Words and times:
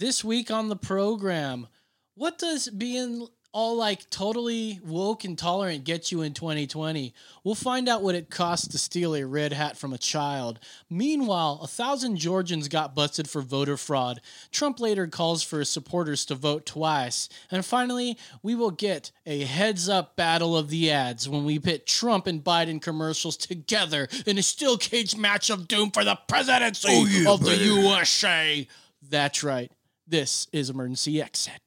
This 0.00 0.24
week 0.24 0.50
on 0.50 0.70
the 0.70 0.76
program, 0.76 1.66
what 2.14 2.38
does 2.38 2.70
being 2.70 3.28
all 3.52 3.76
like 3.76 4.08
totally 4.08 4.80
woke 4.82 5.24
and 5.24 5.36
tolerant 5.36 5.84
get 5.84 6.10
you 6.10 6.22
in 6.22 6.32
2020? 6.32 7.12
We'll 7.44 7.54
find 7.54 7.86
out 7.86 8.00
what 8.00 8.14
it 8.14 8.30
costs 8.30 8.66
to 8.68 8.78
steal 8.78 9.14
a 9.14 9.26
red 9.26 9.52
hat 9.52 9.76
from 9.76 9.92
a 9.92 9.98
child. 9.98 10.58
Meanwhile, 10.88 11.60
a 11.62 11.66
thousand 11.66 12.16
Georgians 12.16 12.66
got 12.66 12.94
busted 12.94 13.28
for 13.28 13.42
voter 13.42 13.76
fraud. 13.76 14.22
Trump 14.50 14.80
later 14.80 15.06
calls 15.06 15.42
for 15.42 15.58
his 15.58 15.68
supporters 15.68 16.24
to 16.24 16.34
vote 16.34 16.64
twice. 16.64 17.28
And 17.50 17.62
finally, 17.62 18.16
we 18.42 18.54
will 18.54 18.70
get 18.70 19.10
a 19.26 19.44
heads 19.44 19.86
up 19.86 20.16
battle 20.16 20.56
of 20.56 20.70
the 20.70 20.90
ads 20.90 21.28
when 21.28 21.44
we 21.44 21.58
pit 21.58 21.86
Trump 21.86 22.26
and 22.26 22.42
Biden 22.42 22.80
commercials 22.80 23.36
together 23.36 24.08
in 24.24 24.38
a 24.38 24.42
steel 24.42 24.78
cage 24.78 25.14
match 25.14 25.50
of 25.50 25.68
doom 25.68 25.90
for 25.90 26.04
the 26.04 26.18
presidency 26.26 26.88
Oh, 26.90 27.04
yeah, 27.04 27.30
of 27.30 27.44
the. 27.44 27.54
USA. 27.54 28.66
That's 29.02 29.44
right. 29.44 29.70
This 30.10 30.48
is 30.52 30.70
Emergency 30.70 31.22
Exit. 31.22 31.60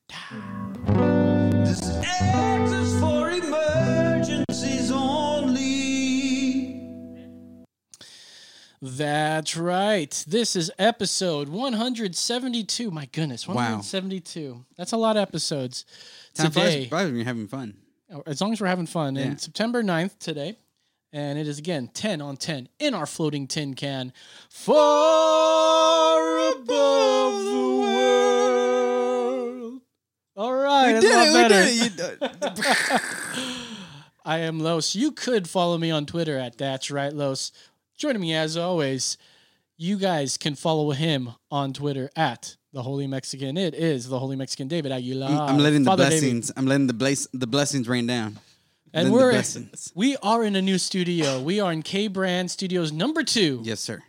This 1.64 1.82
X 2.04 2.72
is 2.74 3.00
for 3.00 3.30
emergencies 3.32 4.92
only. 4.92 6.82
That's 8.82 9.56
right. 9.56 10.26
This 10.28 10.58
is 10.58 10.70
episode 10.78 11.48
172. 11.48 12.92
My 12.92 13.06
goodness, 13.14 13.48
Wow. 13.48 13.54
172. 13.56 14.66
That's 14.76 14.92
a 14.92 14.98
lot 14.98 15.16
of 15.16 15.22
episodes 15.22 15.86
Time 16.34 16.52
flies 16.52 16.74
today. 16.74 16.88
by 16.88 17.06
when 17.06 17.16
you're 17.16 17.24
having 17.24 17.48
fun. 17.48 17.78
Oh, 18.14 18.24
as 18.26 18.42
long 18.42 18.52
as 18.52 18.60
we're 18.60 18.68
having 18.68 18.88
fun. 18.88 19.16
Yeah. 19.16 19.22
And 19.22 19.40
September 19.40 19.82
9th 19.82 20.20
today. 20.20 20.58
And 21.16 21.38
it 21.38 21.48
is 21.48 21.60
again 21.60 21.92
10 21.94 22.22
on 22.22 22.38
10 22.38 22.70
in 22.80 22.96
our 22.96 23.06
floating 23.06 23.46
tin 23.46 23.76
can. 23.76 24.12
Far 24.50 26.40
above 26.50 27.44
the 27.46 27.78
world. 27.82 29.82
All 30.36 30.56
right. 30.56 30.94
that's 31.00 31.06
a 31.06 31.32
lot 31.32 31.50
better. 31.50 31.68
I 34.26 34.40
am 34.40 34.60
Los. 34.60 34.96
You 34.96 35.12
could 35.12 35.48
follow 35.48 35.78
me 35.78 35.92
on 35.92 36.08
Twitter 36.08 36.40
at 36.40 36.58
That's 36.58 36.90
Right 36.90 37.14
Los. 37.14 37.52
Joining 37.96 38.22
me 38.22 38.34
as 38.34 38.58
always, 38.58 39.20
you 39.78 40.00
guys 40.00 40.36
can 40.38 40.56
follow 40.56 40.90
him 40.92 41.30
on 41.52 41.74
Twitter 41.74 42.10
at 42.16 42.58
the 42.72 42.82
Holy 42.82 43.06
Mexican. 43.06 43.56
It 43.56 43.76
is 43.76 44.10
the 44.10 44.18
Holy 44.18 44.36
Mexican 44.36 44.68
David 44.68 44.92
Aguilar. 44.92 45.30
I'm, 45.30 45.60
letting 45.60 45.84
the 45.84 45.92
Father 45.92 46.06
David. 46.06 46.22
blessings. 46.22 46.52
I'm 46.58 46.66
letting 46.66 46.88
the 46.88 46.94
bless, 46.94 47.28
the 47.34 47.46
blessings 47.46 47.88
rain 47.88 48.08
down. 48.08 48.40
And 48.94 49.12
we're 49.12 49.32
blessings. 49.32 49.92
we 49.96 50.16
are 50.18 50.44
in 50.44 50.56
a 50.56 50.62
new 50.62 50.78
studio. 50.78 51.42
We 51.42 51.60
are 51.60 51.72
in 51.72 51.82
K 51.82 52.08
Brand 52.08 52.52
Studios 52.52 52.92
number 52.92 53.24
two. 53.24 53.60
Yes, 53.64 53.80
sir. 53.80 54.04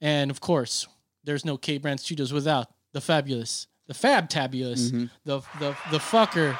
And 0.00 0.30
of 0.30 0.40
course, 0.40 0.86
there's 1.24 1.44
no 1.44 1.56
K 1.56 1.78
Brand 1.78 2.00
Studios 2.00 2.32
without 2.32 2.68
the 2.92 3.00
fabulous, 3.00 3.66
the 3.86 3.94
fab 3.94 4.28
tabulous, 4.28 4.90
Mm-hmm. 4.90 5.06
the 5.24 5.38
the 5.60 5.76
the 5.92 5.98
fucker, 5.98 6.58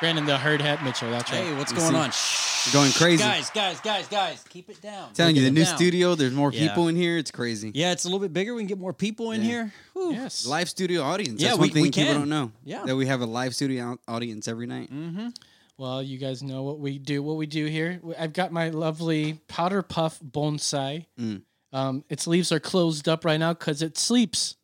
Brandon 0.00 0.24
the 0.24 0.38
Hard 0.38 0.60
Hat 0.62 0.82
Mitchell. 0.82 1.10
That's 1.10 1.30
right. 1.30 1.44
Hey, 1.44 1.54
what's 1.56 1.72
You 1.72 1.78
going 1.78 1.90
see? 1.92 1.96
on? 1.96 2.10
Shh. 2.10 2.72
Going 2.72 2.92
crazy. 2.92 3.22
Guys, 3.22 3.50
guys, 3.50 3.78
guys, 3.80 4.08
guys, 4.08 4.42
keep 4.48 4.70
it 4.70 4.80
down. 4.80 5.12
Telling 5.12 5.34
We're 5.36 5.42
you, 5.42 5.48
the 5.48 5.50
new 5.54 5.64
down. 5.66 5.76
studio. 5.76 6.14
There's 6.14 6.32
more 6.32 6.50
Yeah. 6.50 6.66
people 6.68 6.88
in 6.88 6.96
here. 6.96 7.18
It's 7.18 7.30
crazy. 7.30 7.70
Yeah, 7.74 7.92
it's 7.92 8.04
a 8.04 8.08
little 8.08 8.20
bit 8.20 8.32
bigger. 8.32 8.54
We 8.54 8.62
can 8.62 8.68
get 8.68 8.78
more 8.78 8.94
people 8.94 9.32
in 9.32 9.42
Yeah. 9.42 9.46
here. 9.46 9.72
Whew. 9.92 10.12
Yes. 10.14 10.46
Live 10.46 10.70
studio 10.70 11.02
audience. 11.02 11.42
Yeah, 11.42 11.48
That's 11.48 11.58
we- 11.58 11.66
one 11.68 11.74
thing 11.74 11.82
we 11.82 11.90
people 11.90 12.04
can. 12.04 12.14
don't 12.20 12.28
know. 12.30 12.52
Yeah. 12.64 12.82
That 12.86 12.96
we 12.96 13.04
have 13.04 13.20
a 13.20 13.26
live 13.26 13.54
studio 13.54 13.98
audience 14.08 14.48
every 14.48 14.66
night. 14.66 14.90
Mm-hmm. 14.90 15.28
Well, 15.76 16.02
you 16.02 16.18
guys 16.18 16.42
know 16.42 16.62
what 16.62 16.78
we 16.78 16.98
do. 16.98 17.22
What 17.22 17.36
we 17.36 17.46
do 17.46 17.66
here. 17.66 18.00
I've 18.18 18.32
got 18.32 18.52
my 18.52 18.68
lovely 18.68 19.40
powder 19.48 19.82
puff 19.82 20.20
bonsai. 20.20 21.06
Mm. 21.18 21.42
Um, 21.72 22.04
its 22.08 22.28
leaves 22.28 22.52
are 22.52 22.60
closed 22.60 23.08
up 23.08 23.24
right 23.24 23.38
now 23.40 23.52
because 23.52 23.82
it 23.82 23.98
sleeps, 23.98 24.54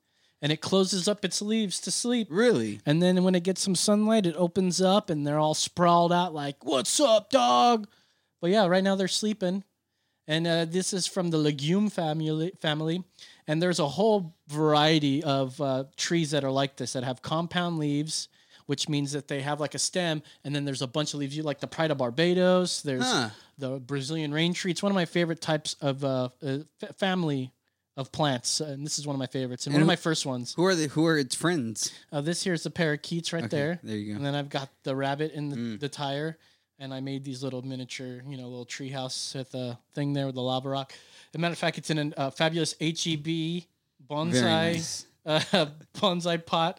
and 0.40 0.52
it 0.52 0.60
closes 0.60 1.08
up 1.08 1.24
its 1.24 1.42
leaves 1.42 1.80
to 1.80 1.90
sleep. 1.90 2.28
Really? 2.30 2.80
And 2.86 3.02
then 3.02 3.24
when 3.24 3.34
it 3.34 3.42
gets 3.42 3.60
some 3.60 3.74
sunlight, 3.74 4.26
it 4.26 4.36
opens 4.36 4.80
up, 4.80 5.10
and 5.10 5.26
they're 5.26 5.38
all 5.40 5.54
sprawled 5.54 6.12
out 6.12 6.32
like, 6.32 6.64
"What's 6.64 7.00
up, 7.00 7.30
dog?" 7.30 7.88
But 8.40 8.50
yeah, 8.50 8.66
right 8.66 8.84
now 8.84 8.94
they're 8.94 9.08
sleeping, 9.08 9.64
and 10.28 10.46
uh, 10.46 10.64
this 10.66 10.92
is 10.92 11.08
from 11.08 11.30
the 11.30 11.38
legume 11.38 11.90
family. 11.90 12.52
Family, 12.60 13.02
and 13.48 13.60
there's 13.60 13.80
a 13.80 13.88
whole 13.88 14.36
variety 14.46 15.24
of 15.24 15.60
uh, 15.60 15.84
trees 15.96 16.30
that 16.30 16.44
are 16.44 16.52
like 16.52 16.76
this 16.76 16.92
that 16.92 17.02
have 17.02 17.22
compound 17.22 17.78
leaves, 17.78 18.28
which 18.70 18.88
means 18.88 19.10
that 19.10 19.26
they 19.26 19.40
have 19.40 19.58
like 19.58 19.74
a 19.74 19.78
stem, 19.80 20.22
and 20.44 20.54
then 20.54 20.64
there's 20.64 20.80
a 20.80 20.86
bunch 20.86 21.12
of 21.12 21.18
leaves. 21.18 21.36
You 21.36 21.42
like 21.42 21.58
the 21.58 21.66
Pride 21.66 21.90
of 21.90 21.98
Barbados. 21.98 22.82
There's 22.82 23.02
Huh. 23.02 23.30
the 23.58 23.80
Brazilian 23.80 24.32
rain 24.32 24.54
tree. 24.54 24.70
It's 24.70 24.80
one 24.82 24.92
of 24.92 24.94
my 24.94 25.06
favorite 25.06 25.40
types 25.40 25.74
of 25.80 26.04
uh, 26.04 26.28
uh, 26.40 26.58
f- 26.80 26.96
family 26.96 27.50
of 27.96 28.12
plants, 28.12 28.60
and 28.60 28.86
this 28.86 28.96
is 29.00 29.08
one 29.08 29.14
of 29.16 29.18
my 29.18 29.26
favorites 29.26 29.66
and, 29.66 29.74
And 29.74 29.80
one 29.82 29.82
of 29.82 29.88
my 29.88 29.96
first 29.96 30.24
ones. 30.24 30.54
Who 30.54 30.64
are 30.66 30.76
the 30.76 30.86
Who 30.86 31.04
are 31.06 31.18
its 31.18 31.34
friends? 31.34 31.92
Uh, 32.12 32.20
this 32.20 32.44
here's 32.44 32.62
the 32.62 32.70
parakeets 32.70 33.32
right 33.32 33.42
Okay, 33.42 33.56
there. 33.56 33.80
there 33.82 33.96
you 33.96 34.12
go. 34.12 34.16
And 34.18 34.24
then 34.24 34.36
I've 34.36 34.48
got 34.48 34.68
the 34.84 34.94
rabbit 34.94 35.32
in 35.32 35.48
the, 35.48 35.56
Mm. 35.56 35.80
the 35.80 35.88
tire, 35.88 36.38
and 36.78 36.94
I 36.94 37.00
made 37.00 37.24
these 37.24 37.42
little 37.42 37.62
miniature, 37.62 38.22
you 38.28 38.36
know, 38.38 38.46
little 38.48 38.64
treehouse 38.66 39.34
with 39.34 39.52
a 39.56 39.76
thing 39.94 40.12
there 40.12 40.26
with 40.26 40.36
the 40.36 40.42
lava 40.42 40.68
rock. 40.68 40.92
As 40.92 41.34
a 41.34 41.38
matter 41.38 41.52
of 41.54 41.58
fact, 41.58 41.76
it's 41.76 41.90
in 41.90 41.98
a 41.98 42.20
uh, 42.20 42.30
fabulous 42.30 42.76
HEB 42.80 43.64
bonsai 44.08 44.42
nice. 44.42 45.06
uh, 45.26 45.66
bonsai 45.96 46.46
pot, 46.46 46.78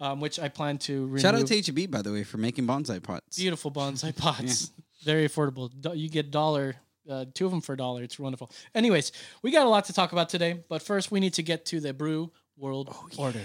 um, 0.00 0.20
which 0.20 0.38
I 0.38 0.48
plan 0.48 0.78
to 0.78 1.06
remove. 1.06 1.20
Shout 1.20 1.34
out 1.34 1.46
to 1.46 1.60
HEB 1.62 1.90
by 1.90 2.02
the 2.02 2.12
way 2.12 2.24
for 2.24 2.38
making 2.38 2.66
bonsai 2.66 3.02
pots. 3.02 3.36
beautiful 3.38 3.70
bonsai 3.70 4.16
pots. 4.24 4.70
Very 5.04 5.28
affordable. 5.28 5.70
You 5.96 6.08
get 6.08 6.26
a 6.26 6.30
dollar, 6.30 6.76
uh, 7.08 7.24
two 7.34 7.44
of 7.46 7.50
them 7.52 7.60
for 7.60 7.72
a 7.74 7.76
dollar. 7.76 8.02
It's 8.02 8.18
wonderful. 8.18 8.50
Anyways, 8.74 9.12
we 9.42 9.50
got 9.50 9.64
a 9.66 9.68
lot 9.68 9.84
to 9.86 9.92
talk 9.92 10.12
about 10.12 10.28
today, 10.28 10.62
but 10.68 10.82
first 10.82 11.10
we 11.10 11.20
need 11.20 11.34
to 11.34 11.42
get 11.42 11.64
to 11.66 11.80
the 11.80 11.92
brew 11.94 12.30
world 12.56 12.88
Oh, 12.92 13.08
order. 13.16 13.40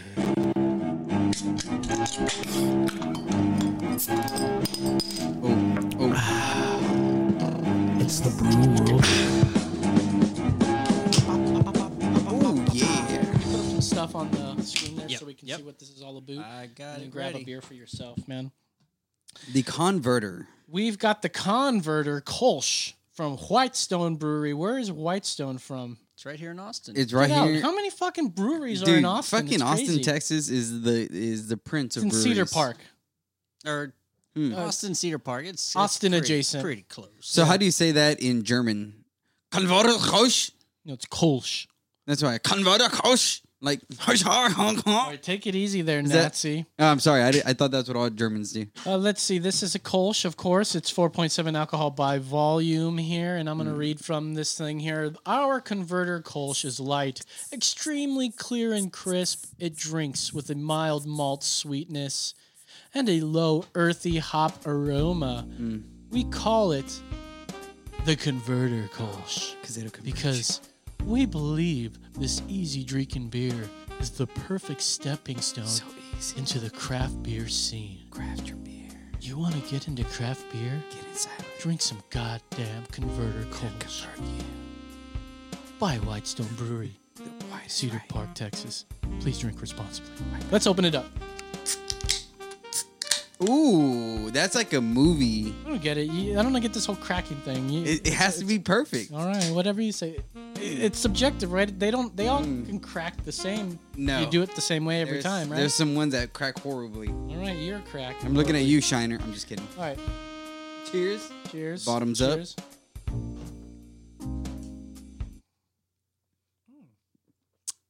Oh, 5.45 5.89
oh, 7.39 7.97
It's 7.99 8.19
the 8.19 8.29
brew 8.31 8.85
world. 8.85 9.32
Stuff 14.13 14.43
on 14.49 14.57
the 14.57 14.63
screen 14.63 14.95
there 14.95 15.07
Yep, 15.09 15.19
so 15.19 15.25
we 15.25 15.33
can 15.33 15.47
yep. 15.47 15.57
see 15.59 15.63
what 15.63 15.79
this 15.79 15.89
is 15.89 16.01
all 16.01 16.17
about. 16.17 16.37
I 16.39 16.67
got 16.67 16.95
and 16.97 17.03
it 17.05 17.11
grab 17.11 17.33
ready. 17.33 17.43
a 17.43 17.45
beer 17.45 17.61
for 17.61 17.73
yourself, 17.73 18.27
man. 18.27 18.51
The 19.51 19.63
converter. 19.63 20.47
We've 20.67 20.97
got 20.97 21.21
the 21.21 21.29
Converter 21.29 22.21
Kolsch 22.21 22.93
from 23.13 23.37
Whitestone 23.37 24.15
Brewery. 24.15 24.53
Where 24.53 24.77
is 24.77 24.91
Whitestone 24.91 25.57
from? 25.57 25.97
It's 26.15 26.25
right 26.25 26.39
here 26.39 26.51
in 26.51 26.59
Austin. 26.59 26.95
It's 26.97 27.11
right 27.13 27.27
Get 27.29 27.37
out. 27.37 27.47
here. 27.49 27.61
How 27.61 27.73
many 27.75 27.89
fucking 27.89 28.29
breweries 28.29 28.81
are 28.83 28.85
Dude, 28.85 28.99
in 28.99 29.05
Austin? 29.05 29.39
fucking 29.39 29.53
It's 29.55 29.63
Austin. 29.63 30.01
Texas 30.01 30.49
is 30.49 30.81
the 30.83 31.07
is 31.11 31.47
the 31.47 31.57
prince 31.57 31.97
It's 31.97 32.05
of 32.05 32.11
in 32.11 32.17
Cedar. 32.17 32.45
Park. 32.45 32.77
or 33.65 33.93
Hmm. 34.35 34.55
Austin 34.55 34.95
Cedar 34.95 35.19
Park. 35.19 35.45
It's 35.45 35.63
it's 35.63 35.75
Austin 35.75 36.11
pretty- 36.11 36.25
adjacent. 36.25 36.63
Pretty 36.63 36.81
close. 36.83 37.09
So 37.21 37.45
how 37.45 37.55
do 37.57 37.65
you 37.65 37.71
say 37.71 37.91
that 37.91 38.19
in 38.19 38.43
German? 38.43 39.03
Converter 39.51 39.89
Kolsch. 39.99 40.51
No, 40.85 40.93
it's 40.93 41.05
Kolsch. 41.05 41.67
That's 42.07 42.23
why 42.23 42.37
Converter 42.39 42.85
Kolsch. 42.85 43.41
Like 43.63 43.79
All 44.27 44.49
right, 44.85 45.23
take 45.23 45.47
it 45.47 45.55
easy 45.55 45.81
there, 45.83 46.03
that- 46.03 46.13
Nazi. 46.23 46.65
Oh, 46.77 46.85
I'm 46.85 46.99
sorry. 46.99 47.23
I, 47.23 47.31
di- 47.31 47.41
I 47.45 47.53
thought 47.53 47.71
that's 47.71 47.87
what 47.87 47.95
all 47.95 48.09
Germans 48.09 48.51
do. 48.51 48.65
Uh, 48.85 48.97
let's 48.97 49.23
see. 49.23 49.39
This 49.39 49.63
is 49.63 49.73
a 49.73 49.79
Kolsch, 49.79 50.25
of 50.25 50.35
course. 50.35 50.75
It's 50.75 50.91
4.7 50.91 51.57
alcohol 51.57 51.89
by 51.89 52.17
volume 52.19 52.97
here, 52.97 53.37
and 53.37 53.49
I'm 53.49 53.55
Hmm. 53.57 53.63
going 53.63 53.73
to 53.73 53.79
read 53.79 54.01
from 54.03 54.33
this 54.33 54.57
thing 54.57 54.79
here. 54.81 55.13
Our 55.25 55.61
converter 55.61 56.19
Kolsch 56.21 56.65
is 56.65 56.79
light, 56.81 57.21
extremely 57.53 58.29
clear 58.31 58.73
and 58.73 58.91
crisp. 58.91 59.45
It 59.59 59.77
drinks 59.77 60.33
with 60.33 60.49
a 60.49 60.55
mild 60.55 61.05
malt 61.05 61.43
sweetness 61.45 62.33
and 62.93 63.07
a 63.07 63.21
low 63.21 63.63
earthy 63.75 64.17
hop 64.17 64.67
aroma. 64.67 65.47
Hmm. 65.55 65.77
We 66.11 66.25
call 66.25 66.73
it 66.73 66.99
the 68.05 68.17
converter 68.17 68.89
Kolsch 68.93 69.55
because 70.03 70.59
we 71.05 71.25
believe 71.25 71.97
this 72.17 72.41
easy 72.47 72.83
drinking 72.83 73.29
beer 73.29 73.69
is 73.99 74.11
the 74.11 74.27
perfect 74.27 74.81
stepping 74.81 75.39
stone 75.39 75.65
so 75.65 75.83
into 76.37 76.59
the 76.59 76.69
craft 76.69 77.21
beer 77.23 77.47
scene. 77.47 77.99
Craft 78.09 78.47
your 78.47 78.57
beer. 78.57 78.89
You 79.19 79.37
want 79.37 79.53
to 79.55 79.71
get 79.71 79.87
into 79.87 80.03
craft 80.05 80.51
beer? 80.51 80.81
Get 80.89 81.05
inside. 81.09 81.45
Drink 81.59 81.81
some 81.81 82.01
goddamn 82.09 82.85
converter 82.91 83.45
Kolsch. 83.51 84.05
By 85.79 85.95
Whitestone 85.97 86.47
Brewery, 86.55 86.97
Cedar 87.67 88.01
Park, 88.07 88.33
Texas. 88.33 88.85
Please 89.19 89.39
drink 89.39 89.59
responsibly. 89.59 90.11
Let's 90.51 90.67
open 90.67 90.85
it 90.85 90.95
up. 90.95 91.05
Ooh, 93.41 94.29
that's 94.31 94.55
like 94.55 94.71
a 94.73 94.79
movie. 94.81 95.53
I 95.65 95.69
don't 95.69 95.81
get 95.81 95.97
it. 95.97 96.09
You- 96.09 96.39
I 96.39 96.43
don't 96.43 96.53
get 96.61 96.71
this 96.73 96.85
whole 96.85 96.95
cracking 96.95 97.37
thing. 97.37 97.67
You- 97.69 97.83
It, 97.83 98.07
it 98.07 98.13
has 98.13 98.37
to 98.39 98.45
be 98.45 98.59
perfect. 98.59 99.11
All 99.11 99.25
right, 99.25 99.49
whatever 99.51 99.81
you 99.81 99.91
say. 99.91 100.19
It's 100.55 100.99
subjective, 100.99 101.51
right? 101.51 101.77
They 101.77 101.91
don't. 101.91 102.15
They 102.15 102.27
all 102.29 102.41
mm. 102.41 102.65
can 102.65 102.79
crack 102.79 103.21
the 103.25 103.31
same. 103.31 103.79
No. 103.97 104.19
You 104.19 104.27
do 104.27 104.41
it 104.43 104.55
the 104.55 104.61
same 104.61 104.85
way 104.85 105.01
every 105.01 105.13
There's- 105.13 105.23
time, 105.25 105.49
right? 105.49 105.57
There's 105.57 105.73
some 105.73 105.95
ones 105.95 106.13
that 106.13 106.31
crack 106.33 106.59
horribly. 106.59 107.09
All 107.09 107.35
right, 107.37 107.57
you're 107.57 107.79
a 107.79 107.81
crack. 107.81 108.15
I'm 108.23 108.33
looking 108.33 108.55
at 108.55 108.63
you, 108.63 108.79
Shiner. 108.79 109.19
I'm 109.21 109.33
just 109.33 109.47
kidding. 109.47 109.67
All 109.77 109.83
right, 109.83 109.99
Cheers. 110.91 111.29
cheers. 111.51 111.85
Bottoms 111.85 112.21
up. 112.21 112.35
Cheers. 112.35 112.55
Hmm. 116.69 116.83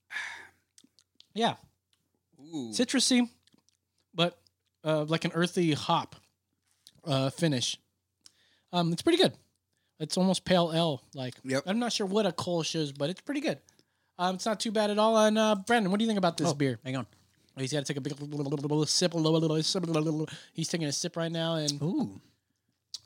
Yeah. 1.36 1.56
Ooh. 2.40 2.70
citrusy, 2.72 3.28
but 4.14 4.38
uh, 4.84 5.04
like 5.06 5.26
an 5.26 5.32
earthy 5.34 5.74
hop 5.74 6.16
uh, 7.06 7.30
finish. 7.30 7.78
Um, 8.72 8.92
it's 8.92 9.02
pretty 9.02 9.22
good. 9.22 9.34
It's 10.00 10.18
almost 10.18 10.46
pale 10.46 10.72
ale 10.74 11.02
like. 11.14 11.36
Yep. 11.44 11.64
I'm 11.66 11.80
not 11.80 11.94
sure 11.94 12.06
what 12.08 12.26
a 12.26 12.32
Kolsch 12.32 12.76
is, 12.76 12.92
but 12.92 13.10
it's 13.10 13.22
pretty 13.22 13.42
good. 13.42 13.60
Um, 14.18 14.36
it's 14.36 14.46
not 14.46 14.60
too 14.60 14.72
bad 14.72 14.90
at 14.90 15.00
all. 15.00 15.18
And 15.18 15.38
uh, 15.38 15.56
Brandon, 15.68 15.92
what 15.92 16.00
do 16.00 16.04
you 16.04 16.08
think 16.10 16.18
about 16.18 16.38
this 16.38 16.50
Oh, 16.50 16.54
beer? 16.54 16.80
Hang 16.84 16.96
on. 16.98 17.06
He's 17.58 17.72
got 17.72 17.86
to 17.86 17.94
take 17.94 17.98
a 17.98 18.02
big 18.02 18.14
sip. 18.88 19.14
He's 20.54 20.68
taking 20.68 20.88
a 20.88 20.92
sip 20.92 21.16
right 21.16 21.32
now, 21.32 21.56
and 21.56 21.82
Ooh. 21.84 22.20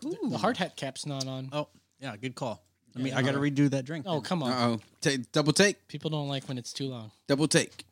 ooh. 0.05 0.29
the 0.29 0.37
hard 0.37 0.55
hat 0.55 0.77
cap's 0.77 1.05
not 1.05 1.27
on. 1.27 1.49
Oh, 1.51 1.67
yeah. 1.99 2.15
Good 2.15 2.35
call. 2.35 2.63
I 2.95 2.99
mean, 2.99 3.13
I 3.13 3.21
got 3.21 3.33
to 3.33 3.39
redo 3.39 3.69
that 3.71 3.83
drink. 3.85 4.05
Oh, 4.07 4.13
then. 4.13 4.21
come 4.21 4.43
on. 4.43 4.51
Uh 4.51 4.67
oh. 4.67 4.79
Ta 5.01 5.11
double 5.33 5.51
take. 5.53 5.87
People 5.89 6.09
don't 6.09 6.29
like 6.29 6.47
when 6.47 6.57
it's 6.57 6.71
too 6.71 6.87
long. 6.87 7.11
Double 7.27 7.47
take. 7.47 7.85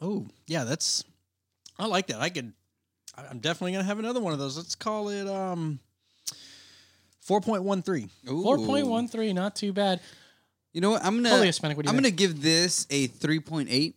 Oh, 0.00 0.26
yeah. 0.46 0.64
That's. 0.64 1.04
I 1.78 1.86
like 1.86 2.06
that. 2.08 2.20
I 2.20 2.28
could. 2.30 2.52
I- 3.16 3.26
I'm 3.26 3.38
definitely 3.38 3.72
gonna 3.72 3.84
have 3.84 3.98
another 3.98 4.20
one 4.20 4.32
of 4.32 4.38
those. 4.38 4.56
Let's 4.56 4.74
call 4.74 5.08
it 5.08 5.26
um. 5.28 5.78
four 7.20 7.40
point 7.40 7.62
one 7.62 7.82
three. 7.82 8.08
Four 8.26 8.58
point 8.58 8.86
one 8.86 9.08
three, 9.08 9.32
not 9.32 9.56
too 9.56 9.72
bad. 9.72 10.00
You 10.72 10.80
know 10.80 10.90
what? 10.90 11.04
I'm 11.04 11.16
gonna. 11.16 11.30
Holy 11.30 11.46
Hispanic, 11.46 11.76
what 11.76 11.84
do 11.86 11.92
you 11.92 11.96
I'm 11.96 12.02
think? 12.02 12.16
gonna 12.16 12.28
give 12.32 12.42
this 12.42 12.86
a 12.90 13.08
3.8. 13.08 13.94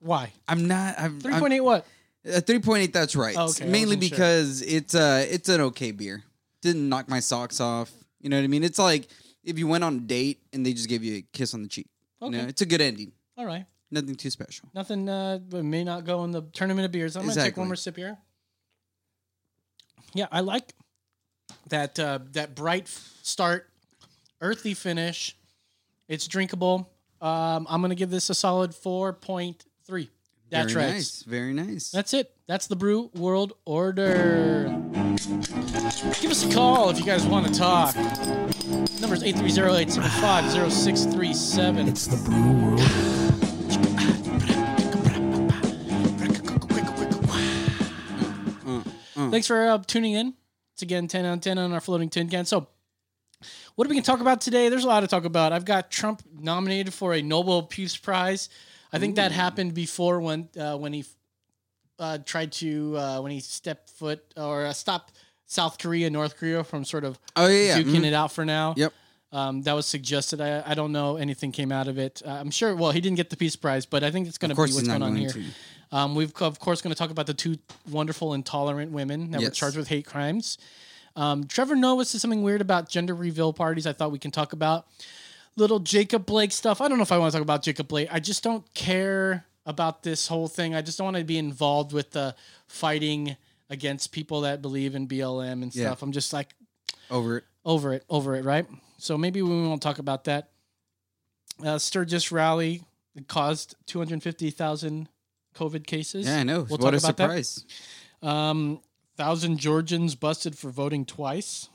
Why? 0.00 0.32
I'm 0.48 0.66
not. 0.66 0.94
I'm, 0.98 1.20
3.8 1.20 1.62
what? 1.62 1.86
A 2.24 2.40
3.8. 2.40 2.92
That's 2.92 3.14
right. 3.14 3.36
Oh, 3.38 3.48
okay, 3.50 3.64
I 3.64 3.68
Mainly 3.68 3.96
wasn't 3.96 4.02
sure. 4.04 4.10
because 4.16 4.62
it's 4.62 4.94
uh 4.94 5.26
it's 5.28 5.48
an 5.50 5.60
okay 5.60 5.90
beer. 5.92 6.22
Didn't 6.62 6.88
knock 6.88 7.08
my 7.08 7.20
socks 7.20 7.60
off. 7.60 7.90
You 8.20 8.30
know 8.30 8.38
what 8.38 8.44
I 8.44 8.46
mean? 8.48 8.64
It's 8.64 8.78
like 8.78 9.08
if 9.42 9.58
you 9.58 9.66
went 9.66 9.84
on 9.84 9.96
a 9.96 10.00
date 10.00 10.40
and 10.54 10.64
they 10.64 10.72
just 10.72 10.88
gave 10.88 11.04
you 11.04 11.16
a 11.16 11.22
kiss 11.32 11.52
on 11.52 11.62
the 11.62 11.68
cheek. 11.68 11.86
You 12.22 12.30
know, 12.30 12.38
Okay. 12.38 12.48
it's 12.48 12.62
a 12.62 12.66
good 12.66 12.80
ending. 12.80 13.12
All 13.36 13.44
right. 13.44 13.66
Nothing 13.94 14.14
too 14.16 14.30
special. 14.30 14.68
Nothing 14.74 15.08
uh, 15.08 15.38
but 15.48 15.64
may 15.64 15.84
not 15.84 16.04
go 16.04 16.24
in 16.24 16.32
the 16.32 16.42
tournament 16.52 16.84
of 16.84 16.90
beers. 16.92 17.14
I'm 17.16 17.22
going 17.22 17.30
to 17.30 17.34
take 17.36 17.44
Exactly. 17.46 17.60
one 17.60 17.68
more 17.68 17.76
sip 17.76 17.96
here. 17.96 18.18
Yeah, 20.14 20.26
I 20.32 20.40
like 20.40 20.74
that 21.68 21.96
uh, 21.98 22.18
that 22.32 22.54
bright 22.56 22.84
f- 22.84 23.18
start, 23.22 23.68
earthy 24.40 24.74
finish. 24.74 25.36
It's 26.08 26.26
drinkable. 26.26 26.90
Um, 27.20 27.66
I'm 27.70 27.80
going 27.80 27.90
to 27.90 27.94
give 27.96 28.10
this 28.10 28.28
a 28.30 28.34
solid 28.34 28.72
4.3. 28.72 30.08
That's 30.50 30.72
Very 30.72 30.84
right. 30.86 30.94
nice. 30.94 31.22
Very 31.22 31.52
nice. 31.54 31.90
That's 31.90 32.12
it. 32.14 32.30
That's 32.46 32.66
the 32.66 32.76
Brew 32.76 33.10
World 33.14 33.54
Order. 33.64 34.64
Give 36.20 36.30
us 36.30 36.44
a 36.44 36.52
call 36.52 36.90
if 36.90 36.98
you 36.98 37.06
guys 37.06 37.24
want 37.26 37.46
to 37.46 37.54
talk. 37.54 37.96
Number's 39.00 39.22
830-875-0637. 39.22 41.88
It's 41.88 42.06
the 42.06 42.16
brew 42.18 42.52
world. 42.52 42.80
Thanks 49.34 49.48
for 49.48 49.66
uh, 49.66 49.78
tuning 49.84 50.12
in. 50.12 50.32
It's 50.74 50.82
again 50.82 51.08
10 51.08 51.24
on 51.24 51.40
10 51.40 51.58
on 51.58 51.72
our 51.72 51.80
floating 51.80 52.08
tin 52.08 52.28
can. 52.28 52.44
So, 52.44 52.68
what 53.74 53.84
are 53.84 53.90
we 53.90 53.96
going 53.96 54.04
to 54.04 54.08
talk 54.08 54.20
about 54.20 54.40
today? 54.40 54.68
There's 54.68 54.84
a 54.84 54.86
lot 54.86 55.00
to 55.00 55.08
talk 55.08 55.24
about. 55.24 55.52
I've 55.52 55.64
got 55.64 55.90
Trump 55.90 56.22
nominated 56.32 56.94
for 56.94 57.14
a 57.14 57.20
Nobel 57.20 57.64
Peace 57.64 57.96
Prize. 57.96 58.48
I 58.92 59.00
think 59.00 59.16
that 59.16 59.32
happened 59.32 59.74
before 59.74 60.20
when 60.20 60.48
uh, 60.56 60.76
when 60.76 60.92
he 60.92 61.04
uh, 61.98 62.18
tried 62.24 62.52
to 62.52 62.96
uh, 62.96 63.20
when 63.22 63.32
he 63.32 63.40
stepped 63.40 63.90
foot 63.90 64.22
or 64.36 64.66
uh, 64.66 64.72
stopped 64.72 65.14
South 65.46 65.78
Korea, 65.78 66.10
North 66.10 66.36
Korea 66.36 66.62
from 66.62 66.84
sort 66.84 67.02
of 67.02 67.18
oh 67.34 67.48
yeah, 67.48 67.76
yeah. 67.76 67.78
duking 67.82 68.02
mhm. 68.02 68.04
it 68.04 68.14
out 68.14 68.30
for 68.30 68.44
now. 68.44 68.74
Yep. 68.76 68.92
Um, 69.32 69.62
that 69.62 69.72
was 69.72 69.86
suggested. 69.86 70.40
I, 70.40 70.62
I 70.64 70.74
don't 70.74 70.92
know 70.92 71.16
anything 71.16 71.50
came 71.50 71.72
out 71.72 71.88
of 71.88 71.98
it. 71.98 72.22
Uh, 72.24 72.30
I'm 72.30 72.52
sure. 72.52 72.76
Well, 72.76 72.92
he 72.92 73.00
didn't 73.00 73.16
get 73.16 73.30
the 73.30 73.36
Peace 73.36 73.56
Prize, 73.56 73.84
but 73.84 74.04
I 74.04 74.12
think 74.12 74.28
it's 74.28 74.38
going 74.38 74.50
to 74.50 74.54
be 74.54 74.60
what's 74.60 74.80
going 74.86 75.02
on 75.02 75.16
here. 75.16 75.30
to. 75.30 75.42
Um, 75.94 76.16
we've 76.16 76.32
of 76.42 76.58
course 76.58 76.82
going 76.82 76.92
to 76.92 76.98
talk 76.98 77.10
about 77.10 77.26
the 77.28 77.34
two 77.34 77.56
wonderful 77.88 78.34
intolerant 78.34 78.90
women 78.90 79.30
that 79.30 79.40
were 79.40 79.50
charged 79.50 79.76
with 79.76 79.86
hate 79.86 80.04
crimes. 80.04 80.58
Um, 81.14 81.46
Trevor 81.46 81.76
Noah 81.76 82.04
said 82.04 82.20
something 82.20 82.42
weird 82.42 82.60
about 82.60 82.88
gender 82.88 83.14
reveal 83.14 83.52
parties. 83.52 83.86
I 83.86 83.92
thought 83.92 84.10
we 84.10 84.18
can 84.18 84.32
talk 84.32 84.52
about 84.52 84.86
little 85.54 85.78
Jacob 85.78 86.26
Blake 86.26 86.50
stuff. 86.50 86.80
I 86.80 86.88
don't 86.88 86.98
know 86.98 87.02
if 87.04 87.12
I 87.12 87.18
want 87.18 87.30
to 87.30 87.38
talk 87.38 87.42
about 87.44 87.62
Jacob 87.62 87.86
Blake. 87.86 88.08
I 88.10 88.18
just 88.18 88.42
don't 88.42 88.64
care 88.74 89.46
about 89.66 90.02
this 90.02 90.26
whole 90.26 90.48
thing. 90.48 90.74
I 90.74 90.82
just 90.82 90.98
don't 90.98 91.04
want 91.04 91.16
to 91.18 91.22
be 91.24 91.38
involved 91.38 91.92
with 91.92 92.10
the 92.10 92.34
fighting 92.66 93.36
against 93.70 94.10
people 94.10 94.40
that 94.40 94.60
believe 94.62 94.96
in 94.96 95.06
BLM 95.06 95.62
and 95.62 95.72
Yeah. 95.72 95.86
stuff. 95.86 96.02
I'm 96.02 96.10
just 96.10 96.32
like 96.32 96.56
Over 97.08 97.36
it. 97.38 97.44
over 97.64 97.92
it, 97.94 98.04
over 98.10 98.34
it, 98.34 98.44
right? 98.44 98.66
So 98.98 99.16
maybe 99.16 99.42
we 99.42 99.48
won't 99.50 99.80
talk 99.80 100.00
about 100.00 100.24
that. 100.24 100.48
Uh, 101.64 101.78
Sturgis 101.78 102.32
rally 102.32 102.82
caused 103.28 103.76
250,000 103.86 105.08
COVID 105.54 105.86
cases. 105.86 106.26
Yeah, 106.26 106.38
I 106.40 106.42
know. 106.42 106.60
We'll 106.68 106.78
what 106.78 106.92
talk 106.92 106.94
a 106.94 106.96
about 106.96 107.16
that. 107.16 107.22
surprise. 107.44 107.64
Um, 108.22 108.80
thousand 109.16 109.58
Georgians 109.58 110.14
busted 110.14 110.56
for 110.58 110.70
voting 110.70 111.04
twice. 111.04 111.68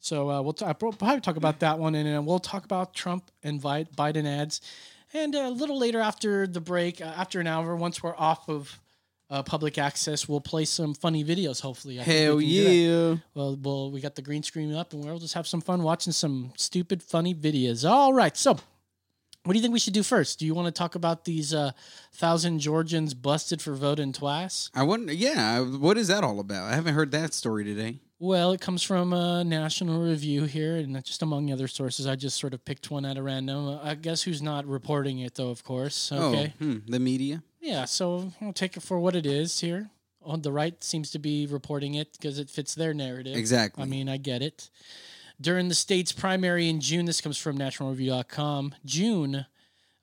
So 0.00 0.30
uh, 0.30 0.42
we'll, 0.42 0.52
t- 0.54 0.64
we'll 0.80 0.92
probably 0.92 1.20
talk 1.20 1.36
about 1.36 1.60
that 1.60 1.78
one, 1.78 1.94
and 1.94 2.06
then 2.08 2.24
we'll 2.24 2.40
talk 2.40 2.64
about 2.64 2.92
Trump 2.94 3.30
and 3.44 3.60
Vi- 3.60 3.84
Biden 3.96 4.26
ads. 4.26 4.60
And 5.14 5.34
a 5.34 5.48
little 5.50 5.78
later 5.78 6.00
after 6.00 6.46
the 6.46 6.60
break, 6.60 7.00
uh, 7.00 7.04
after 7.04 7.38
an 7.38 7.46
hour, 7.46 7.76
once 7.76 8.02
we're 8.02 8.16
off 8.16 8.48
of 8.48 8.80
uh, 9.30 9.42
public 9.42 9.78
access, 9.78 10.28
we'll 10.28 10.40
play 10.40 10.64
some 10.64 10.94
funny 10.94 11.22
videos. 11.24 11.60
Hopefully, 11.60 12.00
I 12.00 12.04
we 12.04 12.12
Hell 12.12 12.36
that. 12.38 12.44
yeah. 12.44 13.16
Well, 13.34 13.58
well, 13.62 13.90
we 13.92 14.00
got 14.00 14.14
the 14.16 14.22
green 14.22 14.42
screen 14.42 14.74
up, 14.74 14.92
and 14.92 15.04
we'll 15.04 15.18
just 15.18 15.34
have 15.34 15.46
some 15.46 15.60
fun 15.60 15.82
watching 15.82 16.12
some 16.12 16.52
stupid, 16.56 17.02
funny 17.02 17.34
videos. 17.34 17.88
All 17.88 18.12
right, 18.12 18.36
so 18.36 18.58
what 19.44 19.52
do 19.52 19.58
you 19.58 19.62
think 19.62 19.72
we 19.72 19.78
should 19.80 19.94
do 19.94 20.02
first? 20.02 20.38
Do 20.38 20.46
you 20.46 20.54
want 20.54 20.66
to 20.66 20.72
talk 20.72 20.94
about 20.94 21.24
these 21.24 21.52
uh, 21.52 21.72
thousand 22.12 22.60
Georgians 22.60 23.14
busted 23.14 23.60
for 23.60 23.74
voting 23.74 24.12
twice? 24.12 24.70
I 24.74 24.84
wonder. 24.84 25.12
Yeah. 25.12 25.60
What 25.60 25.98
is 25.98 26.08
that 26.08 26.22
all 26.22 26.38
about? 26.38 26.70
I 26.70 26.74
haven't 26.74 26.94
heard 26.94 27.10
that 27.12 27.34
story 27.34 27.64
today. 27.64 28.00
Well, 28.20 28.52
it 28.52 28.60
comes 28.60 28.84
from 28.84 29.12
a 29.12 29.42
National 29.42 30.00
Review 30.00 30.44
here, 30.44 30.76
and 30.76 31.04
just 31.04 31.22
among 31.22 31.50
other 31.50 31.66
sources. 31.66 32.06
I 32.06 32.14
just 32.14 32.38
sort 32.38 32.54
of 32.54 32.64
picked 32.64 32.88
one 32.88 33.04
at 33.04 33.18
a 33.18 33.22
random. 33.22 33.80
I 33.82 33.96
guess 33.96 34.22
who's 34.22 34.40
not 34.40 34.64
reporting 34.64 35.18
it, 35.18 35.34
though, 35.34 35.50
of 35.50 35.64
course. 35.64 36.12
Okay. 36.12 36.54
Oh, 36.60 36.64
hmm, 36.64 36.78
the 36.86 37.00
media. 37.00 37.42
Yeah, 37.60 37.84
so 37.84 38.30
I'll 38.40 38.52
take 38.52 38.76
it 38.76 38.84
for 38.84 39.00
what 39.00 39.16
it 39.16 39.26
is 39.26 39.58
here. 39.58 39.90
On 40.24 40.40
the 40.40 40.52
right 40.52 40.84
seems 40.84 41.10
to 41.10 41.18
be 41.18 41.48
reporting 41.48 41.94
it 41.94 42.12
because 42.12 42.38
it 42.38 42.48
fits 42.48 42.76
their 42.76 42.94
narrative. 42.94 43.36
Exactly. 43.36 43.82
I 43.82 43.86
mean, 43.86 44.08
I 44.08 44.18
get 44.18 44.40
it. 44.40 44.70
During 45.40 45.68
the 45.68 45.74
state's 45.74 46.12
primary 46.12 46.68
in 46.68 46.80
June, 46.80 47.06
this 47.06 47.20
comes 47.20 47.38
from 47.38 47.58
nationalreview.com. 47.58 48.74
June, 48.84 49.46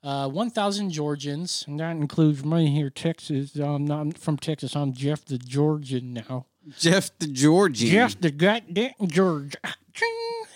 uh, 0.02 0.28
1,000 0.28 0.90
Georgians, 0.90 1.64
and 1.66 1.78
that 1.80 1.92
includes 1.92 2.44
me 2.44 2.68
here, 2.68 2.90
Texas. 2.90 3.54
I'm 3.56 3.84
not 3.86 4.18
from 4.18 4.36
Texas. 4.36 4.74
I'm 4.76 4.92
Jeff 4.92 5.24
the 5.24 5.38
Georgian 5.38 6.14
now. 6.14 6.46
Jeff 6.78 7.10
the 7.18 7.26
Georgian. 7.26 7.88
Jeff 7.88 8.20
the 8.20 8.30
goddamn 8.30 8.92
George. 9.06 9.56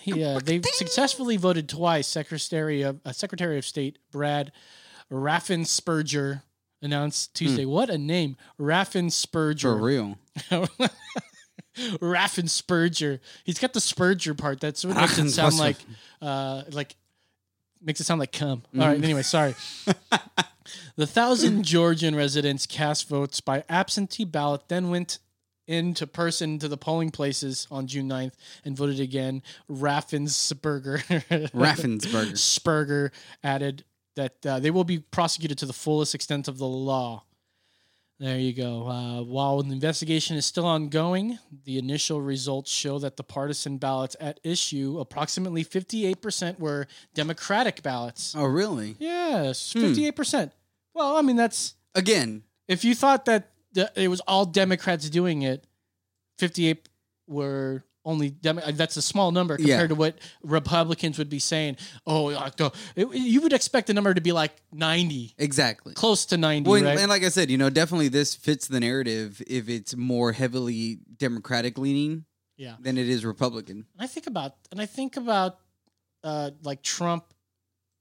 He, 0.01 0.23
uh, 0.23 0.39
they've 0.43 0.63
successfully 0.63 1.35
voted 1.35 1.67
twice. 1.67 2.07
Secretary 2.07 2.83
of 2.83 2.99
uh, 3.05 3.11
Secretary 3.11 3.57
of 3.57 3.65
State 3.65 3.97
Brad 4.11 4.51
Raffensperger 5.11 6.43
announced 6.81 7.33
Tuesday. 7.33 7.65
What 7.65 7.89
a 7.89 7.97
name, 7.97 8.37
Raffensperger. 8.59 9.61
For 9.61 9.79
Raffensperger. 9.81 10.17
real. 11.77 11.97
Raffensperger. 11.97 13.19
He's 13.43 13.59
got 13.59 13.73
the 13.73 13.79
Spurger 13.79 14.37
part. 14.37 14.59
That's 14.59 14.85
what 14.85 14.97
makes 14.97 15.17
it 15.17 15.31
sound 15.31 15.57
like, 15.57 15.77
uh, 16.21 16.63
like 16.71 16.95
makes 17.81 17.99
it 17.99 18.05
sound 18.05 18.19
like 18.19 18.31
cum. 18.31 18.63
All 18.77 18.87
right. 18.87 19.03
Anyway, 19.03 19.23
sorry. 19.23 19.55
the 20.95 21.07
thousand 21.07 21.63
Georgian 21.63 22.15
residents 22.15 22.65
cast 22.65 23.07
votes 23.07 23.41
by 23.41 23.63
absentee 23.69 24.25
ballot, 24.25 24.63
then 24.67 24.89
went 24.89 25.19
into 25.67 26.05
person 26.05 26.59
to 26.59 26.67
the 26.67 26.77
polling 26.77 27.09
places 27.09 27.67
on 27.71 27.87
June 27.87 28.07
9th 28.07 28.33
and 28.63 28.77
voted 28.77 28.99
again. 28.99 29.41
Raffensperger. 29.69 30.99
Raffensperger. 31.51 32.31
Spurger 32.33 33.11
added 33.43 33.83
that 34.15 34.45
uh, 34.45 34.59
they 34.59 34.71
will 34.71 34.83
be 34.83 34.99
prosecuted 34.99 35.57
to 35.59 35.65
the 35.65 35.73
fullest 35.73 36.15
extent 36.15 36.47
of 36.47 36.57
the 36.57 36.67
law. 36.67 37.24
There 38.19 38.39
you 38.39 38.53
go. 38.53 38.87
Uh, 38.87 39.23
while 39.23 39.61
the 39.61 39.73
investigation 39.73 40.37
is 40.37 40.45
still 40.45 40.65
ongoing, 40.65 41.37
the 41.65 41.77
initial 41.77 42.21
results 42.21 42.71
show 42.71 42.97
that 42.99 43.17
the 43.17 43.23
partisan 43.23 43.77
ballots 43.77 44.15
at 44.21 44.39
issue, 44.43 44.99
approximately 44.99 45.65
58%, 45.65 46.57
were 46.57 46.87
Democratic 47.13 47.83
ballots. 47.83 48.33
Oh, 48.37 48.45
really? 48.45 48.95
Yes, 48.99 49.73
Hmm. 49.73 49.79
58%. 49.83 50.51
Well, 50.93 51.17
I 51.17 51.21
mean, 51.21 51.35
that's 51.35 51.75
Again, 51.93 52.43
if 52.67 52.83
you 52.85 52.95
thought 52.95 53.25
that 53.25 53.51
the, 53.73 53.91
it 53.95 54.07
was 54.09 54.21
all 54.21 54.45
Democrats 54.45 55.09
doing 55.09 55.41
it, 55.41 55.65
58 56.39 56.87
were 57.27 57.83
only 58.05 58.29
Demo- 58.29 58.61
uh, 58.61 58.71
that's 58.71 58.95
a 58.97 59.01
small 59.01 59.31
number 59.31 59.57
compared 59.57 59.81
Yeah. 59.81 59.87
to 59.87 59.95
what 59.95 60.17
Republicans 60.43 61.17
would 61.17 61.29
be 61.29 61.39
saying. 61.39 61.77
Oh, 62.05 62.29
it- 62.29 63.07
you 63.13 63.41
would 63.41 63.51
expect 63.53 63.87
the 63.87 63.93
number 63.93 64.13
to 64.13 64.21
be 64.21 64.31
like 64.31 64.55
90, 64.71 65.33
exactly. 65.37 65.93
close 65.95 66.25
to 66.27 66.37
90, 66.37 66.69
Well, 66.69 66.77
and- 66.77 66.85
right? 66.85 66.99
and 66.99 67.09
like 67.09 67.23
I 67.23 67.29
said, 67.29 67.49
you 67.49 67.57
know, 67.57 67.69
definitely 67.69 68.07
this 68.07 68.35
fits 68.35 68.67
the 68.67 68.79
narrative 68.79 69.41
if 69.47 69.67
it's 69.67 69.95
more 69.95 70.31
heavily 70.31 70.99
Democratic 71.17 71.77
leaning 71.77 72.25
yeah. 72.57 72.75
than 72.79 72.97
it 72.97 73.09
is 73.09 73.25
Republican. 73.25 73.85
And 73.93 74.01
I 74.03 74.07
think 74.07 74.27
about 74.27 74.53
and 74.71 74.79
I 74.79 74.85
think 74.85 75.17
about 75.17 75.57
uh, 76.23 76.51
like 76.63 76.81
Trump 76.81 77.25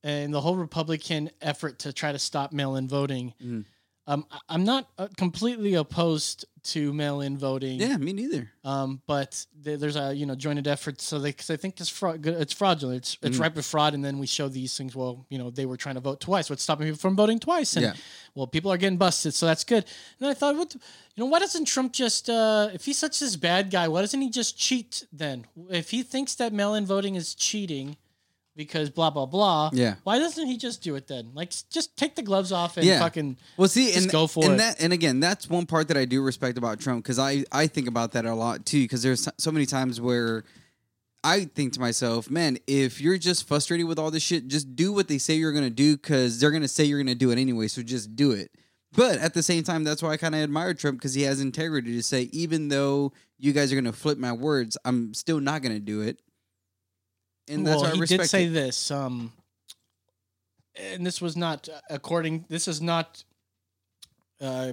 and 0.03 0.33
the 0.33 0.41
whole 0.41 0.57
Republican 0.57 1.31
effort 1.41 1.79
to 1.81 1.93
try 1.93 2.13
to 2.13 2.19
stop 2.19 2.53
mail-in 2.53 2.89
voting. 2.89 3.33
Mhm. 3.43 3.65
Um, 4.07 4.27
I'm 4.51 4.65
not 4.65 4.89
uh, 4.99 5.09
completely 5.17 5.75
opposed 5.75 6.45
to 6.65 6.93
mail-in 6.93 7.37
voting. 7.39 7.79
Yeah, 7.81 7.97
me 7.99 8.13
neither. 8.13 8.51
Um, 8.65 9.01
but 9.07 9.45
th- 9.65 9.79
there's 9.81 9.97
a 9.97 10.15
you 10.15 10.25
know 10.27 10.35
joined 10.35 10.67
effort, 10.69 11.01
so 11.01 11.19
they 11.19 11.33
cause 11.33 11.49
I 11.51 11.57
think 11.57 11.81
it's 11.81 11.89
fraud. 11.89 12.27
It's 12.27 12.53
fraudulent. 12.53 12.99
It's 12.99 13.19
it's 13.23 13.37
Mhm. 13.37 13.41
ripe 13.41 13.57
with 13.57 13.65
fraud, 13.67 13.95
and 13.95 14.05
then 14.05 14.19
we 14.19 14.27
show 14.27 14.49
these 14.49 14.77
things. 14.77 14.95
Well, 14.95 15.25
you 15.31 15.39
know 15.39 15.51
they 15.51 15.65
were 15.67 15.77
trying 15.79 15.95
to 15.97 16.01
vote 16.03 16.21
twice. 16.21 16.49
What's 16.51 16.63
stopping 16.63 16.87
people 16.87 16.99
from 16.99 17.17
voting 17.17 17.39
twice? 17.39 17.77
And 17.77 17.85
Yeah. 17.87 17.95
well, 18.35 18.47
people 18.47 18.71
are 18.73 18.77
getting 18.79 18.99
busted, 18.99 19.33
so 19.35 19.47
that's 19.47 19.65
good. 19.65 19.85
And 20.21 20.29
I 20.29 20.35
thought, 20.35 20.57
what, 20.57 20.71
the- 20.71 20.81
you 21.17 21.23
know, 21.25 21.27
why 21.31 21.39
doesn't 21.39 21.67
Trump 21.67 21.93
just, 21.93 22.29
uh, 22.29 22.69
if 22.75 22.85
he's 22.87 22.99
such 22.99 23.21
this 23.21 23.37
bad 23.37 23.71
guy, 23.71 23.87
why 23.89 24.01
doesn't 24.01 24.21
he 24.21 24.29
just 24.31 24.57
cheat 24.59 25.07
then? 25.13 25.47
If 25.71 25.91
he 25.91 26.03
thinks 26.03 26.35
that 26.37 26.53
mail-in 26.53 26.85
voting 26.87 27.15
is 27.15 27.35
cheating 27.35 27.97
because 28.57 28.91
blah 28.91 29.11
blah 29.11 29.27
blah, 29.27 29.71
Yeah. 29.73 29.97
why 30.05 30.19
doesn't 30.19 30.47
he 30.47 30.57
just 30.57 30.83
do 30.83 30.95
it 30.97 31.07
then? 31.09 31.31
Like, 31.35 31.53
just 31.71 31.97
take 31.97 32.15
the 32.15 32.23
gloves 32.23 32.53
off 32.53 32.77
and 32.77 32.87
Yeah. 32.87 33.01
fucking. 33.01 33.37
Well, 33.57 33.69
see, 33.69 33.87
Just 33.87 33.99
and 34.05 34.11
go 34.13 34.27
for 34.27 34.45
and 34.45 34.55
it. 34.55 34.59
That, 34.59 34.81
and 34.81 34.93
again, 34.93 35.21
that's 35.21 35.49
one 35.49 35.67
part 35.67 35.89
that 35.89 35.97
I 35.97 36.05
do 36.05 36.23
respect 36.23 36.57
about 36.59 36.81
Trump 36.81 37.03
because 37.05 37.19
I 37.19 37.45
I 37.51 37.67
think 37.67 37.89
about 37.89 38.13
that 38.13 38.25
a 38.25 38.35
lot 38.35 38.65
too. 38.67 38.83
Because 38.83 39.03
there's 39.03 39.23
so- 39.25 39.33
so 39.39 39.51
many 39.53 39.67
times 39.67 40.01
where 40.01 40.45
I 41.23 41.47
think 41.47 41.73
to 41.73 41.81
myself, 41.81 42.31
man, 42.31 42.59
if 42.67 43.01
you're 43.01 43.17
just 43.19 43.49
frustrated 43.49 43.87
with 43.87 43.99
all 43.99 44.11
this 44.11 44.23
shit, 44.23 44.47
just 44.47 44.77
do 44.77 44.93
what 44.93 45.09
they 45.09 45.19
say 45.19 45.35
you're 45.35 45.53
gonna 45.53 45.71
do 45.71 45.97
because 45.97 46.39
they're 46.39 46.51
gonna 46.51 46.69
say 46.69 46.85
you're 46.85 46.99
gonna 46.99 47.15
do 47.15 47.31
it 47.31 47.39
anyway. 47.39 47.67
So 47.69 47.83
just 47.83 48.15
do 48.15 48.33
it. 48.33 48.51
But 48.93 49.19
at 49.19 49.35
the 49.35 49.43
same 49.43 49.65
time, 49.65 49.83
that's 49.83 50.03
why 50.03 50.11
I 50.11 50.17
kind 50.19 50.35
of 50.37 50.41
admire 50.43 50.75
Trump 50.75 50.99
because 50.99 51.15
he 51.15 51.23
has 51.23 51.41
integrity 51.41 51.95
to 51.97 52.03
say, 52.03 52.29
even 52.33 52.69
though 52.69 53.13
you 53.39 53.53
guys 53.53 53.73
are 53.73 53.75
gonna 53.75 53.93
flip 53.93 54.19
my 54.19 54.33
words, 54.33 54.77
I'm 54.85 55.15
still 55.15 55.41
not 55.41 55.63
gonna 55.63 55.81
do 55.81 56.03
it. 56.03 56.21
And 57.49 57.67
that's 57.67 57.83
well, 57.83 57.91
why 57.91 57.97
I 57.97 58.01
he 58.01 58.07
did 58.07 58.27
say 58.27 58.45
it. 58.47 58.51
this. 58.51 58.91
Um, 58.91 59.33
and 60.77 61.07
this 61.07 61.21
was 61.21 61.37
not 61.37 61.69
according. 61.91 62.47
This 62.49 62.67
is 62.69 62.81
not 62.81 63.23
uh, 64.41 64.73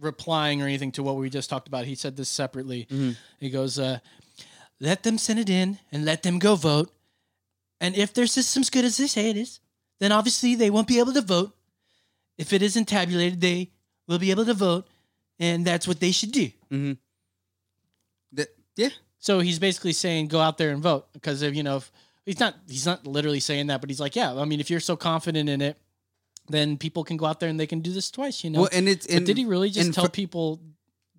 replying 0.00 0.62
or 0.62 0.66
anything 0.66 0.92
to 0.92 1.02
what 1.02 1.16
we 1.16 1.28
just 1.28 1.50
talked 1.50 1.68
about. 1.68 1.84
He 1.86 1.94
said 1.94 2.16
this 2.16 2.28
separately. 2.28 2.86
Mhm. 2.90 3.16
He 3.40 3.50
goes, 3.50 3.78
uh, 3.78 3.98
"Let 4.80 5.02
them 5.02 5.18
send 5.18 5.38
it 5.38 5.50
in 5.50 5.78
and 5.92 6.04
let 6.04 6.22
them 6.22 6.38
go 6.38 6.54
vote. 6.56 6.94
And 7.80 7.94
if 7.96 8.14
their 8.14 8.26
system's 8.26 8.70
good 8.70 8.84
as 8.84 8.96
they 8.96 9.06
say 9.08 9.28
it 9.30 9.36
is, 9.36 9.60
then 10.00 10.12
obviously 10.12 10.54
they 10.54 10.70
won't 10.70 10.88
be 10.88 10.98
able 10.98 11.12
to 11.12 11.20
vote. 11.20 11.54
If 12.38 12.52
it 12.52 12.62
isn't 12.62 12.86
tabulated, 12.86 13.40
they 13.40 13.70
will 14.08 14.18
be 14.18 14.30
able 14.30 14.44
to 14.46 14.54
vote, 14.54 14.88
and 15.38 15.64
that's 15.66 15.86
what 15.86 16.00
they 16.00 16.12
should 16.12 16.32
do." 16.32 16.50
That- 18.32 18.54
yeah, 18.76 18.90
So 19.18 19.40
he's 19.40 19.58
basically 19.58 19.92
saying 19.92 20.28
go 20.28 20.40
out 20.40 20.58
there 20.58 20.70
and 20.70 20.82
vote 20.82 21.12
because 21.12 21.42
if 21.42 21.54
you 21.54 21.62
know 21.62 21.76
if 21.78 21.92
he's 22.24 22.40
not 22.40 22.56
he's 22.68 22.86
not 22.86 23.06
literally 23.06 23.40
saying 23.40 23.68
that, 23.68 23.80
but 23.80 23.90
he's 23.90 24.00
like, 24.00 24.16
yeah, 24.16 24.34
I 24.34 24.44
mean, 24.44 24.60
if 24.60 24.70
you're 24.70 24.80
so 24.80 24.96
confident 24.96 25.48
in 25.48 25.60
it, 25.60 25.78
then 26.48 26.76
people 26.76 27.04
can 27.04 27.16
go 27.16 27.26
out 27.26 27.40
there 27.40 27.48
and 27.48 27.58
they 27.58 27.66
can 27.66 27.80
do 27.80 27.92
this 27.92 28.10
twice. 28.10 28.44
You 28.44 28.50
know. 28.50 28.60
well, 28.62 28.70
and 28.72 28.88
it's 28.88 29.06
but 29.06 29.16
and 29.16 29.26
did 29.26 29.36
he 29.36 29.44
really 29.44 29.70
just 29.70 29.94
tell 29.94 30.04
Fa- 30.04 30.10
people 30.10 30.60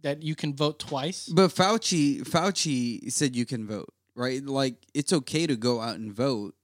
that 0.01 0.23
you 0.23 0.35
can 0.35 0.55
vote 0.55 0.79
twice? 0.79 1.27
But 1.27 1.51
Fauci, 1.51 2.21
Fauci 2.21 3.11
said 3.11 3.35
you 3.35 3.45
can 3.45 3.65
vote, 3.67 3.93
right? 4.15 4.43
Like 4.43 4.75
it's 4.93 5.13
okay 5.13 5.47
to 5.47 5.55
go 5.55 5.81
out 5.81 5.95
and 5.95 6.11
vote. 6.11 6.55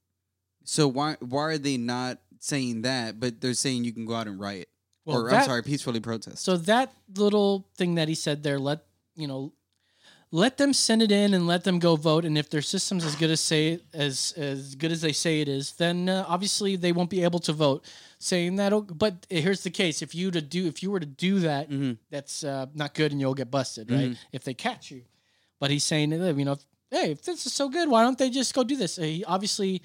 So 0.63 0.87
why 0.87 1.17
why 1.19 1.41
are 1.43 1.57
they 1.57 1.77
not 1.77 2.19
saying 2.39 2.83
that? 2.83 3.19
But 3.19 3.41
they're 3.41 3.53
saying 3.53 3.83
you 3.83 3.93
can 3.93 4.05
go 4.05 4.15
out 4.15 4.27
and 4.27 4.39
riot, 4.39 4.69
or 5.05 5.31
I'm 5.31 5.43
sorry, 5.43 5.63
peacefully 5.63 5.99
protest. 5.99 6.43
So 6.43 6.57
that 6.57 6.93
little 7.15 7.67
thing 7.75 7.95
that 7.95 8.07
he 8.07 8.15
said 8.15 8.43
there, 8.43 8.59
let 8.59 8.85
you 9.15 9.27
know, 9.27 9.53
let 10.33 10.57
them 10.57 10.71
send 10.73 11.01
it 11.01 11.11
in 11.11 11.33
and 11.33 11.45
let 11.45 11.63
them 11.65 11.77
go 11.79 11.95
vote. 11.97 12.23
And 12.23 12.37
if 12.37 12.49
their 12.49 12.61
system's 12.61 13.03
as 13.03 13.15
good 13.15 13.29
as 13.31 13.41
say 13.41 13.79
as 13.93 14.33
as 14.37 14.75
good 14.75 14.91
as 14.91 15.01
they 15.01 15.11
say 15.11 15.41
it 15.41 15.49
is, 15.49 15.73
then 15.73 16.07
uh, 16.09 16.25
obviously 16.27 16.75
they 16.77 16.91
won't 16.93 17.09
be 17.09 17.23
able 17.23 17.39
to 17.39 17.53
vote. 17.53 17.85
Saying 18.19 18.57
that, 18.57 18.71
but 18.97 19.25
here's 19.29 19.63
the 19.63 19.71
case: 19.71 20.01
if 20.01 20.13
you 20.15 20.29
to 20.31 20.41
do 20.41 20.67
if 20.67 20.81
you 20.83 20.91
were 20.91 20.99
to 20.99 21.05
do 21.07 21.39
that, 21.39 21.69
Mhm. 21.69 21.97
that's 22.09 22.43
uh, 22.43 22.67
not 22.75 22.93
good, 22.93 23.11
and 23.11 23.19
you'll 23.19 23.33
get 23.33 23.49
busted, 23.51 23.89
right? 23.91 24.15
If 24.31 24.43
they 24.43 24.53
catch 24.53 24.91
you. 24.91 25.03
But 25.59 25.69
he's 25.71 25.83
saying, 25.83 26.11
you 26.11 26.45
know, 26.45 26.57
hey, 26.91 27.11
if 27.11 27.23
this 27.23 27.45
is 27.45 27.53
so 27.53 27.67
good, 27.69 27.89
why 27.89 28.03
don't 28.03 28.17
they 28.17 28.29
just 28.29 28.53
go 28.53 28.63
do 28.63 28.75
this? 28.75 28.95
He 28.97 29.23
obviously 29.25 29.81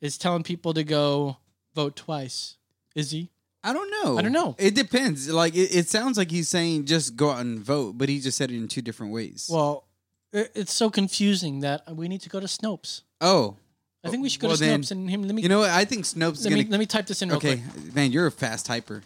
is 0.00 0.16
telling 0.18 0.42
people 0.42 0.74
to 0.74 0.84
go 0.84 1.38
vote 1.74 1.96
twice. 1.96 2.56
Is 2.94 3.10
he? 3.10 3.30
I 3.64 3.72
don't 3.72 3.90
know. 3.90 4.18
I 4.18 4.22
don't 4.22 4.32
know. 4.32 4.54
It 4.58 4.74
depends. 4.74 5.28
Like 5.28 5.54
it, 5.56 5.74
it 5.74 5.88
sounds 5.88 6.16
like 6.18 6.30
he's 6.30 6.48
saying 6.48 6.84
just 6.84 7.16
go 7.16 7.30
out 7.30 7.40
and 7.40 7.58
vote, 7.58 7.96
but 7.98 8.08
he 8.08 8.20
just 8.20 8.36
said 8.38 8.50
it 8.50 8.56
in 8.56 8.68
two 8.68 8.82
different 8.82 9.12
ways. 9.12 9.48
Well, 9.50 9.87
it's 10.32 10.72
so 10.72 10.90
confusing 10.90 11.60
that 11.60 11.94
we 11.94 12.08
need 12.08 12.20
to 12.22 12.28
go 12.28 12.40
to 12.40 12.46
Snopes. 12.46 13.02
oh, 13.20 13.56
I 14.04 14.10
think 14.10 14.22
we 14.22 14.28
should 14.28 14.40
go 14.40 14.48
Well, 14.48 14.56
to 14.56 14.64
then, 14.64 14.80
Snopes 14.82 14.90
and 14.92 15.10
him. 15.10 15.22
Let 15.24 15.34
me 15.34 15.42
you 15.42 15.48
know 15.48 15.58
what? 15.60 15.70
I 15.70 15.84
think 15.84 16.04
Snopes 16.04 16.34
is 16.34 16.44
let 16.44 16.50
gonna. 16.50 16.62
me 16.64 16.68
let 16.70 16.78
me 16.80 16.86
type 16.86 17.06
this 17.06 17.20
in 17.22 17.28
real 17.30 17.38
okay, 17.38 17.56
quick. 17.56 17.94
man, 17.94 18.12
you're 18.12 18.26
a 18.26 18.30
fast 18.30 18.66
typer. 18.66 19.02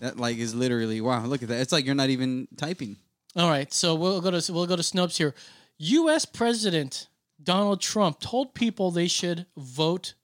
That 0.00 0.18
like 0.18 0.36
is 0.38 0.54
literally 0.54 1.00
wow. 1.00 1.24
Look 1.24 1.42
at 1.42 1.48
that. 1.48 1.60
It's 1.60 1.72
like 1.72 1.86
you're 1.86 1.94
not 1.94 2.10
even 2.10 2.48
typing. 2.56 2.96
All 3.36 3.48
right, 3.48 3.72
so 3.72 3.94
we'll 3.94 4.20
go 4.20 4.30
to 4.30 4.52
we'll 4.52 4.66
go 4.66 4.76
to 4.76 4.82
Snopes 4.82 5.16
here. 5.16 5.34
U.S. 5.78 6.24
President 6.24 7.08
Donald 7.42 7.80
Trump 7.80 8.18
told 8.18 8.52
people 8.54 8.90
they 8.90 9.08
should 9.08 9.46
vote 9.56 10.14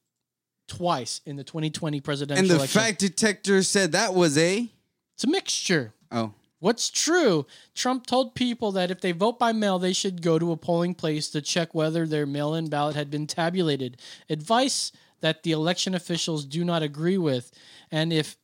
twice 0.69 1.21
in 1.27 1.37
the 1.37 1.45
2020 1.45 2.01
presidential 2.01 2.41
And 2.43 2.51
the 2.51 2.57
election. 2.57 2.81
fact 2.81 2.99
detector 2.99 3.63
said 3.63 3.93
that 3.93 4.15
was 4.15 4.39
a 4.39 4.69
it's 5.15 5.25
a 5.25 5.29
mixture. 5.29 5.93
oh 6.11 6.33
What's 6.63 6.91
true? 6.91 7.45
Trump 7.75 8.07
told 8.07 8.37
people 8.37 8.71
that 8.71 8.93
if 8.93 9.01
they 9.01 9.11
vote 9.11 9.37
by 9.37 9.51
mail, 9.51 9.81
they 9.81 9.93
should 9.93 10.23
go 10.23 10.39
to 10.39 10.53
a 10.53 10.57
polling 10.57 10.95
place 10.95 11.29
to 11.31 11.43
check 11.43 11.75
whether 11.75 12.07
their 12.07 12.25
mail 12.25 12.55
in 12.55 12.69
ballot 12.69 12.95
had 12.95 13.11
been 13.11 13.27
tabulated. 13.27 13.97
Advice 14.31 14.93
that 15.23 15.43
the 15.43 15.51
election 15.51 15.93
officials 15.93 16.45
do 16.45 16.65
not 16.65 16.81
agree 16.81 17.19
with. 17.19 17.51
And 17.91 18.13
if 18.13 18.37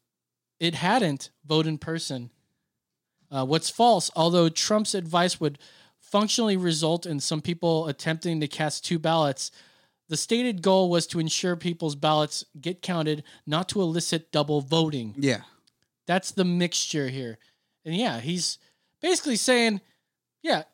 it 0.58 0.74
hadn't, 0.74 1.30
vote 1.46 1.68
in 1.68 1.78
person. 1.78 2.30
Uh, 3.30 3.46
what's 3.46 3.70
false, 3.70 4.10
although 4.16 4.48
Trump's 4.48 4.96
advice 4.96 5.38
would 5.38 5.60
functionally 6.00 6.56
result 6.56 7.06
in 7.06 7.20
some 7.20 7.40
people 7.40 7.86
attempting 7.86 8.40
to 8.40 8.48
cast 8.48 8.84
two 8.84 8.98
ballots, 8.98 9.52
the 10.08 10.16
stated 10.16 10.60
goal 10.60 10.90
was 10.90 11.06
to 11.06 11.20
ensure 11.20 11.54
people's 11.54 11.94
ballots 11.94 12.44
get 12.60 12.82
counted, 12.82 13.22
not 13.46 13.68
to 13.68 13.80
elicit 13.80 14.32
double 14.32 14.60
voting. 14.60 15.14
yeah. 15.16 15.42
That's 16.08 16.30
the 16.30 16.44
mixture 16.44 17.08
here. 17.10 17.38
And 17.88 17.96
yeah, 17.96 18.20
he's 18.20 18.58
basically 19.00 19.36
saying, 19.36 19.80
yeah, 20.42 20.64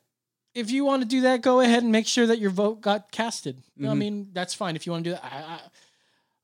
if 0.52 0.72
you 0.72 0.84
want 0.84 1.02
to 1.02 1.08
do 1.08 1.20
that, 1.22 1.42
go 1.42 1.60
ahead 1.60 1.84
and 1.84 1.92
make 1.92 2.08
sure 2.08 2.26
that 2.26 2.40
your 2.40 2.50
vote 2.50 2.80
got 2.80 3.12
casted. 3.12 3.62
You 3.76 3.86
know, 3.86 3.92
I 3.92 3.94
mean, 3.94 4.30
that's 4.32 4.52
fine 4.52 4.74
if 4.74 4.84
you 4.84 4.90
want 4.90 5.04
to 5.04 5.10
do 5.10 5.14
that. 5.14 5.24
I, 5.24 5.60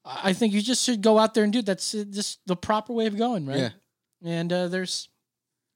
I, 0.05 0.21
I 0.31 0.33
think 0.33 0.53
you 0.53 0.63
just 0.63 0.85
should 0.85 1.03
go 1.03 1.19
out 1.19 1.35
there 1.35 1.43
and 1.43 1.53
do 1.53 1.59
it. 1.59 1.67
That's 1.67 1.93
uh, 1.93 2.05
just 2.09 2.39
the 2.47 2.55
proper 2.55 2.93
way 2.93 3.07
of 3.07 3.17
going, 3.17 3.47
right? 3.47 3.59
Yeah. 3.59 3.71
And 4.25 4.53
uh, 4.53 4.69
there's 4.69 5.09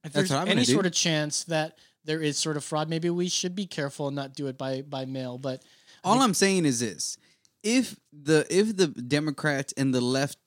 if 0.04 0.12
That's 0.12 0.30
there's 0.30 0.48
any 0.48 0.64
do. 0.64 0.72
sort 0.72 0.86
of 0.86 0.92
chance 0.92 1.42
that 1.44 1.76
there 2.04 2.22
is 2.22 2.38
sort 2.38 2.56
of 2.56 2.62
fraud, 2.62 2.88
maybe 2.88 3.10
we 3.10 3.28
should 3.28 3.56
be 3.56 3.66
careful 3.66 4.06
and 4.06 4.14
not 4.14 4.34
do 4.34 4.46
it 4.46 4.56
by 4.56 4.82
by 4.82 5.06
mail. 5.06 5.38
But 5.38 5.62
All 6.04 6.22
I'm 6.22 6.34
saying 6.34 6.66
is 6.66 6.78
this: 6.78 7.16
if 7.64 7.96
the 8.12 8.46
if 8.48 8.76
the 8.76 8.88
Democrats 8.88 9.74
and 9.76 9.92
the 9.92 10.00
left 10.00 10.38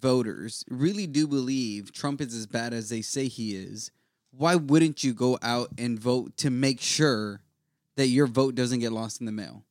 voters 0.00 0.64
really 0.68 1.06
do 1.06 1.26
believe 1.26 1.92
Trump 1.92 2.20
is 2.20 2.34
as 2.34 2.46
bad 2.46 2.72
as 2.72 2.88
they 2.88 3.02
say 3.02 3.28
he 3.28 3.54
is, 3.54 3.90
why 4.30 4.56
wouldn't 4.56 5.04
you 5.04 5.14
go 5.14 5.38
out 5.42 5.70
and 5.78 5.98
vote 5.98 6.36
to 6.38 6.50
make 6.50 6.80
sure 6.80 7.40
that 7.96 8.08
your 8.08 8.26
vote 8.26 8.54
doesn't 8.54 8.80
get 8.80 8.92
lost 8.92 9.20
in 9.20 9.26
the 9.26 9.32
mail? 9.32 9.64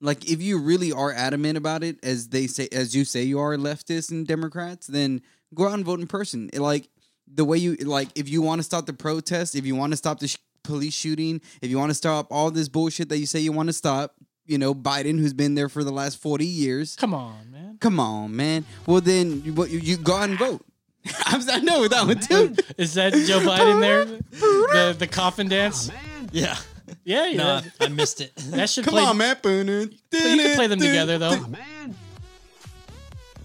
Like 0.00 0.30
if 0.30 0.42
you 0.42 0.58
really 0.58 0.92
are 0.92 1.12
adamant 1.12 1.56
about 1.56 1.82
it, 1.82 1.98
as 2.04 2.28
they 2.28 2.46
say, 2.46 2.68
as 2.72 2.94
you 2.94 3.04
say 3.04 3.22
you 3.22 3.38
are 3.40 3.56
leftists 3.56 4.10
and 4.10 4.26
Democrats, 4.26 4.86
then 4.86 5.22
go 5.54 5.66
out 5.66 5.74
and 5.74 5.84
vote 5.84 6.00
in 6.00 6.06
person. 6.06 6.50
Like 6.52 6.88
the 7.32 7.44
way 7.44 7.56
you 7.56 7.76
like, 7.76 8.08
if 8.14 8.28
you 8.28 8.42
want 8.42 8.58
to 8.58 8.62
stop 8.64 8.86
the 8.86 8.92
protest, 8.92 9.54
if 9.54 9.64
you 9.64 9.74
want 9.74 9.92
to 9.92 9.96
stop 9.96 10.18
the 10.18 10.28
sh- 10.28 10.36
police 10.62 10.94
shooting, 10.94 11.40
if 11.62 11.70
you 11.70 11.78
want 11.78 11.90
to 11.90 11.94
stop 11.94 12.26
all 12.30 12.50
this 12.50 12.68
bullshit 12.68 13.08
that 13.08 13.18
you 13.18 13.26
say 13.26 13.40
you 13.40 13.52
want 13.52 13.68
to 13.68 13.72
stop, 13.72 14.14
you 14.46 14.58
know, 14.58 14.74
Biden, 14.74 15.18
who's 15.18 15.32
been 15.32 15.54
there 15.54 15.68
for 15.68 15.84
the 15.84 15.92
last 15.92 16.20
forty 16.20 16.46
years, 16.46 16.96
come 16.96 17.14
on, 17.14 17.50
man. 17.50 17.78
come 17.80 17.98
on, 18.00 18.34
man. 18.34 18.64
Well, 18.86 19.00
then 19.00 19.42
you, 19.44 19.52
you, 19.66 19.78
you 19.78 19.96
go 19.96 20.14
out 20.16 20.28
and 20.30 20.38
vote. 20.38 20.64
I'm, 21.26 21.42
I 21.50 21.58
know 21.60 21.86
that 21.88 22.06
one 22.06 22.18
too. 22.18 22.54
Is 22.78 22.94
that 22.94 23.12
Joe 23.12 23.40
Biden 23.40 23.80
there? 23.80 24.04
The 24.06 24.96
the 24.98 25.06
coffin 25.06 25.48
dance? 25.48 25.90
Yeah. 26.32 26.56
Yeah, 27.04 27.26
yeah. 27.26 27.36
No, 27.36 27.60
I 27.80 27.88
missed 27.88 28.20
it. 28.20 28.34
That 28.34 28.68
should 28.68 28.84
Come 28.84 28.94
play. 28.94 29.04
on, 29.04 29.16
man. 29.16 29.36
Well, 29.44 29.54
you 29.54 29.88
can 30.10 30.56
play 30.56 30.66
them 30.66 30.80
together 30.80 31.16
though. 31.16 31.38
man. 31.46 31.94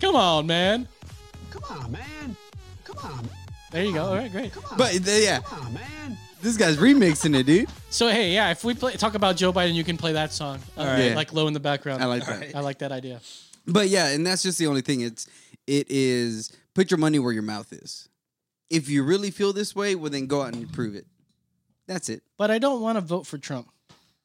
Come 0.01 0.15
on, 0.15 0.47
man. 0.47 0.87
Come 1.51 1.63
on, 1.69 1.91
man. 1.91 2.35
Come 2.83 2.97
on. 3.03 3.29
There 3.71 3.83
you 3.83 3.93
go. 3.93 4.05
All 4.05 4.15
right, 4.15 4.31
great. 4.31 4.53
Come 4.53 4.63
on. 4.71 4.77
But 4.77 4.95
uh, 4.95 5.11
yeah, 5.11 5.39
Come 5.41 5.67
on, 5.67 5.73
man. 5.75 6.17
This 6.41 6.57
guy's 6.57 6.77
remixing 6.77 7.37
it, 7.37 7.45
dude. 7.45 7.69
So 7.89 8.07
hey, 8.07 8.33
yeah, 8.33 8.51
if 8.51 8.63
we 8.63 8.73
play, 8.73 8.93
talk 8.93 9.15
about 9.15 9.35
Joe 9.35 9.51
Biden, 9.51 9.73
you 9.73 9.83
can 9.83 9.97
play 9.97 10.13
that 10.13 10.31
song, 10.31 10.59
uh, 10.77 10.83
right. 10.83 11.15
like 11.15 11.33
low 11.33 11.47
in 11.47 11.53
the 11.53 11.59
background. 11.59 12.01
I 12.03 12.05
like 12.05 12.25
that. 12.25 12.55
I 12.55 12.59
like 12.61 12.79
that 12.79 12.91
idea. 12.91 13.21
But 13.65 13.89
yeah, 13.89 14.09
and 14.09 14.25
that's 14.25 14.43
just 14.43 14.57
the 14.57 14.67
only 14.67 14.81
thing. 14.81 15.01
It's 15.01 15.27
it 15.67 15.87
is 15.89 16.55
put 16.73 16.91
your 16.91 16.97
money 16.97 17.19
where 17.19 17.33
your 17.33 17.43
mouth 17.43 17.71
is. 17.73 18.09
If 18.69 18.89
you 18.89 19.03
really 19.03 19.31
feel 19.31 19.53
this 19.53 19.75
way, 19.75 19.95
well 19.95 20.11
then 20.11 20.27
go 20.27 20.41
out 20.41 20.53
and 20.53 20.71
prove 20.71 20.95
it. 20.95 21.05
That's 21.87 22.09
it. 22.09 22.23
But 22.37 22.51
I 22.51 22.59
don't 22.59 22.81
want 22.81 22.97
to 22.97 23.01
vote 23.01 23.25
for 23.25 23.37
Trump. 23.37 23.69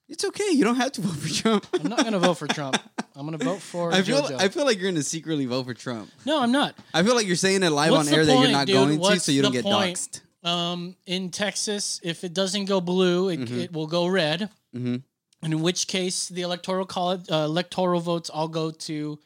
It's 0.06 0.25
okay. 0.25 0.50
You 0.50 0.64
don't 0.64 0.76
have 0.76 0.92
to 0.92 1.00
vote 1.00 1.16
for 1.16 1.33
Trump. 1.33 1.66
I'm 1.75 1.88
not 1.88 2.00
going 2.00 2.12
to 2.12 2.18
vote 2.18 2.35
for 2.35 2.47
Trump. 2.47 2.76
I'm 3.16 3.26
gonna 3.26 3.38
vote 3.38 3.61
for. 3.61 3.92
I 3.92 4.02
feel 4.02 4.23
JoJo. 4.23 4.40
I 4.40 4.49
feel 4.49 4.64
like 4.64 4.80
you're 4.80 4.90
gonna 4.90 5.02
secretly 5.02 5.47
vote 5.47 5.66
for 5.66 5.75
Trump. 5.75 6.11
no, 6.26 6.42
I'm 6.42 6.50
not. 6.50 6.75
I 6.92 7.02
feel 7.04 7.14
like 7.14 7.26
you're 7.26 7.37
saying 7.37 7.62
it 7.62 7.71
live 7.71 7.92
What's 7.92 8.09
on 8.09 8.14
air 8.14 8.25
that 8.25 8.40
you're 8.40 8.50
not 8.50 8.66
dude? 8.66 8.75
going 8.75 9.00
to, 9.00 9.21
so 9.21 9.30
you 9.30 9.40
don't 9.40 9.52
get 9.52 9.62
point? 9.62 9.97
doxxed. 9.97 10.21
Um, 10.44 10.96
in 11.06 11.30
Texas, 11.30 12.00
if 12.02 12.22
it 12.24 12.34
doesn't 12.34 12.66
go 12.66 12.80
blue, 12.80 13.30
it, 13.30 13.50
it 13.50 13.72
will 13.72 13.86
go 13.86 14.06
red. 14.06 14.50
Mhm. 14.74 15.02
And 15.42 15.52
in 15.52 15.60
which 15.62 15.86
case, 15.86 16.28
the 16.28 16.42
electoral 16.42 16.86
college 16.86 17.30
uh, 17.30 17.44
electoral 17.46 18.00
votes 18.00 18.30
all 18.30 18.48
go 18.48 18.70
to 18.70 19.18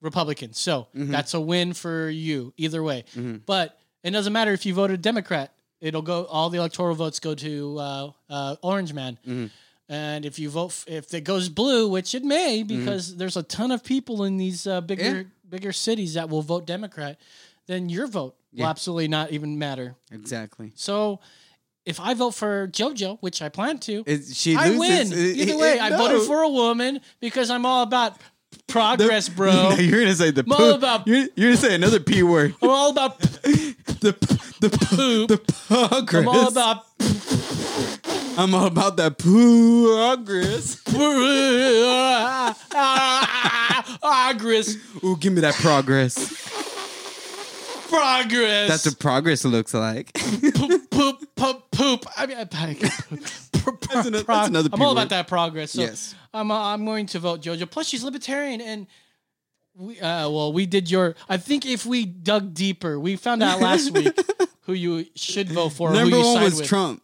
Republicans. 0.00 0.58
So 0.58 0.88
Mm-hmm. 0.94 1.10
that's 1.12 1.34
a 1.34 1.40
win 1.40 1.72
for 1.72 2.08
you 2.10 2.52
either 2.56 2.82
way. 2.82 3.04
But 3.46 3.78
it 4.02 4.10
doesn't 4.10 4.32
matter 4.32 4.52
if 4.52 4.64
you 4.66 4.74
voted 4.74 5.02
Democrat; 5.02 5.52
it'll 5.80 6.02
go. 6.02 6.24
All 6.26 6.50
the 6.50 6.58
electoral 6.58 6.94
votes 6.94 7.20
go 7.20 7.34
to 7.34 7.78
uh, 7.78 8.10
uh, 8.30 8.56
Orange 8.62 8.92
Man. 8.92 9.18
Mm-hmm. 9.26 9.46
And 9.88 10.24
if 10.24 10.38
you 10.38 10.50
vote, 10.50 10.70
f- 10.70 10.84
if 10.88 11.14
it 11.14 11.22
goes 11.22 11.48
blue, 11.48 11.88
which 11.88 12.14
it 12.14 12.24
may, 12.24 12.62
because 12.64 13.16
there's 13.16 13.36
a 13.36 13.42
ton 13.44 13.70
of 13.70 13.84
people 13.84 14.24
in 14.24 14.36
these 14.36 14.66
uh, 14.66 14.80
bigger 14.80 15.04
Mm-hmm. 15.04 15.16
Yeah. 15.18 15.48
bigger 15.48 15.72
cities 15.72 16.14
that 16.14 16.28
will 16.28 16.42
vote 16.42 16.66
Democrat, 16.66 17.18
then 17.66 17.88
your 17.88 18.06
vote 18.08 18.34
will 18.56 18.66
absolutely 18.66 19.08
not 19.08 19.30
even 19.32 19.58
matter. 19.58 19.94
Exactly. 20.10 20.72
So 20.74 21.20
if 21.84 22.00
I 22.00 22.14
vote 22.14 22.32
for 22.32 22.68
JoJo, 22.68 23.18
which 23.20 23.40
I 23.42 23.48
plan 23.48 23.78
to, 23.80 24.04
she 24.32 24.56
I 24.56 24.70
loses. 24.70 24.78
win. 25.10 25.12
It- 25.12 25.36
Either 25.48 25.56
way, 25.58 25.78
I 25.78 25.90
voted 25.96 26.22
for 26.26 26.42
a 26.42 26.48
woman 26.48 27.00
because 27.20 27.50
I'm 27.50 27.64
all 27.66 27.82
about 27.82 28.16
progress, 28.66 29.28
bro. 29.28 29.52
No, 29.70 29.70
you're 29.76 30.00
gonna 30.00 30.14
say 30.14 30.30
the 30.32 30.40
I'm 30.42 30.46
poop. 30.56 30.76
about- 30.78 31.06
You're, 31.06 31.28
you're 31.36 31.50
gonna 31.50 31.56
say 31.56 31.74
another 31.74 32.00
p 32.00 32.22
word. 32.22 32.54
I'm 32.62 32.70
all 32.70 32.90
about 32.90 33.18
The 34.00 34.12
the 34.60 34.68
poop. 34.70 35.28
the 35.28 35.38
progress. 35.38 36.22
I'm 36.22 36.28
all 36.28 36.48
about 36.48 36.84
I'm 38.38 38.54
all 38.54 38.66
about 38.66 38.96
that 38.98 39.16
progress. 39.18 40.76
progress. 44.00 44.76
Ooh, 45.04 45.16
give 45.16 45.32
me 45.32 45.40
that 45.40 45.54
progress. 45.54 46.18
Progress. 47.88 48.68
That's 48.68 48.86
what 48.86 48.98
progress 48.98 49.44
looks 49.44 49.74
like. 49.74 50.12
poop, 50.14 50.90
poop, 50.90 51.34
poop, 51.36 51.70
poop. 51.70 52.06
I 52.16 52.26
mean, 52.26 52.36
I, 52.38 52.44
That's 53.92 54.06
ano- 54.06 54.22
that's 54.22 54.48
another 54.48 54.70
I'm 54.72 54.80
all 54.82 54.88
P 54.88 54.92
about 54.92 55.02
word. 55.04 55.08
that 55.10 55.28
progress. 55.28 55.72
So 55.72 55.80
Yes. 55.82 56.14
I'm 56.32 56.50
uh, 56.50 56.72
I'm 56.72 56.84
going 56.84 57.06
to 57.06 57.18
vote 57.18 57.40
JoJo. 57.42 57.70
Plus, 57.70 57.88
she's 57.88 58.04
libertarian, 58.04 58.60
and 58.60 58.86
we 59.74 60.00
uh, 60.00 60.28
well, 60.30 60.52
we 60.52 60.66
did 60.66 60.90
your. 60.90 61.14
I 61.28 61.36
think 61.36 61.66
if 61.66 61.84
we 61.86 62.04
dug 62.04 62.54
deeper, 62.54 62.98
we 63.00 63.16
found 63.16 63.42
out 63.42 63.60
last 63.60 63.90
week 63.92 64.16
who 64.62 64.72
you 64.72 65.06
should 65.16 65.48
vote 65.50 65.70
for. 65.70 65.90
or 65.90 65.94
Number 65.94 66.16
who 66.16 66.22
you 66.22 66.34
one 66.34 66.42
was 66.44 66.58
with. 66.60 66.68
Trump. 66.68 67.02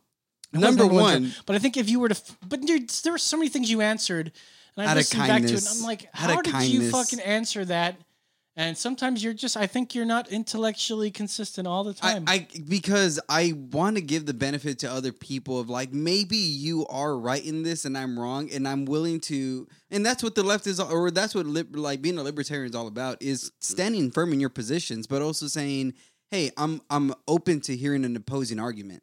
It 0.52 0.58
was 0.58 0.62
Number 0.62 0.84
Trump. 0.84 0.92
one. 0.92 1.32
But 1.46 1.56
I 1.56 1.58
think 1.58 1.76
if 1.76 1.88
you 1.90 1.98
were 1.98 2.10
to, 2.10 2.22
but 2.46 2.60
dude, 2.60 2.88
there 2.90 3.12
were 3.12 3.18
so 3.18 3.36
many 3.36 3.48
things 3.48 3.70
you 3.70 3.80
answered, 3.80 4.30
and 4.76 4.86
I 4.86 4.90
Out 4.90 4.92
of 4.92 4.96
listened 4.98 5.22
back 5.26 5.42
to 5.42 5.48
it, 5.54 5.58
and. 5.58 5.68
I'm 5.78 5.82
like, 5.82 6.08
how 6.12 6.40
did 6.42 6.62
you 6.64 6.90
fucking 6.90 7.20
answer 7.20 7.64
that? 7.64 7.96
And 8.54 8.76
sometimes 8.76 9.24
you're 9.24 9.32
just, 9.32 9.56
I 9.56 9.66
think 9.66 9.94
you're 9.94 10.04
not 10.04 10.30
intellectually 10.30 11.10
consistent 11.10 11.66
all 11.66 11.84
the 11.84 11.96
I, 12.02 12.12
time. 12.12 12.24
I 12.26 12.46
because 12.68 13.18
I 13.28 13.54
want 13.72 13.96
to 13.96 14.02
give 14.02 14.26
the 14.26 14.34
benefit 14.34 14.80
to 14.80 14.92
other 14.92 15.10
people 15.10 15.58
of 15.58 15.70
like 15.70 15.92
maybe 15.92 16.36
you 16.36 16.86
are 16.88 17.16
right 17.16 17.42
in 17.42 17.62
this 17.62 17.86
and 17.86 17.96
I'm 17.96 18.18
wrong 18.18 18.50
and 18.52 18.68
I'm 18.68 18.84
willing 18.84 19.20
to 19.20 19.66
and 19.90 20.04
that's 20.04 20.22
what 20.22 20.34
the 20.34 20.42
left 20.42 20.66
is 20.66 20.78
or 20.80 21.10
that's 21.10 21.34
what 21.34 21.46
lib, 21.46 21.74
like 21.74 22.02
being 22.02 22.18
a 22.18 22.22
libertarian 22.22 22.68
is 22.68 22.76
all 22.76 22.88
about 22.88 23.22
is 23.22 23.52
standing 23.60 24.10
firm 24.10 24.32
in 24.34 24.40
your 24.40 24.50
positions 24.50 25.06
but 25.06 25.22
also 25.22 25.46
saying 25.46 25.94
hey 26.30 26.50
I'm 26.56 26.82
I'm 26.90 27.14
open 27.26 27.60
to 27.62 27.76
hearing 27.76 28.04
an 28.04 28.16
opposing 28.16 28.60
argument 28.60 29.02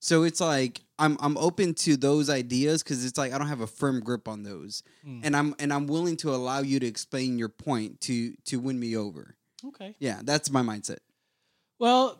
so 0.00 0.24
it's 0.24 0.40
like 0.40 0.80
I'm 0.98 1.16
I'm 1.20 1.36
open 1.38 1.74
to 1.74 1.96
those 1.96 2.28
ideas 2.28 2.82
because 2.82 3.04
it's 3.04 3.16
like 3.18 3.32
I 3.32 3.38
don't 3.38 3.46
have 3.48 3.60
a 3.60 3.66
firm 3.66 4.00
grip 4.00 4.26
on 4.28 4.42
those 4.42 4.82
Hmm. 5.04 5.20
and 5.22 5.36
I'm 5.36 5.54
and 5.58 5.72
I'm 5.72 5.86
willing 5.86 6.16
to 6.18 6.30
allow 6.34 6.60
you 6.60 6.80
to 6.80 6.86
explain 6.86 7.38
your 7.38 7.48
point 7.50 8.00
to 8.02 8.34
to 8.46 8.58
win 8.58 8.78
me 8.80 8.96
over 8.96 9.36
okay. 9.64 9.94
yeah 9.98 10.20
that's 10.24 10.50
my 10.50 10.62
mindset 10.62 10.98
Well, 11.78 12.18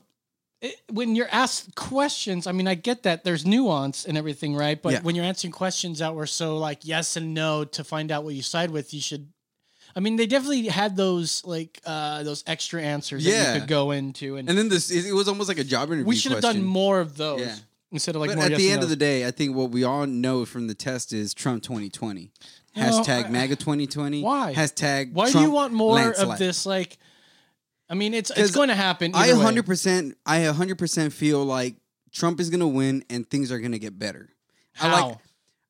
it, 0.62 0.74
when 0.92 1.16
you're 1.16 1.28
asked 1.32 1.74
questions, 1.74 2.46
I 2.46 2.52
mean, 2.52 2.68
I 2.68 2.74
get 2.74 3.02
that 3.04 3.24
there's 3.24 3.46
nuance 3.46 4.04
and 4.04 4.18
everything, 4.18 4.54
right? 4.54 4.80
But 4.80 4.92
Yeah. 4.92 5.00
when 5.02 5.14
you're 5.14 5.24
answering 5.24 5.52
questions 5.52 6.00
that 6.00 6.14
were 6.14 6.26
so 6.26 6.58
like 6.58 6.80
yes 6.84 7.16
and 7.16 7.32
no 7.34 7.64
to 7.64 7.82
find 7.84 8.10
out 8.12 8.24
what 8.24 8.34
you 8.34 8.42
side 8.42 8.70
with, 8.70 8.92
you 8.92 9.00
should. 9.00 9.32
I 9.96 10.00
mean, 10.00 10.16
they 10.16 10.26
definitely 10.26 10.68
had 10.68 10.96
those 10.96 11.42
like 11.46 11.80
uh 11.86 12.22
those 12.24 12.44
extra 12.46 12.82
answers 12.82 13.24
that 13.24 13.30
Yeah. 13.30 13.54
you 13.54 13.60
could 13.60 13.68
go 13.68 13.90
into, 13.90 14.36
and, 14.36 14.48
And 14.50 14.56
then 14.58 14.68
this, 14.68 14.90
it 14.90 15.06
it 15.06 15.12
was 15.14 15.28
almost 15.28 15.48
like 15.48 15.58
a 15.58 15.64
job 15.64 15.88
interview. 15.88 16.04
we 16.06 16.16
should 16.16 16.32
have 16.32 16.42
done 16.42 16.62
more 16.62 17.00
of 17.00 17.16
those 17.16 17.40
Yeah. 17.40 17.56
Instead 17.92 18.14
of 18.14 18.20
like 18.20 18.30
but 18.30 18.36
more 18.36 18.44
at 18.46 18.50
yes 18.52 18.58
the 18.60 18.66
and 18.68 18.72
end 18.74 18.82
of 18.82 18.88
nos. 18.88 18.90
the 18.90 18.96
day, 18.96 19.26
I 19.26 19.30
think 19.30 19.54
what 19.56 19.70
we 19.70 19.84
all 19.84 20.06
know 20.06 20.44
from 20.44 20.66
the 20.66 20.74
test 20.74 21.12
is 21.12 21.34
Trump 21.34 21.62
2020. 21.62 22.30
No, 22.76 22.82
Hashtag 22.82 23.26
I- 23.26 23.28
MAGA 23.30 23.56
2020. 23.56 24.22
Why? 24.22 24.54
Hashtag 24.54 25.12
Why 25.12 25.26
do 25.26 25.32
Trump 25.32 25.46
you 25.46 25.50
want 25.52 25.72
more 25.72 25.94
landslide. 25.94 26.28
of 26.32 26.38
this? 26.38 26.64
Like, 26.66 26.98
I 27.88 27.94
mean, 27.94 28.14
it's 28.14 28.30
it's 28.30 28.38
'Cause 28.38 28.50
going 28.52 28.68
to 28.68 28.74
happen. 28.76 29.12
I 29.14 29.30
either 29.30 29.38
way. 29.38 29.44
100%, 29.44 30.14
I 30.24 30.38
100% 30.40 31.12
feel 31.12 31.44
like 31.44 31.76
Trump 32.12 32.38
is 32.40 32.48
going 32.50 32.60
to 32.60 32.66
win 32.68 33.04
and 33.10 33.28
things 33.28 33.50
are 33.50 33.58
going 33.58 33.72
to 33.72 33.78
get 33.78 33.98
better. 33.98 34.30
I 34.80 34.88
How? 34.88 35.08
like 35.08 35.18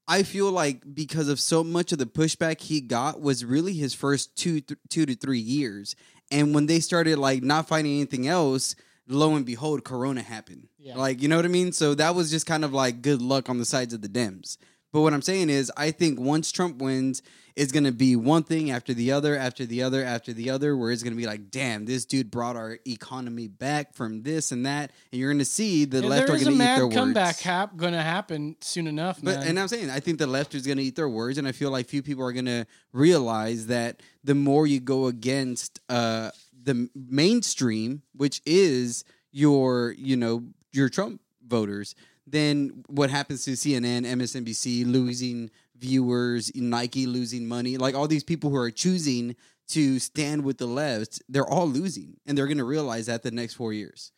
I 0.08 0.22
feel 0.24 0.50
like 0.50 0.82
because 0.92 1.28
of 1.28 1.38
so 1.40 1.62
much 1.62 1.92
of 1.92 1.98
the 1.98 2.04
pushback 2.06 2.60
he 2.60 2.80
got 2.80 3.20
was 3.20 3.44
really 3.44 3.74
his 3.74 3.94
first 3.94 4.34
two 4.36 4.60
th- 4.60 4.78
two 4.88 5.06
to 5.06 5.14
three 5.14 5.38
years, 5.38 5.94
and 6.32 6.52
when 6.54 6.66
they 6.66 6.80
started 6.80 7.16
like 7.18 7.42
not 7.44 7.68
finding 7.68 7.92
anything 7.94 8.26
else, 8.26 8.74
lo 9.10 9.34
and 9.36 9.44
behold, 9.44 9.84
Corona 9.84 10.22
happened. 10.22 10.68
Yeah. 10.78 10.96
Like 10.96 11.20
you 11.22 11.28
know 11.28 11.36
what 11.36 11.44
I 11.44 11.48
mean. 11.48 11.72
So 11.72 11.94
that 11.94 12.14
was 12.14 12.30
just 12.30 12.46
kind 12.46 12.64
of 12.64 12.72
like 12.72 13.02
good 13.02 13.20
luck 13.22 13.48
on 13.50 13.58
the 13.58 13.64
sides 13.64 13.92
of 13.94 14.02
the 14.02 14.08
Dems. 14.08 14.56
But 14.92 15.02
what 15.02 15.14
I'm 15.14 15.22
saying 15.22 15.50
is, 15.50 15.70
I 15.76 15.92
think 15.92 16.18
once 16.18 16.50
Trump 16.50 16.78
wins, 16.78 17.22
it's 17.54 17.70
gonna 17.70 17.92
be 17.92 18.16
one 18.16 18.42
thing 18.42 18.72
after 18.72 18.92
the 18.92 19.12
other, 19.12 19.36
after 19.36 19.64
the 19.64 19.84
other, 19.84 20.02
after 20.04 20.32
the 20.32 20.50
other, 20.50 20.76
where 20.76 20.90
it's 20.90 21.04
gonna 21.04 21.14
be 21.14 21.26
like, 21.26 21.48
damn, 21.52 21.84
this 21.84 22.04
dude 22.04 22.28
brought 22.28 22.56
our 22.56 22.76
economy 22.88 23.46
back 23.46 23.94
from 23.94 24.22
this 24.24 24.50
and 24.50 24.66
that, 24.66 24.90
and 25.12 25.20
you're 25.20 25.30
gonna 25.32 25.44
see 25.44 25.84
the 25.84 26.00
Yeah, 26.00 26.08
left 26.08 26.24
are 26.24 26.38
gonna 26.38 26.40
eat 26.40 26.44
their 26.44 26.54
mad 26.88 26.92
comeback 26.92 27.26
words. 27.36 27.40
hap- 27.42 27.76
going 27.76 27.92
to 27.92 28.02
happen 28.02 28.56
soon 28.62 28.88
enough, 28.88 29.20
But 29.22 29.38
man. 29.38 29.46
and 29.48 29.60
I'm 29.60 29.68
saying 29.68 29.90
I 29.90 30.00
think 30.00 30.18
the 30.18 30.26
left 30.26 30.56
is 30.56 30.66
going 30.66 30.78
to 30.78 30.84
eat 30.84 30.96
their 30.96 31.08
words, 31.08 31.38
and 31.38 31.46
I 31.46 31.52
feel 31.52 31.70
like 31.70 31.86
few 31.86 32.02
people 32.02 32.24
are 32.24 32.32
going 32.32 32.46
to 32.46 32.66
realize 32.92 33.66
that 33.68 34.00
the 34.24 34.34
more 34.34 34.66
you 34.66 34.80
go 34.80 35.06
against 35.06 35.78
uh, 35.88 36.30
the 36.62 36.88
mainstream, 36.94 38.02
which 38.14 38.40
is 38.44 39.04
your 39.32 39.92
you 39.98 40.16
know 40.16 40.44
your 40.72 40.88
Trump 40.88 41.20
voters, 41.46 41.94
then 42.26 42.84
what 42.86 43.10
happens 43.10 43.44
to 43.44 43.52
CNN, 43.52 44.04
MSNBC 44.06 44.84
losing 44.90 45.50
viewers, 45.76 46.52
Nike 46.54 47.06
losing 47.06 47.46
money, 47.48 47.76
like 47.76 47.94
all 47.94 48.06
these 48.06 48.24
people 48.24 48.50
who 48.50 48.56
are 48.56 48.70
choosing 48.70 49.34
to 49.68 49.98
stand 49.98 50.44
with 50.44 50.58
the 50.58 50.66
left, 50.66 51.22
they're 51.28 51.46
all 51.48 51.66
losing, 51.68 52.16
and 52.26 52.36
they're 52.36 52.46
going 52.46 52.58
to 52.58 52.64
realize 52.64 53.06
that 53.06 53.22
the 53.22 53.30
next 53.30 53.54
four 53.54 53.72
years. 53.72 54.12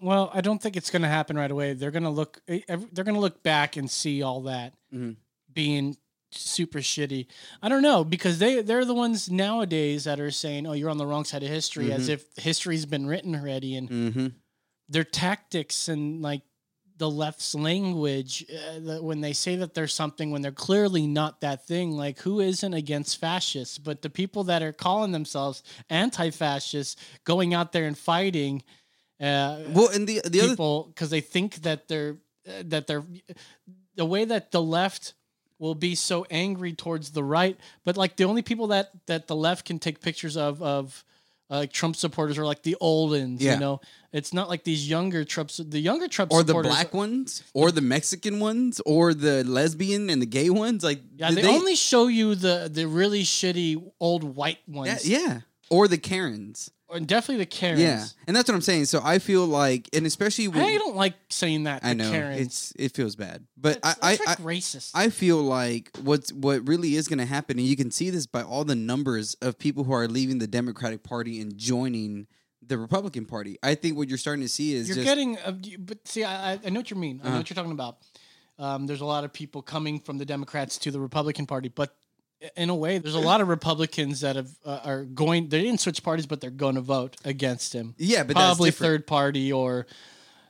Well, 0.00 0.30
I 0.32 0.40
don't 0.40 0.60
think 0.60 0.76
it's 0.76 0.90
going 0.90 1.02
to 1.02 1.08
happen 1.08 1.36
right 1.36 1.50
away. 1.50 1.74
They're 1.74 1.90
going 1.92 2.02
to 2.04 2.10
look. 2.10 2.40
They're 2.46 3.04
going 3.04 3.14
to 3.14 3.20
look 3.20 3.42
back 3.42 3.76
and 3.76 3.88
see 3.90 4.22
all 4.22 4.42
that 4.42 4.74
Mhm. 4.92 5.16
being 5.52 5.96
super 6.34 6.78
shitty. 6.78 7.26
I 7.62 7.68
don't 7.68 7.82
know 7.82 8.04
because 8.04 8.38
they 8.38 8.62
they're 8.62 8.84
the 8.84 8.94
ones 8.94 9.30
nowadays 9.30 10.04
that 10.04 10.20
are 10.20 10.30
saying, 10.30 10.66
"Oh, 10.66 10.72
you're 10.72 10.90
on 10.90 10.98
the 10.98 11.06
wrong 11.06 11.24
side 11.24 11.42
of 11.42 11.48
history," 11.48 11.92
as 11.92 12.08
if 12.08 12.24
history's 12.36 12.86
been 12.86 13.06
written 13.06 13.34
already, 13.34 13.76
and 13.76 13.88
Mm-hmm. 13.90 14.26
their 14.88 15.04
tactics 15.04 15.88
and 15.88 16.22
like 16.22 16.42
the 16.98 17.10
left's 17.10 17.54
language 17.54 18.44
uh, 18.50 18.78
that 18.80 19.02
when 19.02 19.20
they 19.20 19.32
say 19.32 19.56
that 19.56 19.74
there's 19.74 19.92
something 19.94 20.30
when 20.30 20.42
they're 20.42 20.52
clearly 20.52 21.06
not 21.06 21.40
that 21.40 21.66
thing 21.66 21.92
like 21.92 22.18
who 22.20 22.38
isn't 22.40 22.74
against 22.74 23.18
fascists 23.18 23.78
but 23.78 24.02
the 24.02 24.10
people 24.10 24.44
that 24.44 24.62
are 24.62 24.72
calling 24.72 25.10
themselves 25.10 25.62
anti-fascists 25.90 26.94
going 27.24 27.54
out 27.54 27.72
there 27.72 27.86
and 27.86 27.98
fighting 27.98 28.62
uh, 29.20 29.60
Well, 29.68 29.88
and 29.88 30.06
the 30.06 30.20
the 30.24 30.40
other 30.40 30.48
people 30.50 30.86
because 30.88 31.10
they 31.10 31.20
think 31.20 31.56
that 31.62 31.88
they're 31.88 32.16
uh, 32.46 32.62
that 32.66 32.86
they're 32.86 33.04
the 33.96 34.04
way 34.04 34.24
that 34.24 34.50
the 34.52 34.62
left 34.62 35.14
will 35.62 35.74
be 35.74 35.94
so 35.94 36.26
angry 36.30 36.72
towards 36.72 37.12
the 37.12 37.24
right 37.24 37.56
but 37.84 37.96
like 37.96 38.16
the 38.16 38.24
only 38.24 38.42
people 38.42 38.66
that 38.66 38.90
that 39.06 39.26
the 39.28 39.36
left 39.36 39.64
can 39.64 39.78
take 39.78 40.00
pictures 40.00 40.36
of 40.36 40.60
of 40.62 41.04
uh, 41.50 41.66
Trump 41.70 41.94
supporters 41.96 42.38
are 42.38 42.46
like 42.46 42.62
the 42.62 42.76
old 42.80 43.10
ones, 43.10 43.42
Yeah. 43.42 43.54
you 43.54 43.60
know. 43.60 43.82
It's 44.10 44.32
not 44.32 44.48
like 44.48 44.64
these 44.64 44.88
younger 44.88 45.22
Trump, 45.22 45.50
the 45.50 45.78
younger 45.80 46.08
Trump 46.08 46.32
or 46.32 46.42
the 46.42 46.54
black 46.54 46.94
ones, 46.94 47.42
or 47.52 47.70
the 47.70 47.82
Mexican 47.82 48.40
ones, 48.40 48.80
or 48.86 49.12
the 49.12 49.44
lesbian 49.44 50.08
and 50.08 50.22
the 50.22 50.26
gay 50.26 50.48
ones. 50.48 50.82
Like, 50.82 51.02
yeah, 51.16 51.28
did 51.28 51.44
they, 51.44 51.54
only 51.54 51.76
show 51.76 52.06
you 52.06 52.34
the 52.34 52.70
the 52.72 52.86
really 52.86 53.22
shitty 53.22 53.76
old 54.00 54.24
white 54.24 54.60
yeah, 54.66 54.76
ones. 54.78 55.06
yeah, 55.06 55.40
or 55.68 55.88
the 55.88 55.98
Karens. 55.98 56.70
Or 56.92 57.00
definitely 57.00 57.38
the 57.38 57.46
Karens. 57.46 57.80
Yeah, 57.80 58.04
and 58.26 58.36
that's 58.36 58.48
what 58.48 58.54
I'm 58.54 58.60
saying. 58.60 58.84
So 58.86 59.00
I 59.02 59.18
feel 59.18 59.46
like, 59.46 59.88
and 59.92 60.06
especially 60.06 60.48
when 60.48 60.62
I 60.62 60.76
don't 60.76 60.94
like 60.96 61.14
saying 61.30 61.64
that. 61.64 61.84
I 61.84 61.94
know 61.94 62.10
Karens. 62.10 62.40
it's 62.40 62.72
it 62.76 62.94
feels 62.94 63.16
bad, 63.16 63.44
but 63.56 63.78
I, 63.82 63.94
I, 64.02 64.10
like 64.10 64.28
I 64.28 64.34
racist. 64.36 64.90
I 64.94 65.08
feel 65.10 65.38
like 65.42 65.90
what's 66.02 66.32
what 66.32 66.66
really 66.68 66.94
is 66.96 67.08
going 67.08 67.18
to 67.18 67.26
happen, 67.26 67.58
and 67.58 67.66
you 67.66 67.76
can 67.76 67.90
see 67.90 68.10
this 68.10 68.26
by 68.26 68.42
all 68.42 68.64
the 68.64 68.76
numbers 68.76 69.34
of 69.42 69.58
people 69.58 69.84
who 69.84 69.92
are 69.92 70.06
leaving 70.08 70.38
the 70.38 70.46
Democratic 70.46 71.02
Party 71.02 71.40
and 71.40 71.56
joining 71.56 72.26
the 72.64 72.78
Republican 72.78 73.24
Party. 73.26 73.58
I 73.62 73.74
think 73.74 73.96
what 73.96 74.08
you're 74.08 74.18
starting 74.18 74.42
to 74.42 74.48
see 74.48 74.74
is 74.74 74.86
You're 74.88 74.96
just 74.96 75.06
getting, 75.06 75.36
uh, 75.38 75.52
you- 75.62 75.78
but 75.78 76.06
see, 76.06 76.22
I, 76.22 76.52
I- 76.52 76.60
I 76.66 76.70
know 76.70 76.78
what 76.80 76.90
you 76.90 76.96
mean. 76.96 77.20
I 77.20 77.24
know 77.24 77.28
Uh-huh. 77.30 77.38
what 77.38 77.50
you're 77.50 77.54
talking 77.56 77.72
about. 77.72 77.98
Um, 78.58 78.86
there's 78.86 79.00
a 79.00 79.04
lot 79.06 79.24
of 79.24 79.32
people 79.32 79.62
coming 79.62 79.98
from 79.98 80.18
the 80.18 80.24
Democrats 80.24 80.78
to 80.78 80.90
the 80.92 81.00
Republican 81.00 81.46
Party, 81.46 81.68
but 81.68 81.96
in 82.56 82.70
a 82.70 82.74
way, 82.74 82.98
there's 82.98 83.14
a 83.14 83.20
lot 83.20 83.40
of 83.40 83.48
Republicans 83.48 84.20
that 84.20 84.36
have 84.36 84.50
uh, 84.64 84.80
are 84.84 85.04
going. 85.04 85.48
They 85.48 85.62
didn't 85.62 85.80
switch 85.80 86.02
parties, 86.02 86.26
but 86.26 86.40
they're 86.40 86.50
going 86.50 86.74
to 86.76 86.80
vote 86.80 87.16
against 87.24 87.72
him. 87.74 87.94
Yeah, 87.98 88.24
but 88.24 88.36
probably 88.36 88.70
that's 88.70 88.80
third 88.80 89.06
party 89.06 89.52
or 89.52 89.86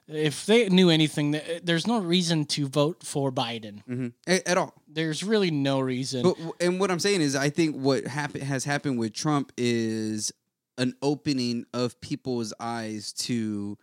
if 0.09 0.47
they 0.47 0.69
knew 0.69 0.91
anything, 0.91 1.41
there's 1.63 1.87
no 1.87 1.99
reason 2.01 2.45
to 2.45 2.67
vote 2.67 3.03
for 3.05 3.31
Biden. 3.31 3.83
Mhm. 3.89 4.13
A- 4.27 4.47
at 4.49 4.59
all. 4.59 4.75
There's 4.89 5.23
really 5.23 5.51
no 5.51 5.81
reason. 5.81 6.23
But 6.25 6.37
and 6.61 6.81
what 6.81 6.91
I'm 6.91 6.99
saying 6.99 7.21
is, 7.21 7.37
I 7.37 7.51
think 7.51 7.77
what 7.77 8.07
happen 8.07 8.41
has 8.43 8.65
happened 8.65 8.99
with 8.99 9.13
Trump 9.15 9.53
is 9.57 10.33
an 10.79 10.95
opening 11.03 11.65
of 11.73 12.01
people's 12.01 12.53
eyes 12.59 13.13
to 13.13 13.79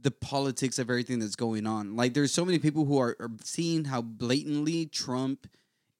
the 0.00 0.10
politics 0.10 0.78
of 0.78 0.88
everything 0.88 1.18
that's 1.18 1.36
going 1.36 1.66
on. 1.66 1.96
Like, 1.96 2.14
there's 2.14 2.32
so 2.32 2.44
many 2.44 2.58
people 2.60 2.84
who 2.84 2.96
are, 2.98 3.16
are 3.20 3.30
seeing 3.42 3.84
how 3.86 4.02
blatantly 4.02 4.86
Trump 4.86 5.48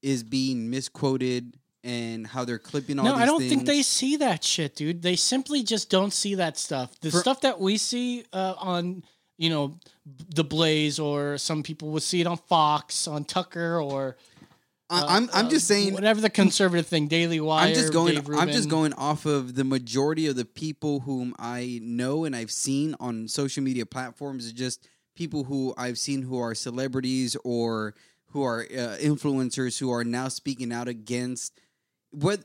is 0.03 0.23
being 0.23 0.71
misquoted 0.71 1.57
and 1.85 2.27
how 2.27 2.45
they're 2.45 2.59
clipping 2.59 2.99
all. 2.99 3.05
no, 3.05 3.15
I 3.15 3.27
don't 3.27 3.41
think 3.43 3.65
they 3.65 3.83
see 3.83 4.17
that 4.17 4.43
shit, 4.43 4.75
dude. 4.75 5.03
They 5.03 5.15
simply 5.17 5.63
just 5.63 5.89
don't 5.89 6.13
see 6.13 6.35
that 6.37 6.59
stuff. 6.59 6.99
The 7.01 7.11
For- 7.11 7.19
stuff 7.19 7.43
that 7.43 7.61
we 7.61 7.77
see 7.77 8.25
uh, 8.33 8.55
on, 8.59 9.05
you 9.39 9.51
know, 9.51 9.79
the 10.35 10.43
Blaze, 10.45 10.99
or 10.99 11.39
some 11.39 11.63
people 11.63 11.91
would 11.91 12.03
see 12.03 12.21
it 12.21 12.27
on 12.27 12.39
Fox, 12.39 13.07
on 13.07 13.25
Tucker, 13.25 13.81
or 13.81 14.17
I- 14.91 15.17
I'm 15.17 15.29
I'm 15.33 15.47
uh, 15.47 15.51
just 15.51 15.67
saying. 15.69 15.95
whatever 15.95 16.21
the 16.21 16.31
conservative 16.31 16.87
thing, 16.87 17.07
Daily 17.09 17.41
Wire. 17.41 17.69
I'm 17.69 17.75
just 17.75 17.93
going. 17.93 18.19
I'm 18.37 18.51
just 18.51 18.69
going 18.69 18.93
off 18.95 19.27
of 19.27 19.55
the 19.55 19.65
majority 19.65 20.27
of 20.27 20.37
the 20.37 20.45
people 20.45 21.01
whom 21.01 21.35
I 21.39 21.81
know 21.83 22.25
and 22.25 22.35
I've 22.35 22.53
seen 22.53 22.95
on 23.01 23.29
social 23.29 23.63
media 23.63 23.87
platforms. 23.87 24.47
Is 24.47 24.53
just 24.53 24.87
people 25.15 25.45
who 25.45 25.75
I've 25.77 25.99
seen 25.99 26.23
who 26.23 26.39
are 26.39 26.55
celebrities 26.55 27.37
or 27.45 27.95
who 28.37 28.42
are 28.42 28.66
uh, 28.70 28.99
influencers 29.01 29.79
who 29.79 29.90
are 29.90 30.05
now 30.05 30.29
speaking 30.29 30.72
out 30.72 30.88
against 30.88 31.59
what. 32.11 32.40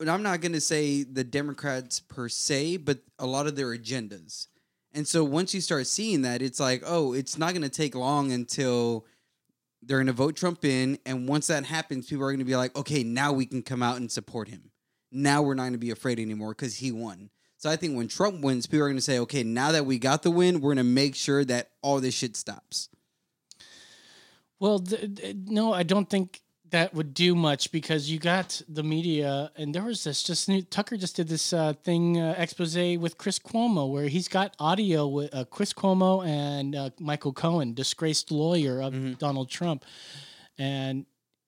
I'm 0.00 0.22
not 0.22 0.40
going 0.40 0.52
to 0.52 0.60
say 0.60 1.02
the 1.02 1.24
Democrats 1.24 1.98
per 1.98 2.28
se, 2.28 2.76
but 2.76 3.00
a 3.18 3.26
lot 3.26 3.48
of 3.48 3.56
their 3.56 3.76
agendas. 3.76 4.46
And 4.94 5.08
so 5.08 5.24
once 5.24 5.52
you 5.52 5.60
start 5.60 5.88
seeing 5.88 6.22
that, 6.22 6.42
it's 6.42 6.60
like, 6.60 6.84
oh, 6.86 7.12
it's 7.12 7.38
not 7.38 7.54
going 7.54 7.62
to 7.62 7.68
take 7.68 7.96
long 7.96 8.30
until 8.30 9.04
they're 9.82 9.98
going 9.98 10.06
to 10.06 10.12
vote 10.12 10.36
Trump 10.36 10.64
in, 10.64 10.96
and 11.04 11.28
once 11.28 11.48
that 11.48 11.64
happens, 11.64 12.06
people 12.06 12.24
are 12.24 12.30
going 12.30 12.38
to 12.38 12.44
be 12.44 12.54
like, 12.54 12.76
okay, 12.76 13.02
now 13.02 13.32
we 13.32 13.44
can 13.44 13.62
come 13.62 13.82
out 13.82 13.96
and 13.96 14.12
support 14.12 14.46
him. 14.46 14.70
Now 15.10 15.42
we're 15.42 15.54
not 15.54 15.64
going 15.64 15.72
to 15.72 15.78
be 15.78 15.90
afraid 15.90 16.20
anymore 16.20 16.50
because 16.50 16.76
he 16.76 16.92
won. 16.92 17.30
So 17.56 17.68
I 17.68 17.74
think 17.74 17.96
when 17.96 18.06
Trump 18.06 18.42
wins, 18.42 18.68
people 18.68 18.84
are 18.84 18.88
going 18.88 18.96
to 18.96 19.02
say, 19.02 19.18
okay, 19.20 19.42
now 19.42 19.72
that 19.72 19.86
we 19.86 19.98
got 19.98 20.22
the 20.22 20.30
win, 20.30 20.60
we're 20.60 20.74
going 20.74 20.76
to 20.76 20.84
make 20.84 21.16
sure 21.16 21.44
that 21.46 21.70
all 21.82 21.98
this 22.00 22.14
shit 22.14 22.36
stops. 22.36 22.88
Well, 24.62 24.78
th- 24.78 25.16
th- 25.16 25.36
no, 25.46 25.72
I 25.72 25.82
don't 25.82 26.08
think 26.08 26.40
that 26.70 26.94
would 26.94 27.14
do 27.14 27.34
much 27.34 27.72
because 27.72 28.08
you 28.08 28.20
got 28.20 28.62
the 28.68 28.84
media, 28.84 29.50
and 29.56 29.74
there 29.74 29.82
was 29.82 30.04
this 30.04 30.22
just 30.22 30.48
new, 30.48 30.62
Tucker 30.62 30.96
just 30.96 31.16
did 31.16 31.26
this 31.26 31.52
uh, 31.52 31.72
thing 31.82 32.20
uh, 32.20 32.36
expose 32.38 32.76
with 32.76 33.18
Chris 33.18 33.40
Cuomo 33.40 33.90
where 33.90 34.06
he's 34.06 34.28
got 34.28 34.54
audio 34.60 35.08
with 35.08 35.34
uh, 35.34 35.46
Chris 35.46 35.72
Cuomo 35.72 36.24
and 36.24 36.76
uh, 36.76 36.90
Michael 37.00 37.32
Cohen, 37.32 37.74
disgraced 37.74 38.30
lawyer 38.30 38.80
of 38.80 39.18
Donald 39.18 39.50
Trump, 39.50 39.84
and 40.56 41.06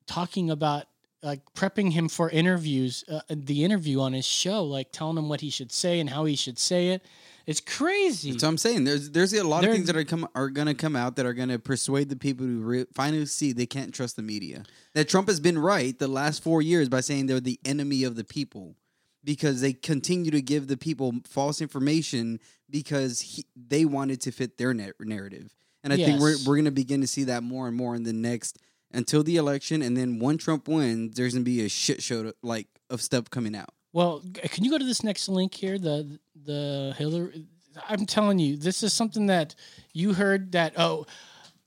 talking 0.09 0.51
about 0.51 0.87
like 1.23 1.41
prepping 1.55 1.93
him 1.93 2.09
for 2.09 2.29
interviews, 2.31 3.05
uh, 3.09 3.21
the 3.31 3.63
interview 3.63 4.01
on 4.01 4.13
his 4.13 4.27
show, 4.27 4.65
like 4.65 4.91
telling 4.91 5.19
him 5.19 5.29
what 5.29 5.41
he 5.41 5.51
should 5.51 5.71
say 5.71 6.01
and 6.01 6.11
how 6.11 6.25
he 6.25 6.35
should 6.35 6.59
say 6.59 6.89
it. 6.89 7.03
It's 7.47 7.61
crazy. 7.61 8.39
So 8.39 8.49
I'm 8.49 8.57
saying 8.59 8.85
there's 8.85 9.11
there's 9.11 9.33
a 9.35 9.45
lot 9.45 9.61
They're- 9.61 9.71
of 9.71 9.77
things 9.77 9.87
that 9.89 9.97
are 9.97 10.05
come 10.05 10.27
are 10.35 10.49
going 10.49 10.67
to 10.67 10.75
come 10.75 10.97
out 10.97 11.17
that 11.17 11.27
are 11.27 11.35
going 11.35 11.51
to 11.51 11.59
persuade 11.59 12.09
the 12.09 12.17
people 12.17 12.47
to 12.47 12.61
re- 12.63 12.87
finally 12.95 13.27
see 13.27 13.53
they 13.53 13.67
can't 13.67 13.93
trust 13.93 14.17
the 14.17 14.23
media. 14.23 14.65
That 14.95 15.09
Trump 15.09 15.29
has 15.29 15.41
been 15.41 15.59
right 15.59 15.99
the 15.99 16.09
last 16.09 16.43
four 16.43 16.63
years 16.63 16.89
by 16.89 17.01
saying 17.01 17.27
they're 17.27 17.41
the 17.41 17.61
enemy 17.65 18.05
of 18.05 18.17
the 18.17 18.25
people 18.25 18.77
because 19.23 19.61
they 19.61 19.73
continue 19.73 20.31
to 20.31 20.41
give 20.43 20.69
the 20.69 20.77
people 20.77 21.13
false 21.27 21.61
information 21.61 22.41
because 22.71 23.21
he, 23.21 23.45
they 23.57 23.85
wanted 23.85 24.21
to 24.23 24.31
fit 24.33 24.57
their 24.59 24.73
nar- 24.75 24.95
narrative. 25.01 25.55
And 25.83 25.93
I 25.93 25.97
think 25.97 26.21
we're 26.21 26.37
we're 26.47 26.57
going 26.57 26.65
to 26.65 26.71
begin 26.71 27.03
to 27.03 27.07
see 27.07 27.25
that 27.25 27.43
more 27.43 27.69
and 27.69 27.77
more 27.77 27.95
in 27.95 28.05
the 28.05 28.13
next 28.15 28.59
until 28.91 29.23
the 29.23 29.37
election, 29.37 29.83
and 29.83 29.97
then 29.97 30.19
when 30.19 30.39
Trump 30.39 30.67
wins, 30.69 31.17
there's 31.17 31.35
going 31.35 31.45
to 31.45 31.51
be 31.51 31.65
a 31.65 31.69
shit 31.69 32.03
show 32.03 32.23
to, 32.23 32.35
like 32.43 32.69
of 32.89 33.03
stuff 33.03 33.29
coming 33.29 33.55
out. 33.57 33.69
Well, 33.93 34.23
can 34.45 34.65
you 34.65 34.71
go 34.71 34.79
to 34.79 34.85
this 34.85 35.03
next 35.05 35.29
link 35.29 35.53
here? 35.55 35.79
The 35.79 36.19
the 36.45 36.95
Hillary. 36.97 37.47
I'm 37.89 38.07
telling 38.07 38.39
you, 38.39 38.57
this 38.57 38.83
is 38.83 38.93
something 38.93 39.27
that 39.27 39.55
you 39.93 40.13
heard 40.13 40.53
that 40.53 40.75
oh, 40.79 41.07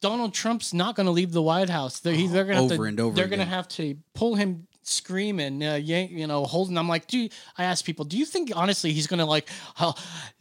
Donald 0.01 0.34
Trump's 0.34 0.73
not 0.73 0.95
going 0.95 1.06
to 1.06 1.12
leave 1.12 1.32
the 1.32 1.41
White 1.41 1.69
House. 1.69 1.99
They're, 1.99 2.13
he- 2.13 2.27
they're 2.27 2.45
going 2.45 2.56
to 2.58 2.63
have 2.63 2.71
Over 2.71 2.84
to, 2.84 2.89
and 2.89 2.99
over 2.99 3.15
They're 3.15 3.27
going 3.27 3.39
to 3.39 3.45
have 3.45 3.67
to 3.69 3.97
pull 4.13 4.36
him 4.36 4.67
screaming, 4.84 5.63
uh, 5.65 5.75
yank, 5.75 6.12
you 6.12 6.27
know, 6.27 6.45
holding. 6.45 6.77
I'm 6.77 6.88
like, 6.88 7.08
do 7.08 7.17
you, 7.17 7.30
I 7.58 7.65
ask 7.65 7.84
people, 7.84 8.06
do 8.06 8.17
you 8.17 8.25
think 8.25 8.51
honestly 8.56 8.93
he's 8.93 9.08
going 9.08 9.19
to 9.19 9.25
like, 9.25 9.49
oh, 9.82 9.93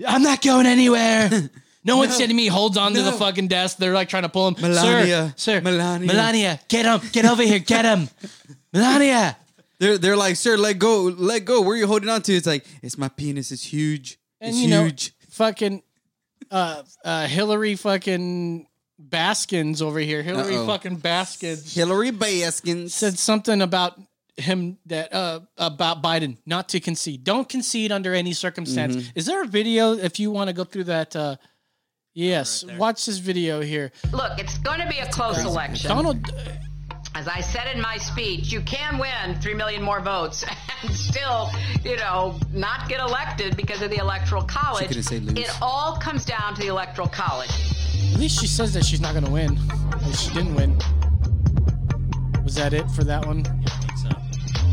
I'm 0.06 0.22
not 0.22 0.42
going 0.42 0.66
anywhere. 0.66 1.50
No 1.86 1.98
one's 1.98 2.16
sending 2.16 2.36
me 2.36 2.48
holds 2.48 2.76
on 2.76 2.94
to 2.94 3.02
the 3.02 3.12
fucking 3.12 3.46
desk. 3.46 3.76
They're 3.76 3.92
like 3.94 4.08
trying 4.08 4.24
to 4.24 4.28
pull 4.28 4.48
him. 4.48 4.56
Melania, 4.60 5.32
sir, 5.36 5.58
sir, 5.58 5.60
Melania. 5.60 6.08
Melania, 6.08 6.60
get 6.66 6.84
him, 6.84 7.08
get 7.12 7.24
over 7.24 7.44
here, 7.44 7.60
get 7.60 7.84
him, 7.84 8.08
Melania. 8.72 9.36
They're 9.78 9.98
they're 9.98 10.16
like, 10.16 10.36
sir, 10.36 10.56
let 10.56 10.78
go, 10.78 11.02
let 11.04 11.44
go. 11.44 11.60
Where 11.60 11.74
are 11.74 11.76
you 11.76 11.86
holding 11.86 12.08
on 12.08 12.22
to? 12.22 12.32
It's 12.34 12.46
like, 12.46 12.64
it's 12.82 12.96
my 12.96 13.08
penis. 13.08 13.52
It's 13.52 13.64
huge. 13.64 14.18
and 14.40 14.50
it's 14.50 14.58
you 14.58 14.68
know, 14.68 14.84
huge. 14.84 15.12
fucking 15.30 15.82
uh, 16.50 16.82
uh, 17.04 17.26
Hillary 17.26 17.74
fucking 17.74 18.66
Baskins 18.98 19.82
over 19.82 19.98
here. 19.98 20.22
Hillary 20.22 20.56
Uh-oh. 20.56 20.66
fucking 20.66 20.96
Baskins 20.96 21.74
Hillary 21.74 22.10
Baskins. 22.10 22.94
said 22.94 23.18
something 23.18 23.60
about 23.60 24.00
him 24.38 24.76
that 24.86 25.12
uh 25.14 25.40
about 25.56 26.02
Biden 26.02 26.36
not 26.46 26.68
to 26.70 26.80
concede. 26.80 27.24
Don't 27.24 27.48
concede 27.48 27.90
under 27.92 28.14
any 28.14 28.32
circumstance. 28.32 28.96
Mm-hmm. 28.96 29.18
Is 29.18 29.26
there 29.26 29.42
a 29.42 29.46
video 29.46 29.92
if 29.92 30.18
you 30.20 30.30
want 30.30 30.48
to 30.48 30.54
go 30.54 30.64
through 30.64 30.84
that? 30.84 31.14
uh 31.16 31.36
Yes, 32.14 32.64
watch 32.78 33.04
this 33.04 33.18
video 33.18 33.60
here. 33.60 33.92
Look, 34.10 34.38
it's 34.38 34.56
going 34.58 34.80
to 34.80 34.86
be 34.88 34.96
a 35.00 35.06
close 35.10 35.38
election. 35.44 35.88
Donald, 35.90 36.16
As 37.16 37.26
I 37.28 37.40
said 37.40 37.74
in 37.74 37.80
my 37.80 37.96
speech, 37.96 38.52
you 38.52 38.60
can 38.60 38.98
win 38.98 39.40
3 39.40 39.54
million 39.54 39.82
more 39.82 40.00
votes 40.02 40.44
and 40.82 40.94
still, 40.94 41.50
you 41.82 41.96
know, 41.96 42.38
not 42.52 42.90
get 42.90 43.00
elected 43.00 43.56
because 43.56 43.80
of 43.80 43.88
the 43.88 43.96
Electoral 43.96 44.42
College. 44.42 44.88
couldn't 44.88 45.02
say 45.02 45.18
lose. 45.20 45.38
It 45.38 45.50
all 45.62 45.96
comes 45.96 46.26
down 46.26 46.54
to 46.56 46.60
the 46.60 46.66
Electoral 46.66 47.08
College. 47.08 47.48
at 48.12 48.20
least 48.20 48.38
she 48.38 48.46
says 48.46 48.74
that 48.74 48.84
she's 48.84 49.00
not 49.00 49.12
going 49.14 49.24
to 49.24 49.30
win. 49.30 49.58
Or 50.06 50.12
she 50.12 50.30
didn't 50.34 50.54
win. 50.56 50.76
Was 52.44 52.54
that 52.56 52.74
it 52.74 52.86
for 52.90 53.02
that 53.04 53.24
one? 53.26 53.44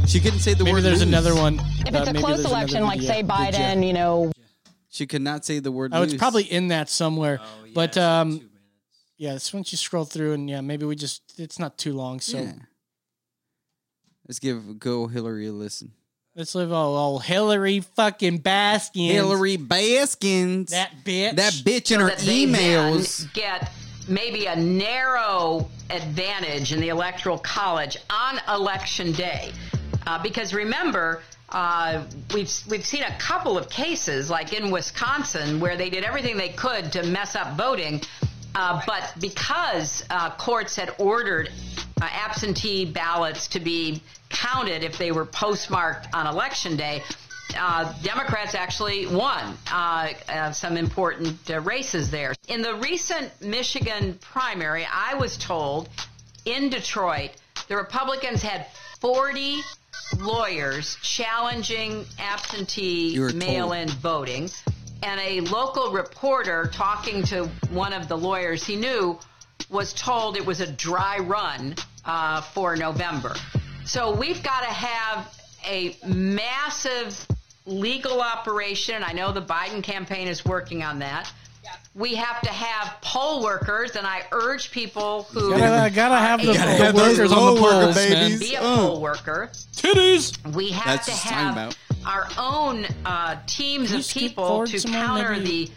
She 0.05 0.19
couldn't 0.19 0.39
say 0.39 0.53
the 0.53 0.65
Maybe 0.65 0.73
word. 0.73 0.81
there's 0.83 0.99
lose. 0.99 1.07
another 1.07 1.33
one. 1.35 1.61
If 1.87 1.95
Uh, 1.95 1.99
it's 1.99 2.09
a 2.09 2.13
maybe 2.13 2.19
close 2.19 2.37
there's 2.39 2.51
election, 2.51 2.83
like 2.83 3.01
say 3.01 3.23
Biden, 3.23 3.81
you- 3.81 3.87
you 3.87 3.93
know, 3.93 4.33
She 4.89 5.07
could 5.07 5.21
not 5.21 5.45
say 5.45 5.59
the 5.59 5.71
word. 5.71 5.91
Oh, 5.95 6.01
it's 6.03 6.13
probably 6.13 6.43
in 6.43 6.67
that 6.67 6.89
somewhere. 6.89 7.39
Oh, 7.41 7.47
but 7.73 7.97
um, 7.97 8.49
yeah, 9.17 9.33
it's 9.33 9.53
once 9.53 9.71
you 9.71 9.77
scroll 9.77 10.05
through, 10.05 10.33
and 10.33 10.49
yeah, 10.49 10.61
maybe 10.61 10.85
we 10.85 10.95
just 10.95 11.21
it's 11.37 11.59
not 11.59 11.77
too 11.77 11.93
long. 11.93 12.19
So 12.19 12.39
Yeah. 12.39 12.53
Let's 14.27 14.39
give 14.39 14.79
go 14.79 15.07
Hillary 15.07 15.47
a 15.47 15.51
listen. 15.51 15.91
let's 16.35 16.55
live. 16.55 16.71
Oh, 16.71 16.95
oh, 17.15 17.19
Hillary 17.19 17.81
fucking 17.81 18.37
Baskins. 18.39 19.11
Hillary 19.11 19.57
Baskins. 19.57 20.71
that 20.71 20.91
bitch. 21.03 21.35
that 21.35 21.53
bitch 21.53 21.91
in 21.91 21.99
her 21.99 22.07
that 22.07 22.19
they 22.19 22.45
emails. 22.45 23.19
then 23.19 23.29
get 23.33 23.71
maybe 24.07 24.45
a 24.45 24.55
narrow 24.55 25.69
advantage 25.89 26.73
in 26.73 26.79
the 26.79 26.89
electoral 26.89 27.37
college 27.37 27.97
on 28.09 28.39
election 28.53 29.11
day 29.13 29.51
uh, 30.07 30.21
because 30.21 30.53
remember 30.53 31.21
uh, 31.49 32.03
we've 32.33 32.51
we've 32.69 32.85
seen 32.85 33.03
a 33.03 33.15
couple 33.17 33.57
of 33.57 33.69
cases 33.69 34.29
like 34.29 34.53
in 34.53 34.71
Wisconsin 34.71 35.59
where 35.59 35.77
they 35.77 35.89
did 35.89 36.03
everything 36.03 36.35
they 36.35 36.49
could 36.49 36.91
to 36.91 37.03
mess 37.03 37.35
up 37.35 37.55
voting 37.55 38.01
uh, 38.55 38.81
but 38.85 39.13
because 39.19 40.03
uh, 40.09 40.29
courts 40.35 40.75
had 40.75 40.93
ordered 40.99 41.49
uh, 42.01 42.05
absentee 42.11 42.85
ballots 42.85 43.47
to 43.49 43.59
be 43.59 44.01
counted 44.29 44.83
if 44.83 44.97
they 44.97 45.11
were 45.11 45.25
postmarked 45.25 46.07
on 46.13 46.27
election 46.27 46.75
day 46.75 47.01
uh, 47.57 47.93
Democrats 48.01 48.55
actually 48.55 49.05
won 49.07 49.57
uh, 49.71 50.09
uh, 50.27 50.51
some 50.51 50.77
important 50.77 51.37
uh, 51.49 51.59
races 51.61 52.09
there. 52.09 52.33
In 52.47 52.61
the 52.61 52.75
recent 52.75 53.29
Michigan 53.41 54.17
primary, 54.21 54.87
I 54.91 55.15
was 55.15 55.37
told 55.37 55.89
in 56.45 56.69
Detroit, 56.69 57.31
the 57.67 57.75
Republicans 57.77 58.41
had 58.41 58.67
40 58.99 59.59
lawyers 60.19 60.97
challenging 61.01 62.05
absentee 62.19 63.13
You 63.13 63.21
were 63.21 63.29
told. 63.29 63.39
mail 63.39 63.71
in 63.73 63.89
voting. 63.89 64.49
And 65.03 65.19
a 65.19 65.41
local 65.41 65.91
reporter 65.91 66.69
talking 66.73 67.23
to 67.23 67.45
one 67.71 67.91
of 67.93 68.07
the 68.07 68.17
lawyers 68.17 68.63
he 68.65 68.75
knew 68.77 69.19
was 69.69 69.93
told 69.93 70.37
it 70.37 70.45
was 70.45 70.61
a 70.61 70.67
dry 70.71 71.17
run 71.19 71.75
uh, 72.05 72.41
for 72.41 72.75
November. 72.75 73.33
So 73.85 74.15
we've 74.15 74.41
got 74.41 74.61
to 74.61 74.67
have 74.73 75.39
a 75.65 75.95
massive 76.05 77.27
legal 77.65 78.21
operation. 78.21 79.03
I 79.03 79.11
know 79.13 79.31
the 79.33 79.41
Biden 79.41 79.83
campaign 79.83 80.27
is 80.27 80.45
working 80.45 80.83
on 80.83 80.99
that. 80.99 81.31
we 81.95 82.15
have 82.15 82.41
to 82.41 82.49
have 82.49 82.97
poll 83.01 83.43
workers, 83.43 83.95
and 83.95 84.05
I 84.07 84.23
urge 84.31 84.71
people 84.71 85.23
who 85.31 85.51
Gotta, 85.51 85.93
gotta 85.93 86.17
have 86.17 86.39
the, 86.41 86.47
Gotta 86.53 86.57
the 86.57 86.65
have 86.85 86.95
those 86.95 87.17
workers 87.19 87.31
on 87.31 87.37
the 87.55 87.61
poll 87.61 87.63
worker 87.63 87.83
polls, 87.83 87.95
babies. 87.95 88.39
be 88.39 88.55
a 88.55 88.61
Uh. 88.61 88.75
poll 88.77 89.01
worker. 89.01 89.49
Titties. 89.75 90.53
We 90.55 90.71
have 90.71 90.85
That's 90.85 91.05
to 91.05 91.11
what 91.11 91.19
she's 91.21 91.31
talking 91.31 91.45
have 91.45 91.53
about. 91.53 91.77
Our 92.05 92.27
own 92.37 92.85
uh, 93.05 93.39
teams 93.47 93.91
Can 93.91 93.99
of 93.99 94.07
people 94.07 94.65
to 94.67 94.79
counter 94.79 95.31
maybe? 95.33 95.65
the 95.65 95.71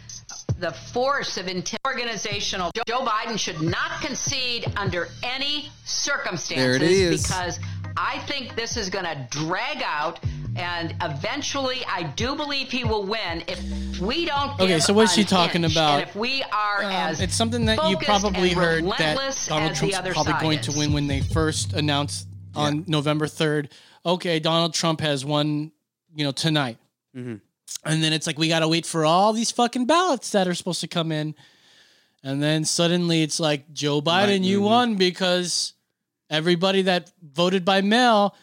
the 0.59 0.71
force 0.71 1.37
of 1.37 1.45
inti- 1.45 1.75
organizational. 1.85 2.71
Joe 2.87 3.05
Biden 3.05 3.37
should 3.37 3.61
not 3.61 4.01
concede 4.01 4.65
under 4.75 5.07
any 5.21 5.69
circumstances 5.85 6.57
There 6.65 6.75
it 6.75 6.81
is. 6.81 7.21
because 7.23 7.59
I 7.95 8.17
think 8.21 8.55
this 8.55 8.75
is 8.75 8.89
going 8.89 9.05
to 9.05 9.27
drag 9.29 9.83
out. 9.83 10.19
And 10.55 10.95
eventually, 11.03 11.85
I 11.87 12.01
do 12.15 12.35
believe 12.35 12.71
he 12.71 12.83
will 12.83 13.05
win 13.05 13.43
if 13.47 13.99
we 14.01 14.25
don't. 14.25 14.59
Okay, 14.59 14.79
so 14.79 14.91
what's 14.93 15.13
she 15.13 15.23
talking 15.23 15.63
inch, 15.63 15.73
about? 15.73 15.99
And 15.99 16.09
if 16.09 16.15
we 16.15 16.41
are 16.51 16.83
Um, 16.83 16.91
as 16.91 17.21
it's 17.21 17.35
something 17.35 17.65
that 17.65 17.87
you 17.87 17.97
probably 17.97 18.49
heard 18.53 18.83
that 18.97 19.15
Donald 19.47 19.71
as 19.71 19.77
Trump's 19.77 19.99
probably 20.13 20.33
going 20.41 20.57
is. 20.59 20.65
to 20.73 20.77
win 20.79 20.93
when 20.93 21.05
they 21.05 21.21
first 21.21 21.73
announced 21.73 22.27
on 22.55 22.83
November 22.87 23.27
3rd. 23.27 23.69
Okay, 24.03 24.39
Donald 24.39 24.73
Trump 24.73 25.01
has 25.01 25.23
won, 25.23 25.71
you 26.17 26.23
know, 26.23 26.31
tonight. 26.31 26.77
Mhm. 27.15 27.39
And 27.85 28.03
then 28.03 28.11
it's 28.11 28.25
like 28.25 28.39
we 28.39 28.47
got 28.47 28.59
to 28.61 28.67
wait 28.67 28.85
for 28.87 29.05
all 29.05 29.33
these 29.33 29.51
fucking 29.51 29.85
ballots 29.85 30.31
that 30.31 30.47
are 30.47 30.55
supposed 30.55 30.81
to 30.81 30.87
come 30.87 31.11
in. 31.11 31.35
And 32.23 32.41
then 32.41 32.65
suddenly 32.65 33.21
it's 33.21 33.39
like 33.39 33.71
Joe 33.71 34.01
Biden, 34.01 34.27
Right, 34.27 34.41
you 34.41 34.59
mhm. 34.59 34.63
won 34.63 34.95
because 34.95 35.73
everybody 36.29 36.81
that 36.83 37.11
voted 37.21 37.63
by 37.63 37.81
mail 37.81 38.35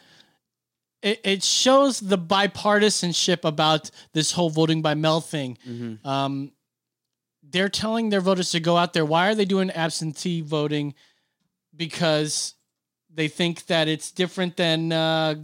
it, 1.02 1.20
it 1.22 1.44
shows 1.44 2.00
the 2.00 2.16
bipartisanship 2.16 3.44
about 3.44 3.90
this 4.14 4.32
whole 4.32 4.48
voting 4.48 4.80
by 4.80 4.94
mail 4.94 5.20
thing. 5.20 5.58
Mhm. 5.68 6.06
Um, 6.06 6.52
they're 7.42 7.68
telling 7.68 8.08
their 8.08 8.22
voters 8.22 8.52
to 8.52 8.60
go 8.60 8.78
out 8.78 8.94
there. 8.94 9.04
Why 9.04 9.28
are 9.28 9.34
they 9.34 9.44
doing 9.44 9.70
absentee 9.72 10.40
voting? 10.40 10.94
Because 11.76 12.54
they 13.12 13.28
think 13.28 13.66
that 13.66 13.86
it's 13.88 14.12
different 14.12 14.56
than. 14.56 14.92
Uh, 14.92 15.34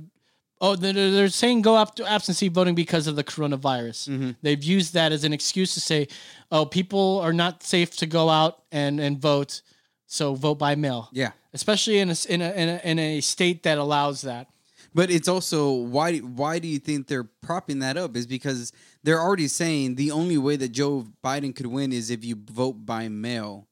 oh, 0.61 0.77
they're, 0.77 0.92
they're 0.92 1.29
saying 1.29 1.62
go 1.62 1.77
up 1.77 1.94
to 1.96 2.05
absentee 2.07 2.49
voting 2.49 2.75
because 2.75 3.07
of 3.07 3.16
the 3.16 3.25
coronavirus. 3.25 4.09
Mhm. 4.09 4.37
They've 4.42 4.62
used 4.62 4.94
that 4.94 5.12
as 5.12 5.25
an 5.25 5.33
excuse 5.33 5.75
to 5.75 5.81
say, 5.81 6.09
"Oh, 6.51 6.66
people 6.66 7.20
are 7.20 7.33
not 7.33 7.62
safe 7.62 7.96
to 7.96 8.07
go 8.07 8.29
out 8.29 8.62
and 8.70 9.01
and 9.01 9.18
vote, 9.20 9.62
so 10.07 10.35
vote 10.35 10.59
by 10.59 10.75
mail." 10.75 11.09
Yeah. 11.12 11.33
especially 11.53 11.99
in 11.99 12.11
a, 12.11 12.16
in 12.29 12.40
a 12.42 12.51
in 12.53 12.68
a 12.68 12.81
in 12.85 12.99
a 12.99 13.20
state 13.20 13.62
that 13.64 13.77
allows 13.79 14.23
that. 14.23 14.46
But 14.94 15.11
it's 15.11 15.29
also 15.29 15.73
why 15.73 16.18
why 16.18 16.59
do 16.61 16.68
you 16.68 16.79
think 16.79 17.07
they're 17.09 17.29
propping 17.42 17.79
that 17.81 17.96
up? 17.96 18.16
Is 18.16 18.27
because 18.27 18.73
they're 19.03 19.20
already 19.20 19.49
saying 19.49 19.94
the 19.96 20.11
only 20.11 20.38
way 20.38 20.57
that 20.57 20.70
Joe 20.73 21.07
Biden 21.25 21.55
could 21.55 21.66
win 21.66 21.92
is 21.92 22.11
if 22.11 22.25
you 22.25 22.37
vote 22.53 22.85
by 22.85 23.09
mail. 23.09 23.66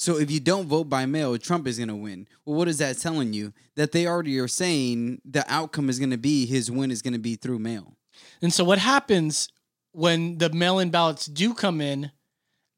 So 0.00 0.16
if 0.16 0.30
you 0.30 0.38
don't 0.38 0.68
vote 0.68 0.84
by 0.84 1.06
mail, 1.06 1.36
Trump 1.38 1.66
is 1.66 1.76
going 1.76 1.88
to 1.88 1.96
win. 1.96 2.28
Well, 2.46 2.56
what 2.56 2.68
is 2.68 2.78
that 2.78 2.98
telling 2.98 3.32
you? 3.32 3.52
That 3.74 3.90
they 3.90 4.06
already 4.06 4.38
are 4.38 4.46
saying 4.46 5.20
the 5.24 5.44
outcome 5.52 5.90
is 5.90 5.98
going 5.98 6.12
to 6.12 6.16
be 6.16 6.46
his 6.46 6.70
win 6.70 6.92
is 6.92 7.02
going 7.02 7.14
to 7.14 7.18
be 7.18 7.34
through 7.34 7.58
mail. 7.58 7.96
And 8.40 8.52
so 8.52 8.62
what 8.62 8.78
happens 8.78 9.48
when 9.90 10.38
the 10.38 10.50
mail-in 10.50 10.90
ballots 10.90 11.26
do 11.26 11.52
come 11.52 11.80
in 11.80 12.12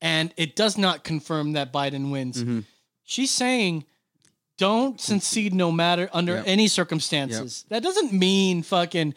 and 0.01 0.33
it 0.39 0.57
does 0.57 0.79
not 0.79 1.05
confirm 1.05 1.53
that 1.53 1.75
Biden 1.75 2.11
wins? 2.11 2.43
Mhm. 2.43 2.65
She's 3.05 3.31
saying 3.31 3.85
don't 4.57 4.99
concede 5.03 5.53
no 5.53 5.71
matter 5.71 6.09
under 6.15 6.37
Yep. 6.37 6.45
any 6.47 6.69
circumstances. 6.69 7.67
That 7.69 7.83
doesn't 7.83 8.15
mean 8.15 8.63
fucking 8.63 9.13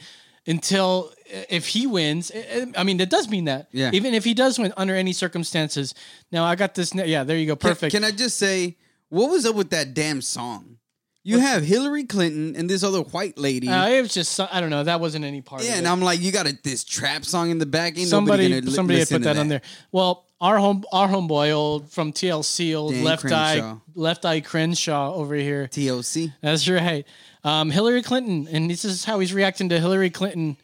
until 0.47 1.11
uh, 1.33 1.41
if 1.49 1.67
he 1.67 1.87
wins. 1.87 2.31
I- 2.33 2.71
I 2.77 2.83
mean, 2.83 2.99
it 2.99 3.09
does 3.09 3.29
mean 3.29 3.45
that. 3.45 3.67
Yeah. 3.71 3.91
Even 3.93 4.13
if 4.13 4.23
he 4.23 4.33
does 4.33 4.59
win 4.59 4.73
under 4.77 4.95
any 4.95 5.13
circumstances. 5.13 5.93
Now 6.31 6.43
I 6.45 6.55
got 6.55 6.75
this. 6.75 6.93
Yeah, 6.93 7.23
there 7.23 7.37
you 7.37 7.47
go. 7.47 7.55
Perfect. 7.55 7.93
Can, 7.93 8.03
I 8.03 8.11
just 8.11 8.37
say 8.37 8.77
what 9.09 9.29
was 9.29 9.45
up 9.45 9.55
with 9.55 9.69
that 9.71 9.93
damn 9.93 10.21
song? 10.21 10.77
You 11.25 11.39
have 11.39 11.63
Hillary 11.63 12.03
Clinton 12.03 12.53
and 12.57 12.69
this 12.69 12.83
other 12.83 12.99
white 12.99 13.37
lady. 13.37 13.69
Uh, 13.69 13.87
it 13.87 14.01
was 14.01 14.13
just 14.13 14.37
I 14.41 14.59
don't 14.59 14.69
know. 14.69 14.83
That 14.83 14.99
wasn't 14.99 15.23
any 15.23 15.41
part. 15.41 15.63
yeah, 15.63 15.75
and. 15.75 15.87
I'm 15.87 16.01
like, 16.01 16.19
you 16.19 16.33
got 16.33 16.47
a, 16.47 16.57
this 16.63 16.83
trap 16.83 17.23
song 17.23 17.49
in 17.49 17.59
the 17.59 17.65
back. 17.65 17.97
Ain't 17.97 18.09
somebody 18.09 18.49
nobody 18.49 18.59
gonna 18.59 18.69
li- 18.69 18.75
somebody 18.75 18.99
had 18.99 19.07
put 19.07 19.17
to 19.19 19.23
that, 19.25 19.37
on 19.37 19.47
there. 19.47 19.61
Well, 19.93 20.25
our 20.41 20.57
home 20.57 20.83
our 20.91 21.07
homeboy 21.07 21.53
old 21.53 21.89
from 21.89 22.11
TLC 22.11 22.75
old 22.75 22.91
Dan 22.91 23.05
left 23.05 23.21
Crenshaw. 23.21 23.75
eye 23.75 23.77
left 23.95 24.25
eye 24.25 24.41
Crenshaw 24.41 25.13
over 25.13 25.35
here. 25.35 25.69
TLC. 25.71 26.33
That's 26.41 26.67
right. 26.67 27.05
Um, 27.43 27.71
Hillary 27.71 28.01
Clinton, 28.01 28.47
and 28.49 28.69
this 28.69 28.85
is 28.85 29.05
how 29.05 29.19
he's 29.19 29.33
reacting 29.33 29.69
to 29.69 29.79
Hillary 29.79 30.09
Clinton. 30.09 30.55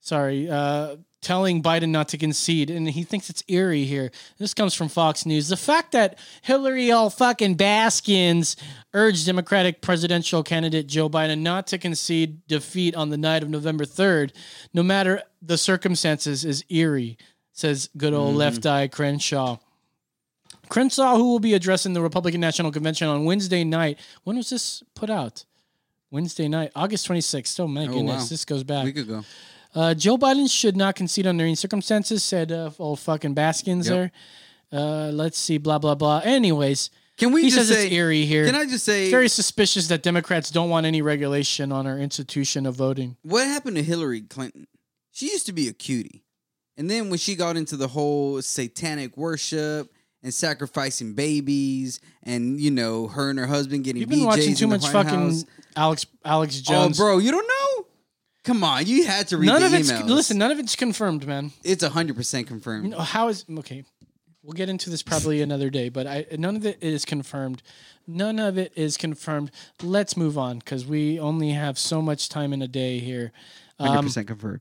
Sorry, 0.00 0.48
uh, 0.48 0.96
telling 1.20 1.62
Biden 1.62 1.88
not 1.88 2.08
to 2.08 2.18
concede, 2.18 2.70
and 2.70 2.88
he 2.88 3.02
thinks 3.02 3.28
it's 3.28 3.42
eerie 3.48 3.84
here. 3.84 4.10
This 4.38 4.54
comes 4.54 4.74
from 4.74 4.88
Fox 4.88 5.26
News. 5.26 5.48
The 5.48 5.56
fact 5.56 5.92
that 5.92 6.18
Hillary 6.42 6.92
all 6.92 7.10
fucking 7.10 7.56
Baskins 7.56 8.56
urged 8.92 9.26
Democratic 9.26 9.80
presidential 9.80 10.42
candidate 10.42 10.86
Joe 10.86 11.08
Biden 11.08 11.40
not 11.40 11.66
to 11.68 11.78
concede 11.78 12.46
defeat 12.46 12.94
on 12.94 13.10
the 13.10 13.16
night 13.16 13.42
of 13.42 13.50
November 13.50 13.84
3rd, 13.84 14.32
no 14.72 14.82
matter 14.82 15.22
the 15.42 15.58
circumstances, 15.58 16.44
is 16.44 16.64
eerie, 16.68 17.18
says 17.52 17.90
good 17.96 18.12
old 18.12 18.36
left 18.36 18.64
eye 18.66 18.88
Crenshaw. 18.88 19.58
Crenshaw, 20.78 21.16
who 21.16 21.30
will 21.30 21.38
be 21.38 21.54
addressing 21.54 21.92
the 21.92 22.00
Republican 22.00 22.40
National 22.40 22.72
Convention 22.72 23.06
on 23.06 23.24
Wednesday 23.24 23.62
night. 23.62 23.96
When 24.24 24.36
was 24.36 24.50
this 24.50 24.82
put 24.96 25.08
out? 25.08 25.44
Wednesday 26.10 26.48
night, 26.48 26.72
August 26.74 27.06
26th. 27.08 27.60
Oh, 27.60 27.68
my 27.68 27.84
Oh, 27.84 27.92
goodness, 27.92 28.22
wow. 28.22 28.26
this 28.28 28.44
goes 28.44 28.64
back. 28.64 28.84
We 28.84 28.92
could 28.92 29.06
go. 29.06 29.24
Uh, 29.72 29.94
Joe 29.94 30.18
Biden 30.18 30.50
should 30.50 30.76
not 30.76 30.96
concede 30.96 31.28
under 31.28 31.44
any 31.44 31.54
circumstances, 31.54 32.24
said 32.24 32.50
uh, 32.50 32.70
old 32.80 32.98
fucking 32.98 33.34
Baskins 33.34 33.88
Yep. 33.88 33.94
there. 34.72 34.80
Uh, 34.80 35.10
let's 35.12 35.38
see, 35.38 35.58
blah, 35.58 35.78
blah, 35.78 35.94
blah. 35.94 36.20
Anyways, 36.24 36.90
Can 37.18 37.30
we 37.30 37.42
he 37.44 37.50
just 37.50 37.68
says 37.68 37.76
say? 37.76 37.86
it's 37.86 37.94
eerie 37.94 38.24
here. 38.24 38.44
Can 38.44 38.56
I 38.56 38.64
just 38.64 38.84
say 38.84 39.04
It's 39.04 39.10
very 39.12 39.28
suspicious 39.28 39.86
that 39.88 40.02
Democrats 40.02 40.50
don't 40.50 40.70
want 40.70 40.86
any 40.86 41.02
regulation 41.02 41.70
on 41.70 41.86
our 41.86 41.98
institution 42.00 42.66
of 42.66 42.74
voting. 42.74 43.16
what 43.22 43.46
happened 43.46 43.76
to 43.76 43.82
Hillary 43.84 44.22
Clinton? 44.22 44.66
She 45.12 45.26
used 45.30 45.46
to 45.46 45.52
be 45.52 45.68
a 45.68 45.72
cutie, 45.72 46.24
and 46.76 46.90
then 46.90 47.10
when 47.10 47.18
she 47.20 47.36
got 47.36 47.56
into 47.56 47.76
the 47.76 47.86
whole 47.86 48.42
satanic 48.42 49.16
worship 49.16 49.92
and 50.24 50.34
sacrificing 50.34 51.12
babies, 51.14 52.00
and 52.24 52.58
you 52.60 52.72
know 52.72 53.06
her 53.06 53.30
and 53.30 53.38
her 53.38 53.46
husband 53.46 53.84
getting 53.84 54.00
You've 54.00 54.08
been 54.10 54.20
BJ's 54.20 54.26
watching 54.26 54.54
too 54.56 54.66
much 54.66 54.82
White 54.82 54.92
fucking 54.92 55.10
House. 55.30 55.44
Alex 55.76 56.06
Alex 56.24 56.60
Oh, 56.66 56.72
Jones. 56.72 56.96
bro, 56.98 57.18
you 57.18 57.30
don't 57.30 57.46
know? 57.46 57.86
Come 58.42 58.64
on, 58.64 58.86
you 58.86 59.06
had 59.06 59.28
to 59.28 59.38
read 59.38 59.46
none 59.46 59.60
the 59.60 59.66
of 59.68 59.74
it's 59.74 59.90
listen. 60.02 60.36
None 60.38 60.50
of 60.50 60.58
it's 60.58 60.74
confirmed, 60.76 61.26
man. 61.26 61.52
it's 61.62 61.84
hundred 61.84 62.16
percent 62.16 62.46
confirmed. 62.48 62.84
You 62.84 62.90
know, 62.90 62.98
how 62.98 63.28
is 63.28 63.44
okay? 63.60 63.84
We'll 64.42 64.52
get 64.52 64.68
into 64.68 64.90
this 64.90 65.02
probably 65.02 65.40
another 65.40 65.70
day, 65.70 65.88
but 65.88 66.06
I 66.06 66.26
none 66.38 66.56
of 66.56 66.66
it 66.66 66.78
is 66.82 67.04
confirmed. 67.04 67.62
None 68.06 68.38
of 68.38 68.58
it 68.58 68.72
is 68.76 68.98
confirmed. 68.98 69.50
Let's 69.82 70.16
move 70.16 70.36
on 70.36 70.58
because 70.58 70.84
we 70.84 71.18
only 71.18 71.50
have 71.52 71.78
so 71.78 72.02
much 72.02 72.28
time 72.28 72.52
in 72.52 72.60
a 72.60 72.68
day 72.68 72.98
here. 72.98 73.32
Hundred 73.80 73.98
Um, 73.98 74.04
percent 74.04 74.26
confirmed. 74.28 74.60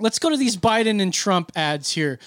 let's 0.00 0.18
go 0.18 0.30
to 0.30 0.36
these 0.36 0.56
Biden 0.56 1.00
and 1.00 1.12
Trump 1.14 1.52
ads 1.54 1.92
here. 1.92 2.18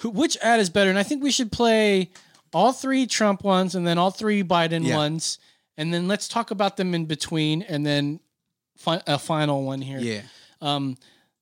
Who, 0.00 0.08
which 0.10 0.36
ad 0.42 0.60
is 0.60 0.70
better? 0.70 0.88
And 0.88 0.98
I 0.98 1.02
think 1.02 1.22
we 1.22 1.30
should 1.30 1.52
play 1.52 2.10
all 2.56 2.72
three 2.72 3.06
Trump 3.06 3.44
ones 3.44 3.74
and 3.74 3.86
then 3.86 3.98
all 3.98 4.10
three 4.10 4.42
Biden 4.42 4.86
Yeah. 4.86 4.96
ones, 4.96 5.38
and 5.76 5.92
then 5.92 6.08
let's 6.08 6.26
talk 6.26 6.50
about 6.50 6.76
them 6.78 6.94
in 6.94 7.04
between, 7.04 7.60
and 7.62 7.84
then 7.84 8.20
fi- 8.78 9.02
a 9.06 9.18
final 9.18 9.62
one 9.64 9.82
here. 9.82 9.98
Yeah, 9.98 10.22
Um, 10.62 10.96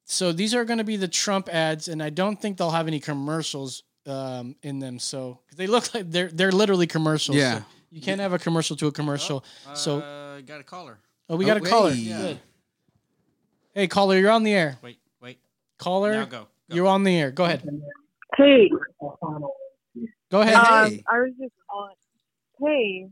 so 0.05 0.33
these 0.33 0.55
are 0.57 0.65
going 0.65 0.79
to 0.79 0.85
be 0.85 0.97
the 0.97 1.07
Trump 1.09 1.49
ads, 1.49 1.87
and 1.87 2.03
I 2.03 2.11
don't 2.11 2.41
think 2.43 2.59
they'll 2.59 2.73
have 2.81 2.89
any 2.89 2.99
commercials 3.01 3.85
um, 4.07 4.57
in 4.63 4.81
them. 4.81 4.99
So 4.99 5.39
'cause 5.49 5.57
they 5.57 5.67
look 5.69 5.95
like 5.95 6.11
they're 6.11 6.29
they're 6.39 6.53
literally 6.53 6.87
commercials. 6.87 7.39
Yeah. 7.39 7.59
So 7.61 7.65
you 7.93 8.01
can't 8.03 8.21
have 8.21 8.33
a 8.35 8.39
commercial 8.39 8.77
to 8.77 8.87
a 8.89 8.93
commercial. 8.93 9.45
so 9.75 10.01
uh, 10.01 10.41
got 10.43 10.61
a 10.61 10.65
caller. 10.65 10.99
oh, 11.31 11.37
we 11.37 11.45
got 11.47 11.57
Oh, 11.59 11.65
a 11.65 11.69
caller. 11.71 11.93
hey. 11.95 12.05
Good. 12.09 12.41
Hey, 13.73 13.87
caller, 13.89 14.19
you're 14.19 14.31
on 14.31 14.43
the 14.43 14.53
air. 14.53 14.79
Wait, 14.83 14.99
wait. 15.23 15.39
Caller, 15.79 16.13
Now 16.13 16.25
go. 16.27 16.41
go. 16.69 16.75
you're 16.77 16.87
on 16.87 17.03
the 17.05 17.17
air. 17.17 17.31
Go 17.31 17.45
ahead. 17.45 17.63
Hey, 18.37 18.69
Go 20.31 20.41
ahead. 20.41 20.55
Hey. 20.57 20.97
um, 20.97 21.01
I 21.09 21.19
was 21.21 21.33
just 21.41 21.53
on. 21.73 21.91
Hey, 22.61 23.07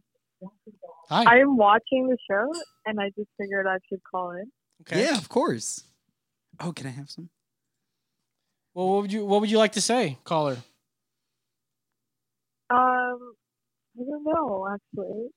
Hi. 1.08 1.24
I'm 1.40 1.56
watching 1.56 2.08
the 2.08 2.16
show, 2.28 2.52
and 2.86 3.00
I 3.00 3.10
just 3.16 3.28
figured 3.38 3.66
I 3.66 3.78
should 3.88 4.00
call 4.10 4.30
in. 4.32 4.50
Okay. 4.82 5.04
yeah, 5.04 5.16
of 5.16 5.28
course. 5.28 5.84
Oh, 6.60 6.72
can 6.72 6.86
I 6.86 6.90
have 6.90 7.10
some? 7.10 7.28
Well, 8.74 8.88
what 8.88 9.02
would 9.02 9.12
you 9.12 9.24
what 9.24 9.40
would 9.40 9.50
you 9.50 9.58
like 9.58 9.72
to 9.72 9.80
say, 9.80 10.18
caller? 10.24 10.56
Um, 12.70 13.34
I 14.00 14.04
don't 14.04 14.24
know 14.24 14.66
actually. 14.72 15.28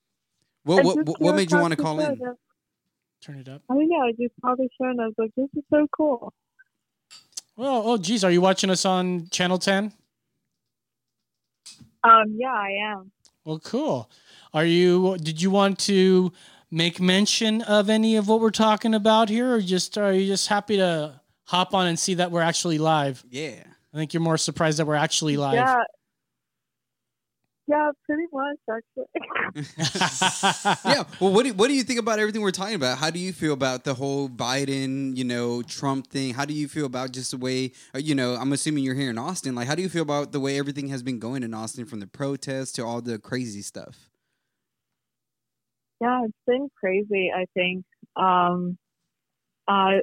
What 0.64 0.84
what 0.84 1.06
what, 1.06 1.20
what 1.20 1.34
made 1.36 1.50
you 1.52 1.58
want 1.58 1.72
to 1.72 1.82
call 1.82 1.98
show 2.00 2.10
in? 2.12 2.18
that- 2.18 2.36
Turn 3.22 3.38
it 3.38 3.48
up. 3.48 3.62
I 3.70 3.74
don't 3.74 3.88
know. 3.88 4.02
I 4.02 4.12
just 4.12 4.34
saw 4.40 4.54
the 4.54 4.68
show, 4.78 4.88
and 4.88 5.00
I 5.00 5.06
was 5.06 5.14
like, 5.18 5.30
"This 5.36 5.48
is 5.56 5.64
so 5.70 5.86
cool." 5.96 6.32
Well, 7.56 7.82
oh 7.84 7.96
geez, 7.96 8.22
are 8.24 8.30
you 8.30 8.40
watching 8.40 8.70
us 8.70 8.84
on 8.84 9.28
Channel 9.30 9.58
Ten? 9.58 9.92
Um, 12.06 12.36
yeah, 12.38 12.52
I 12.52 12.92
am. 12.92 13.10
Well, 13.44 13.58
cool. 13.58 14.10
Are 14.52 14.64
you? 14.64 15.16
Did 15.18 15.40
you 15.40 15.50
want 15.50 15.78
to 15.80 16.32
make 16.70 17.00
mention 17.00 17.62
of 17.62 17.88
any 17.88 18.16
of 18.16 18.28
what 18.28 18.40
we're 18.40 18.50
talking 18.50 18.94
about 18.94 19.28
here, 19.28 19.54
or 19.54 19.60
just 19.60 19.96
are 19.98 20.12
you 20.12 20.26
just 20.26 20.48
happy 20.48 20.76
to 20.76 21.20
hop 21.44 21.74
on 21.74 21.86
and 21.86 21.98
see 21.98 22.14
that 22.14 22.30
we're 22.30 22.42
actually 22.42 22.78
live? 22.78 23.24
Yeah. 23.30 23.62
I 23.94 23.96
think 23.96 24.12
you're 24.12 24.22
more 24.22 24.36
surprised 24.36 24.78
that 24.78 24.86
we're 24.86 24.94
actually 24.94 25.36
live. 25.36 25.54
Yeah. 25.54 25.82
Yeah, 27.68 27.90
pretty 28.04 28.26
much 28.32 28.58
actually. 28.70 29.06
yeah. 30.84 31.04
Well, 31.20 31.32
what 31.32 31.44
do, 31.44 31.52
what 31.54 31.66
do 31.68 31.74
you 31.74 31.82
think 31.82 31.98
about 31.98 32.20
everything 32.20 32.42
we're 32.42 32.52
talking 32.52 32.76
about? 32.76 32.98
How 32.98 33.10
do 33.10 33.18
you 33.18 33.32
feel 33.32 33.52
about 33.52 33.82
the 33.82 33.94
whole 33.94 34.28
Biden, 34.28 35.16
you 35.16 35.24
know, 35.24 35.62
Trump 35.62 36.06
thing? 36.06 36.34
How 36.34 36.44
do 36.44 36.54
you 36.54 36.68
feel 36.68 36.86
about 36.86 37.12
just 37.12 37.32
the 37.32 37.38
way, 37.38 37.72
uh, 37.94 37.98
you 37.98 38.14
know, 38.14 38.36
I'm 38.36 38.52
assuming 38.52 38.84
you're 38.84 38.94
here 38.94 39.10
in 39.10 39.18
Austin. 39.18 39.56
Like, 39.56 39.66
how 39.66 39.74
do 39.74 39.82
you 39.82 39.88
feel 39.88 40.02
about 40.02 40.30
the 40.30 40.38
way 40.38 40.58
everything 40.58 40.88
has 40.88 41.02
been 41.02 41.18
going 41.18 41.42
in 41.42 41.54
Austin 41.54 41.86
from 41.86 41.98
the 41.98 42.06
protests 42.06 42.70
to 42.72 42.84
all 42.84 43.00
the 43.00 43.18
crazy 43.18 43.62
stuff? 43.62 44.10
yeah, 46.00 46.24
it's 46.24 46.34
been 46.46 46.68
crazy, 46.78 47.30
I 47.34 47.46
think. 47.54 47.84
Um 48.16 48.78
uh 49.68 49.98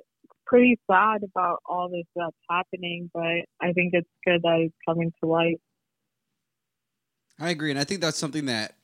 pretty 0.46 0.78
sad 0.90 1.24
about 1.24 1.60
all 1.66 1.90
this 1.90 2.06
that's 2.16 2.36
happening, 2.50 3.10
but 3.14 3.46
I 3.62 3.74
think 3.74 3.94
it's 3.94 4.10
good 4.26 4.42
that 4.44 4.60
it's 4.60 4.76
coming 4.88 5.12
to 5.22 5.30
light. 5.30 5.60
I 7.40 7.50
agree, 7.50 7.72
and 7.72 7.80
I 7.80 7.84
think 7.84 8.02
that's 8.02 8.18
something 8.18 8.46
that 8.46 8.76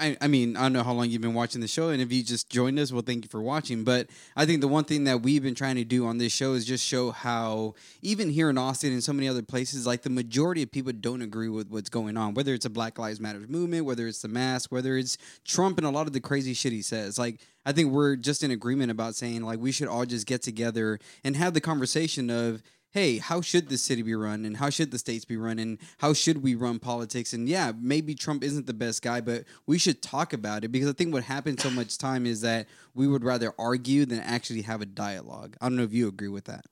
I, 0.00 0.16
I 0.20 0.28
mean 0.28 0.56
I 0.56 0.62
don't 0.62 0.72
know 0.72 0.82
how 0.82 0.92
long 0.92 1.10
you've 1.10 1.20
been 1.20 1.34
watching 1.34 1.60
the 1.60 1.68
show, 1.68 1.90
and 1.90 2.00
if 2.00 2.10
you 2.10 2.22
just 2.22 2.48
joined 2.48 2.78
us, 2.78 2.90
well, 2.90 3.02
thank 3.02 3.24
you 3.24 3.28
for 3.28 3.42
watching. 3.42 3.84
But 3.84 4.08
I 4.34 4.46
think 4.46 4.62
the 4.62 4.68
one 4.68 4.84
thing 4.84 5.04
that 5.04 5.22
we've 5.22 5.42
been 5.42 5.54
trying 5.54 5.76
to 5.76 5.84
do 5.84 6.06
on 6.06 6.16
this 6.16 6.32
show 6.32 6.54
is 6.54 6.64
just 6.64 6.84
show 6.84 7.10
how 7.10 7.74
even 8.00 8.30
here 8.30 8.48
in 8.48 8.56
Austin 8.56 8.92
and 8.92 9.04
so 9.04 9.12
many 9.12 9.28
other 9.28 9.42
places, 9.42 9.86
like 9.86 10.02
the 10.02 10.10
majority 10.10 10.62
of 10.62 10.72
people 10.72 10.92
don't 10.92 11.20
agree 11.20 11.50
with 11.50 11.68
what's 11.68 11.90
going 11.90 12.16
on. 12.16 12.32
Whether 12.32 12.54
it's 12.54 12.64
a 12.64 12.70
Black 12.70 12.98
Lives 12.98 13.20
Matter 13.20 13.40
movement, 13.40 13.84
whether 13.84 14.06
it's 14.06 14.22
the 14.22 14.28
mask, 14.28 14.72
whether 14.72 14.96
it's 14.96 15.18
Trump 15.44 15.76
and 15.76 15.86
a 15.86 15.90
lot 15.90 16.06
of 16.06 16.14
the 16.14 16.20
crazy 16.20 16.54
shit 16.54 16.72
he 16.72 16.82
says, 16.82 17.18
like. 17.18 17.40
I 17.66 17.72
think 17.72 17.92
we're 17.92 18.16
just 18.16 18.42
in 18.42 18.50
agreement 18.50 18.90
about 18.90 19.16
saying 19.16 19.42
like 19.42 19.60
we 19.60 19.70
should 19.70 19.86
all 19.86 20.06
just 20.06 20.26
get 20.26 20.40
together 20.40 20.98
and 21.22 21.36
have 21.36 21.52
the 21.52 21.60
conversation 21.60 22.30
of 22.30 22.62
hey, 22.90 23.18
how 23.18 23.40
should 23.40 23.68
the 23.68 23.78
city 23.78 24.02
be 24.02 24.14
run 24.14 24.44
and 24.44 24.56
how 24.56 24.68
should 24.68 24.90
the 24.90 24.98
states 24.98 25.24
be 25.24 25.36
run 25.36 25.58
and 25.58 25.78
how 25.98 26.12
should 26.12 26.42
we 26.42 26.54
run 26.54 26.78
politics? 26.78 27.32
And 27.32 27.48
yeah, 27.48 27.72
maybe 27.80 28.14
Trump 28.14 28.42
isn't 28.42 28.66
the 28.66 28.74
best 28.74 29.02
guy, 29.02 29.20
but 29.20 29.44
we 29.66 29.78
should 29.78 30.02
talk 30.02 30.32
about 30.32 30.64
it 30.64 30.68
because 30.68 30.88
I 30.88 30.92
think 30.92 31.12
what 31.12 31.22
happens 31.22 31.62
so 31.62 31.70
much 31.70 31.98
time 31.98 32.26
is 32.26 32.40
that 32.40 32.66
we 32.94 33.06
would 33.06 33.24
rather 33.24 33.52
argue 33.58 34.06
than 34.06 34.20
actually 34.20 34.62
have 34.62 34.80
a 34.80 34.86
dialogue. 34.86 35.56
I 35.60 35.68
don't 35.68 35.76
know 35.76 35.84
if 35.84 35.92
you 35.92 36.08
agree 36.08 36.28
with 36.28 36.44
that. 36.44 36.64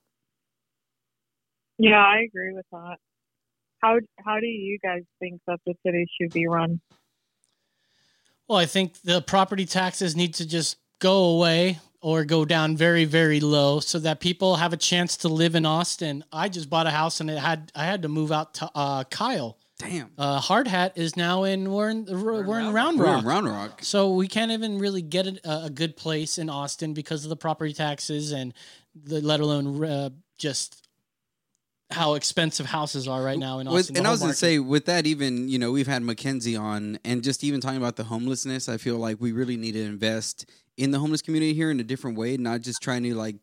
Yeah, 1.78 2.04
I 2.04 2.26
agree 2.28 2.52
with 2.52 2.66
that. 2.72 2.96
How 3.81 3.98
how 4.24 4.40
do 4.40 4.46
you 4.46 4.78
guys 4.83 5.02
think 5.20 5.40
that 5.46 5.61
the 5.64 5.74
city 5.87 6.07
should 6.20 6.33
be 6.33 6.48
run? 6.48 6.81
Well, 8.48 8.59
I 8.59 8.66
think 8.66 9.02
the 9.02 9.22
property 9.22 9.66
taxes 9.66 10.16
need 10.16 10.35
to 10.35 10.48
just 10.48 10.78
go 10.98 11.37
away 11.37 11.78
or 12.00 12.24
go 12.24 12.44
down 12.44 12.76
very 12.76 13.04
very 13.04 13.40
low 13.40 13.80
so 13.80 13.98
that 13.98 14.20
people 14.20 14.56
have 14.56 14.72
a 14.72 14.76
chance 14.76 15.16
to 15.18 15.28
live 15.28 15.54
in 15.54 15.66
Austin. 15.66 16.24
I 16.32 16.48
just 16.48 16.70
bought 16.70 16.87
a 16.87 16.90
house 16.90 17.20
and 17.20 17.30
it 17.30 17.38
had 17.38 17.72
I 17.74 17.84
had 17.84 18.02
to 18.02 18.08
move 18.08 18.32
out 18.32 18.54
to 18.54 18.70
uh, 18.74 19.04
Kyle. 19.04 19.58
Damn. 19.78 20.11
Uh, 20.18 20.40
Hard 20.40 20.66
Hat 20.66 20.92
is 20.96 21.16
now 21.16 21.44
in 21.44 21.70
we're 21.70 21.90
in 21.90 22.06
we're, 22.06 22.40
in 22.61 22.72
Round 22.72 22.98
We're 22.98 23.04
Rock. 23.04 23.22
in 23.22 23.28
Round 23.28 23.46
Rock. 23.46 23.78
So 23.82 24.14
we 24.14 24.26
can't 24.26 24.50
even 24.50 24.78
really 24.78 25.02
get 25.02 25.26
a, 25.26 25.66
a 25.66 25.70
good 25.70 25.96
place 25.96 26.38
in 26.38 26.50
Austin 26.50 26.94
because 26.94 27.24
of 27.24 27.30
the 27.30 27.37
property 27.37 27.72
taxes 27.72 28.32
and 28.32 28.52
the 29.04 29.20
let 29.20 29.38
alone 29.38 29.84
uh, 29.84 30.11
just 30.37 30.88
how 31.90 32.14
expensive 32.14 32.66
houses 32.66 33.08
are 33.08 33.22
right 33.22 33.38
now 33.38 33.61
in 33.61 33.68
Austin. 33.68 33.94
the 33.94 34.00
and 34.00 34.06
I 34.06 34.11
was 34.11 34.20
gonna 34.20 34.34
say, 34.34 34.58
with 34.58 34.87
that, 34.87 35.06
even 35.06 35.48
you 35.48 35.58
know, 35.58 35.72
we've 35.72 35.87
had 35.87 36.02
Mackenzie 36.02 36.56
on, 36.56 36.98
and 37.04 37.22
just 37.22 37.44
even 37.44 37.61
talking 37.61 37.78
about 37.78 37.96
the 37.96 38.04
homelessness, 38.04 38.68
I 38.68 38.76
feel 38.76 38.96
like 38.96 39.20
we 39.20 39.32
really 39.32 39.56
need 39.56 39.72
to 39.72 39.82
invest 39.82 40.44
in 40.79 40.93
the 40.93 40.99
homeless 40.99 41.21
community 41.21 41.53
here 41.53 41.71
in 41.71 41.81
a 41.81 41.85
different 41.85 42.17
way, 42.17 42.37
not 42.38 42.62
just 42.62 42.81
trying 42.81 43.03
to 43.03 43.14
like, 43.14 43.37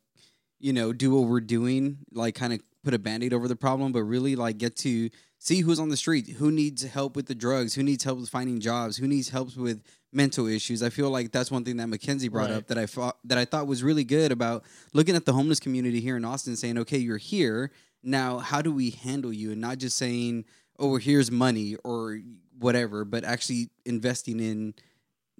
you 0.60 0.74
know, 0.74 0.94
do 0.94 1.14
what 1.14 1.30
we're 1.30 1.42
doing, 1.42 1.98
like 2.12 2.34
kind 2.34 2.54
of 2.54 2.62
put 2.84 2.94
a 2.94 3.00
band-aid 3.00 3.34
over 3.34 3.48
the 3.48 3.56
problem, 3.56 3.92
but 3.92 4.04
really 4.04 4.36
like 4.36 4.58
get 4.58 4.76
to 4.78 5.10
see 5.38 5.60
who's 5.60 5.80
on 5.80 5.90
the 5.90 5.98
street, 5.98 6.28
who 6.38 6.50
needs 6.50 6.84
help 6.84 7.16
with 7.16 7.26
the 7.28 7.36
drugs, 7.36 7.76
who 7.76 7.84
needs 7.84 8.04
help 8.04 8.20
with 8.20 8.30
finding 8.30 8.60
jobs, 8.60 8.98
who 8.98 9.08
needs 9.08 9.30
help 9.30 9.56
with 9.58 9.84
mental 10.14 10.48
issues. 10.48 10.82
I 10.82 10.90
feel 10.90 11.10
like 11.10 11.32
that's 11.32 11.52
one 11.52 11.66
thing 11.66 11.78
that 11.78 11.88
Mackenzie 11.88 12.30
brought 12.30 12.50
Right. 12.50 12.58
up 12.58 12.68
that 12.68 12.78
I 12.78 12.86
thought 12.86 13.18
that 13.26 13.38
I 13.38 13.44
thought 13.44 13.68
was 13.68 13.84
really 13.84 14.06
good 14.06 14.32
about 14.32 14.64
looking 14.94 15.16
at 15.16 15.26
the 15.26 15.34
homeless 15.34 15.60
community 15.60 16.00
here 16.00 16.16
in 16.16 16.24
Austin, 16.24 16.56
saying, 16.56 16.78
okay, 16.80 16.98
you're 16.98 17.18
here 17.18 17.72
now. 18.02 18.38
How 18.40 18.62
do 18.62 18.72
we 18.72 18.92
handle 18.92 19.34
you, 19.34 19.52
and 19.52 19.60
not 19.60 19.78
just 19.78 19.98
saying, 19.98 20.46
oh, 20.80 20.96
here's 20.96 21.30
money 21.32 21.76
or 21.84 22.20
whatever, 22.58 23.04
but 23.04 23.26
actually 23.26 23.70
investing 23.86 24.40
in 24.40 24.74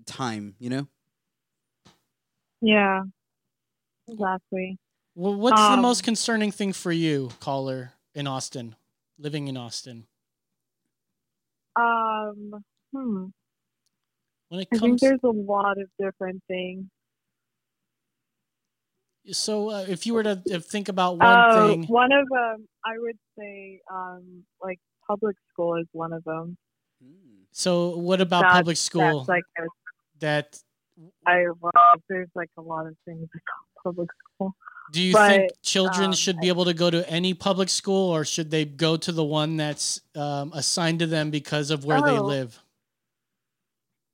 time. 0.06 0.56
You 0.60 0.70
know. 0.70 0.88
Yeah, 2.62 3.04
exactly. 4.08 4.78
Well, 5.16 5.36
what's 5.36 5.60
the 5.62 5.74
Um, 5.74 5.82
most 5.82 6.04
concerning 6.04 6.52
thing 6.52 6.74
for 6.74 6.92
you, 6.92 7.30
caller, 7.40 7.94
in 8.14 8.28
Austin, 8.28 8.76
living 9.18 9.48
in 9.48 9.56
Austin? 9.58 10.08
Um, 11.76 12.64
hmm. 12.92 13.26
When 14.50 14.60
it 14.62 14.68
I 14.74 14.78
think 14.78 15.00
there's 15.00 15.20
a 15.24 15.28
lot 15.30 15.78
of 15.80 15.90
different 16.00 16.44
things. 16.48 16.86
so 19.32 19.70
uh, 19.72 19.86
if 19.88 20.06
you 20.06 20.14
were 20.14 20.22
to 20.24 20.36
think 20.62 20.88
about 20.88 21.18
one 21.18 21.28
Uh, 21.28 21.68
thing, 21.68 21.84
one 21.88 22.12
of 22.12 22.28
them, 22.30 22.68
I 22.86 22.94
would 23.00 23.18
say, 23.38 23.82
um, 23.92 24.46
like 24.62 24.80
public 25.08 25.36
school 25.52 25.76
is 25.78 25.88
one 25.94 26.14
of 26.14 26.24
them. 26.26 26.58
so 27.52 27.98
what 27.98 28.22
about 28.22 28.42
That's- 28.42 28.58
public 28.58 28.78
school? 28.78 29.20
That's 29.20 29.30
like 29.30 29.44
a, 29.58 29.64
that 30.20 30.60
I 31.26 31.46
well, 31.60 31.72
there's 32.10 32.30
like 32.36 32.50
a 32.58 32.62
lot 32.62 32.88
of 32.88 32.96
things 33.06 33.28
about 33.34 33.84
public 33.84 34.10
school. 34.34 34.56
do 34.92 35.02
you 35.02 35.14
but, 35.14 35.30
think 35.30 35.52
children 35.62 36.08
um, 36.08 36.14
should 36.14 36.40
be 36.40 36.48
able 36.48 36.66
to 36.66 36.74
go 36.74 36.90
to 36.90 37.08
any 37.10 37.34
public 37.34 37.70
school, 37.70 38.12
or 38.12 38.26
should 38.26 38.52
they 38.52 38.66
go 38.66 38.98
to 38.98 39.12
the 39.12 39.24
one 39.24 39.58
that's 39.58 40.02
um, 40.16 40.52
assigned 40.54 41.00
to 41.00 41.08
them 41.08 41.32
because 41.32 41.72
of 41.72 41.86
where 41.86 42.02
they 42.02 42.18
Oh. 42.18 42.24
live? 42.24 42.62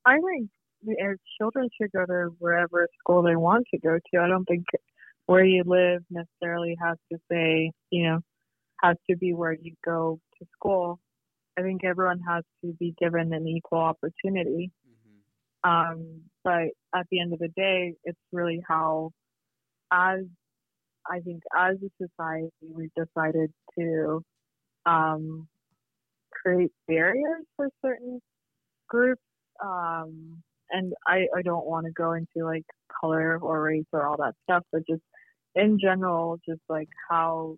I 0.04 0.18
think 0.18 0.50
the 0.82 0.96
uh, 1.00 1.14
children 1.38 1.68
should 1.80 1.92
go 1.92 2.04
to 2.04 2.34
wherever 2.38 2.88
school 2.98 3.22
they 3.22 3.36
want 3.36 3.66
to 3.72 3.78
go 3.78 3.98
to. 3.98 4.20
I 4.20 4.26
don't 4.26 4.44
think 4.44 4.64
where 5.26 5.44
you 5.44 5.62
live 5.64 6.02
necessarily 6.10 6.76
has 6.82 6.98
to 7.12 7.18
say, 7.30 7.70
you 7.90 8.04
know, 8.04 8.20
has 8.82 8.96
to 9.08 9.16
be 9.16 9.32
where 9.32 9.52
you 9.52 9.74
go 9.84 10.18
to 10.38 10.46
school. 10.52 10.98
I 11.56 11.62
think 11.62 11.84
everyone 11.84 12.20
has 12.28 12.44
to 12.64 12.72
be 12.72 12.94
given 12.98 13.32
an 13.32 13.46
equal 13.46 13.78
opportunity. 13.78 14.72
Um, 15.64 16.22
but 16.44 16.70
at 16.94 17.06
the 17.10 17.20
end 17.20 17.32
of 17.32 17.38
the 17.38 17.48
day, 17.56 17.94
it's 18.04 18.18
really 18.32 18.60
how, 18.66 19.10
as 19.92 20.20
I 21.10 21.20
think, 21.20 21.42
as 21.56 21.76
a 21.76 22.04
society, 22.04 22.50
we've 22.68 22.90
decided 22.96 23.52
to 23.78 24.22
um, 24.86 25.48
create 26.32 26.72
barriers 26.88 27.44
for 27.56 27.68
certain 27.84 28.20
groups. 28.88 29.22
Um, 29.64 30.42
and 30.70 30.94
I, 31.06 31.26
I 31.36 31.42
don't 31.42 31.66
want 31.66 31.86
to 31.86 31.92
go 31.92 32.12
into 32.12 32.44
like 32.44 32.64
color 33.00 33.38
or 33.40 33.62
race 33.62 33.84
or 33.92 34.06
all 34.06 34.16
that 34.16 34.34
stuff, 34.44 34.64
but 34.72 34.82
just 34.88 35.02
in 35.54 35.78
general, 35.80 36.38
just 36.48 36.62
like 36.68 36.88
how, 37.08 37.56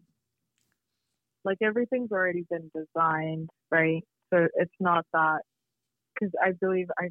like 1.45 1.59
everything's 1.63 2.13
already 2.13 2.45
been 2.51 2.71
designed, 2.75 3.51
right? 3.71 4.03
So 4.33 4.49
it's 4.57 4.75
not 4.81 5.07
that, 5.13 5.41
because 6.15 6.33
I 6.43 6.53
believe 6.61 6.89
I 6.99 7.09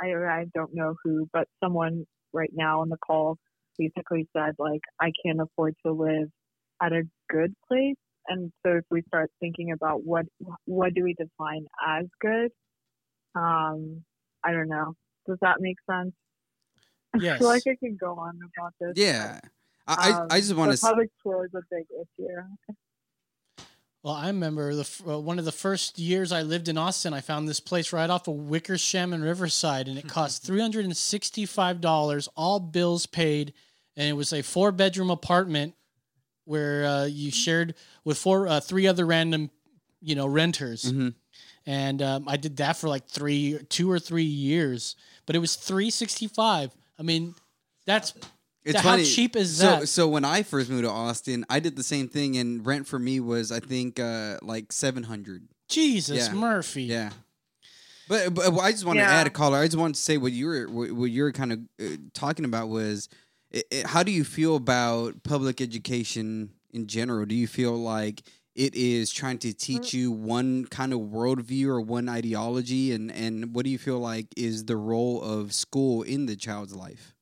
I 0.00 0.12
I 0.12 0.44
don't 0.54 0.74
know 0.74 0.94
who, 1.04 1.28
but 1.32 1.46
someone 1.62 2.04
right 2.32 2.50
now 2.52 2.80
on 2.80 2.88
the 2.88 2.96
call 2.98 3.36
basically 3.78 4.28
said 4.36 4.54
like 4.58 4.80
I 5.00 5.12
can't 5.24 5.40
afford 5.40 5.74
to 5.86 5.92
live 5.92 6.28
at 6.82 6.92
a 6.92 7.02
good 7.28 7.54
place. 7.68 7.96
And 8.28 8.52
so 8.64 8.74
if 8.76 8.84
we 8.90 9.02
start 9.08 9.30
thinking 9.40 9.72
about 9.72 10.04
what 10.04 10.26
what 10.66 10.94
do 10.94 11.02
we 11.04 11.14
define 11.14 11.66
as 11.86 12.06
good, 12.20 12.50
um, 13.34 14.04
I 14.44 14.52
don't 14.52 14.68
know. 14.68 14.94
Does 15.26 15.38
that 15.42 15.56
make 15.60 15.76
sense? 15.90 16.12
I 17.14 17.18
Yes. 17.20 17.38
feel 17.38 17.48
like 17.48 17.62
I 17.66 17.76
could 17.76 17.98
go 17.98 18.12
on 18.14 18.38
about 18.56 18.74
this. 18.80 18.92
Yeah. 18.96 19.40
I, 19.86 20.10
Um, 20.10 20.28
I, 20.30 20.36
I 20.36 20.40
just 20.40 20.54
want 20.54 20.72
to. 20.72 20.86
public 20.86 21.10
school 21.18 21.42
is 21.42 21.50
a 21.54 21.62
big 21.70 21.86
issue. 21.90 22.74
Well, 24.02 24.14
I 24.14 24.28
remember 24.28 24.74
the 24.74 24.88
uh, 25.06 25.18
one 25.18 25.38
of 25.38 25.44
the 25.44 25.52
first 25.52 25.98
years 25.98 26.32
I 26.32 26.40
lived 26.42 26.68
in 26.68 26.78
Austin. 26.78 27.12
I 27.12 27.20
found 27.20 27.46
this 27.46 27.60
place 27.60 27.92
right 27.92 28.08
off 28.08 28.28
of 28.28 28.34
Wickersham 28.34 29.12
and 29.12 29.22
Riverside, 29.22 29.88
and 29.88 29.98
it 29.98 30.08
cost 30.18 30.42
three 30.42 30.60
hundred 30.60 30.86
and 30.86 30.96
sixty-five 30.96 31.80
dollars, 31.80 32.28
all 32.34 32.60
bills 32.60 33.04
paid, 33.04 33.52
and 33.96 34.08
it 34.08 34.14
was 34.14 34.32
a 34.32 34.42
four-bedroom 34.42 35.10
apartment 35.10 35.74
where 36.46 36.86
uh, 36.86 37.04
you 37.04 37.30
shared 37.30 37.74
with 38.04 38.16
four, 38.16 38.48
uh, 38.48 38.58
three 38.60 38.86
other 38.86 39.04
random, 39.04 39.50
you 40.00 40.14
know, 40.14 40.26
renters. 40.26 40.90
Mhm. 40.90 41.14
And 41.66 42.00
um, 42.00 42.26
I 42.26 42.38
did 42.38 42.56
that 42.56 42.78
for 42.78 42.88
like 42.88 43.06
three, 43.06 43.58
two 43.68 43.90
or 43.90 43.98
three 43.98 44.22
years, 44.22 44.96
but 45.26 45.36
it 45.36 45.40
was 45.40 45.56
three 45.56 45.90
sixty-five. 45.90 46.74
I 46.98 47.02
mean, 47.02 47.34
that's 47.84 48.14
It's 48.64 48.78
how 48.80 48.90
funny. 48.90 49.04
cheap 49.04 49.36
is 49.36 49.56
so, 49.56 49.64
that? 49.64 49.88
So 49.88 50.06
when 50.08 50.24
I 50.24 50.42
first 50.42 50.68
moved 50.68 50.84
to 50.84 50.90
Austin, 50.90 51.46
I 51.48 51.60
did 51.60 51.76
the 51.76 51.82
same 51.82 52.08
thing, 52.08 52.36
and 52.36 52.64
rent 52.66 52.86
for 52.86 52.98
me 52.98 53.18
was 53.20 53.50
I 53.50 53.60
think 53.60 53.98
uh, 53.98 54.36
like 54.42 54.72
seven 54.72 55.02
hundred. 55.04 55.48
Jesus 55.68 56.28
Yeah. 56.28 56.34
Murphy. 56.34 56.82
Yeah. 56.84 57.10
But, 58.08 58.34
but 58.34 58.58
I 58.58 58.72
just 58.72 58.84
want 58.84 58.98
to 58.98 59.04
Yeah. 59.04 59.10
add 59.12 59.26
a 59.28 59.30
caller. 59.30 59.58
I 59.58 59.66
just 59.66 59.76
want 59.78 59.94
to 59.94 60.00
say 60.00 60.18
what 60.18 60.32
you 60.32 60.46
were 60.46 60.64
what, 60.68 60.90
what 60.92 61.10
you 61.10 61.22
were 61.22 61.32
kind 61.32 61.52
of 61.52 61.58
uh, 61.80 61.96
talking 62.12 62.44
about 62.44 62.68
was 62.68 63.08
i 63.54 63.62
i 63.72 63.82
how 63.86 64.02
do 64.02 64.10
you 64.12 64.24
feel 64.24 64.56
about 64.56 65.22
public 65.22 65.60
education 65.60 66.50
in 66.72 66.86
general? 66.86 67.24
Do 67.26 67.34
you 67.36 67.46
feel 67.46 67.76
like 67.76 68.22
it 68.56 68.74
is 68.74 69.12
trying 69.12 69.38
to 69.38 69.52
teach 69.52 69.94
you 69.94 70.10
one 70.10 70.64
kind 70.66 70.92
of 70.92 70.98
worldview 71.00 71.66
or 71.66 71.80
one 71.80 72.08
ideology? 72.08 72.92
And 72.92 73.10
and 73.12 73.54
what 73.54 73.64
do 73.64 73.70
you 73.70 73.78
feel 73.78 74.00
like 74.00 74.26
is 74.36 74.64
the 74.64 74.76
role 74.76 75.22
of 75.22 75.52
school 75.52 76.02
in 76.02 76.26
the 76.26 76.34
child's 76.36 76.74
life? 76.74 77.14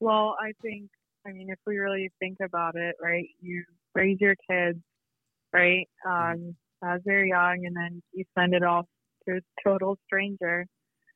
Well, 0.00 0.36
I 0.40 0.52
think, 0.62 0.90
I 1.26 1.32
mean, 1.32 1.48
if 1.50 1.58
we 1.66 1.78
really 1.78 2.10
think 2.20 2.38
about 2.44 2.76
it, 2.76 2.96
right, 3.02 3.26
you 3.40 3.64
raise 3.94 4.18
your 4.20 4.36
kids, 4.50 4.78
right, 5.52 5.88
um, 6.06 6.56
as 6.84 7.00
they're 7.04 7.24
young, 7.26 7.64
and 7.66 7.76
then 7.76 8.02
you 8.12 8.24
send 8.38 8.54
it 8.54 8.62
off 8.62 8.86
to 9.28 9.36
a 9.38 9.40
total 9.68 9.96
stranger 10.06 10.66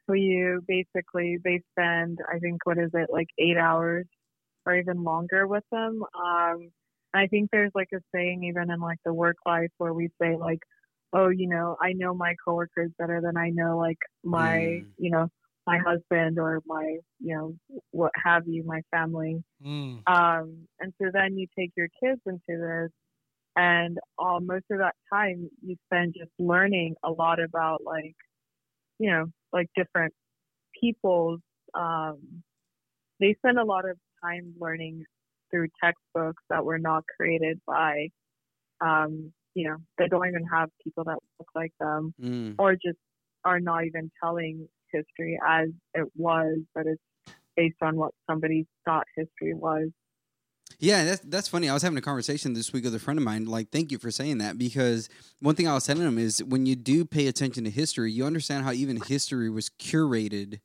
who 0.08 0.14
you 0.14 0.62
basically, 0.66 1.38
they 1.44 1.60
spend, 1.72 2.18
I 2.32 2.38
think, 2.38 2.66
what 2.66 2.78
is 2.78 2.90
it, 2.94 3.08
like 3.12 3.28
eight 3.38 3.56
hours 3.56 4.06
or 4.66 4.76
even 4.76 5.04
longer 5.04 5.46
with 5.46 5.64
them. 5.72 6.02
Um, 6.14 6.70
I 7.14 7.26
think 7.28 7.50
there's 7.52 7.72
like 7.74 7.88
a 7.94 8.00
saying 8.14 8.44
even 8.44 8.70
in 8.70 8.80
like 8.80 8.98
the 9.04 9.14
work 9.14 9.36
life 9.46 9.70
where 9.78 9.94
we 9.94 10.08
say 10.20 10.36
like, 10.36 10.60
oh, 11.12 11.28
you 11.28 11.48
know, 11.48 11.76
I 11.80 11.92
know 11.94 12.14
my 12.14 12.34
coworkers 12.44 12.90
better 12.98 13.20
than 13.22 13.36
I 13.36 13.50
know 13.50 13.78
like 13.78 13.98
my, 14.24 14.82
Mm. 14.82 14.86
you 14.98 15.10
know, 15.10 15.28
my 15.66 15.78
husband 15.78 16.38
or 16.38 16.60
my, 16.66 16.96
you 17.20 17.34
know, 17.34 17.54
what 17.92 18.10
have 18.24 18.42
you, 18.46 18.64
my 18.64 18.80
family. 18.90 19.42
Mm. 19.64 20.02
Um, 20.08 20.66
and 20.80 20.92
so 21.00 21.08
then 21.12 21.38
you 21.38 21.46
take 21.56 21.70
your 21.76 21.88
kids 22.02 22.20
into 22.26 22.40
this, 22.48 22.90
and 23.54 23.98
uh, 24.18 24.40
most 24.40 24.64
of 24.70 24.78
that 24.78 24.94
time 25.12 25.48
you 25.64 25.76
spend 25.86 26.14
just 26.18 26.32
learning 26.38 26.94
a 27.04 27.10
lot 27.10 27.40
about 27.40 27.82
like, 27.84 28.14
you 28.98 29.10
know, 29.10 29.26
like 29.52 29.68
different 29.76 30.12
people's. 30.80 31.40
Um, 31.74 32.42
they 33.20 33.34
spend 33.38 33.58
a 33.58 33.64
lot 33.64 33.88
of 33.88 33.96
time 34.24 34.54
learning 34.58 35.04
through 35.50 35.68
textbooks 35.82 36.42
that 36.50 36.64
were 36.64 36.78
not 36.78 37.04
created 37.16 37.60
by, 37.66 38.08
um, 38.84 39.32
you 39.54 39.68
know, 39.68 39.76
they 39.98 40.08
don't 40.08 40.26
even 40.26 40.44
have 40.52 40.70
people 40.82 41.04
that 41.04 41.18
look 41.38 41.48
like 41.54 41.72
them 41.78 42.14
Mm. 42.20 42.54
or 42.58 42.72
just 42.74 42.98
are 43.44 43.60
not 43.60 43.84
even 43.84 44.10
telling 44.22 44.68
history 44.92 45.38
as 45.46 45.68
it 45.94 46.06
was, 46.16 46.58
but 46.74 46.86
it's 46.86 47.02
based 47.56 47.76
on 47.82 47.96
what 47.96 48.12
somebody 48.28 48.66
thought 48.84 49.06
history 49.16 49.54
was. 49.54 49.88
Yeah, 50.78 51.04
that's 51.04 51.20
that's 51.20 51.48
funny. 51.48 51.68
I 51.68 51.74
was 51.74 51.82
having 51.82 51.98
a 51.98 52.02
conversation 52.02 52.54
this 52.54 52.72
week 52.72 52.84
with 52.84 52.94
a 52.94 52.98
friend 52.98 53.18
of 53.18 53.24
mine. 53.24 53.44
Like, 53.44 53.70
thank 53.70 53.92
you 53.92 53.98
for 53.98 54.10
saying 54.10 54.38
that 54.38 54.58
because 54.58 55.08
one 55.40 55.54
thing 55.54 55.68
I 55.68 55.74
was 55.74 55.86
telling 55.86 56.02
him 56.02 56.18
is 56.18 56.42
when 56.42 56.66
you 56.66 56.74
do 56.74 57.04
pay 57.04 57.28
attention 57.28 57.64
to 57.64 57.70
history, 57.70 58.10
you 58.10 58.24
understand 58.24 58.64
how 58.64 58.72
even 58.72 59.00
history 59.00 59.48
was 59.50 59.68
curated 59.68 60.60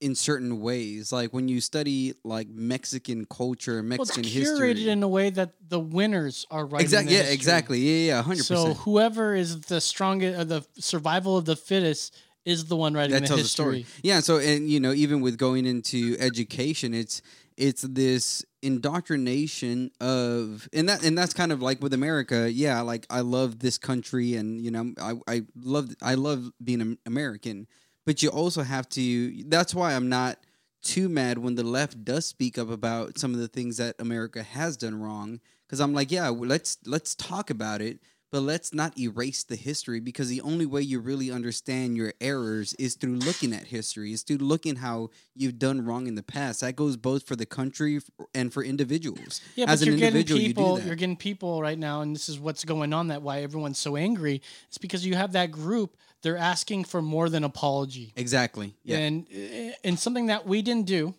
in 0.00 0.14
certain 0.14 0.60
ways. 0.60 1.12
Like 1.12 1.32
when 1.32 1.48
you 1.48 1.60
study 1.60 2.14
like 2.24 2.48
Mexican 2.48 3.26
culture, 3.26 3.82
Mexican 3.82 4.22
Well, 4.22 4.30
it's 4.30 4.50
curated 4.50 4.68
history. 4.76 4.88
in 4.88 5.02
a 5.02 5.08
way 5.08 5.30
that 5.30 5.54
the 5.68 5.80
winners 5.80 6.46
are 6.50 6.64
right. 6.64 6.80
exactly. 6.80 7.12
Yeah, 7.12 7.20
history. 7.20 7.34
exactly. 7.34 7.78
Yeah, 7.78 8.14
yeah, 8.14 8.22
hundred 8.22 8.44
So 8.44 8.74
whoever 8.74 9.34
is 9.34 9.60
the 9.62 9.80
strongest, 9.80 10.38
or 10.38 10.44
the 10.44 10.66
survival 10.78 11.36
of 11.36 11.44
the 11.44 11.56
fittest, 11.56 12.16
is 12.44 12.66
the 12.66 12.76
one 12.76 12.94
writing 12.94 13.12
that 13.12 13.22
the 13.22 13.28
tells 13.28 13.40
history. 13.40 13.80
a 13.80 13.84
story. 13.84 13.86
Yeah, 14.02 14.20
so 14.20 14.38
and 14.38 14.68
you 14.68 14.80
know, 14.80 14.92
even 14.92 15.20
with 15.20 15.38
going 15.38 15.66
into 15.66 16.16
education, 16.18 16.94
it's 16.94 17.22
it's 17.56 17.82
this 17.82 18.44
indoctrination 18.62 19.90
of 20.00 20.68
and 20.72 20.88
that 20.88 21.04
and 21.04 21.16
that's 21.16 21.34
kind 21.34 21.52
of 21.52 21.62
like 21.62 21.82
with 21.82 21.92
America. 21.92 22.50
Yeah, 22.50 22.80
like 22.80 23.06
I 23.10 23.20
love 23.20 23.58
this 23.58 23.78
country, 23.78 24.34
and 24.34 24.60
you 24.60 24.70
know, 24.70 24.92
I 25.00 25.14
I 25.26 25.42
love 25.56 25.90
I 26.02 26.14
love 26.14 26.50
being 26.62 26.98
American, 27.06 27.66
but 28.06 28.22
you 28.22 28.30
also 28.30 28.62
have 28.62 28.88
to. 28.90 29.44
That's 29.44 29.74
why 29.74 29.94
I'm 29.94 30.08
not 30.08 30.38
too 30.82 31.08
mad 31.08 31.38
when 31.38 31.54
the 31.54 31.62
left 31.62 32.04
does 32.04 32.24
speak 32.24 32.56
up 32.56 32.70
about 32.70 33.18
some 33.18 33.34
of 33.34 33.40
the 33.40 33.48
things 33.48 33.76
that 33.76 33.96
America 33.98 34.42
has 34.42 34.76
done 34.76 34.98
wrong 34.98 35.40
because 35.66 35.80
I'm 35.80 35.92
like, 35.92 36.10
yeah, 36.10 36.28
let's 36.28 36.78
let's 36.86 37.14
talk 37.14 37.50
about 37.50 37.82
it, 37.82 38.00
but 38.30 38.40
let's 38.42 38.72
not 38.72 38.96
erase 38.98 39.42
the 39.42 39.56
history 39.56 40.00
because 40.00 40.28
the 40.28 40.40
only 40.42 40.66
way 40.66 40.82
you 40.82 41.00
really 41.00 41.30
understand 41.30 41.96
your 41.96 42.12
errors 42.20 42.74
is 42.74 42.94
through 42.94 43.16
looking 43.16 43.52
at 43.52 43.64
history, 43.64 44.12
is 44.12 44.22
through 44.22 44.38
looking 44.38 44.76
how 44.76 45.10
you've 45.34 45.58
done 45.58 45.84
wrong 45.84 46.06
in 46.06 46.14
the 46.14 46.22
past. 46.22 46.60
That 46.60 46.76
goes 46.76 46.96
both 46.96 47.26
for 47.26 47.34
the 47.36 47.46
country 47.46 48.00
and 48.34 48.52
for 48.52 48.62
individuals. 48.62 49.40
Yeah, 49.56 49.66
As 49.68 49.80
but 49.80 49.88
an 49.88 49.98
you're 49.98 50.10
getting 50.10 50.26
you 50.36 50.46
people. 50.48 50.76
that. 50.76 50.86
are 50.88 50.94
getting 50.94 51.16
people 51.16 51.60
right 51.60 51.78
now, 51.78 52.02
and 52.02 52.14
this 52.14 52.28
is 52.28 52.38
what's 52.38 52.64
going 52.64 52.92
on. 52.92 53.08
That 53.08 53.22
why 53.22 53.42
everyone's 53.42 53.78
so 53.78 53.96
angry. 53.96 54.42
It's 54.68 54.78
because 54.78 55.04
you 55.04 55.14
have 55.14 55.32
that 55.32 55.50
group. 55.50 55.96
They're 56.22 56.36
asking 56.36 56.84
for 56.84 57.00
more 57.00 57.30
than 57.30 57.44
apology, 57.44 58.12
Exactly. 58.14 58.74
Yeah. 58.84 58.98
and 58.98 59.26
uh, 59.34 59.72
and 59.84 59.98
something 59.98 60.26
that 60.26 60.46
we 60.46 60.60
didn't 60.62 60.86
do. 60.86 61.14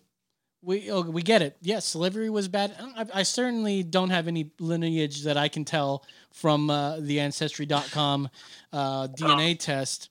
We 0.64 0.90
oh, 0.92 1.00
we 1.02 1.22
get 1.22 1.42
it. 1.42 1.56
Yes, 1.60 1.84
slavery 1.86 2.30
was 2.30 2.46
bad. 2.46 2.74
I, 2.96 3.06
I 3.14 3.22
certainly 3.24 3.82
don't 3.82 4.10
have 4.10 4.28
any 4.28 4.52
lineage 4.60 5.22
that 5.24 5.36
I 5.36 5.48
can 5.48 5.64
tell 5.64 6.04
from 6.32 6.70
uh, 6.70 6.98
the 7.00 7.18
Ancestry.com 7.18 8.28
uh, 8.72 9.08
DNA 9.08 9.58
test 9.58 10.08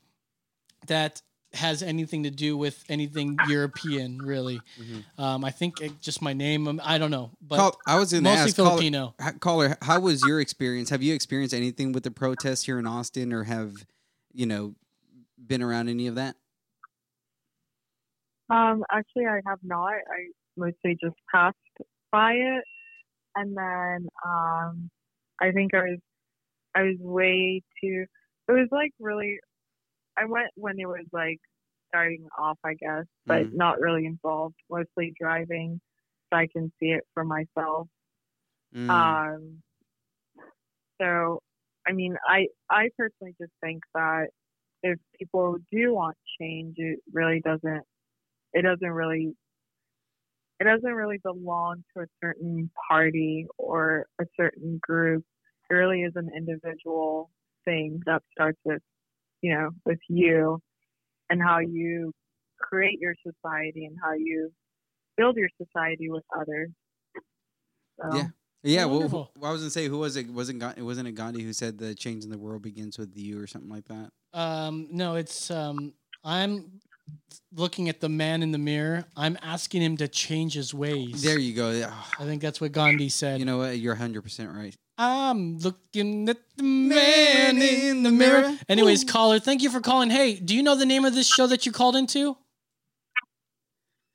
that 0.88 1.22
has 1.54 1.82
anything 1.84 2.24
to 2.24 2.30
do 2.32 2.58
with 2.58 2.84
anything 2.90 3.38
European. 3.48 4.18
Really, 4.18 4.60
um, 5.18 5.46
I 5.46 5.52
think 5.52 5.80
it, 5.80 6.02
just 6.02 6.22
my 6.22 6.34
name. 6.34 6.68
um, 6.68 6.82
I 6.84 6.98
don't 6.98 7.12
know, 7.12 7.32
but 7.42 7.58
Call, 7.58 7.80
I 7.88 7.98
was 7.98 8.12
going 8.12 8.24
to 8.26 8.30
mostly 8.30 8.44
ask 8.50 8.56
caller- 8.58 8.70
Filipino. 8.72 9.16
ha- 9.22 9.34
caller, 9.40 9.78
how 9.82 10.02
was 10.02 10.22
your 10.26 10.42
experience? 10.42 10.90
Have 10.90 11.02
you 11.02 11.14
experienced 11.14 11.54
anything 11.54 11.94
with 11.94 12.04
the 12.04 12.12
protests 12.12 12.66
here 12.66 12.78
in 12.78 12.86
Austin, 12.86 13.32
or 13.32 13.44
have 13.46 13.86
you 14.34 14.46
know 14.46 14.76
been 15.38 15.62
around 15.62 15.88
any 15.88 16.08
of 16.08 16.16
that? 16.16 16.36
Um, 18.50 18.84
actually, 18.92 19.28
I 19.28 19.40
have 19.46 19.60
not. 19.64 19.88
I 19.94 20.28
mostly 20.58 20.98
just 21.02 21.16
passed 21.34 21.58
by 22.12 22.34
it, 22.34 22.64
and 23.36 23.56
then 23.58 24.08
um, 24.26 24.90
I 25.42 25.52
think 25.52 25.74
I 25.74 25.82
was 25.84 26.00
I 26.76 26.84
was 26.84 26.98
way 27.00 27.62
too. 27.82 28.06
It 28.48 28.52
was 28.52 28.68
like 28.72 28.92
really. 29.00 29.40
I 30.18 30.26
went 30.26 30.50
when 30.56 30.80
it 30.80 30.88
was 30.88 31.06
like 31.14 31.40
starting 31.90 32.28
off, 32.38 32.58
I 32.64 32.74
guess, 32.76 33.06
but 33.28 33.48
Mhm. 33.48 33.54
not 33.54 33.80
really 33.80 34.06
involved. 34.06 34.56
Mostly 34.70 35.14
driving, 35.20 35.80
so 36.32 36.38
I 36.38 36.48
can 36.52 36.72
see 36.80 36.88
it 36.92 37.04
for 37.14 37.24
myself. 37.24 37.88
Mm. 38.74 39.22
Um, 39.36 39.64
so, 41.02 41.40
I 41.88 41.94
mean, 41.94 42.16
I 42.28 42.48
I 42.70 42.90
personally 42.98 43.36
just 43.40 43.52
think 43.62 43.84
that 43.94 44.28
if 44.84 45.00
people 45.20 45.58
do 45.72 45.94
want 45.94 46.18
change, 46.40 46.76
it 46.78 47.00
really 47.12 47.42
doesn't. 47.42 47.84
It 48.54 48.64
doesn't 48.64 48.90
really. 48.92 49.36
It 50.62 50.66
doesn't 50.66 50.94
really 50.94 51.18
belong 51.24 51.84
to 51.98 52.04
a 52.04 52.06
certain 52.24 52.70
party 52.88 53.48
or 53.58 54.06
a 54.22 54.26
certain 54.40 54.78
group. 54.80 55.26
It 55.72 55.74
really 55.74 56.04
is 56.04 56.14
an 56.16 56.30
individual 56.38 57.32
thing 57.66 58.00
that 58.06 58.22
starts 58.32 58.60
with, 58.64 58.84
you 59.42 59.56
know, 59.56 59.72
with 59.86 59.98
you 60.08 60.60
and 61.32 61.42
how 61.42 61.58
you 61.58 62.12
create 62.60 63.00
your 63.00 63.16
society 63.26 63.86
and 63.86 63.98
how 64.04 64.14
you 64.14 64.52
build 65.18 65.36
your 65.36 65.50
society 65.60 66.12
with 66.12 66.24
others. 66.40 66.70
So, 68.00 68.16
Yeah. 68.16 68.28
Yeah, 68.64 68.86
well, 68.86 69.00
Wonderful. 69.00 69.32
who- 69.36 69.44
I 69.48 69.52
was 69.52 69.62
gonna 69.62 69.72
say 69.72 69.88
who 69.88 69.98
was 69.98 70.16
it? 70.16 70.30
Wasn't 70.30 70.60
Ga- 70.60 70.76
it 70.78 70.84
wasn't 70.84 71.08
it 71.08 71.14
Gandhi 71.14 71.42
who 71.42 71.54
said 71.54 71.80
the 71.80 71.96
change 71.96 72.24
in 72.24 72.30
the 72.30 72.38
world 72.38 72.62
begins 72.62 73.00
with 73.00 73.18
you 73.18 73.40
or 73.42 73.48
something 73.48 73.72
like 73.72 73.86
that? 73.86 74.12
Um, 74.34 74.88
no, 74.92 75.16
it's 75.16 75.50
um, 75.50 75.96
I'm 76.24 76.80
looking 77.54 77.90
at 77.90 78.00
the 78.02 78.10
man 78.10 78.42
in 78.44 78.52
the 78.52 78.58
mirror. 78.58 79.06
I'm 79.18 79.38
asking 79.42 79.82
him 79.82 79.98
to 79.98 80.08
change 80.08 80.54
his 80.54 80.74
ways. 80.74 81.22
There 81.24 81.38
you 81.40 81.54
go. 81.54 81.90
I 82.20 82.24
think 82.26 82.42
that's 82.42 82.62
what 82.62 82.72
Gandhi 82.72 83.10
said. 83.10 83.40
You 83.40 83.46
know 83.46 83.58
what? 83.60 83.78
You're 83.80 83.94
100 83.94 84.22
percent 84.22 84.52
right. 84.54 84.76
I'm 84.98 85.58
looking 85.58 86.30
at 86.30 86.38
the 86.58 86.64
man 86.64 87.62
in 87.62 88.04
the 88.04 88.12
mirror. 88.12 88.56
Anyways, 88.70 89.04
caller, 89.04 89.40
thank 89.40 89.64
you 89.64 89.70
for 89.72 89.80
calling. 89.82 90.10
Hey, 90.12 90.36
do 90.36 90.56
you 90.56 90.62
know 90.62 90.76
the 90.76 90.86
name 90.86 91.06
of 91.06 91.16
this 91.16 91.28
show 91.28 91.48
that 91.48 91.66
you 91.66 91.72
called 91.72 91.96
into? 91.96 92.38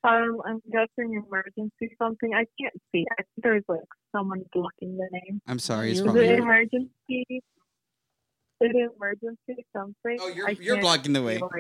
Um, 0.05 0.41
I'm 0.47 0.63
guessing 0.71 1.21
emergency 1.27 1.97
something. 2.01 2.33
I 2.33 2.47
can't 2.61 2.75
see. 2.93 3.05
I 3.11 3.17
think 3.17 3.29
there's 3.43 3.65
like 3.67 3.81
someone 4.15 4.45
blocking 4.53 4.97
the 4.97 5.09
name. 5.11 5.41
I'm 5.49 5.59
sorry. 5.59 5.91
It's 5.91 5.99
You're 5.99 6.07
Is 6.07 6.13
probably 6.13 6.27
it 6.27 6.29
weird. 6.29 6.43
emergency? 6.43 7.27
Is 7.29 7.43
it 8.61 8.91
emergency 8.97 9.67
something? 9.77 10.19
Oh, 10.21 10.29
you're 10.29 10.51
you're 10.53 10.81
blocking 10.81 11.13
the 11.13 11.23
way. 11.23 11.37
see 11.37 11.43
what- 11.43 11.53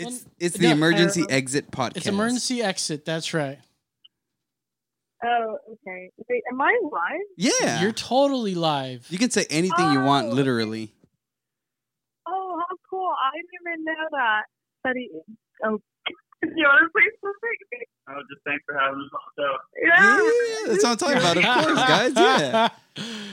It's 0.00 0.24
Well, 0.24 0.32
it's 0.38 0.56
the 0.56 0.66
no, 0.68 0.72
emergency 0.72 1.22
uh, 1.22 1.26
exit 1.30 1.70
podcast. 1.70 1.96
It's 1.98 2.06
emergency 2.06 2.62
exit. 2.62 3.04
That's 3.04 3.34
right. 3.34 3.58
Oh, 5.22 5.58
okay. 5.72 6.10
Wait, 6.28 6.42
am 6.50 6.60
I 6.60 6.78
live? 6.82 7.20
Yeah. 7.36 7.82
You're 7.82 7.92
totally 7.92 8.54
live. 8.54 9.06
you 9.10 9.18
can 9.18 9.30
say 9.30 9.46
anything 9.50 9.92
you 9.92 10.00
want, 10.00 10.28
Oh. 10.28 10.30
literally. 10.34 10.94
Oh, 12.26 12.58
how 12.58 12.76
cool! 12.88 13.10
I 13.10 13.36
didn't 13.36 13.74
even 13.74 13.84
know 13.84 14.08
that. 14.12 14.42
That 14.84 14.94
he. 14.96 15.10
Oh, 15.64 15.78
you 16.42 16.64
want 16.64 16.90
to 16.92 17.00
say 17.00 17.10
something? 17.20 17.86
Oh, 18.08 18.20
just 18.32 18.42
thanks 18.46 18.64
for 18.66 18.78
having 18.78 19.00
us 19.00 19.10
on 19.12 19.20
the 19.36 19.42
show. 19.42 19.54
Yeah. 19.84 20.16
Yeah, 20.16 20.72
that's 20.72 20.84
what 20.84 20.90
I'm 20.92 20.96
talking 20.96 21.18
about. 21.18 21.36
Of 21.36 21.64
course, 21.76 21.88
guys. 21.88 22.12
Yeah. 22.16 22.68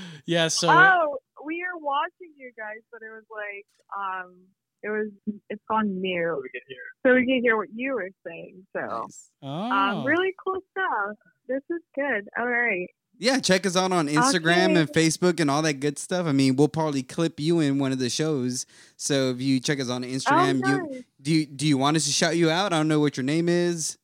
yeah. 0.26 0.48
So 0.50 0.68
Oh, 0.70 1.18
we 1.46 1.64
are 1.64 1.78
watching 1.80 2.34
you 2.38 2.52
guys, 2.58 2.82
but 2.92 3.02
it 3.02 3.12
was 3.14 3.24
like, 3.32 3.66
um, 3.96 4.36
it 4.84 4.90
was, 4.90 5.08
it's 5.50 5.62
on 5.70 6.00
mute, 6.02 6.38
We 6.42 6.50
can 6.50 6.62
hear. 6.68 6.78
so 7.06 7.14
we 7.16 7.26
can 7.26 7.42
hear 7.42 7.58
what 7.58 7.70
you 7.74 7.94
were 7.94 8.10
saying. 8.26 8.66
So, 8.74 8.82
Nice. 8.82 9.30
oh, 9.42 9.48
um, 9.50 10.06
really 10.06 10.34
cool 10.44 10.60
stuff. 10.72 11.18
This 11.48 11.62
is 11.70 11.82
good. 11.96 12.28
All 12.38 12.48
right. 12.48 12.88
Yeah, 13.20 13.40
check 13.40 13.66
us 13.66 13.76
out 13.76 13.92
on 13.92 14.08
Instagram 14.08 14.72
Okay. 14.72 14.80
and 14.82 14.90
Facebook 14.90 15.40
and 15.40 15.50
all 15.50 15.64
that 15.64 15.80
good 15.80 15.98
stuff. 15.98 16.28
I 16.28 16.34
mean, 16.34 16.56
we'll 16.56 16.68
probably 16.68 17.02
clip 17.02 17.40
you 17.40 17.60
in 17.60 17.80
one 17.80 17.92
of 17.92 17.98
the 17.98 18.10
shows. 18.12 18.68
So 18.96 19.32
if 19.32 19.42
you 19.42 19.60
check 19.60 19.80
us 19.80 19.90
on 19.90 20.04
Instagram, 20.04 20.62
Oh, 20.64 20.70
you 20.94 21.04
do 21.20 21.32
you 21.34 21.46
do 21.48 21.66
you 21.68 21.78
want 21.80 21.98
us 21.98 22.06
to 22.06 22.12
shout 22.12 22.38
you 22.38 22.52
out? 22.52 22.74
I 22.74 22.78
don't 22.78 22.88
know 22.88 23.00
what 23.00 23.18
your 23.18 23.24
name 23.24 23.50
is. 23.50 23.98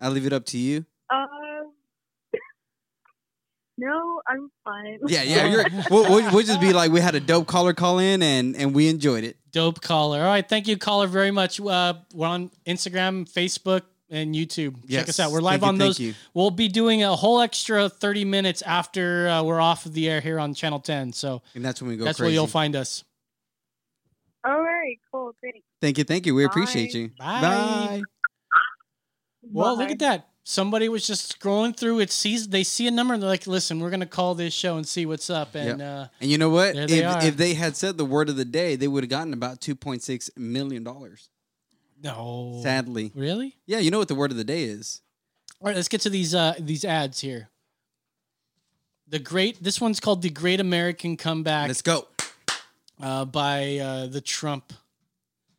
I'll 0.00 0.10
leave 0.10 0.24
it 0.24 0.32
up 0.32 0.46
to 0.46 0.58
you. 0.58 0.86
Um, 1.10 1.28
no, 3.76 4.22
I'm 4.26 4.50
fine. 4.64 5.00
Yeah, 5.06 5.22
yeah. 5.22 5.46
You're, 5.50 5.64
we'll, 5.90 6.04
we'll, 6.08 6.32
we'll 6.32 6.46
just 6.46 6.60
be 6.60 6.72
like, 6.72 6.90
we 6.92 7.00
had 7.00 7.14
a 7.14 7.20
dope 7.20 7.46
caller 7.46 7.74
call 7.74 7.98
in 7.98 8.22
and 8.22 8.56
and 8.56 8.74
we 8.74 8.88
enjoyed 8.88 9.24
it. 9.24 9.36
Dope 9.54 9.80
caller. 9.80 10.18
All 10.18 10.26
right, 10.26 10.46
thank 10.46 10.66
you, 10.66 10.76
caller, 10.76 11.06
very 11.06 11.30
much. 11.30 11.60
Uh, 11.60 11.94
we're 12.12 12.26
on 12.26 12.50
Instagram, 12.66 13.30
Facebook, 13.32 13.82
and 14.10 14.34
YouTube. 14.34 14.74
Check 14.90 15.08
us 15.08 15.20
out. 15.20 15.30
We're 15.30 15.40
live 15.40 15.60
Thank 15.60 15.62
you, 15.62 15.68
on 15.68 15.78
thank 15.78 15.88
those. 15.90 16.00
you. 16.00 16.14
We'll 16.34 16.50
be 16.50 16.66
doing 16.66 17.04
a 17.04 17.14
whole 17.14 17.40
extra 17.40 17.88
thirty 17.88 18.24
minutes 18.24 18.62
after 18.62 19.28
uh, 19.28 19.42
we're 19.44 19.60
off 19.60 19.86
of 19.86 19.92
the 19.94 20.10
air 20.10 20.20
here 20.20 20.40
on 20.40 20.54
Channel 20.54 20.80
Ten. 20.80 21.12
So 21.12 21.40
And 21.54 21.64
that's 21.64 21.80
when 21.80 21.88
we 21.88 21.96
go 21.96 22.04
that's 22.04 22.18
crazy. 22.18 22.26
where 22.30 22.34
you'll 22.34 22.46
find 22.48 22.74
us. 22.74 23.04
All 24.44 24.60
right, 24.60 24.96
cool. 25.12 25.32
Thanks. 25.40 25.60
Thank 25.80 25.98
you, 25.98 26.04
thank 26.04 26.26
you. 26.26 26.34
We 26.34 26.44
appreciate 26.44 26.92
you. 26.92 27.12
Bye. 27.18 27.40
Bye. 27.40 28.02
Well, 29.50 29.78
look 29.78 29.90
at 29.90 30.00
that. 30.00 30.28
Somebody 30.46 30.90
was 30.90 31.06
just 31.06 31.40
scrolling 31.40 31.74
through. 31.74 32.00
It 32.00 32.12
sees 32.12 32.48
they 32.48 32.64
see 32.64 32.86
a 32.86 32.90
number 32.90 33.14
and 33.14 33.22
they're 33.22 33.30
like, 33.30 33.46
"Listen, 33.46 33.80
we're 33.80 33.88
gonna 33.88 34.04
call 34.04 34.34
this 34.34 34.52
show 34.52 34.76
and 34.76 34.86
see 34.86 35.06
what's 35.06 35.30
up." 35.30 35.54
And 35.54 35.80
uh, 35.80 36.08
And 36.20 36.30
you 36.30 36.36
know 36.36 36.50
what? 36.50 36.74
There 36.74 36.86
they 36.86 36.98
if, 37.02 37.24
if 37.24 37.36
they 37.38 37.54
had 37.54 37.76
said 37.76 37.96
the 37.96 38.04
word 38.04 38.28
of 38.28 38.36
the 38.36 38.44
day, 38.44 38.76
they 38.76 38.86
would 38.86 39.02
have 39.04 39.10
gotten 39.10 39.32
about 39.32 39.62
two 39.62 39.74
point 39.74 40.02
six 40.02 40.30
million 40.36 40.84
dollars. 40.84 41.30
no, 42.02 42.60
Sadly, 42.62 43.10
really. 43.14 43.56
yeah. 43.66 43.78
You 43.78 43.90
know 43.90 43.98
what 43.98 44.08
the 44.08 44.14
word 44.14 44.30
of 44.32 44.36
the 44.36 44.44
day 44.44 44.64
is? 44.64 45.00
All 45.62 45.68
right, 45.68 45.76
let's 45.76 45.88
get 45.88 46.02
to 46.02 46.10
these 46.10 46.34
uh, 46.34 46.52
these 46.58 46.84
ads 46.84 47.20
here. 47.20 47.48
The 49.08 49.18
great. 49.18 49.62
This 49.62 49.80
one's 49.80 49.98
called 49.98 50.20
the 50.20 50.30
Great 50.30 50.60
American 50.60 51.16
Comeback 51.16 51.68
Let's 51.68 51.80
go. 51.82 52.06
uh, 53.00 53.24
by 53.24 53.78
uh, 53.78 54.06
the 54.08 54.20
Trump 54.20 54.74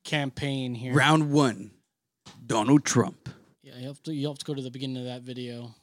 campaign 0.04 0.76
here. 0.76 0.94
Round 0.94 1.32
one. 1.32 1.72
Donald 2.46 2.86
Trump. 2.86 3.30
Yeah, 3.76 3.82
you 3.82 3.88
have 3.88 4.04
to 4.04 4.14
you 4.14 4.28
have 4.28 4.38
to 4.38 4.46
go 4.46 4.54
to 4.54 4.62
the 4.62 4.72
beginning 4.72 4.98
of 4.98 5.06
that 5.06 5.22
video. 5.22 5.74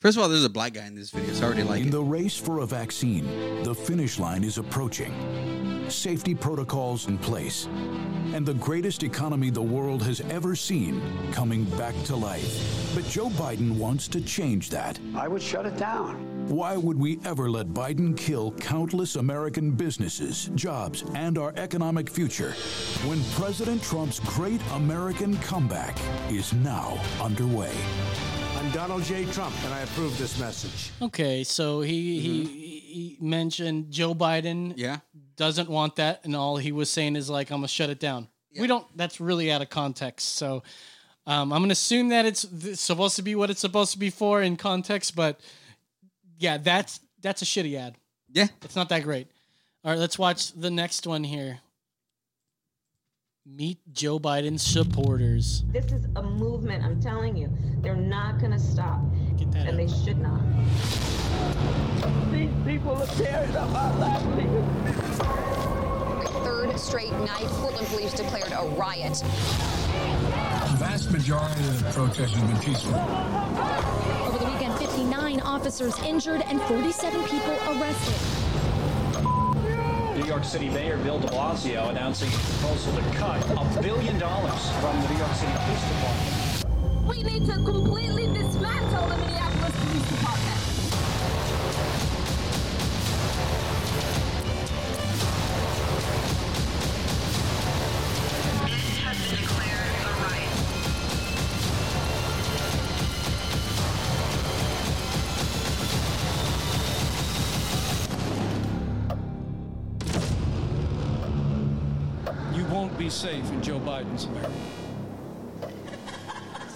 First 0.00 0.16
of 0.16 0.22
all, 0.22 0.28
there's 0.28 0.44
a 0.44 0.48
black 0.50 0.74
guy 0.74 0.86
in 0.86 0.94
this 0.94 1.10
video, 1.10 1.32
so 1.34 1.42
I 1.42 1.46
already 1.46 1.62
like 1.62 1.82
In 1.82 1.88
it. 1.88 1.90
the 1.92 2.02
race 2.02 2.36
for 2.36 2.60
a 2.60 2.66
vaccine, 2.66 3.62
the 3.64 3.74
finish 3.74 4.18
line 4.18 4.44
is 4.44 4.56
approaching. 4.58 5.12
Safety 5.90 6.34
protocols 6.34 7.08
in 7.08 7.18
place. 7.18 7.66
And 8.32 8.46
the 8.46 8.54
greatest 8.54 9.02
economy 9.02 9.50
the 9.50 9.60
world 9.62 10.02
has 10.04 10.20
ever 10.22 10.54
seen 10.54 11.02
coming 11.32 11.64
back 11.76 11.94
to 12.04 12.14
life. 12.16 12.94
But 12.94 13.04
Joe 13.06 13.28
Biden 13.30 13.72
wants 13.76 14.06
to 14.08 14.20
change 14.20 14.70
that. 14.70 14.98
I 15.16 15.26
would 15.28 15.42
shut 15.42 15.66
it 15.66 15.76
down. 15.76 16.46
Why 16.48 16.76
would 16.76 16.98
we 16.98 17.18
ever 17.24 17.50
let 17.50 17.68
Biden 17.68 18.16
kill 18.16 18.52
countless 18.52 19.16
American 19.16 19.72
businesses, 19.72 20.50
jobs, 20.54 21.04
and 21.14 21.36
our 21.36 21.52
economic 21.56 22.08
future 22.08 22.52
when 23.04 23.22
President 23.34 23.82
Trump's 23.82 24.20
great 24.20 24.60
American 24.72 25.36
comeback 25.38 25.96
is 26.30 26.52
now 26.52 26.98
underway? 27.20 27.72
I'm 28.56 28.70
Donald 28.72 29.02
J. 29.04 29.24
Trump, 29.26 29.54
and 29.64 29.74
I 29.74 29.80
approve 29.80 30.16
this 30.18 30.38
message. 30.38 30.90
Okay, 31.02 31.42
so 31.44 31.80
he 31.80 32.20
he, 32.20 32.44
he 32.44 33.16
mentioned 33.20 33.90
Joe 33.90 34.14
Biden 34.14 34.74
Yeah. 34.76 34.98
Doesn't 35.40 35.70
want 35.70 35.96
that, 35.96 36.20
and 36.24 36.36
all 36.36 36.58
he 36.58 36.70
was 36.70 36.90
saying 36.90 37.16
is 37.16 37.30
like, 37.30 37.50
"I'm 37.50 37.56
gonna 37.56 37.68
shut 37.68 37.88
it 37.88 37.98
down." 37.98 38.28
We 38.58 38.66
don't. 38.66 38.86
That's 38.94 39.20
really 39.20 39.50
out 39.50 39.62
of 39.62 39.70
context. 39.70 40.34
So 40.36 40.62
um, 41.26 41.50
I'm 41.50 41.62
gonna 41.62 41.72
assume 41.72 42.10
that 42.10 42.26
it's 42.26 42.44
th- 42.44 42.76
supposed 42.76 43.16
to 43.16 43.22
be 43.22 43.34
what 43.34 43.48
it's 43.48 43.62
supposed 43.62 43.92
to 43.92 43.98
be 43.98 44.10
for 44.10 44.42
in 44.42 44.58
context, 44.58 45.16
but 45.16 45.40
yeah, 46.38 46.58
that's 46.58 47.00
that's 47.22 47.40
a 47.40 47.46
shitty 47.46 47.74
ad. 47.78 47.96
Yeah. 48.30 48.48
It's 48.62 48.76
not 48.76 48.90
that 48.90 49.02
great. 49.02 49.28
All 49.82 49.92
right, 49.92 49.98
let's 49.98 50.18
watch 50.18 50.52
the 50.52 50.70
next 50.70 51.06
one 51.06 51.24
here. 51.24 51.60
Meet 53.46 53.78
Joe 53.94 54.18
Biden's 54.18 54.60
supporters. 54.60 55.64
This 55.72 55.86
is 55.86 56.04
a 56.16 56.22
movement, 56.22 56.84
I'm 56.84 57.00
telling 57.00 57.34
you. 57.34 57.50
They're 57.80 57.96
not 57.96 58.38
going 58.38 58.52
to 58.52 58.58
stop. 58.58 59.00
Get 59.38 59.50
that 59.52 59.66
And 59.66 59.78
they 59.78 59.88
should 59.88 60.18
not. 60.18 60.42
These 62.30 62.50
people 62.66 62.92
are 62.92 63.06
tearing 63.06 63.56
up 63.56 63.74
our 63.74 63.98
livelihood. 63.98 64.64
Third 66.44 66.78
straight 66.78 67.12
night, 67.12 67.46
Portland 67.62 67.86
police 67.86 68.12
declared 68.12 68.52
a 68.52 68.66
riot. 68.76 69.14
The 69.14 70.76
vast 70.76 71.10
majority 71.10 71.60
of 71.62 71.82
the 71.82 71.90
protest 71.92 72.34
has 72.34 72.42
been 72.42 72.60
peaceful. 72.62 72.94
Over 74.28 74.38
the 74.38 74.50
weekend, 74.52 74.78
59 74.78 75.40
officers 75.40 75.98
injured 76.00 76.42
and 76.42 76.60
47 76.62 77.24
people 77.24 77.56
arrested. 77.68 78.39
New 80.20 80.26
York 80.26 80.44
City 80.44 80.68
Mayor 80.68 80.98
Bill 80.98 81.18
de 81.18 81.28
Blasio 81.28 81.88
announcing 81.88 82.28
a 82.28 82.32
proposal 82.32 82.92
to 82.94 83.00
cut 83.16 83.40
a 83.52 83.82
billion 83.82 84.18
dollars 84.18 84.70
from 84.80 85.00
the 85.00 85.08
New 85.08 85.18
York 85.18 85.32
City 85.32 85.50
Police 85.64 85.82
Department. 85.88 87.08
We 87.08 87.22
need 87.22 87.46
to 87.46 87.54
completely 87.54 88.26
dismantle 88.26 89.08
the 89.08 89.16
Minneapolis 89.16 89.59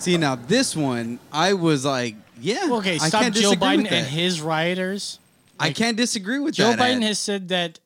See 0.05 0.19
now 0.19 0.35
this 0.35 0.77
one, 0.77 1.19
I 1.33 1.55
was 1.55 1.87
like, 1.87 2.15
yeah. 2.39 2.69
Okay, 2.73 2.97
I 2.97 3.09
stop 3.09 3.23
can't 3.23 3.35
Joe 3.35 3.41
disagree 3.41 3.67
Biden 3.69 3.77
with 3.85 3.93
and 3.93 4.05
that. 4.05 4.11
his 4.11 4.43
rioters. 4.43 5.19
I 5.59 5.73
can't 5.73 5.97
disagree 5.97 6.41
with 6.41 6.55
Joe 6.55 6.71
that. 6.71 6.79
Biden 6.79 6.97
ad. 6.97 7.03
has 7.05 7.19
said 7.19 7.49
that, 7.49 7.81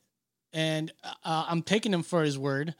and 0.51 0.91
uh, 1.23 1.45
I'm 1.47 1.61
taking 1.61 1.93
him 1.93 2.03
for 2.03 2.21
his 2.23 2.37
word 2.37 2.75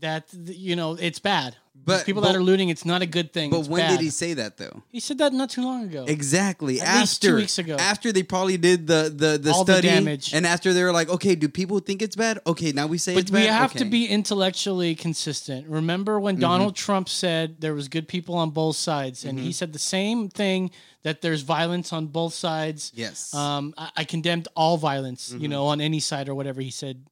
that 0.00 0.30
th- 0.30 0.56
you 0.56 0.74
know 0.74 0.94
it's 0.98 1.18
bad. 1.18 1.54
But 1.88 2.06
people 2.06 2.22
but- 2.22 2.28
that 2.32 2.36
are 2.36 2.42
looting, 2.42 2.68
it's 2.68 2.84
not 2.84 3.02
a 3.02 3.06
good 3.06 3.32
thing. 3.32 3.50
But 3.50 3.60
It's 3.60 3.68
when 3.68 3.80
bad. 3.82 3.90
did 3.92 4.00
he 4.04 4.10
say 4.10 4.34
that 4.34 4.56
though? 4.56 4.82
He 4.90 5.00
said 5.00 5.18
that 5.18 5.32
not 5.32 5.50
too 5.50 5.62
long 5.62 5.84
ago. 5.84 6.04
Exactly. 6.06 6.80
At 6.80 6.86
after 6.86 7.00
least 7.00 7.22
two 7.22 7.36
weeks 7.36 7.58
ago. 7.58 7.76
After 7.78 8.12
they 8.12 8.22
probably 8.22 8.56
did 8.58 8.86
the 8.86 9.12
the, 9.14 9.38
the 9.38 9.52
All 9.52 9.64
the 9.64 9.72
study 9.74 9.88
damage. 9.88 10.32
and 10.34 10.46
after 10.46 10.72
they 10.72 10.84
were 10.84 10.92
like, 10.92 11.08
okay, 11.08 11.34
do 11.34 11.48
people 11.48 11.78
think 11.80 12.02
it's 12.02 12.16
bad? 12.16 12.38
Okay, 12.46 12.72
now 12.72 12.86
we 12.86 12.98
say 12.98 13.14
But 13.14 13.24
it's 13.24 13.30
we 13.32 13.38
bad. 13.40 13.44
We 13.44 13.48
have 13.48 13.72
to 13.74 13.84
be 13.84 14.06
intellectually 14.06 14.94
consistent. 14.94 15.66
Remember 15.68 16.20
when 16.20 16.36
Mhm. 16.36 16.40
Donald 16.40 16.76
Trump 16.76 17.08
said 17.08 17.56
there 17.60 17.74
was 17.74 17.88
good 17.88 18.06
people 18.08 18.34
on 18.36 18.50
both 18.50 18.76
sides, 18.76 19.24
and 19.24 19.38
he 19.38 19.50
Mhm. 19.50 19.54
said 19.54 19.72
the 19.72 19.78
same 19.78 20.28
thing 20.28 20.70
that 21.04 21.22
there's 21.22 21.42
violence 21.42 21.92
on 21.92 22.06
both 22.08 22.34
sides. 22.34 22.92
Yes. 22.94 23.32
Um, 23.32 23.72
I, 23.78 23.90
I 23.98 24.04
condemned 24.04 24.48
all 24.54 24.76
violence, 24.76 25.30
you 25.32 25.46
Mhm. 25.48 25.50
know, 25.50 25.66
on 25.66 25.80
any 25.80 26.00
side 26.00 26.28
or 26.28 26.34
whatever 26.34 26.60
he 26.60 26.70
said. 26.70 27.02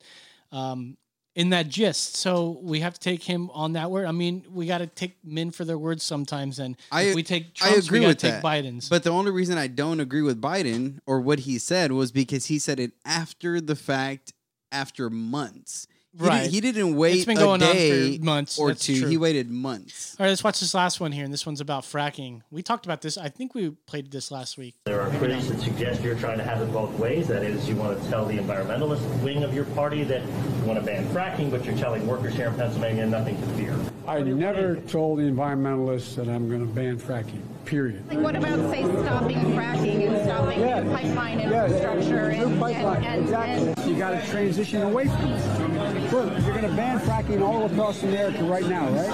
Um, 0.52 0.96
in 1.36 1.50
that 1.50 1.68
gist, 1.68 2.16
so 2.16 2.58
we 2.62 2.80
have 2.80 2.94
to 2.94 3.00
take 3.00 3.22
him 3.22 3.50
on 3.50 3.74
that 3.74 3.90
word. 3.90 4.06
I 4.06 4.12
mean, 4.12 4.42
we 4.50 4.66
got 4.66 4.78
to 4.78 4.86
take 4.86 5.18
men 5.22 5.50
for 5.50 5.66
their 5.66 5.76
words 5.76 6.02
sometimes, 6.02 6.58
and 6.58 6.76
I, 6.90 7.12
we 7.14 7.22
take 7.22 7.58
I 7.62 7.74
agree 7.74 8.00
we 8.00 8.06
with 8.06 8.16
take 8.16 8.32
that. 8.32 8.42
Biden's. 8.42 8.88
But 8.88 9.04
the 9.04 9.10
only 9.10 9.30
reason 9.30 9.58
I 9.58 9.66
don't 9.66 10.00
agree 10.00 10.22
with 10.22 10.40
Biden 10.40 10.98
or 11.04 11.20
what 11.20 11.40
he 11.40 11.58
said 11.58 11.92
was 11.92 12.10
because 12.10 12.46
he 12.46 12.58
said 12.58 12.80
it 12.80 12.92
after 13.04 13.60
the 13.60 13.76
fact, 13.76 14.32
after 14.72 15.10
months. 15.10 15.86
He 16.18 16.24
Right. 16.26 16.40
Didn't, 16.42 16.52
he 16.54 16.60
didn't 16.60 16.96
wait 16.96 17.16
It's 17.16 17.24
been 17.26 17.36
a 17.36 17.40
going 17.40 17.62
on 17.62 17.68
for 17.68 17.74
day 17.74 18.18
months, 18.22 18.58
or 18.58 18.68
that's 18.68 18.84
two. 18.84 19.00
true. 19.00 19.08
He 19.08 19.16
waited 19.18 19.50
months. 19.50 20.16
All 20.18 20.24
right, 20.24 20.30
let's 20.30 20.42
watch 20.42 20.60
this 20.60 20.72
last 20.72 20.98
one 20.98 21.12
here, 21.12 21.24
and 21.24 21.32
this 21.32 21.44
one's 21.44 21.60
about 21.60 21.82
fracking. 21.84 22.40
We 22.50 22.62
talked 22.62 22.86
about 22.86 23.02
this. 23.02 23.18
I 23.18 23.28
think 23.28 23.54
we 23.54 23.70
played 23.86 24.10
this 24.10 24.30
last 24.30 24.56
week. 24.56 24.74
There 24.86 25.00
are 25.00 25.10
critics 25.18 25.48
that 25.48 25.60
suggest 25.60 26.02
you're 26.02 26.14
trying 26.18 26.38
to 26.38 26.44
have 26.44 26.62
it 26.62 26.72
both 26.72 26.90
ways. 26.98 27.28
That 27.28 27.42
is, 27.42 27.68
you 27.68 27.76
want 27.76 28.02
to 28.02 28.08
tell 28.08 28.24
the 28.24 28.38
environmentalist 28.38 29.02
wing 29.22 29.44
of 29.44 29.54
your 29.54 29.64
party 29.66 30.04
that 30.04 30.22
you 30.22 30.64
want 30.64 30.78
to 30.80 30.84
ban 30.86 31.06
fracking, 31.08 31.50
but 31.50 31.64
you're 31.66 31.76
telling 31.76 32.06
workers 32.06 32.34
here 32.34 32.46
in 32.48 32.54
Pennsylvania 32.54 33.04
nothing 33.06 33.38
to 33.40 33.46
fear. 33.48 33.78
I 34.08 34.20
never 34.22 34.76
told 34.76 35.18
the 35.18 35.24
environmentalists 35.24 36.14
that 36.16 36.28
I'm 36.28 36.48
going 36.48 36.66
to 36.66 36.72
ban 36.72 36.98
fracking, 36.98 37.42
period. 37.66 38.08
Like, 38.08 38.18
what 38.20 38.36
about, 38.36 38.58
say, 38.70 38.82
stopping 38.84 39.38
fracking 39.54 40.06
and 40.08 40.24
stopping 40.24 40.60
Yes. 40.60 40.84
new 40.84 40.90
pipeline 40.92 41.38
Yes. 41.40 41.70
infrastructure 41.72 42.28
and, 42.28 42.52
New 42.52 42.60
pipeline, 42.60 42.96
and, 42.96 43.06
and, 43.06 43.22
exactly. 43.24 43.74
and 43.76 43.86
You 43.90 43.96
got 43.98 44.10
to 44.10 44.26
transition 44.30 44.82
away 44.82 45.06
from 45.06 45.24
it. 45.32 46.12
Look, 46.12 46.32
you're 46.44 46.54
going 46.56 46.70
to 46.70 46.76
ban 46.76 46.98
fracking 47.00 47.42
all 47.42 47.66
across 47.66 48.02
America 48.02 48.44
right 48.44 48.66
now, 48.66 48.88
right? 48.90 49.10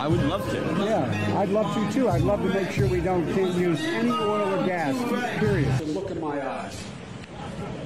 I 0.00 0.06
would 0.06 0.22
love 0.24 0.48
to. 0.50 0.56
Yeah, 0.84 1.38
I'd 1.40 1.48
love 1.48 1.72
to 1.74 1.92
too. 1.92 2.08
I'd 2.08 2.20
love 2.22 2.42
to 2.42 2.48
make 2.48 2.70
sure 2.70 2.86
we 2.86 3.00
don't 3.00 3.24
can't 3.34 3.54
use 3.54 3.80
any 3.80 4.10
oil 4.10 4.60
or 4.60 4.66
gas, 4.66 4.94
period. 5.40 5.68
Look 5.88 6.10
in 6.10 6.20
my 6.20 6.46
eyes. 6.46 6.84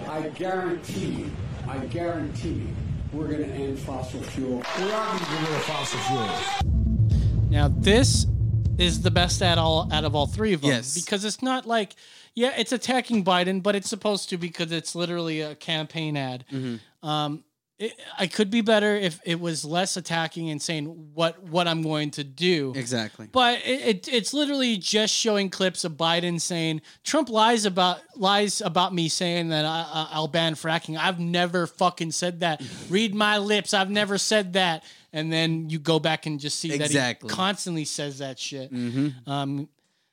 I 0.09 0.23
guarantee 0.31 1.07
you, 1.07 1.31
I 1.69 1.79
guarantee 1.87 2.49
you, 2.51 2.69
we're 3.13 3.29
going 3.29 3.45
to 3.45 3.51
end 3.51 3.79
fossil 3.79 4.21
fuel. 4.23 4.63
We 4.79 4.85
are 4.91 5.07
going 5.07 5.19
to 5.19 5.25
get 5.25 5.41
rid 5.41 5.57
of 5.57 5.63
fossil 5.65 5.99
fuels. 6.01 6.73
Now 7.51 7.69
this 7.69 8.27
is 8.79 9.03
the 9.03 9.11
best 9.11 9.43
at 9.43 9.59
all 9.59 9.89
out 9.93 10.05
of 10.05 10.15
all 10.15 10.27
three 10.27 10.53
of 10.53 10.61
them. 10.63 10.71
Yes. 10.71 10.95
Because 10.95 11.25
it's 11.25 11.43
not 11.43 11.67
like 11.67 11.95
Yeah, 12.35 12.53
it's 12.57 12.73
attacking 12.73 13.25
Biden, 13.25 13.63
but 13.63 13.75
it's 13.75 13.89
supposed 13.89 14.29
to 14.31 14.37
because 14.39 14.71
it's 14.73 14.95
literally 14.95 15.41
a 15.41 15.55
campaign 15.57 16.17
ad. 16.17 16.45
Mm-hmm. 16.53 17.07
Um, 17.09 17.45
it, 17.81 17.93
I 18.19 18.27
could 18.27 18.51
be 18.51 18.61
better 18.61 18.97
if 18.97 19.21
it 19.25 19.39
was 19.39 19.65
less 19.65 19.97
attacking 19.97 20.51
and 20.51 20.61
saying 20.61 20.87
what 21.15 21.41
what 21.45 21.69
I'm 21.69 21.83
going 21.83 22.11
to 22.13 22.25
do. 22.25 22.73
Exactly. 22.75 23.29
But 23.31 23.61
it, 23.65 23.87
it 23.87 24.09
it's 24.09 24.35
literally 24.35 24.77
just 24.79 25.15
showing 25.15 25.49
clips 25.49 25.85
of 25.85 25.93
Biden 25.93 26.41
saying 26.41 26.81
Trump 27.05 27.29
lies 27.29 27.65
about 27.67 28.01
lies 28.17 28.61
about 28.61 28.93
me 28.95 29.09
saying 29.09 29.51
that 29.51 29.65
I, 29.65 29.87
I- 29.93 30.09
I'll 30.13 30.27
ban 30.29 30.55
fracking. 30.55 30.99
I've 30.99 31.21
never 31.21 31.69
fucking 31.69 32.11
said 32.13 32.41
that. 32.41 32.63
Read 32.89 33.15
my 33.15 33.39
lips. 33.39 33.73
I've 33.73 33.91
never 33.91 34.19
said 34.19 34.55
that. 34.55 34.83
And 35.13 35.33
then 35.33 35.71
you 35.71 35.79
go 35.79 35.99
back 35.99 36.27
and 36.27 36.39
just 36.39 36.59
see 36.61 36.73
Exactly. 36.73 36.95
that 36.99 37.17
he 37.23 37.29
constantly 37.29 37.85
says 37.85 38.19
that 38.19 38.39
shit. 38.39 38.73
Mhm. 38.73 39.27
Um, 39.27 39.69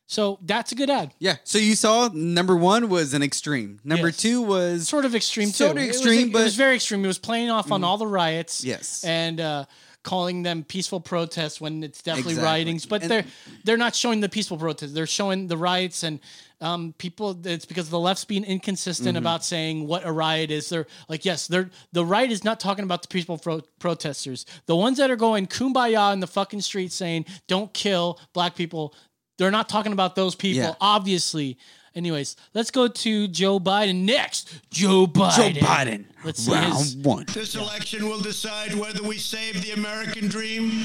so 0.08 0.40
that's 0.44 0.72
a 0.72 0.76
good 0.76 0.90
ad. 0.90 1.14
Yeah. 1.20 1.36
So 1.44 1.58
you 1.58 1.76
saw 1.76 2.10
number 2.14 2.56
one 2.56 2.90
was 2.90 3.14
an 3.14 3.22
extreme. 3.24 3.80
Number 3.84 4.08
Yes. 4.10 4.18
two 4.18 4.42
was 4.42 4.88
sort 4.88 5.04
of 5.04 5.14
extreme 5.16 5.48
too. 5.50 5.54
Sort 5.54 5.72
of 5.78 5.84
It 5.84 5.88
was- 5.88 5.96
extreme, 5.98 6.28
it 6.30 6.34
was 6.34 6.56
very 6.56 6.76
extreme. 6.76 7.04
It 7.04 7.08
was 7.08 7.18
playing 7.20 7.50
off 7.50 7.72
on 7.72 7.82
Mhm. 7.82 7.86
all 7.86 7.98
the 7.98 8.08
riots. 8.08 8.64
Yes. 8.64 9.04
and 9.04 9.42
uh, 9.42 9.66
calling 10.04 10.44
them 10.44 10.64
peaceful 10.64 11.00
protests 11.02 11.60
when 11.60 11.84
it's 11.84 12.02
definitely 12.04 12.34
Exactly. 12.34 12.46
riotings. 12.52 12.86
But 12.86 13.02
And- 13.02 13.12
they're 13.12 13.26
they're 13.64 13.78
not 13.78 13.96
showing 13.96 14.22
the 14.22 14.30
peaceful 14.30 14.58
protests. 14.58 14.92
They're 14.94 15.08
showing 15.08 15.48
the 15.48 15.58
riots 15.58 16.04
and. 16.04 16.20
Um, 16.62 16.94
people, 16.98 17.38
it's 17.46 17.66
because 17.66 17.90
the 17.90 18.00
left's 18.00 18.24
being 18.26 18.44
inconsistent 18.46 19.16
Mhm. 19.16 19.20
about 19.20 19.44
saying 19.44 19.88
what 19.88 20.06
a 20.06 20.12
riot 20.12 20.52
is. 20.52 20.70
They're 20.70 20.88
like, 21.10 21.26
yes, 21.26 21.48
they're 21.48 21.70
the 21.92 22.06
right 22.06 22.32
is 22.32 22.44
not 22.44 22.60
talking 22.60 22.84
about 22.86 23.02
the 23.02 23.08
peaceful 23.10 23.38
pro- 23.38 23.62
protesters. 23.80 24.46
The 24.66 24.76
ones 24.76 24.98
that 25.00 25.12
are 25.12 25.16
going 25.18 25.48
kumbaya 25.48 26.14
in 26.14 26.22
the 26.22 26.28
fucking 26.28 26.62
street 26.62 26.92
saying 26.94 27.26
"Don't 27.48 27.74
kill 27.74 28.20
black 28.34 28.56
people," 28.56 28.94
they're 29.38 29.52
not 29.52 29.68
talking 29.68 29.92
about 29.92 30.16
those 30.16 30.34
people. 30.36 30.62
Yeah. 30.64 30.76
Obviously. 30.80 31.58
Anyways, 31.94 32.36
let's 32.54 32.72
go 32.72 32.90
to 32.90 33.28
Joe 33.30 33.58
Biden 33.58 34.04
next. 34.04 34.50
Joe 34.70 35.08
Biden. 35.08 35.54
Joe 35.56 35.60
Biden. 35.66 36.06
Let's 36.26 36.42
see 36.44 36.54
his, 36.54 36.98
one. 36.98 37.26
This 37.34 37.56
election 37.56 38.10
will 38.10 38.20
decide 38.20 38.74
whether 38.76 39.02
we 39.02 39.18
save 39.18 39.62
the 39.64 39.72
American 39.72 40.28
dream. 40.28 40.84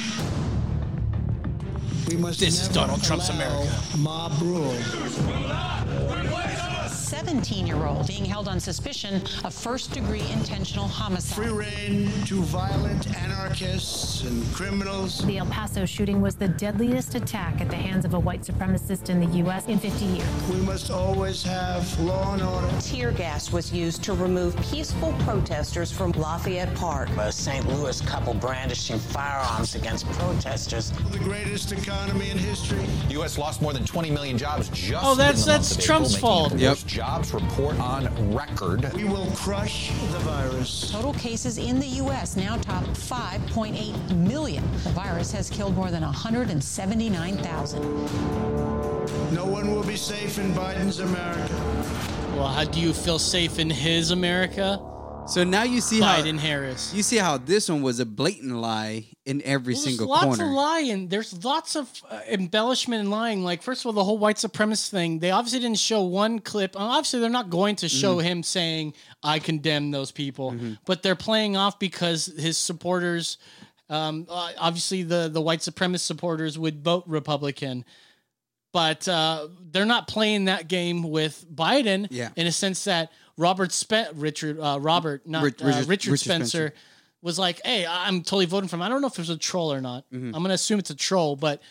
We 2.09 2.16
must 2.16 2.40
This 2.40 2.62
is 2.62 2.68
Donald 2.68 3.03
Trump's 3.03 3.28
America. 3.28 3.70
Mob 3.98 4.32
rule. 4.40 4.74
17 7.11 7.66
year 7.66 7.86
old 7.86 8.06
being 8.06 8.24
held 8.24 8.46
on 8.46 8.61
suspicion 8.61 9.20
of 9.44 9.52
first 9.52 9.92
degree 9.92 10.22
intentional 10.32 10.86
homicide. 10.86 11.34
Free 11.44 11.48
reign 11.52 12.08
to 12.26 12.36
violent 12.42 13.12
anarchists 13.16 14.22
and 14.22 14.46
criminals. 14.54 15.18
The 15.26 15.38
El 15.38 15.46
Paso 15.46 15.84
shooting 15.86 16.20
was 16.20 16.36
the 16.36 16.46
deadliest 16.46 17.16
attack 17.16 17.61
at 17.61 17.68
the 17.68 17.74
hands 17.74 18.04
of 18.04 18.14
a 18.14 18.18
white 18.20 18.42
supremacist 18.42 19.08
in 19.11 19.18
the 19.18 19.26
U.S. 19.38 19.66
in 19.66 19.80
50 19.80 20.04
years. 20.04 20.48
We 20.50 20.61
must 20.61 20.92
always 20.92 21.42
have 21.42 21.98
law 21.98 22.32
and 22.34 22.42
order. 22.42 22.70
Tear 22.80 23.11
gas 23.11 23.50
was 23.50 23.72
used 23.72 24.04
to 24.04 24.12
remove 24.12 24.54
peaceful 24.62 25.12
protesters 25.24 25.90
from 25.90 26.12
Lafayette 26.12 26.72
Park. 26.76 27.08
A 27.18 27.32
St. 27.32 27.66
Louis 27.66 28.00
couple 28.02 28.34
brandishing 28.34 29.00
firearms 29.00 29.74
against 29.74 30.06
protesters. 30.12 30.92
The 31.11 31.18
greatest 31.18 31.72
economy 31.72 32.30
in 32.30 32.38
history. 32.38 32.86
The 33.08 33.14
U.S. 33.14 33.36
lost 33.36 33.61
more 33.62 33.72
than 33.72 33.84
20 33.84 34.12
million 34.12 34.38
jobs 34.38 34.68
just 34.68 35.04
Oh, 35.04 35.16
that's- 35.16 35.40
in 35.40 35.46
the 35.46 35.52
month 35.54 35.62
that's 35.68 35.76
of 35.76 35.82
Trump's 35.84 36.14
April, 36.16 36.30
fault. 36.30 36.52
making 36.52 36.58
it 36.58 36.61
the 36.61 36.66
Yep. 36.66 36.99
Worst 37.01 37.32
jobs 37.32 37.32
report 37.34 37.78
on 37.80 38.34
record. 38.34 38.92
We 38.94 39.05
will 39.05 39.30
crush 39.32 39.90
the 40.12 40.18
virus. 40.20 40.90
Total 40.90 41.14
cases 41.14 41.59
in 41.59 41.78
the 41.80 41.86
U.S. 41.86 42.36
now 42.36 42.57
top 42.57 42.84
5.8 42.84 44.16
million. 44.16 44.62
The 44.84 44.90
virus 44.90 45.32
has 45.32 45.48
killed 45.51 45.74
more 45.74 45.90
than 45.90 46.03
179,000. 46.03 47.82
No 49.34 49.46
one 49.46 49.74
will 49.74 49.84
be 49.84 49.96
safe 49.96 50.38
in 50.38 50.53
Biden's 50.53 51.01
America. 51.01 51.55
well, 52.34 52.48
how 52.48 52.64
do 52.64 52.80
you 52.80 52.92
feel 52.92 53.18
safe 53.18 53.59
in 53.59 53.70
his 53.70 54.11
America? 54.11 54.80
So 55.31 55.45
now 55.45 55.62
you 55.62 55.81
see 55.81 56.01
Biden 56.01 56.39
how 56.41 56.47
Harris. 56.47 56.93
you 56.93 57.05
see 57.05 57.16
how 57.16 57.39
this 57.39 57.68
one 57.68 57.83
was 57.83 58.01
a 58.01 58.05
blatant 58.07 58.57
lie 58.57 59.07
in 59.24 59.41
every 59.43 59.74
Well, 59.74 59.83
single 59.83 60.07
there's 60.09 60.24
lots 60.24 60.37
corner. 60.39 60.45
of 60.51 60.57
lying. 60.57 61.07
There's 61.09 61.45
lots 61.45 61.76
of 61.76 61.89
uh, 62.11 62.18
embellishment 62.28 62.99
and 63.03 63.11
lying. 63.12 63.45
Like 63.45 63.62
first 63.62 63.83
of 63.83 63.87
all, 63.87 63.93
the 63.93 64.03
whole 64.03 64.18
white 64.18 64.37
supremacist 64.37 64.91
thing. 64.91 65.20
They 65.20 65.31
obviously 65.31 65.61
didn't 65.61 65.78
show 65.78 66.03
one 66.03 66.41
clip. 66.41 66.74
uh, 66.74 66.81
Obviously, 66.81 67.20
they're 67.20 67.31
not 67.31 67.49
going 67.49 67.76
to 67.76 67.89
show 67.89 68.16
Mhm. 68.16 68.22
him 68.24 68.43
saying 68.43 68.95
"I 69.22 69.39
condemn 69.39 69.93
those 69.93 70.11
people," 70.11 70.51
Mm-hmm. 70.51 70.72
but 70.85 71.05
they're 71.05 71.14
playing 71.14 71.57
off 71.57 71.78
because 71.78 72.26
his 72.26 72.59
supporters, 72.59 73.39
um, 73.89 74.26
uh, 74.28 74.51
obviously 74.59 75.05
the 75.05 75.28
the 75.33 75.41
white 75.41 75.61
supremacist 75.61 76.01
supporters 76.07 76.59
would 76.59 76.83
vote 76.83 77.05
Republican. 77.07 77.85
But 78.72 79.07
uh, 79.07 79.47
they're 79.70 79.85
not 79.85 80.09
playing 80.09 80.47
that 80.47 80.66
game 80.66 81.05
with 81.05 81.45
Biden 81.53 82.09
Yeah. 82.11 82.31
in 82.37 82.47
a 82.49 82.53
sense 82.53 82.85
that 82.85 83.11
Robert 83.41 83.72
Spe- 83.72 84.12
Richard 84.14 84.61
uh, 84.61 84.78
Robert 84.80 85.26
not 85.26 85.43
uh, 85.43 85.45
Richard- 85.47 85.66
Richard, 85.66 85.88
Richard 85.88 86.20
Spencer, 86.20 86.47
Spencer. 86.68 86.74
was 87.22 87.38
like, 87.38 87.61
"Hey, 87.64 87.86
I'm 87.88 88.22
totally 88.22 88.47
voting 88.47 88.68
for 88.68 88.76
him." 88.76 88.82
I 88.82 88.88
don't 88.88 89.01
know 89.01 89.07
if 89.09 89.14
it 89.14 89.18
was 89.18 89.30
a 89.30 89.36
troll 89.38 89.72
or 89.72 89.80
not. 89.80 90.05
Mhm. 90.12 90.26
I'm 90.34 90.43
gonna 90.43 90.55
assume 90.55 90.78
it's 90.78 90.91
a 90.91 90.95
troll, 90.95 91.36
but 91.36 91.62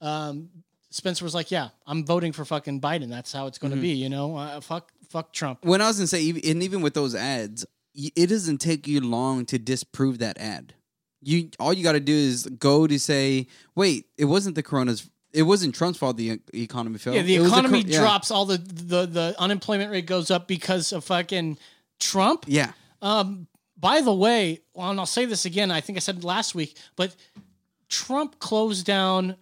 um, 0.00 0.48
Spencer 0.90 1.24
was 1.24 1.34
like, 1.34 1.50
"Yeah, 1.50 1.68
I'm 1.86 2.04
voting 2.04 2.32
for 2.32 2.44
fucking 2.44 2.80
Biden. 2.80 3.08
That's 3.08 3.32
how 3.32 3.46
it's 3.46 3.58
gonna 3.58 3.76
Mhm. 3.76 3.80
be." 3.82 3.88
You 3.94 4.08
know, 4.08 4.36
uh, 4.36 4.60
fuck, 4.60 4.92
fuck 5.08 5.32
Trump. 5.32 5.64
when 5.64 5.80
I 5.80 5.86
was 5.88 5.96
gonna 5.96 6.06
say, 6.08 6.22
even- 6.22 6.42
and 6.44 6.62
even 6.62 6.82
with 6.82 6.94
those 6.94 7.14
ads, 7.14 7.64
it 7.94 8.26
doesn't 8.28 8.58
take 8.58 8.86
you 8.86 9.00
long 9.00 9.44
to 9.46 9.58
disprove 9.58 10.18
that 10.18 10.38
ad. 10.38 10.74
You 11.22 11.50
all 11.60 11.72
you 11.72 11.84
got 11.84 11.92
to 11.92 12.00
do 12.00 12.12
is 12.14 12.46
go 12.58 12.86
to 12.88 12.98
say, 12.98 13.46
wait, 13.76 14.06
it 14.18 14.24
wasn't 14.24 14.56
the 14.56 14.62
corona's, 14.62 15.08
it 15.32 15.42
wasn't 15.42 15.74
Trump's 15.74 15.98
fault. 15.98 16.16
The 16.16 16.40
economy 16.54 16.98
fell. 16.98 17.14
Yeah, 17.14 17.22
the 17.22 17.36
It 17.36 17.46
economy 17.46 17.82
cor- 17.82 17.90
yeah. 17.92 18.00
drops. 18.00 18.30
All 18.30 18.44
the, 18.44 18.58
the 18.58 19.06
the 19.06 19.34
unemployment 19.38 19.90
rate 19.90 20.06
goes 20.06 20.30
up 20.30 20.46
because 20.48 20.92
of 20.92 21.04
fucking 21.04 21.58
Trump. 22.00 22.44
Yeah, 22.46 22.72
Um, 23.00 23.46
by 23.78 24.00
the 24.00 24.12
way, 24.14 24.60
well, 24.74 24.90
and 24.90 25.00
I'll 25.00 25.06
say 25.06 25.24
this 25.24 25.44
again. 25.44 25.70
I 25.70 25.80
think 25.80 25.96
I 25.96 26.00
said 26.00 26.18
it 26.18 26.24
last 26.24 26.54
week, 26.54 26.76
but 26.96 27.14
Trump 27.88 28.38
closed 28.38 28.86
down 28.86 29.36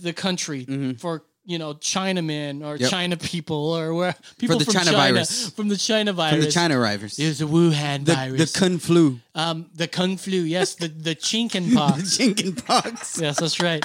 the 0.00 0.12
country 0.12 0.94
for 0.98 1.22
you 1.44 1.58
know 1.58 1.74
Chinamen 1.74 2.62
or 2.62 2.74
Mm-hmm. 2.74 2.82
Yep. 2.82 2.90
China 2.90 3.16
people 3.16 3.56
or 3.74 3.92
where 3.94 4.14
people 4.38 4.58
the 4.58 4.64
from 4.64 4.74
China 4.74 4.92
virus. 4.92 5.50
from 5.50 5.68
the 5.68 5.76
China 5.76 6.12
virus 6.12 6.34
from 6.36 6.44
the 6.44 6.50
China 6.50 6.78
virus. 6.78 7.18
It 7.18 7.26
was 7.28 7.38
the 7.38 7.46
Wuhan 7.46 8.04
the, 8.04 8.14
virus. 8.14 8.52
the 8.52 8.58
Kun 8.58 8.78
flu. 8.78 9.20
um, 9.34 9.66
the 9.74 9.88
Kung 9.88 10.16
flu, 10.16 10.38
yes, 10.38 10.74
the 10.74 10.88
the 10.88 11.14
Chinken 11.14 11.74
pox. 11.76 12.16
the. 12.18 13.22
Yes, 13.22 13.40
that's 13.40 13.60
right. 13.60 13.84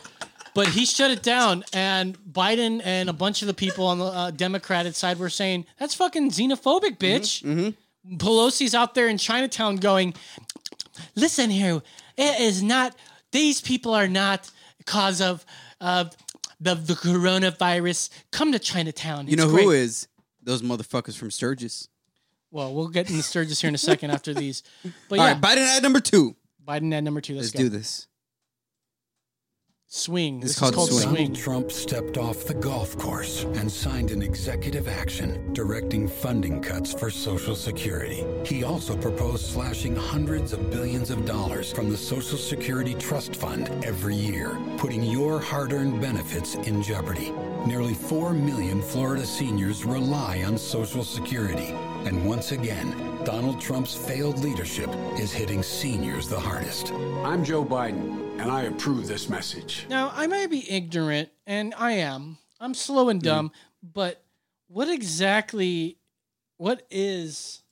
But 0.56 0.70
he 0.70 0.86
shut 0.86 1.12
it 1.12 1.22
down, 1.22 1.66
and 1.74 2.18
Biden 2.24 2.82
and 2.84 3.10
a 3.10 3.14
bunch 3.14 3.42
of 3.44 3.48
the 3.48 3.54
people 3.54 3.86
on 3.86 4.00
the 4.00 4.06
uh, 4.06 4.32
Democratic 4.32 4.96
side 4.96 5.20
were 5.20 5.30
saying 5.30 5.66
that's 5.78 5.94
fucking 5.94 6.32
xenophobic, 6.32 6.98
bitch. 6.98 7.44
Mm-hmm. 7.44 8.16
Pelosi's 8.16 8.74
out 8.74 8.96
there 8.96 9.10
in 9.10 9.18
Chinatown 9.18 9.76
going, 9.76 10.14
"Listen 11.16 11.50
here, 11.50 11.82
it 12.18 12.40
is 12.40 12.64
not. 12.64 12.96
These 13.34 13.60
people 13.60 13.94
are 13.94 14.08
not 14.08 14.50
cause 14.86 15.20
of 15.20 15.46
of 15.82 16.16
the 16.62 16.76
the 16.76 16.94
coronavirus. 16.94 18.10
Come 18.32 18.54
to 18.54 18.60
Chinatown. 18.60 19.28
You 19.28 19.34
It's 19.34 19.44
know 19.44 19.50
great." 19.52 19.64
who 19.66 19.72
is 19.72 20.08
those 20.42 20.62
motherfuckers 20.62 21.18
from 21.18 21.32
Sturgis? 21.32 21.90
Well, 22.50 22.74
we'll 22.74 22.88
get 22.88 23.10
into 23.10 23.24
Sturgis 23.24 23.60
here 23.60 23.68
in 23.68 23.76
a 23.76 23.78
second 23.78 24.12
after 24.12 24.34
these. 24.34 24.64
But 25.10 25.20
All 25.20 25.26
yeah, 25.26 25.34
right, 25.34 25.42
Biden 25.42 25.68
at 25.68 25.84
number 25.84 26.00
two. 26.00 26.38
Biden 26.66 26.94
at 26.94 27.04
number 27.04 27.20
two. 27.20 27.36
Let's, 27.36 27.48
Let's 27.48 27.52
go. 27.54 27.60
do 27.64 27.70
this. 27.70 28.08
Swing. 29.88 30.38
It's 30.38 30.48
this 30.48 30.60
called 30.60 30.72
is 30.72 30.76
called 30.76 30.90
Swing. 30.90 31.02
swing. 31.02 31.16
Donald 31.16 31.36
Trump 31.38 31.72
stepped 31.72 32.18
off 32.18 32.46
the 32.46 32.54
golf 32.56 32.98
course 32.98 33.44
and 33.44 33.72
signed 33.72 34.12
an 34.12 34.22
executive 34.24 34.88
action 34.88 35.54
directing 35.54 36.08
funding 36.08 36.62
cuts 36.62 36.92
for 36.94 37.12
Social 37.12 37.56
Security. 37.56 38.26
He 38.46 38.64
also 38.64 38.98
proposed 38.98 39.46
slashing 39.46 39.96
hundreds 39.96 40.54
of 40.54 40.72
billions 40.72 41.12
of 41.12 41.26
dollars 41.26 41.72
from 41.72 41.90
the 41.90 41.98
Social 41.98 42.38
Security 42.38 42.96
Trust 42.96 43.36
Fund 43.36 43.70
every 43.86 44.16
year, 44.16 44.58
putting 44.78 45.04
your 45.04 45.40
hard 45.40 45.72
earned 45.72 46.02
benefits 46.02 46.56
in 46.56 46.82
jeopardy. 46.82 47.32
Nearly 47.66 47.94
4 47.94 48.34
million 48.34 48.82
Florida 48.82 49.26
seniors 49.26 49.86
rely 49.86 50.44
on 50.44 50.58
Social 50.58 51.04
Security. 51.04 51.74
And 52.06 52.24
once 52.26 52.52
again, 52.52 52.96
Donald 53.24 53.60
Trump's 53.60 53.96
failed 53.96 54.40
leadership 54.40 54.90
is 55.18 55.32
hitting 55.34 55.64
seniors 55.64 56.28
the 56.28 56.40
hardest. 56.40 56.92
I'm 57.24 57.44
Joe 57.44 57.66
Biden, 57.66 58.40
and 58.40 58.52
I 58.52 58.64
approve 58.64 59.08
this 59.08 59.28
message. 59.30 59.86
Now, 59.90 60.12
I 60.16 60.28
may 60.28 60.46
be 60.46 60.70
ignorant, 60.72 61.30
and 61.48 61.74
I 61.78 61.94
am. 61.94 62.38
I'm 62.60 62.74
slow 62.76 63.10
and 63.10 63.22
dumb, 63.22 63.50
Mm-hmm. 63.50 63.88
but 63.94 64.24
what 64.68 64.88
exactly, 64.90 65.98
what 66.58 66.86
is 66.92 67.64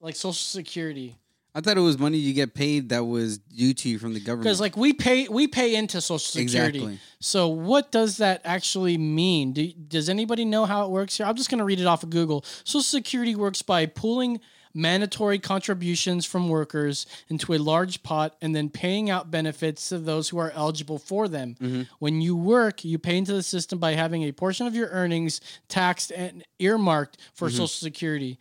like 0.00 0.16
Social 0.16 0.32
Security? 0.34 1.16
I 1.56 1.60
thought 1.60 1.76
it 1.76 1.80
was 1.80 1.98
money 1.98 2.18
you 2.18 2.34
get 2.34 2.52
paid 2.54 2.88
that 2.88 3.04
was 3.04 3.38
due 3.38 3.74
to 3.74 3.88
you 3.88 3.98
from 4.00 4.12
the 4.12 4.20
government. 4.20 4.42
Because 4.44 4.60
like 4.60 4.76
we 4.76 4.92
pay, 4.92 5.28
we 5.28 5.46
pay 5.46 5.76
into 5.76 6.00
Social 6.00 6.18
Security. 6.18 6.78
Exactly. 6.78 6.98
So 7.20 7.48
what 7.48 7.92
does 7.92 8.16
that 8.16 8.40
actually 8.44 8.98
mean? 8.98 9.52
Do, 9.52 9.72
does 9.72 10.08
anybody 10.08 10.44
know 10.44 10.64
how 10.64 10.84
it 10.84 10.90
works 10.90 11.16
here? 11.16 11.26
I'm 11.26 11.36
just 11.36 11.50
going 11.50 11.58
to 11.60 11.64
read 11.64 11.78
it 11.80 11.86
off 11.86 12.02
of 12.02 12.10
Google. 12.10 12.44
Social 12.64 12.82
Security 12.82 13.36
works 13.36 13.62
by 13.62 13.86
pooling 13.86 14.40
mandatory 14.76 15.38
contributions 15.38 16.24
from 16.26 16.48
workers 16.48 17.06
into 17.28 17.54
a 17.54 17.58
large 17.58 18.02
pot 18.02 18.34
and 18.42 18.56
then 18.56 18.68
paying 18.68 19.08
out 19.08 19.30
benefits 19.30 19.88
to 19.90 19.98
those 19.98 20.30
who 20.30 20.38
are 20.38 20.50
eligible 20.50 20.98
for 20.98 21.28
them. 21.28 21.54
Mhm. 21.60 21.86
When 22.00 22.20
you 22.20 22.34
work, 22.34 22.84
you 22.84 22.98
pay 22.98 23.16
into 23.16 23.32
the 23.32 23.44
system 23.44 23.78
by 23.78 23.92
having 23.92 24.24
a 24.24 24.32
portion 24.32 24.66
of 24.66 24.74
your 24.74 24.88
earnings 24.88 25.40
taxed 25.68 26.10
and 26.10 26.42
earmarked 26.58 27.18
for 27.34 27.46
Mhm. 27.46 27.52
Social 27.52 27.68
Security. 27.68 28.36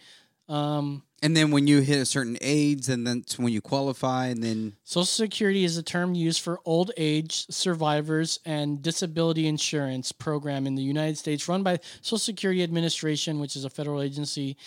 Um, 0.49 1.03
And 1.24 1.38
then 1.38 1.51
when 1.51 1.67
you 1.67 1.80
hit 1.80 2.01
a 2.01 2.05
certain 2.05 2.38
age, 2.41 2.89
and 2.89 3.07
then 3.07 3.24
when 3.38 3.53
you 3.53 3.61
qualify, 3.61 4.28
and 4.28 4.43
then 4.43 4.74
Social 4.84 5.05
Security 5.05 5.63
is 5.63 5.78
a 5.78 5.84
term 5.84 6.15
used 6.15 6.41
for 6.41 6.59
old 6.65 6.91
age 6.97 7.45
survivors 7.49 8.41
and 8.43 8.82
disability 8.82 9.47
insurance 9.47 10.11
program 10.11 10.67
in 10.67 10.76
the 10.76 10.84
United 10.84 11.17
States 11.17 11.47
run 11.47 11.63
by 11.63 11.80
Social 12.01 12.17
Security 12.17 12.61
Administration, 12.61 13.39
which 13.39 13.55
is 13.55 13.63
a 13.63 13.69
federal 13.69 14.01
agency. 14.01 14.57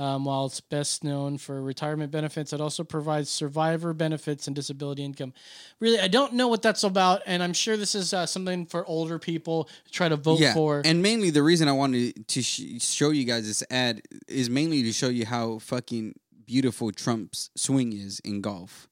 Um, 0.00 0.24
while 0.24 0.46
it's 0.46 0.62
best 0.62 1.04
known 1.04 1.36
for 1.36 1.60
retirement 1.60 2.10
benefits, 2.10 2.54
it 2.54 2.60
also 2.60 2.82
provides 2.84 3.28
survivor 3.28 3.92
benefits 3.92 4.46
and 4.46 4.56
disability 4.56 5.04
income. 5.04 5.34
Really, 5.78 6.00
I 6.00 6.08
don't 6.08 6.32
know 6.32 6.48
what 6.48 6.62
that's 6.62 6.84
about, 6.84 7.20
and 7.26 7.42
I'm 7.42 7.52
sure 7.52 7.76
this 7.76 7.94
is 7.94 8.14
uh, 8.14 8.24
something 8.24 8.64
for 8.64 8.86
older 8.86 9.18
people 9.18 9.64
to 9.84 9.92
try 9.92 10.08
to 10.08 10.16
vote 10.16 10.40
yeah. 10.40 10.54
for. 10.54 10.80
And 10.86 11.02
mainly 11.02 11.28
the 11.28 11.42
reason 11.42 11.68
I 11.68 11.72
wanted 11.72 12.26
to 12.28 12.40
sh- 12.40 12.80
show 12.80 13.10
you 13.10 13.24
guys 13.24 13.46
this 13.46 13.62
ad 13.70 14.00
is 14.26 14.48
mainly 14.48 14.82
to 14.84 14.92
show 14.92 15.10
you 15.10 15.26
how 15.26 15.58
fucking 15.58 16.14
beautiful 16.46 16.92
Trump's 16.92 17.50
swing 17.54 17.92
is 17.92 18.20
in 18.20 18.40
golf. 18.40 18.88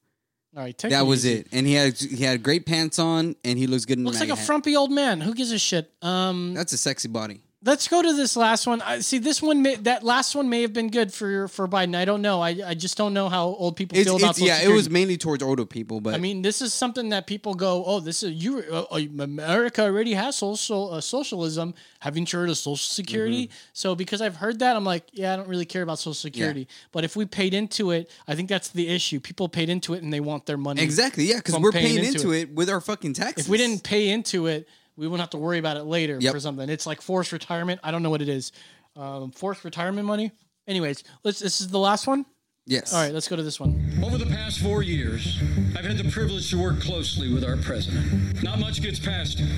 All 0.55 0.61
right, 0.61 0.77
take 0.77 0.91
that 0.91 1.07
was 1.07 1.25
easy. 1.25 1.39
it, 1.39 1.47
and 1.51 1.65
he 1.65 1.73
had 1.73 1.97
he 1.97 2.23
had 2.23 2.43
great 2.43 2.67
pants 2.67 2.99
on, 2.99 3.35
and 3.43 3.57
he 3.57 3.65
looks 3.65 3.85
good 3.85 3.97
in 3.97 4.05
Looks 4.05 4.19
like 4.19 4.29
a 4.29 4.35
hat. 4.35 4.45
frumpy 4.45 4.75
old 4.75 4.91
man. 4.91 5.21
Who 5.21 5.33
gives 5.33 5.51
a 5.51 5.57
shit? 5.57 5.91
Um, 6.03 6.53
That's 6.53 6.73
a 6.73 6.77
sexy 6.77 7.07
body. 7.07 7.41
Let's 7.61 7.89
go 7.89 8.01
to 8.01 8.13
this 8.13 8.37
last 8.37 8.67
one. 8.67 8.81
I 8.81 8.99
see 8.99 9.17
this 9.17 9.41
one. 9.41 9.61
May, 9.61 9.75
that 9.75 10.01
last 10.01 10.33
one 10.33 10.49
may 10.49 10.61
have 10.61 10.71
been 10.71 10.89
good 10.89 11.11
for 11.11 11.49
for 11.49 11.67
Biden. 11.67 11.93
I 11.93 12.05
don't 12.05 12.21
know. 12.21 12.39
I, 12.39 12.55
I 12.65 12.73
just 12.73 12.95
don't 12.95 13.13
know 13.13 13.27
how 13.27 13.47
old 13.47 13.75
people 13.75 13.97
It's, 13.97 14.07
feel 14.07 14.15
about. 14.15 14.31
it's 14.37 14.41
yeah, 14.41 14.61
it 14.61 14.69
was 14.69 14.89
mainly 14.89 15.17
towards 15.17 15.43
older 15.43 15.65
people, 15.65 15.99
but 15.99 16.13
I 16.15 16.19
mean, 16.19 16.41
this 16.41 16.61
is 16.61 16.73
something 16.73 17.09
that 17.09 17.27
people 17.27 17.55
go, 17.55 17.83
"Oh, 17.85 17.99
this 17.99 18.23
is 18.23 18.31
you. 18.41 18.63
Uh, 18.71 18.85
uh, 18.89 19.01
America 19.21 19.83
already 19.83 20.13
has 20.13 20.37
social 20.37 20.93
uh, 20.93 21.01
socialism. 21.01 21.73
Haven't 21.99 22.31
you 22.31 22.39
heard 22.39 22.49
of 22.49 22.57
Social 22.57 22.77
Security?" 22.77 23.47
Mm-hmm. 23.47 23.57
So 23.73 23.93
because 23.93 24.21
I've 24.21 24.37
heard 24.37 24.59
that, 24.59 24.77
I'm 24.77 24.85
like, 24.85 25.09
yeah, 25.11 25.33
I 25.33 25.35
don't 25.35 25.49
really 25.49 25.65
care 25.65 25.83
about 25.83 25.99
Social 25.99 26.13
Security. 26.13 26.65
But 26.93 27.03
if 27.03 27.17
we 27.17 27.25
paid 27.25 27.53
into 27.53 27.91
it, 27.91 28.09
I 28.25 28.35
think 28.35 28.47
that's 28.47 28.69
the 28.69 28.87
issue. 28.87 29.19
People 29.19 29.49
paid 29.49 29.67
into 29.67 29.93
it 29.95 30.01
and 30.01 30.13
they 30.13 30.21
want 30.21 30.45
their 30.45 30.57
money. 30.57 30.81
exactly 30.81 31.25
yeah, 31.25 31.37
because 31.37 31.59
we're 31.59 31.73
paying 31.73 32.05
into 32.05 32.31
it. 32.31 32.53
with 32.53 32.69
our 32.69 32.79
fucking 32.79 33.15
taxes. 33.15 33.47
If 33.47 33.49
we 33.51 33.57
didn't 33.57 33.83
pay 33.83 34.07
into 34.07 34.47
it, 34.47 34.69
we 34.99 35.07
won't 35.07 35.21
have 35.21 35.29
to 35.31 35.37
worry 35.37 35.57
about 35.59 35.77
it 35.77 35.83
later 35.83 36.17
Yep. 36.19 36.33
for 36.33 36.39
something. 36.39 36.69
It's 36.69 36.85
like 36.85 37.01
forced 37.01 37.31
retirement. 37.31 37.79
I 37.83 37.91
don't 37.91 38.03
know 38.03 38.09
what 38.09 38.21
it 38.21 38.29
is. 38.29 38.51
Um, 38.95 39.31
forced 39.31 39.63
retirement 39.63 40.05
money. 40.05 40.31
Anyways, 40.67 41.03
let's. 41.23 41.39
This 41.39 41.61
is 41.61 41.69
the 41.69 41.79
last 41.79 42.05
one. 42.05 42.25
Yes. 42.65 42.93
All 42.93 43.01
right, 43.01 43.11
let's 43.13 43.27
go 43.27 43.35
to 43.35 43.41
this 43.41 43.59
one. 43.59 43.99
Over 44.03 44.17
the 44.19 44.27
past 44.27 44.59
four 44.59 44.83
years, 44.83 45.41
I've 45.75 45.85
had 45.85 45.97
the 45.97 46.11
privilege 46.11 46.51
to 46.51 46.61
work 46.61 46.79
closely 46.81 47.33
with 47.33 47.43
our 47.43 47.57
president. 47.57 48.43
Not 48.43 48.59
much 48.59 48.81
gets 48.81 48.99
past 48.99 49.39
him. 49.39 49.49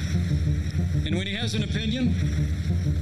And 1.05 1.17
when 1.17 1.27
he 1.27 1.33
has 1.33 1.53
an 1.55 1.63
opinion, 1.63 2.13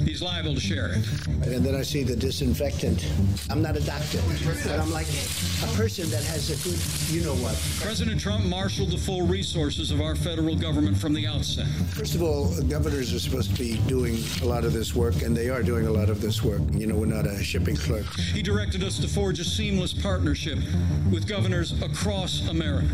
he's 0.05 0.21
liable 0.21 0.53
to 0.53 0.59
share 0.59 0.89
it. 0.89 1.05
And 1.27 1.65
then 1.65 1.75
I 1.75 1.81
see 1.81 2.03
the 2.03 2.15
disinfectant. 2.15 3.05
I'm 3.49 3.61
not 3.61 3.75
a 3.75 3.81
doctor, 3.81 4.19
but 4.27 4.79
I'm 4.79 4.91
like 4.91 5.07
a 5.07 5.67
person 5.75 6.09
that 6.09 6.23
has 6.23 6.49
a 6.49 6.57
good, 6.67 6.79
you 7.13 7.25
know 7.25 7.35
what. 7.43 7.55
President 7.81 8.19
Trump 8.19 8.45
marshaled 8.45 8.91
the 8.91 8.97
full 8.97 9.25
resources 9.25 9.91
of 9.91 10.01
our 10.01 10.15
federal 10.15 10.55
government 10.55 10.97
from 10.97 11.13
the 11.13 11.27
outset. 11.27 11.67
First 11.95 12.15
of 12.15 12.21
all, 12.21 12.59
governors 12.63 13.13
are 13.13 13.19
supposed 13.19 13.55
to 13.55 13.61
be 13.61 13.77
doing 13.87 14.17
a 14.41 14.45
lot 14.45 14.63
of 14.65 14.73
this 14.73 14.95
work, 14.95 15.21
and 15.21 15.35
they 15.35 15.49
are 15.49 15.63
doing 15.63 15.87
a 15.87 15.91
lot 15.91 16.09
of 16.09 16.21
this 16.21 16.43
work. 16.43 16.61
You 16.71 16.87
know, 16.87 16.95
we're 16.95 17.05
not 17.05 17.25
a 17.25 17.43
shipping 17.43 17.75
clerk. 17.75 18.05
He 18.33 18.41
directed 18.41 18.83
us 18.83 18.99
to 18.99 19.07
forge 19.07 19.39
a 19.39 19.43
seamless 19.43 19.93
partnership 19.93 20.59
with 21.11 21.27
governors 21.27 21.79
across 21.81 22.47
America 22.47 22.87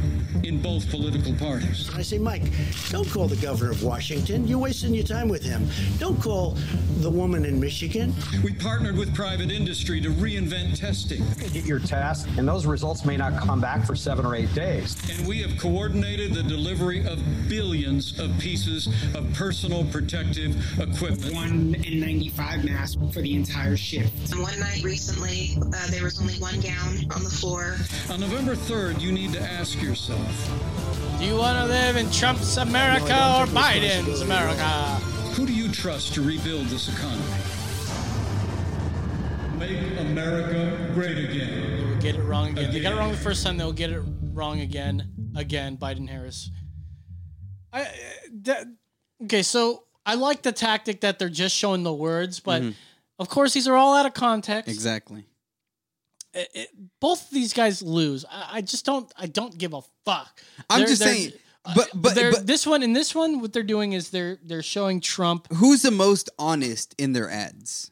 in 0.43 0.61
both 0.61 0.89
political 0.89 1.33
parties. 1.33 1.89
I 1.95 2.01
say, 2.01 2.17
Mike, 2.17 2.43
don't 2.89 3.09
call 3.09 3.27
the 3.27 3.35
governor 3.37 3.71
of 3.71 3.83
Washington. 3.83 4.47
You're 4.47 4.59
wasting 4.59 4.93
your 4.93 5.05
time 5.05 5.27
with 5.27 5.43
him. 5.43 5.67
Don't 5.97 6.21
call 6.21 6.57
the 7.01 7.09
woman 7.09 7.45
in 7.45 7.59
Michigan. 7.59 8.13
We 8.43 8.53
partnered 8.53 8.97
with 8.97 9.13
private 9.13 9.51
industry 9.51 9.99
to 10.01 10.09
reinvent 10.09 10.79
testing. 10.79 11.23
Get 11.51 11.65
your 11.65 11.79
test, 11.79 12.27
and 12.37 12.47
those 12.47 12.65
results 12.65 13.05
may 13.05 13.17
not 13.17 13.37
come 13.41 13.59
back 13.59 13.85
for 13.85 13.95
seven 13.95 14.25
or 14.25 14.35
eight 14.35 14.53
days. 14.53 14.97
And 15.09 15.27
we 15.27 15.41
have 15.41 15.57
coordinated 15.59 16.33
the 16.33 16.43
delivery 16.43 17.05
of 17.05 17.21
billions 17.49 18.19
of 18.19 18.37
pieces 18.39 18.87
of 19.13 19.31
personal 19.33 19.83
protective 19.85 20.55
equipment. 20.79 21.33
One 21.33 21.75
N95 21.75 22.63
mask 22.63 22.99
for 23.11 23.21
the 23.21 23.35
entire 23.35 23.77
shift. 23.77 24.31
And 24.31 24.41
one 24.41 24.59
night 24.59 24.83
recently, 24.83 25.57
uh, 25.61 25.87
there 25.91 26.03
was 26.03 26.19
only 26.19 26.35
one 26.35 26.59
gown 26.61 27.11
on 27.11 27.23
the 27.23 27.29
floor. 27.29 27.77
On 28.09 28.19
November 28.19 28.55
3rd, 28.55 29.01
you 29.01 29.11
need 29.11 29.33
to 29.33 29.41
ask 29.41 29.81
yourself 29.81 30.19
Do 31.19 31.25
you 31.25 31.35
want 31.35 31.57
to 31.57 31.65
live 31.65 31.97
in 31.97 32.09
Trump's 32.11 32.57
America 32.57 33.13
or 33.37 33.45
Biden's 33.47 34.21
America? 34.21 35.14
Who 35.35 35.45
do 35.45 35.53
you 35.53 35.69
trust 35.71 36.13
to 36.13 36.21
rebuild 36.21 36.67
this 36.67 36.87
economy? 36.87 37.23
Make 39.57 39.99
America 39.99 40.91
great 40.93 41.17
again. 41.17 41.89
We'll 41.89 41.99
get 42.01 42.15
it 42.15 42.21
wrong 42.21 42.49
again. 42.57 42.71
They 42.71 42.79
got 42.79 42.93
it 42.93 42.95
wrong 42.95 43.11
the 43.11 43.17
first 43.17 43.43
time. 43.45 43.57
They'll 43.57 43.73
get 43.73 43.89
it 43.89 44.01
wrong 44.33 44.61
again. 44.61 45.09
Again, 45.35 45.77
Biden 45.77 46.07
Harris. 46.07 46.51
I 47.73 47.81
uh, 47.81 47.85
that, 48.43 48.67
okay. 49.23 49.43
So 49.43 49.83
I 50.05 50.15
like 50.15 50.41
the 50.41 50.51
tactic 50.53 51.01
that 51.01 51.19
they're 51.19 51.27
just 51.29 51.55
showing 51.55 51.83
the 51.83 51.93
words, 51.93 52.39
but 52.39 52.61
Mhm. 52.61 52.75
of 53.19 53.27
course 53.27 53.53
these 53.53 53.67
are 53.67 53.75
all 53.75 53.93
out 53.95 54.05
of 54.05 54.13
context. 54.13 54.69
Exactly. 54.71 55.25
It- 56.33 56.49
it- 56.53 56.69
both 57.01 57.23
of 57.25 57.31
these 57.31 57.51
guys 57.53 57.81
lose. 57.81 58.23
I, 58.31 58.57
I 58.57 58.61
just 58.61 58.85
don't. 58.85 59.11
I 59.17 59.25
don't 59.27 59.57
give 59.57 59.73
a 59.73 59.81
fuck. 60.05 60.41
I'm 60.69 60.79
They're- 60.79 60.87
just 60.87 61.01
they're- 61.01 61.13
saying, 61.13 61.33
but 61.73 61.89
but, 61.93 62.15
they're- 62.15 62.31
but 62.31 62.45
this 62.47 62.67
one 62.67 62.83
in 62.83 62.93
this 62.93 63.15
one, 63.15 63.39
what 63.39 63.53
they're 63.53 63.63
doing 63.63 63.93
is 63.93 64.09
they're 64.09 64.37
they're 64.43 64.61
showing 64.63 64.99
Trump. 65.01 65.47
who's 65.53 65.81
the 65.81 65.91
most 65.91 66.29
honest 66.37 66.93
in 66.97 67.13
their 67.13 67.29
ads? 67.29 67.91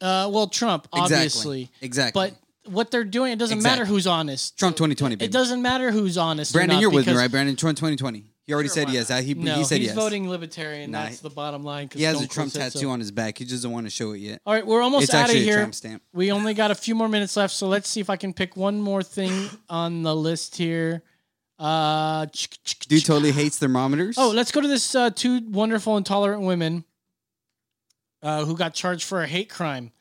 Uh, 0.00 0.30
well, 0.32 0.46
Trump 0.46 0.88
Exactly. 0.94 1.16
obviously, 1.16 1.70
Exactly. 1.82 2.30
But 2.64 2.72
what 2.72 2.90
they're 2.90 3.04
doing, 3.04 3.32
it 3.32 3.38
doesn't 3.38 3.62
matter 3.62 3.84
who's 3.84 4.06
honest. 4.06 4.58
Trump 4.58 4.76
2020. 4.76 5.22
It 5.22 5.32
doesn't 5.32 5.60
matter 5.60 5.90
who's 5.90 6.16
honest. 6.16 6.52
Brandon, 6.52 6.78
you're 6.78 6.90
with 6.90 7.06
me, 7.06 7.14
right? 7.14 7.30
Brandon, 7.30 7.56
Trump 7.56 7.76
2020. 7.76 8.24
He 8.46 8.54
already 8.54 8.68
said 8.68 8.90
yes. 8.90 9.10
Uh, 9.10 9.20
He, 9.22 9.34
no, 9.34 9.54
he 9.54 9.64
said 9.64 9.78
he's 9.78 9.88
yes. 9.88 9.94
voting 9.96 10.28
libertarian. 10.28 10.90
Nah, 10.90 11.04
that's 11.04 11.20
the 11.20 11.30
bottom 11.30 11.62
line. 11.62 11.88
He 11.94 12.02
has 12.02 12.20
a 12.20 12.26
Trump 12.26 12.52
tattoo 12.52 12.78
so. 12.80 12.90
on 12.90 12.98
his 12.98 13.12
back. 13.12 13.38
He 13.38 13.44
just 13.44 13.58
doesn't 13.58 13.70
want 13.70 13.86
to 13.86 13.90
show 13.90 14.10
it 14.12 14.18
yet. 14.18 14.40
All 14.44 14.52
right, 14.52 14.66
we're 14.66 14.82
almost 14.82 15.04
It's 15.04 15.14
out 15.14 15.30
of 15.30 15.36
here. 15.36 15.70
We 16.12 16.32
only 16.32 16.54
got 16.54 16.70
a 16.70 16.74
few 16.74 16.94
more 16.96 17.08
minutes 17.08 17.36
left, 17.36 17.54
so 17.54 17.68
let's 17.68 17.88
see 17.88 18.00
if 18.00 18.10
I 18.10 18.16
can 18.16 18.32
pick 18.32 18.56
one 18.56 18.80
more 18.80 19.02
thing 19.02 19.50
on 19.70 20.02
the 20.02 20.16
list 20.16 20.56
here. 20.56 21.02
Uh, 21.60 22.26
Dude 22.88 23.04
totally 23.04 23.30
hates 23.32 23.58
thermometers. 23.58 24.16
oh, 24.18 24.30
let's 24.30 24.50
go 24.50 24.62
to 24.62 24.68
this 24.68 24.94
uh, 24.94 25.10
two 25.10 25.42
wonderful 25.50 25.98
intolerant 25.98 26.40
women 26.42 26.84
uh, 28.22 28.46
who 28.46 28.56
got 28.56 28.72
charged 28.72 29.04
for 29.04 29.22
a 29.22 29.26
hate 29.26 29.50
crime. 29.50 29.92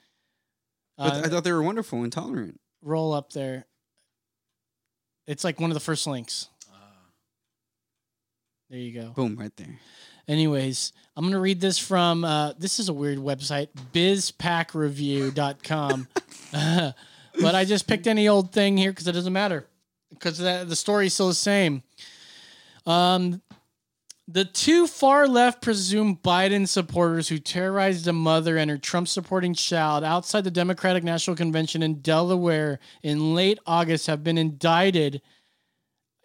But 0.98 1.16
Uh, 1.16 1.22
I 1.26 1.28
thought 1.28 1.44
they 1.44 1.52
were 1.52 1.62
wonderful 1.62 2.02
and 2.02 2.14
tolerant. 2.14 2.62
roll 2.82 3.12
up 3.14 3.34
there. 3.34 3.66
It's 5.28 5.44
like 5.44 5.60
one 5.60 5.70
of 5.70 5.74
the 5.74 5.82
first 5.82 6.08
links. 6.08 6.48
There 8.70 8.80
you 8.80 8.94
go. 8.94 9.10
Boom, 9.10 9.36
right 9.36 9.54
there. 9.58 9.80
Anyways, 10.28 10.94
I'm 11.18 11.24
going 11.24 11.34
to 11.34 11.40
read 11.40 11.60
this 11.60 11.78
from 11.80 12.24
uh, 12.24 12.54
this 12.54 12.80
is 12.80 12.88
a 12.88 12.94
weird 12.94 13.18
website, 13.18 13.68
bizpacreview.com. 13.94 16.08
but 17.42 17.56
I 17.56 17.66
just 17.66 17.86
picked 17.88 18.06
any 18.08 18.28
old 18.30 18.52
thing 18.54 18.78
here 18.78 18.92
because 18.92 19.08
it 19.08 19.12
doesn't 19.14 19.34
matter 19.34 19.66
because 20.10 20.38
the, 20.38 20.66
the 20.68 20.76
story's 20.76 21.14
still 21.14 21.28
the 21.28 21.34
same. 21.34 21.84
Um, 22.86 23.42
the 24.32 24.46
two 24.46 24.86
far 24.86 25.28
left 25.28 25.62
presumed 25.62 26.22
Biden 26.22 26.68
supporters 26.68 27.30
who 27.30 27.40
terrorized 27.40 28.08
a 28.08 28.14
mother 28.14 28.58
and 28.58 28.70
her 28.70 28.78
Trump 28.78 29.08
supporting 29.08 29.56
child 29.56 30.04
outside 30.04 30.44
the 30.44 30.52
Democratic 30.52 31.04
National 31.04 31.36
Convention 31.36 31.82
in 31.82 32.02
Delaware 32.02 32.80
in 33.02 33.34
late 33.34 33.58
August 33.66 34.06
have 34.06 34.24
been 34.24 34.38
indicted 34.38 35.22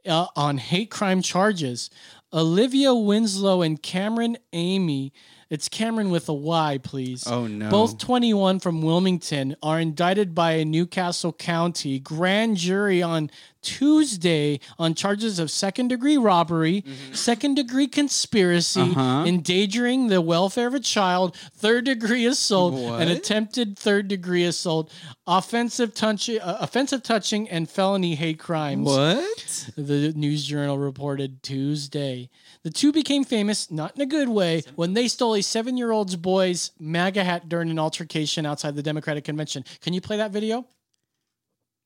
uh, 0.07 0.26
on 0.37 0.59
hate 0.59 0.91
crime 0.91 1.22
charges. 1.22 1.89
Olivia 2.30 2.95
Winslow 2.95 3.62
and 3.62 3.80
Cameron 3.82 4.37
Aime, 4.53 5.11
it's 5.49 5.68
Cameron 5.68 6.11
with 6.11 6.28
a 6.28 6.35
Y, 6.35 6.80
please. 6.82 7.26
Oh, 7.26 7.47
no. 7.47 7.70
Both 7.70 7.99
21 7.99 8.61
from 8.61 8.82
Wilmington 8.82 9.57
are 9.62 9.78
indicted 9.78 10.35
by 10.35 10.53
a 10.53 10.64
New 10.64 10.85
Castle 10.85 11.32
County 11.32 12.01
grand 12.01 12.57
jury 12.57 13.03
on 13.03 13.30
Tuesday 13.65 14.61
on 14.79 14.95
charges 14.95 15.39
of 15.39 15.51
second 15.51 15.89
degree 15.89 16.17
robbery, 16.17 16.85
second 17.12 17.55
degree 17.55 17.89
conspiracy, 17.89 18.81
Mm-hmm. 18.81 18.99
Uh-huh. 19.01 19.25
endangering 19.27 20.09
the 20.09 20.21
welfare 20.21 20.67
of 20.69 20.75
a 20.75 20.81
child, 20.81 21.35
third 21.55 21.85
degree 21.87 22.27
assault, 22.27 22.75
and 23.01 23.09
attempted 23.11 23.79
third 23.79 24.07
degree 24.09 24.45
assault, 24.45 24.93
offensive 25.27 25.95
touching, 25.95 26.41
uh, 26.41 26.59
offensive 26.61 27.03
touching, 27.03 27.49
and 27.49 27.69
felony 27.71 28.15
hate 28.15 28.39
crimes. 28.39 28.87
What? 28.87 29.71
The 29.77 30.12
News 30.15 30.45
Journal 30.45 30.79
reported 30.79 31.43
Tuesday. 31.43 32.29
The 32.62 32.71
two 32.71 32.93
became 32.93 33.25
famous, 33.25 33.71
not 33.71 33.97
in 33.97 34.03
a 34.03 34.07
good 34.07 34.29
way, 34.29 34.62
when 34.77 34.93
they 34.95 35.09
stole 35.09 35.35
a 35.35 35.43
seven 35.43 35.77
year 35.77 35.91
old's 35.91 36.17
boy's 36.17 36.71
MAGA 36.79 37.25
hat 37.25 37.49
during 37.49 37.71
an 37.71 37.79
altercation 37.79 38.45
outside 38.47 38.77
the 38.77 38.83
Democratic 38.83 39.25
convention. 39.25 39.65
Can 39.81 39.93
you 39.95 40.01
play 40.01 40.19
that 40.19 40.31
video? 40.31 40.67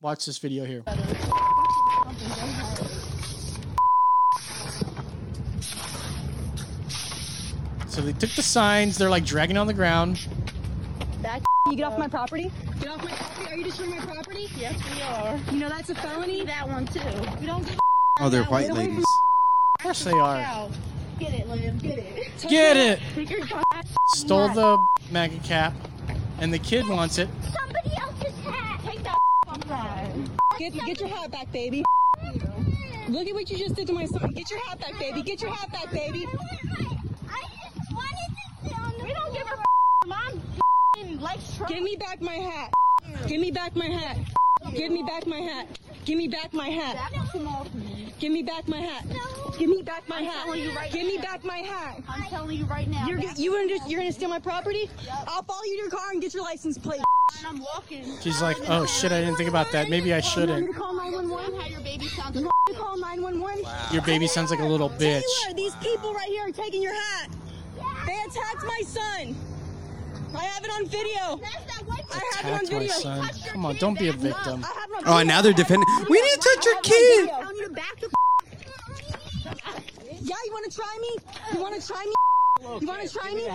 Watch 0.01 0.27
this 0.27 0.39
video 0.39 0.65
here. 0.65 0.83
So 7.99 8.05
they 8.05 8.13
took 8.13 8.31
the 8.31 8.45
signs. 8.45 8.97
They're 8.97 9.11
like 9.11 9.25
dragging 9.25 9.57
on 9.57 9.67
the 9.67 9.75
ground. 9.75 10.29
That 11.21 11.43
you 11.67 11.75
get 11.75 11.83
off 11.83 11.99
my 11.99 12.07
property? 12.07 12.53
Get 12.79 12.91
off 12.91 13.03
my 13.03 13.11
property? 13.11 13.51
Are 13.51 13.57
you 13.57 13.65
destroying 13.65 13.91
my 13.91 13.99
property? 13.99 14.49
Yes, 14.57 14.81
we 14.95 15.03
are. 15.03 15.37
You 15.51 15.59
know 15.59 15.69
that's 15.69 15.91
a 15.91 15.97
felony. 15.97 16.45
That 16.45 16.69
one 16.69 16.87
too. 16.87 17.01
We 17.41 17.47
don't. 17.47 17.67
give 17.67 17.77
Oh, 18.21 18.29
they're 18.29 18.43
Get 18.43 18.51
white 18.53 18.71
away 18.71 18.87
ladies. 18.87 19.05
Of 19.81 19.83
course 19.83 20.05
they 20.05 20.13
are. 20.13 20.69
Get 21.19 21.35
it, 21.35 21.49
Liv. 21.49 21.83
Get 21.83 21.99
it. 21.99 22.47
Get 22.49 22.77
it. 22.77 23.01
Take 23.17 23.31
your 23.31 23.41
Stole 24.15 24.51
the 24.51 24.79
MAGA 25.11 25.39
cap, 25.39 25.75
and 26.39 26.55
the 26.55 26.61
kid 26.61 26.87
wants 26.89 27.19
it. 27.19 27.29
Somebody 27.53 27.97
else's 28.01 28.45
hat. 28.45 28.81
Take 28.85 29.03
that 29.03 29.19
hat. 29.67 30.15
Get, 30.57 30.73
get 30.87 31.01
your 31.01 31.09
hat 31.09 31.33
back, 31.33 31.51
baby. 31.51 31.83
Look 33.09 33.27
at 33.27 33.35
what 33.35 33.51
you 33.51 33.59
just 33.59 33.75
did 33.75 33.89
to 33.89 33.93
my 33.93 34.07
son. 34.07 34.31
Get 34.35 34.49
your 34.53 34.65
hat 34.67 34.79
back, 34.79 34.97
baby. 35.01 35.21
Get 35.21 35.43
your 35.43 35.51
hat 35.53 35.73
back, 35.73 35.91
baby. 35.91 36.29
We 39.09 39.15
don't 39.15 39.33
give 39.33 39.47
a 39.47 39.57
mom. 39.57 39.69
Likes 40.07 40.33
Trump. 40.33 40.88
Give 41.69 41.83
me 41.83 41.97
back 41.97 42.21
my 42.21 42.35
hat. 42.35 42.73
Give 43.27 43.41
me 43.41 43.51
back 43.51 43.77
my 43.77 43.87
hat. 43.87 44.19
Give 44.75 44.91
me 44.91 45.03
back 45.03 45.27
my 45.27 45.39
hat. 45.39 45.67
Give 46.05 46.19
me 46.19 46.29
back 46.29 46.53
my 46.53 46.69
hat. 46.69 46.99
Give 48.19 48.33
me 48.33 48.43
back 48.43 48.67
my 48.69 48.79
hat. 48.79 49.05
Give 49.59 49.69
me 49.71 49.83
back 49.83 50.09
my 50.09 50.21
hat. 50.21 50.91
Give 50.91 51.07
me 51.07 51.19
back 51.19 51.45
my 51.45 51.59
hat. 51.59 52.03
I'm 52.09 52.23
telling 52.25 52.59
you 52.59 52.65
right 52.65 52.89
now. 52.89 53.07
You're, 53.07 53.21
you 53.37 53.53
gonna 53.53 53.69
just, 53.69 53.89
you're 53.89 54.01
gonna 54.01 54.13
steal 54.13 54.29
my 54.29 54.41
property? 54.41 54.91
I'll 55.29 55.43
follow 55.45 55.63
you 55.65 55.77
to 55.77 55.83
your 55.83 55.91
car 55.91 56.11
and 56.11 56.21
get 56.21 56.35
your 56.35 56.43
license 56.43 56.77
plate. 56.79 57.01
And 57.39 57.47
I'm 57.47 57.61
walking. 57.61 58.19
She's 58.21 58.43
like, 58.43 58.57
oh 58.69 58.85
shit, 58.87 59.13
I 59.13 59.21
didn't 59.21 59.37
think 59.37 59.49
about 59.49 59.71
that. 59.73 59.89
Maybe 59.91 60.13
I 60.13 60.19
You 60.19 60.23
want 60.23 60.25
me 60.25 60.31
shouldn't. 60.31 60.67
to 60.73 60.79
call 60.79 60.95
911? 60.95 61.61
How 61.61 61.67
your 61.69 61.81
baby 61.81 62.09
sounds. 62.09 62.35
You 62.37 62.43
want 62.43 62.55
me 62.69 62.75
to 62.75 62.81
call 62.81 62.99
911? 62.99 63.65
Your 63.93 64.03
baby 64.03 64.27
sounds 64.27 64.51
like 64.51 64.61
a 64.61 64.65
little 64.65 64.91
bitch. 64.91 65.23
Taylor, 65.45 65.55
these 65.55 65.75
people 65.77 66.13
right 66.15 66.29
here 66.29 66.49
are 66.49 66.53
taking 66.53 66.83
your 66.83 66.95
hat. 66.95 67.31
They 68.07 68.17
attacked 68.27 68.65
my 68.67 68.83
son. 68.85 69.37
I 70.35 70.45
have 70.45 70.65
it 70.65 70.71
on 70.71 70.87
video. 70.87 71.41
I 71.43 71.47
have 71.47 71.65
it 71.67 72.53
on 72.53 72.61
Attacked 72.61 72.73
my 72.73 72.79
video. 72.79 72.89
son. 72.93 73.31
Come 73.53 73.67
on, 73.67 73.77
don't 73.77 73.99
be 73.99 74.09
a 74.09 74.13
victim. 74.13 74.65
Oh, 75.07 75.19
and 75.19 75.29
now 75.29 75.43
they're 75.43 75.53
defending. 75.53 75.87
We 76.09 76.21
need 76.21 76.31
to 76.33 76.39
touch 76.55 76.65
your 76.65 76.81
kid. 76.83 77.31
I 77.31 77.53
need 77.53 77.65
to 77.65 77.71
back 77.71 77.97
the 78.01 78.09
Yeah, 80.21 80.37
you 80.45 80.53
want 80.53 80.71
to 80.71 80.77
try 80.77 80.99
me? 81.01 81.17
You 81.55 81.61
want 81.61 81.81
to 81.81 81.87
try 81.87 82.05
me? 82.05 82.13
You 82.81 82.87
want 82.87 83.03
to 83.03 83.13
try 83.13 83.35
me? 83.35 83.49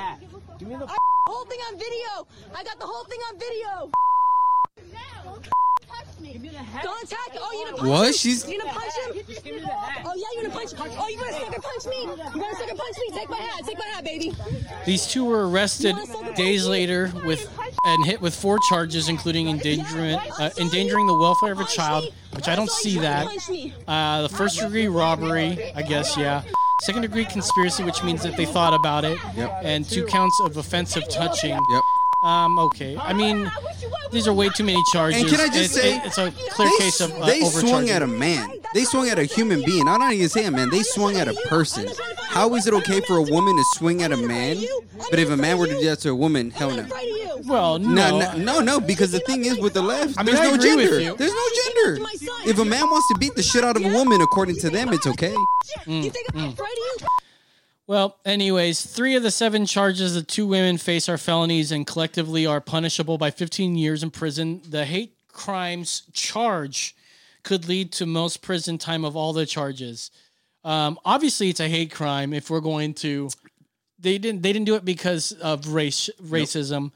Give 0.60 0.68
me 0.68 0.76
the 0.76 0.86
I 0.86 0.98
whole 1.28 1.46
thing 1.46 1.60
on 1.72 1.78
video. 1.78 2.28
I 2.56 2.64
got 2.64 2.80
the 2.80 2.86
whole 2.86 3.04
thing 3.06 3.20
on 3.32 3.38
video. 3.40 3.90
Don't 6.82 7.04
attack. 7.04 7.20
Oh, 7.40 7.52
you 7.52 7.66
gonna 7.66 7.78
punch 7.78 7.90
What? 7.90 8.08
him? 8.08 8.14
She's- 8.14 8.48
You 8.48 8.60
gonna 8.60 8.72
punch 8.74 8.94
him? 8.94 9.24
Oh 10.06 10.14
yeah, 10.16 10.26
you 10.36 10.42
gonna 10.44 10.54
punch? 10.54 10.72
Oh, 10.80 11.08
you 11.08 11.18
gonna 11.20 11.32
sucker 11.34 11.62
punch 11.62 11.86
me? 11.86 12.02
You 12.02 12.42
gonna 12.42 12.56
sucker 12.56 12.76
punch 12.76 12.98
me? 12.98 13.18
Take 13.18 13.30
my 13.30 13.38
hat. 13.38 13.62
Take 13.66 13.78
my 13.78 13.86
hat, 13.86 14.04
baby. 14.04 14.34
These 14.86 15.08
two 15.08 15.26
were 15.26 15.50
arrested 15.50 15.96
days 16.36 16.66
later 16.68 17.12
with 17.26 17.48
and 17.86 18.06
hit 18.06 18.22
with 18.22 18.34
four 18.36 18.60
charges, 18.70 19.10
including 19.10 19.50
endangerment, 19.50 20.22
uh, 20.40 20.50
endangering 20.58 21.06
the 21.08 21.14
welfare 21.14 21.52
of 21.52 21.60
a 21.60 21.66
child, 21.66 22.06
which 22.32 22.48
I 22.48 22.56
don't 22.56 22.72
see 22.72 22.98
that. 23.00 23.28
Uh, 23.88 24.22
the 24.24 24.30
first 24.30 24.60
degree 24.60 24.88
robbery, 24.88 25.72
I 25.76 25.82
guess, 25.82 26.16
yeah. 26.18 26.42
Second 26.82 27.02
degree 27.04 27.26
conspiracy, 27.26 27.84
which 27.84 28.04
means 28.04 28.24
that 28.24 28.36
they 28.36 28.46
thought 28.46 28.74
about 28.74 29.04
it, 29.06 29.18
Yep. 29.36 29.60
and 29.64 29.88
two 29.90 30.06
counts 30.06 30.40
of 30.42 30.58
offensive 30.58 31.08
touching. 31.10 31.52
Yep. 31.52 31.84
Um, 32.24 32.58
okay. 32.58 32.98
I 32.98 33.12
mean, 33.14 33.52
these 34.14 34.28
are 34.28 34.34
way 34.34 34.50
too 34.50 34.64
many 34.64 34.82
charges. 34.94 35.22
And 35.22 35.30
can 35.30 35.40
I 35.42 35.48
just 35.48 35.58
it's, 35.58 35.74
say, 35.74 35.98
it- 35.98 36.06
it's 36.06 36.18
a 36.18 36.32
clear 36.52 36.70
they, 36.70 36.78
case 36.78 37.02
of 37.02 37.12
uh, 37.22 37.26
they 37.26 37.42
swung 37.42 37.90
at 37.90 38.02
a 38.02 38.08
man. 38.08 38.50
They 38.74 38.86
swung 38.86 39.08
at 39.10 39.20
a 39.20 39.24
human 39.26 39.64
being. 39.64 39.88
I'm 39.88 40.00
not 40.00 40.14
even 40.14 40.30
saying 40.30 40.48
a 40.48 40.52
man. 40.52 40.70
They 40.72 40.82
swung 40.84 41.18
at 41.18 41.28
a 41.28 41.34
person. 41.48 41.88
How 42.22 42.56
is 42.56 42.66
it 42.66 42.74
okay 42.74 43.02
for 43.02 43.18
a 43.18 43.22
woman 43.22 43.56
to 43.56 43.64
swing 43.76 44.02
at 44.02 44.12
a 44.12 44.18
man? 44.18 44.58
But 45.12 45.20
if 45.20 45.30
a 45.30 45.38
man 45.38 45.58
were 45.60 45.68
to 45.68 45.74
do 45.80 45.86
that 45.90 46.00
to 46.00 46.10
a 46.10 46.16
woman, 46.16 46.50
hell 46.50 46.72
no. 46.72 46.86
Well, 47.46 47.78
No, 47.78 48.18
no. 48.20 48.20
no, 48.20 48.38
no, 48.38 48.60
no, 48.62 48.80
because 48.80 49.12
the 49.12 49.20
thing 49.20 49.46
is 49.46 49.60
with 49.60 49.74
the 49.74 49.82
left, 49.82 50.16
I 50.18 50.24
mean, 50.24 50.34
there's 50.34 50.48
I 50.48 50.56
no 50.56 50.58
gender. 50.58 51.16
There's 51.16 51.34
no 51.34 51.48
gender. 51.66 52.06
If 52.50 52.58
a 52.58 52.66
man 52.66 52.90
wants 52.90 53.08
to 53.10 53.16
beat 53.20 53.36
the 53.36 53.44
shit 53.44 53.64
out 53.64 53.76
of 53.76 53.84
a 53.86 53.90
woman, 53.90 54.22
according 54.22 54.56
to 54.58 54.70
them, 54.70 54.90
it's 54.94 55.06
okay. 55.06 55.36
Mm, 55.86 56.12
mm. 56.34 56.58
Well, 57.86 58.18
anyways, 58.24 58.86
three 58.86 59.16
of 59.16 59.24
the 59.24 59.32
seven 59.32 59.66
charges 59.66 60.16
the 60.16 60.24
two 60.24 60.48
women 60.48 60.78
face 60.78 61.10
are 61.10 61.18
felonies 61.18 61.72
and 61.72 61.86
collectively 61.86 62.46
are 62.46 62.62
punishable 62.62 63.18
by 63.18 63.30
15 63.30 63.76
years 63.76 64.04
in 64.04 64.10
prison. 64.10 64.62
The 64.70 64.86
hate 64.86 65.18
crimes 65.28 66.04
charge 66.14 66.96
could 67.44 67.68
lead 67.68 67.92
to 67.94 68.06
most 68.06 68.42
prison 68.42 68.78
time 68.78 69.04
of 69.04 69.18
all 69.18 69.34
the 69.34 69.46
charges. 69.46 70.12
Um, 70.64 70.98
obviously, 71.04 71.50
it's 71.50 71.60
a 71.60 71.68
hate 71.68 71.92
crime 71.92 72.34
if 72.34 72.50
we're 72.50 72.62
going 72.62 72.94
to. 72.96 73.30
They 74.00 74.18
didn't. 74.18 74.44
They 74.44 74.54
didn't 74.54 74.66
do 74.66 74.76
it 74.76 74.86
because 74.86 75.34
of 75.34 75.68
race 75.68 76.10
racism. 76.22 76.92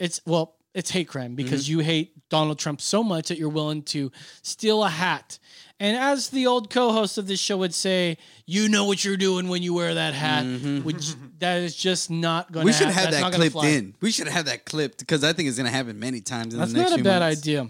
It's 0.00 0.20
well, 0.26 0.56
it's 0.74 0.90
hate 0.90 1.06
crime 1.06 1.36
because 1.36 1.68
you 1.68 1.80
hate 1.80 2.28
Donald 2.30 2.58
Trump 2.58 2.80
so 2.80 3.04
much 3.04 3.28
that 3.28 3.38
you're 3.38 3.48
willing 3.48 3.82
to 3.84 4.10
steal 4.42 4.82
a 4.82 4.88
hat. 4.88 5.38
And 5.80 5.96
as 5.96 6.28
the 6.30 6.46
old 6.46 6.70
co-host 6.70 7.18
of 7.18 7.26
this 7.26 7.40
show 7.40 7.56
would 7.58 7.74
say, 7.74 8.18
you 8.46 8.68
know 8.68 8.84
what 8.84 9.04
you're 9.04 9.16
doing 9.16 9.48
when 9.48 9.62
you 9.62 9.74
wear 9.74 9.94
that 9.94 10.14
hat. 10.14 10.44
Which 10.84 11.14
that 11.38 11.62
is 11.62 11.74
just 11.74 12.10
not 12.10 12.52
going. 12.52 12.66
We 12.66 12.72
to 12.72 12.78
should 12.78 12.86
ha- 12.88 12.92
have 13.00 13.10
that's 13.10 13.30
that 13.30 13.34
clipped 13.34 13.64
in. 13.64 13.94
We 14.00 14.10
should 14.10 14.28
have 14.28 14.44
that 14.44 14.64
clipped 14.64 14.98
because 14.98 15.24
I 15.24 15.32
think 15.32 15.48
it's 15.48 15.58
going 15.58 15.70
to 15.70 15.76
happen 15.76 15.98
many 15.98 16.20
times 16.20 16.54
in 16.54 16.60
That's 16.60 16.72
the 16.72 16.78
next 16.78 16.90
not 16.92 17.00
a 17.00 17.04
bad 17.04 17.20
months. 17.20 17.40
idea. 17.40 17.68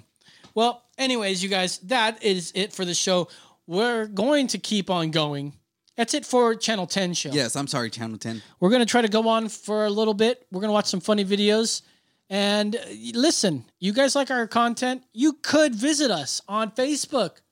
Well, 0.55 0.83
anyways, 0.99 1.43
you 1.43 1.49
guys, 1.49 1.79
that 1.79 2.23
is 2.23 2.53
it 2.55 2.73
for 2.73 2.85
the 2.85 2.95
show. 2.95 3.29
We're 3.67 4.07
going 4.07 4.49
to 4.49 4.59
keep 4.59 4.91
on 4.91 5.11
going. 5.11 5.55
That's 5.97 6.15
it 6.15 6.25
for 6.27 6.55
Channel 6.55 6.87
10 6.87 7.15
show. 7.15 7.31
Yes, 7.33 7.55
I'm 7.55 7.67
sorry, 7.67 7.91
Channel 7.91 8.19
10. 8.19 8.43
We're 8.61 8.71
going 8.71 8.81
to 8.81 8.87
try 8.87 9.03
to 9.03 9.09
go 9.09 9.29
on 9.29 9.49
for 9.49 9.85
a 9.85 9.91
little 9.91 10.15
bit. 10.15 10.47
We're 10.51 10.61
going 10.61 10.71
to 10.71 10.75
watch 10.75 10.87
some 10.87 11.01
funny 11.01 11.25
videos. 11.25 11.83
And 12.31 12.77
uh, 12.77 12.81
listen, 13.15 13.65
you 13.79 13.93
guys 13.93 14.15
like 14.17 14.31
our 14.31 14.47
content? 14.47 15.05
You 15.13 15.35
could 15.35 15.75
visit 15.75 16.11
us 16.11 16.41
on 16.49 16.71
Facebook, 16.71 17.43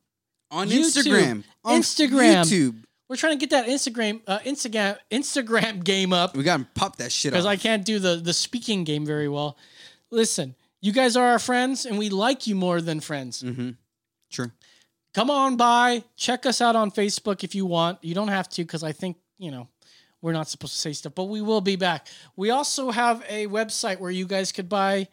On 0.50 0.68
YouTube, 0.68 1.04
Instagram, 1.04 1.44
on 1.64 1.80
Instagram, 1.80 2.44
YouTube. 2.44 2.82
We're 3.08 3.16
trying 3.16 3.38
to 3.38 3.46
get 3.46 3.50
that 3.50 3.66
Instagram, 3.66 4.20
uh, 4.26 4.38
Instagram, 4.40 4.96
Instagram 5.10 5.82
game 5.82 6.12
up 6.12 6.36
We 6.36 6.44
got 6.44 6.58
to 6.58 6.66
pop 6.74 6.96
that 6.96 7.10
shit 7.10 7.32
up. 7.32 7.34
because. 7.34 7.46
I 7.46 7.56
can't 7.56 7.84
do 7.84 7.98
the 7.98 8.16
the 8.16 8.32
speaking 8.32 8.84
game 8.84 9.04
very 9.06 9.28
well. 9.28 9.56
Listen, 10.10 10.54
you 10.80 10.92
guys 10.92 11.16
are 11.16 11.26
our 11.26 11.38
friends, 11.38 11.86
and 11.86 11.98
we 11.98 12.08
like 12.08 12.46
you 12.46 12.54
more 12.56 12.80
than 12.80 13.00
friends. 13.00 13.42
Mm-hmm. 13.42 13.70
Sure. 14.28 14.52
Come 15.12 15.28
on 15.28 15.56
by, 15.56 16.04
check 16.16 16.46
us 16.46 16.60
out 16.60 16.76
on 16.76 16.92
Facebook 16.92 17.42
if 17.42 17.54
you 17.54 17.66
want. 17.66 17.98
You 18.02 18.14
don't 18.14 18.28
have 18.28 18.48
to 18.50 18.62
because 18.62 18.84
I 18.84 18.92
think 18.92 19.16
you 19.38 19.50
know 19.50 19.68
we're 20.22 20.32
not 20.32 20.48
supposed 20.48 20.74
to 20.74 20.78
say 20.78 20.92
stuff, 20.92 21.14
but 21.14 21.24
we 21.24 21.40
will 21.40 21.60
be 21.60 21.76
back. 21.76 22.06
We 22.36 22.50
also 22.50 22.90
have 22.90 23.24
a 23.28 23.46
website 23.46 23.98
where 23.98 24.10
you 24.10 24.26
guys 24.26 24.52
could 24.52 24.68
buy 24.68 25.08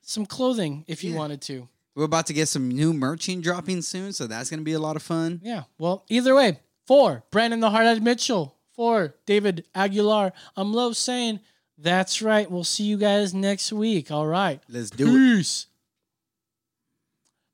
some 0.00 0.24
clothing 0.26 0.84
if 0.88 1.04
you 1.04 1.14
wanted 1.14 1.40
to. 1.42 1.68
We're 1.94 2.04
about 2.04 2.26
to 2.26 2.32
get 2.32 2.48
some 2.48 2.68
new 2.68 2.92
merching 2.92 3.40
dropping 3.40 3.82
soon, 3.82 4.12
so 4.12 4.26
that's 4.26 4.50
going 4.50 4.60
to 4.60 4.64
be 4.64 4.72
a 4.72 4.80
lot 4.80 4.96
of 4.96 5.02
fun. 5.02 5.40
Yeah. 5.42 5.64
Well, 5.78 6.04
either 6.08 6.34
way, 6.34 6.58
for 6.86 7.24
Brandon 7.30 7.60
the 7.60 7.70
Hard 7.70 7.86
Hat 7.86 8.02
Mitchell, 8.02 8.56
for 8.74 9.14
David 9.26 9.64
Aguilar, 9.74 10.32
I'm 10.56 10.72
Low 10.72 10.92
saying 10.92 11.40
that's 11.78 12.20
right. 12.22 12.50
We'll 12.50 12.64
see 12.64 12.84
you 12.84 12.96
guys 12.96 13.32
next 13.32 13.72
week. 13.72 14.10
All 14.10 14.26
right. 14.26 14.60
Let's 14.68 14.90
do 14.90 15.06
Peace. 15.06 15.66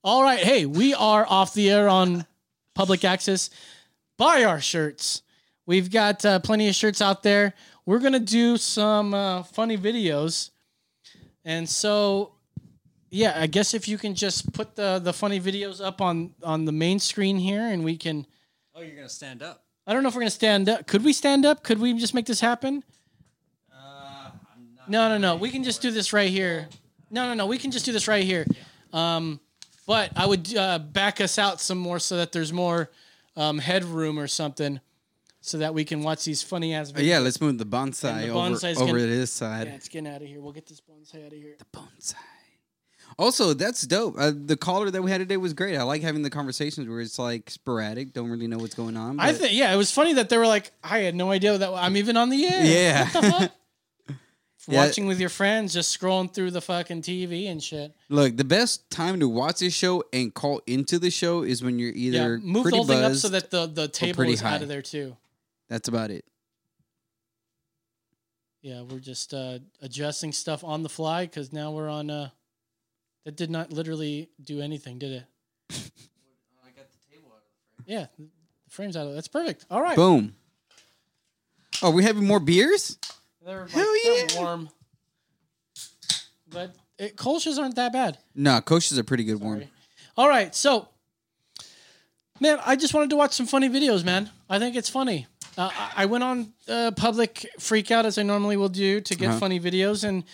All 0.02 0.22
right. 0.22 0.38
Hey, 0.38 0.64
we 0.64 0.94
are 0.94 1.26
off 1.28 1.52
the 1.52 1.70
air 1.70 1.88
on 1.88 2.26
public 2.74 3.04
access. 3.04 3.50
Buy 4.16 4.44
our 4.44 4.60
shirts. 4.60 5.22
We've 5.66 5.90
got 5.90 6.24
uh, 6.24 6.38
plenty 6.40 6.68
of 6.68 6.74
shirts 6.74 7.02
out 7.02 7.22
there. 7.22 7.54
We're 7.86 7.98
going 7.98 8.14
to 8.14 8.18
do 8.18 8.56
some 8.56 9.14
uh, 9.14 9.42
funny 9.42 9.76
videos. 9.76 10.50
And 11.44 11.68
so, 11.68 12.32
yeah, 13.10 13.34
I 13.36 13.46
guess 13.46 13.74
if 13.74 13.88
you 13.88 13.98
can 13.98 14.14
just 14.14 14.52
put 14.52 14.76
the, 14.76 15.00
the 15.02 15.12
funny 15.12 15.40
videos 15.40 15.84
up 15.84 16.00
on, 16.00 16.32
on 16.42 16.64
the 16.64 16.72
main 16.72 16.98
screen 16.98 17.38
here 17.38 17.62
and 17.66 17.84
we 17.84 17.96
can. 17.96 18.26
Oh, 18.74 18.80
you're 18.82 18.96
gonna 18.96 19.08
stand 19.08 19.42
up. 19.42 19.64
I 19.86 19.92
don't 19.92 20.02
know 20.02 20.08
if 20.08 20.14
we're 20.14 20.20
going 20.20 20.28
to 20.28 20.34
stand 20.36 20.68
up. 20.68 20.86
Could 20.86 21.02
we 21.02 21.12
stand 21.12 21.44
up? 21.44 21.64
Could 21.64 21.80
we 21.80 21.98
just 21.98 22.14
make 22.14 22.26
this 22.26 22.38
happen? 22.40 22.84
No, 24.88 25.08
no, 25.08 25.18
no. 25.18 25.36
We 25.36 25.50
can 25.50 25.62
just 25.64 25.82
do 25.82 25.90
this 25.90 26.12
right 26.12 26.30
here. 26.30 26.68
No, 27.10 27.26
no, 27.26 27.34
no. 27.34 27.46
We 27.46 27.58
can 27.58 27.70
just 27.70 27.84
do 27.86 27.92
this 27.92 28.06
right 28.08 28.24
here. 28.24 28.44
Um, 28.92 29.40
but 29.86 30.10
I 30.16 30.26
would 30.26 30.54
uh, 30.56 30.78
back 30.80 31.20
us 31.20 31.38
out 31.38 31.60
some 31.60 31.78
more 31.78 31.98
so 31.98 32.16
that 32.16 32.32
there's 32.32 32.52
more 32.52 32.90
um, 33.36 33.58
headroom 33.58 34.18
or 34.18 34.26
something, 34.26 34.80
so 35.40 35.58
that 35.58 35.74
we 35.74 35.84
can 35.84 36.02
watch 36.02 36.24
these 36.24 36.42
funny 36.42 36.74
ass 36.74 36.90
Uh, 36.90 36.94
videos. 36.98 37.04
yeah, 37.06 37.18
let's 37.18 37.40
move 37.40 37.58
the 37.58 37.64
bonsai, 37.66 38.26
the 38.26 38.28
over, 38.30 38.38
over 38.46 38.58
getting- 38.58 38.94
to 38.96 39.06
this 39.06 39.32
side. 39.32 39.66
Yeah, 39.68 39.74
it's 39.74 39.88
getting 39.88 40.12
out 40.12 40.22
of 40.22 40.28
here. 40.28 40.40
We'll 40.40 40.52
get 40.52 40.66
this 40.66 40.80
bonsai 40.80 41.26
out 41.26 41.32
of 41.32 41.38
here. 41.38 41.54
The 41.58 41.78
bonsai. 41.78 42.14
Also, 43.20 43.52
that's 43.52 43.82
dope. 43.82 44.14
Uh, 44.18 44.32
the 44.34 44.56
caller 44.56 44.90
that 44.90 45.02
we 45.02 45.10
had 45.10 45.18
today 45.18 45.36
was 45.36 45.52
great. 45.52 45.76
I 45.76 45.82
like 45.82 46.00
having 46.00 46.22
the 46.22 46.30
conversations 46.30 46.88
where 46.88 47.00
it's 47.02 47.18
like 47.18 47.50
sporadic, 47.50 48.14
don't 48.14 48.30
really 48.30 48.46
know 48.46 48.56
what's 48.56 48.74
going 48.74 48.96
on. 48.96 49.20
I 49.20 49.32
but- 49.32 49.42
think 49.42 49.52
yeah, 49.52 49.74
it 49.74 49.76
was 49.76 49.92
funny 49.92 50.14
that 50.14 50.30
they 50.30 50.38
were 50.38 50.46
like, 50.46 50.72
I 50.82 51.00
had 51.00 51.14
no 51.14 51.30
idea 51.30 51.58
that 51.58 51.70
I'm 51.70 51.98
even 51.98 52.16
on 52.16 52.30
the 52.30 52.46
air. 52.46 52.64
Yeah. 52.64 53.04
What 53.10 53.22
the 53.22 53.30
fuck? 53.30 53.52
Yeah. 54.68 54.86
watching 54.86 55.06
with 55.06 55.18
your 55.18 55.30
friends, 55.30 55.72
just 55.72 55.98
scrolling 55.98 56.32
through 56.32 56.50
the 56.52 56.60
fucking 56.60 57.00
TV 57.02 57.50
and 57.50 57.62
shit. 57.62 57.92
Look, 58.10 58.36
the 58.36 58.44
best 58.44 58.88
time 58.90 59.18
to 59.20 59.28
watch 59.28 59.60
this 59.60 59.72
show 59.74 60.04
and 60.12 60.32
call 60.32 60.60
into 60.66 60.98
the 60.98 61.10
show 61.10 61.42
is 61.42 61.62
when 61.64 61.78
you're 61.78 61.92
either 61.94 62.36
yeah, 62.36 62.44
move 62.46 62.52
the 62.54 62.62
pretty 62.64 62.76
whole 62.76 62.86
thing 62.86 62.98
up 63.02 63.10
buzzed 63.10 63.22
so 63.22 63.28
that 63.30 63.50
the 63.50 63.66
the 63.66 63.88
table 63.88 64.16
pretty 64.16 64.34
is 64.34 64.40
high. 64.42 64.54
out 64.56 64.62
of 64.62 64.68
there 64.68 64.82
too. 64.82 65.16
That's 65.70 65.88
about 65.88 66.10
it. 66.10 66.24
Yeah, 68.62 68.82
we're 68.82 68.98
just 68.98 69.32
uh, 69.32 69.60
adjusting 69.80 70.32
stuff 70.32 70.62
on 70.62 70.82
the 70.82 70.88
fly 70.90 71.24
because 71.24 71.52
now 71.52 71.72
we're 71.72 71.88
on. 71.88 72.10
Uh, 72.10 72.28
that 73.24 73.36
did 73.36 73.50
not 73.50 73.72
literally 73.72 74.28
do 74.42 74.60
anything, 74.60 74.98
did 74.98 75.12
it? 75.12 75.24
Yeah, 77.86 78.06
the 78.18 78.28
frame's 78.68 78.96
out 78.96 79.06
of 79.06 79.12
it. 79.12 79.14
That's 79.16 79.26
perfect. 79.28 79.64
All 79.70 79.82
right. 79.82 79.96
Boom. 79.96 80.34
Oh, 81.82 81.90
we 81.90 82.04
having 82.04 82.24
more 82.24 82.38
beers? 82.38 82.98
They're, 83.44 83.62
like, 83.62 83.70
Hell 83.70 83.92
they're 84.04 84.26
yeah. 84.26 84.40
warm. 84.40 84.68
But 86.48 86.74
it, 86.98 87.16
Kolsch's 87.16 87.58
aren't 87.58 87.76
that 87.76 87.92
bad. 87.92 88.18
Nah, 88.34 88.60
Kolsch 88.60 88.96
are 88.96 89.02
pretty 89.02 89.24
good 89.24 89.40
Warm. 89.40 89.64
All 90.16 90.28
right, 90.28 90.54
so 90.54 90.88
man, 92.40 92.58
I 92.66 92.76
just 92.76 92.92
wanted 92.94 93.10
to 93.10 93.16
watch 93.16 93.32
some 93.32 93.46
funny 93.46 93.68
videos, 93.68 94.04
man. 94.04 94.30
I 94.48 94.58
think 94.58 94.76
it's 94.76 94.88
funny. 94.90 95.26
Uh, 95.56 95.70
I 95.72 96.02
I 96.02 96.06
went 96.06 96.22
on 96.22 96.52
uh, 96.68 96.90
public 96.96 97.46
freak 97.58 97.90
out 97.90 98.04
as 98.06 98.18
I 98.18 98.22
normally 98.22 98.56
will 98.56 98.68
do 98.68 99.00
to 99.00 99.14
get 99.16 99.30
Uh-huh. 99.30 99.38
funny 99.38 99.58
videos, 99.58 100.04
and 100.04 100.18
late, 100.18 100.28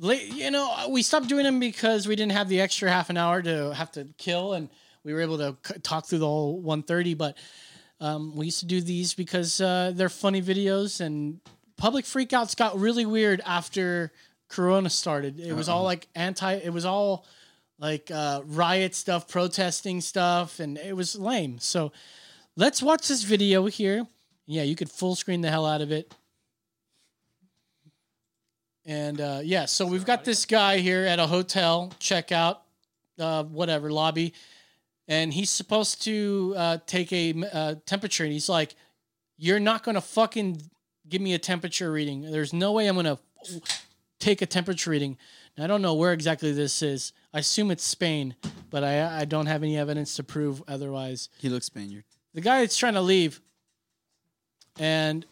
you 0.00 0.50
know, 0.50 0.86
we 0.88 1.02
stopped 1.02 1.28
doing 1.28 1.44
them 1.44 1.60
because 1.60 2.06
we 2.08 2.16
didn't 2.16 2.32
have 2.32 2.48
the 2.48 2.60
extra 2.60 2.90
half 2.90 3.10
an 3.10 3.16
hour 3.16 3.42
to 3.42 3.74
have 3.74 3.90
to 3.92 4.06
kill, 4.18 4.54
and 4.54 4.68
we 5.04 5.12
were 5.12 5.20
able 5.20 5.38
to 5.38 5.56
c- 5.64 5.78
talk 5.80 6.06
through 6.06 6.20
the 6.20 6.26
whole 6.26 6.56
130. 6.60 7.14
But 7.14 7.36
um, 8.00 8.34
we 8.36 8.46
used 8.46 8.60
to 8.60 8.66
do 8.66 8.80
these 8.80 9.14
because 9.14 9.60
uh, 9.60 9.92
they're 9.94 10.08
funny 10.08 10.40
videos, 10.42 11.00
and 11.00 11.40
public 11.76 12.04
freakouts 12.04 12.56
got 12.56 12.78
really 12.78 13.06
weird 13.06 13.40
after 13.44 14.12
Corona 14.48 14.90
started. 14.90 15.38
It 15.40 15.52
was 15.54 15.68
all 15.68 15.80
Uh-oh. 15.80 15.84
like 15.86 16.08
anti. 16.14 16.54
It 16.54 16.72
was 16.72 16.84
all 16.84 17.26
like 17.78 18.10
uh, 18.10 18.42
riot 18.46 18.94
stuff, 18.94 19.28
protesting 19.28 20.00
stuff, 20.00 20.60
and 20.60 20.78
it 20.78 20.94
was 20.96 21.16
lame. 21.18 21.58
So 21.58 21.92
let's 22.56 22.82
watch 22.82 23.08
this 23.08 23.24
video 23.24 23.66
here. 23.66 24.06
Yeah, 24.46 24.62
you 24.62 24.74
could 24.76 24.90
full 24.90 25.16
screen 25.16 25.40
the 25.40 25.50
hell 25.50 25.66
out 25.66 25.80
of 25.80 25.92
it. 25.92 26.14
And 28.84 29.20
uh, 29.20 29.40
yeah, 29.44 29.66
so 29.66 29.86
we've 29.86 30.04
got 30.04 30.24
this 30.24 30.44
guy 30.44 30.78
here 30.78 31.04
at 31.04 31.18
a 31.20 31.26
hotel 31.26 31.92
checkout, 32.00 32.58
uh, 33.18 33.44
whatever 33.44 33.92
lobby, 33.92 34.34
and 35.06 35.32
he's 35.32 35.50
supposed 35.50 36.02
to 36.02 36.54
uh, 36.56 36.78
take 36.86 37.12
a 37.12 37.34
uh, 37.52 37.74
temperature, 37.86 38.24
and 38.24 38.32
he's 38.32 38.48
like, 38.48 38.74
"You're 39.38 39.60
not 39.60 39.84
gonna 39.84 40.00
fucking 40.00 40.62
give 41.08 41.22
me 41.22 41.34
a 41.34 41.38
temperature 41.38 41.92
reading. 41.92 42.22
There's 42.22 42.52
no 42.52 42.72
way 42.72 42.88
I'm 42.88 42.96
gonna 42.96 43.18
take 44.18 44.42
a 44.42 44.46
temperature 44.46 44.90
reading." 44.90 45.16
And 45.56 45.62
I 45.62 45.68
don't 45.68 45.82
know 45.82 45.94
where 45.94 46.12
exactly 46.12 46.50
this 46.52 46.82
is. 46.82 47.12
I 47.32 47.38
assume 47.40 47.70
it's 47.70 47.84
Spain, 47.84 48.34
but 48.70 48.82
I 48.82 49.20
I 49.20 49.24
don't 49.26 49.46
have 49.46 49.62
any 49.62 49.78
evidence 49.78 50.16
to 50.16 50.24
prove 50.24 50.60
otherwise. 50.66 51.28
He 51.38 51.48
looks 51.48 51.66
Spaniard. 51.66 52.04
The 52.34 52.40
guy 52.40 52.60
is 52.60 52.76
trying 52.76 52.94
to 52.94 53.02
leave, 53.02 53.40
and 54.78 55.24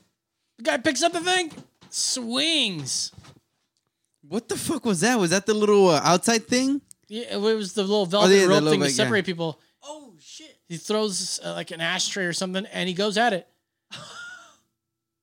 the 0.57 0.63
guy 0.63 0.77
picks 0.77 1.03
up 1.03 1.13
the 1.13 1.21
thing, 1.21 1.51
swings. 1.89 3.11
What 4.31 4.49
the 4.49 4.57
fuck 4.57 4.85
was 4.85 5.01
that? 5.01 5.19
Was 5.19 5.31
that 5.31 5.45
the 5.47 5.55
little 5.55 5.89
uh, 5.89 6.01
outside 6.05 6.47
thing? 6.47 6.81
Yeah, 7.09 7.35
it 7.35 7.41
was 7.41 7.73
the 7.73 7.83
little 7.83 8.07
velvet 8.07 8.29
Oh, 8.29 8.33
yeah, 8.33 8.43
the 8.43 8.49
rope 8.49 8.55
little 8.63 8.71
thing 8.71 8.81
to 8.81 8.87
bit, 8.87 8.93
yeah. 8.93 9.05
separate 9.05 9.27
people. 9.27 9.59
Oh 9.83 10.15
shit! 10.21 10.57
He 10.69 10.77
throws 10.77 11.41
uh, 11.45 11.53
like 11.55 11.73
an 11.73 11.81
ashtray 11.81 12.27
or 12.27 12.33
something, 12.33 12.65
and 12.67 12.89
he 12.89 12.95
goes 12.95 13.19
at 13.19 13.33
it. 13.33 13.49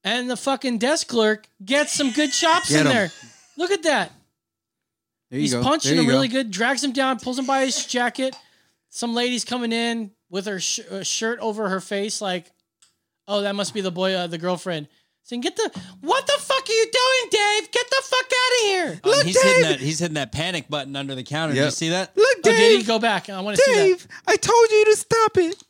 and 0.03 0.29
the 0.29 0.35
fucking 0.35 0.77
desk 0.79 1.07
clerk 1.07 1.47
gets 1.63 1.93
some 1.93 2.11
good 2.11 2.33
chops 2.33 2.69
Get 2.69 2.81
in 2.81 2.87
'em. 2.87 2.93
there. 2.93 3.11
Look 3.57 3.71
at 3.71 3.83
that. 3.83 4.11
There 5.29 5.39
you 5.39 5.43
He's 5.43 5.53
go. 5.53 5.63
punching 5.63 5.91
There 5.91 5.99
him 6.01 6.05
you 6.05 6.11
really 6.11 6.27
good, 6.27 6.51
drags 6.51 6.83
him 6.83 6.91
down, 6.91 7.19
pulls 7.19 7.39
him 7.39 7.45
by 7.45 7.61
his 7.65 7.85
jacket. 7.85 8.35
Some 8.89 9.13
lady's 9.13 9.45
coming 9.45 9.71
in 9.71 10.11
with 10.29 10.45
her 10.47 10.59
sh- 10.59 10.81
uh, 10.91 11.03
shirt 11.03 11.39
over 11.39 11.69
her 11.69 11.79
face, 11.79 12.19
like, 12.21 12.51
oh, 13.27 13.41
that 13.41 13.55
must 13.55 13.73
be 13.73 13.81
the 13.81 13.91
boy, 13.91 14.13
uh, 14.13 14.27
the 14.27 14.37
girlfriend. 14.37 14.87
Saying, 15.27 15.41
"Get 15.41 15.57
the 15.57 15.69
what 16.01 16.25
the 16.25 16.33
fuck 16.39 16.69
are 16.69 16.71
you 16.71 16.85
doing, 16.85 17.29
Dave? 17.31 17.71
Get 17.71 17.85
the 17.89 18.01
fuck 18.03 18.25
out 18.25 18.53
of 18.55 18.61
here!" 18.65 19.01
Oh, 19.03 19.23
he's 19.25 19.41
hitting 19.41 19.61
that. 19.63 19.79
He's 19.81 19.99
hitting 19.99 20.13
that 20.15 20.31
panic 20.31 20.69
button 20.69 20.95
under 20.95 21.15
the 21.15 21.23
counter. 21.23 21.53
Did 21.53 21.65
you 21.65 21.71
see 21.71 21.89
that? 21.89 22.15
Look, 22.15 22.27
Oh, 22.37 22.41
did 22.43 22.77
he 22.79 22.83
go 22.85 22.97
back? 22.97 23.29
I 23.29 23.41
want 23.41 23.57
to 23.57 23.61
see 23.61 23.73
that. 23.73 23.81
Dave, 23.83 24.07
I 24.25 24.37
told 24.37 24.71
you 24.71 24.85
to 24.85 24.95
stop 24.95 25.37
it. 25.37 25.63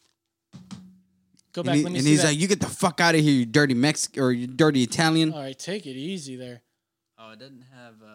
Go 1.54 1.62
And, 1.62 1.66
back. 1.66 1.76
he- 1.78 1.84
let 1.84 1.92
me 1.92 1.98
and 2.00 2.04
see 2.06 2.12
he's 2.12 2.22
that. 2.22 2.28
like, 2.30 2.38
"You 2.40 2.48
get 2.48 2.60
the 2.60 2.68
fuck 2.70 3.02
out 3.02 3.16
of 3.16 3.22
here, 3.22 3.34
you 3.34 3.46
dirty 3.48 3.74
Mexican 3.74 4.22
or 4.22 4.32
you 4.32 4.46
dirty 4.46 4.84
Italian." 4.84 5.34
All 5.34 5.40
right, 5.40 5.58
take 5.58 5.88
it 5.88 5.96
easy 5.98 6.36
there. 6.36 6.62
Oh, 7.18 7.32
it 7.32 7.40
doesn't 7.40 7.64
have. 7.74 7.94
Uh... 8.04 8.14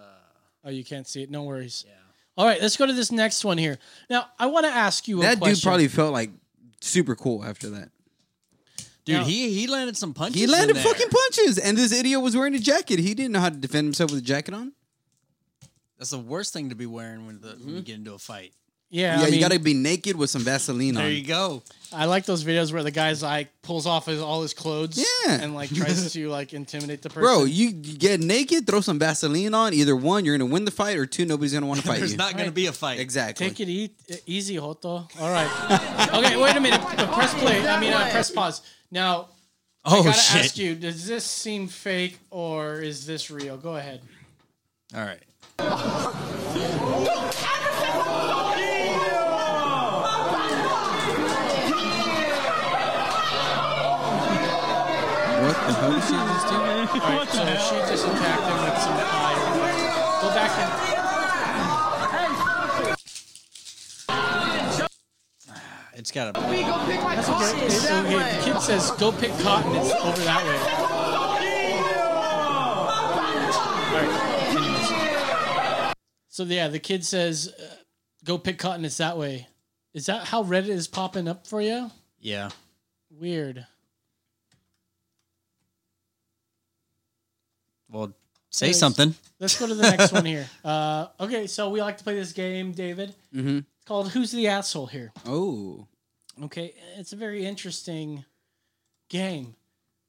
Oh, 0.65 0.71
you 0.71 0.85
can't 0.85 1.09
see 1.09 1.25
it. 1.25 1.31
No 1.31 1.43
worries. 1.43 1.85
Yeah. 1.89 1.95
All 2.39 2.47
right, 2.47 2.63
let's 2.63 2.77
go 2.77 2.87
to 2.87 2.93
this 2.93 3.11
next 3.11 3.45
one 3.45 3.59
here. 3.59 3.79
Now, 4.09 4.27
I 4.39 4.47
want 4.47 4.65
to 4.65 4.71
ask 4.73 5.09
you 5.09 5.19
a 5.19 5.23
that 5.23 5.39
question. 5.39 5.55
dude 5.57 5.63
probably 5.65 5.89
felt 5.89 6.13
like 6.13 6.31
super 6.81 7.17
cool 7.17 7.45
after 7.45 7.69
that. 7.71 7.91
Dude, 9.05 9.17
Now- 9.17 9.25
he 9.25 9.53
he 9.53 9.67
landed 9.67 9.97
some 9.97 10.15
punches. 10.15 10.37
He 10.37 10.45
in 10.45 10.51
landed 10.51 10.77
there. 10.77 10.83
fucking 10.85 11.09
punches, 11.09 11.59
and 11.59 11.77
this 11.77 11.93
idiot 11.93 12.21
was 12.21 12.37
wearing 12.37 12.55
a 12.55 12.59
jacket. 12.61 12.99
He 13.01 13.15
didn't 13.15 13.33
know 13.33 13.41
how 13.41 13.49
to 13.51 13.57
defend 13.57 13.87
himself 13.87 14.11
with 14.13 14.21
a 14.21 14.25
jacket 14.25 14.55
on. 14.55 14.73
That's 15.99 16.11
the 16.11 16.19
worst 16.19 16.53
thing 16.53 16.69
to 16.71 16.75
be 16.75 16.87
wearing 16.87 17.27
when, 17.27 17.41
the, 17.41 17.49
when 17.65 17.77
you 17.77 17.81
get 17.83 17.95
into 17.97 18.13
a 18.15 18.19
fight. 18.19 18.53
Yeah, 18.91 19.21
yeah, 19.21 19.25
I 19.25 19.29
you 19.29 19.41
got 19.41 19.53
to 19.53 19.59
be 19.59 19.73
naked 19.73 20.17
with 20.17 20.29
some 20.29 20.43
Vaseline 20.43 20.93
There 20.93 21.03
on. 21.05 21.09
There 21.09 21.17
you 21.19 21.25
go. 21.27 21.63
I 21.95 22.05
like 22.05 22.27
those 22.27 22.45
videos 22.45 22.75
where 22.75 22.83
the 22.83 22.91
guy's 22.91 23.23
like 23.23 23.49
pulls 23.63 23.87
off 23.87 24.05
his, 24.05 24.21
all 24.21 24.43
his 24.43 24.53
clothes, 24.53 25.03
Yeah. 25.25 25.41
and 25.41 25.55
like 25.55 25.71
tries 25.75 26.13
to 26.13 26.29
like 26.29 26.53
intimidate 26.53 27.01
the 27.01 27.09
person. 27.09 27.23
Bro, 27.23 27.45
you, 27.45 27.69
you 27.69 27.97
get 27.97 28.21
naked, 28.21 28.67
throw 28.67 28.83
some 28.83 28.99
Vaseline 28.99 29.55
on. 29.55 29.73
Either 29.73 29.97
one, 29.97 30.27
you're 30.27 30.37
gonna 30.37 30.51
win 30.51 30.67
the 30.67 30.71
fight, 30.71 30.99
or 30.99 31.07
two, 31.07 31.25
nobody's 31.25 31.55
gonna 31.55 31.65
want 31.67 31.81
to 31.81 31.87
fight 31.89 32.01
There's 32.01 32.13
you. 32.13 32.19
There's 32.19 32.31
not 32.33 32.37
going 32.37 32.51
to 32.51 32.55
be 32.55 32.67
a 32.67 32.73
fight. 32.73 33.01
exactly. 33.01 33.49
Take 33.49 33.61
it 33.61 33.69
e- 33.71 33.91
easy, 34.27 34.57
Hoto. 34.57 35.09
All 35.19 35.31
right. 35.31 36.11
okay, 36.15 36.37
wait 36.37 36.55
a 36.55 36.61
minute. 36.61 36.81
Press 36.83 37.33
play. 37.41 37.67
I 37.67 37.81
mean, 37.81 37.95
uh, 37.95 38.09
press 38.11 38.31
pause. 38.31 38.61
Now, 38.93 39.29
I 39.85 39.97
Oh, 39.97 40.05
gotta 40.05 40.19
shit. 40.19 40.45
ask 40.45 40.59
you: 40.59 40.75
Does 40.77 41.07
this 41.07 41.25
seem 41.25 41.67
fake 41.67 42.19
or 42.31 42.75
is 42.77 43.07
this 43.07 43.31
real? 43.31 43.57
Go 43.57 43.77
ahead. 43.77 44.03
All 44.95 45.01
right. 45.05 45.23
What 55.43 55.57
the 55.67 55.73
hell 55.75 55.91
did 55.91 56.05
she 56.07 56.15
just 56.15 56.47
do? 56.47 56.55
All 56.55 56.63
right, 56.63 57.29
so 57.29 57.43
she 57.67 57.77
just 57.91 58.07
attacked 58.07 58.47
him 58.47 58.59
with 58.63 58.79
some 58.79 58.95
fire. 59.11 60.23
Go 60.23 60.29
back 60.31 60.53
and 60.63 61.02
It's 66.03 66.11
got 66.11 66.37
a. 66.37 66.41
We 66.51 66.65
go 66.65 66.85
pick 66.85 67.01
my 67.01 67.15
That's 67.15 67.29
okay. 67.29 67.65
It's 67.65 67.89
okay. 67.89 68.39
The 68.39 68.43
kid 68.43 68.61
says, 68.61 68.91
"Go 68.99 69.13
pick 69.13 69.31
cotton." 69.39 69.73
It's 69.77 69.93
over 69.93 70.23
that 70.23 70.45
way. 70.45 70.59
All 73.87 74.03
right. 75.87 75.95
So 76.27 76.43
yeah, 76.43 76.67
the 76.67 76.81
kid 76.81 77.05
says, 77.05 77.55
uh, 77.57 77.77
"Go 78.25 78.37
pick 78.37 78.59
cotton." 78.59 78.85
It's 78.85 78.97
that 78.97 79.17
way. 79.17 79.47
Is 79.95 80.07
that 80.07 80.25
how 80.25 80.43
Reddit 80.43 80.71
is 80.71 80.89
popping 80.89 81.29
up 81.29 81.47
for 81.47 81.63
you? 81.63 81.93
Yeah. 82.19 82.51
Weird. 83.09 83.65
Well, 87.89 88.13
say 88.51 88.67
Anyways, 88.67 88.81
something. 88.81 89.15
Let's 89.39 89.57
go 89.57 89.69
to 89.69 89.75
the 89.77 89.83
next 89.83 90.11
one 90.11 90.25
here. 90.25 90.49
Uh, 90.65 91.07
okay, 91.21 91.47
so 91.47 91.71
we 91.71 91.81
like 91.81 91.99
to 91.99 92.05
play 92.05 92.17
this 92.17 92.33
game, 92.33 92.73
David. 92.73 93.15
Mm-hmm. 93.33 93.59
It's 93.59 93.85
called 93.87 94.11
"Who's 94.11 94.33
the 94.33 94.49
Asshole?" 94.49 94.89
Here. 94.89 95.13
Oh, 95.27 95.87
Okay, 96.45 96.75
it's 96.97 97.13
a 97.13 97.17
very 97.17 97.47
interesting 97.47 98.25
game 99.09 99.55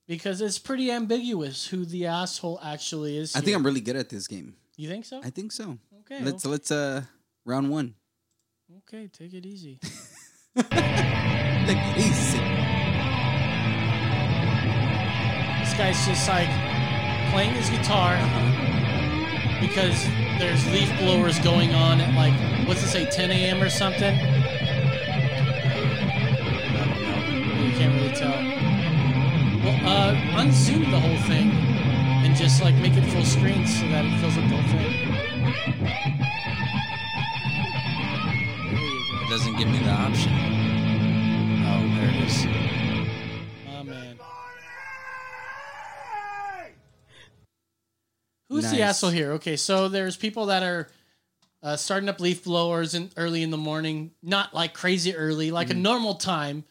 because 0.07 0.41
it's 0.41 0.57
pretty 0.57 0.91
ambiguous 0.91 1.67
who 1.67 1.86
the 1.86 2.07
asshole 2.07 2.59
actually 2.63 3.17
is. 3.17 3.36
I 3.36 3.41
think. 3.41 3.55
I'm 3.55 3.63
really 3.63 3.81
good 3.81 3.95
at 3.95 4.09
this 4.09 4.27
game. 4.27 4.55
You 4.75 4.89
think 4.89 5.05
so? 5.05 5.21
I 5.23 5.29
think 5.29 5.51
so. 5.51 5.77
Okay, 6.01 6.23
Let's 6.23 6.45
let's 6.45 6.71
uh 6.71 7.03
round 7.45 7.69
one. 7.69 7.95
Okay, 8.79 9.07
take 9.07 9.34
it 9.34 9.45
easy. 9.45 9.79
Take 10.55 11.77
it 11.79 11.97
easy. 11.97 12.38
This 15.59 15.73
guy's 15.77 16.05
just 16.05 16.27
like 16.27 16.49
playing 17.31 17.53
his 17.55 17.69
guitar 17.69 18.17
because 19.61 20.03
there's 20.39 20.65
leaf 20.71 20.89
blowers 20.99 21.39
going 21.39 21.73
on 21.73 22.01
at 22.01 22.13
like 22.15 22.67
what's 22.67 22.84
it 22.84 22.88
say 22.88 23.05
10 23.09 23.31
a.m. 23.31 23.61
or 23.63 23.69
something. 23.69 24.43
Know. 28.22 28.39
You 28.39 28.43
can't 28.43 28.64
really 28.64 29.59
tell. 29.61 29.64
Well, 29.64 29.80
uh, 29.86 30.41
unzoom 30.41 30.91
the 30.91 30.99
whole 30.99 31.18
thing 31.28 31.49
and 31.51 32.36
just 32.36 32.61
like 32.61 32.76
make 32.76 32.93
it 32.95 33.03
full 33.11 33.24
screen 33.26 33.66
so 33.68 33.88
that 33.88 34.03
it 34.05 34.20
fills 34.20 34.38
up 34.38 34.43
the 34.49 34.57
whole 34.57 34.70
thing. 34.72 36.14
It 39.24 39.30
doesn't 39.30 39.55
give 39.57 39.68
me 39.70 39.80
the 39.80 39.89
option. 39.89 40.32
Oh, 41.66 41.82
there 41.97 42.09
it 42.09 42.16
is. 42.28 42.45
Oh 43.70 43.84
man. 43.84 44.18
Who's 48.49 48.66
the 48.66 48.72
Nice. 48.78 48.82
asshole 48.82 49.09
here? 49.11 49.32
Okay, 49.34 49.55
so 49.55 49.88
there's 49.88 50.18
people 50.18 50.47
that 50.47 50.61
are 50.64 50.88
uh, 51.64 51.78
starting 51.78 52.09
up 52.09 52.20
leaf 52.20 52.43
blowers 52.43 52.93
in, 52.93 53.09
early 53.16 53.41
in 53.41 53.49
the 53.49 53.57
morning, 53.57 54.11
not 54.22 54.53
like 54.53 54.74
crazy 54.74 55.16
early, 55.16 55.49
like 55.49 55.70
a 55.70 55.74
Mhm. 55.74 55.82
normal 55.82 56.16
time. 56.16 56.66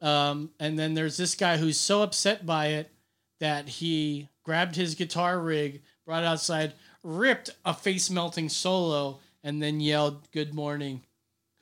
Um, 0.00 0.50
and 0.58 0.78
then 0.78 0.94
there's 0.94 1.16
this 1.16 1.34
guy 1.34 1.56
who's 1.56 1.78
so 1.78 2.02
upset 2.02 2.46
by 2.46 2.68
it 2.68 2.90
that 3.38 3.68
he 3.68 4.28
grabbed 4.44 4.76
his 4.76 4.94
guitar 4.94 5.38
rig, 5.38 5.82
brought 6.06 6.22
it 6.22 6.26
outside, 6.26 6.72
ripped 7.02 7.50
a 7.64 7.74
face 7.74 8.10
melting 8.10 8.48
solo, 8.48 9.20
and 9.42 9.62
then 9.62 9.80
yelled 9.80 10.30
"Good 10.32 10.54
morning." 10.54 11.02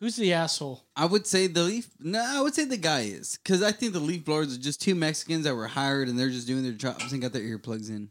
Who's 0.00 0.14
the 0.14 0.32
asshole? 0.32 0.84
I 0.94 1.06
would 1.06 1.26
say 1.26 1.48
the 1.48 1.64
leaf. 1.64 1.90
No, 1.98 2.22
I 2.24 2.40
would 2.40 2.54
say 2.54 2.64
the 2.64 2.76
guy 2.76 3.00
is 3.00 3.38
because 3.42 3.62
I 3.62 3.72
think 3.72 3.92
the 3.92 3.98
leaf 3.98 4.24
blowers 4.24 4.56
are 4.56 4.60
just 4.60 4.80
two 4.80 4.94
Mexicans 4.94 5.44
that 5.44 5.56
were 5.56 5.66
hired 5.66 6.08
and 6.08 6.16
they're 6.16 6.30
just 6.30 6.46
doing 6.46 6.62
their 6.62 6.72
jobs 6.72 7.12
and 7.12 7.20
got 7.20 7.32
their 7.32 7.42
earplugs 7.42 7.88
in. 7.88 8.10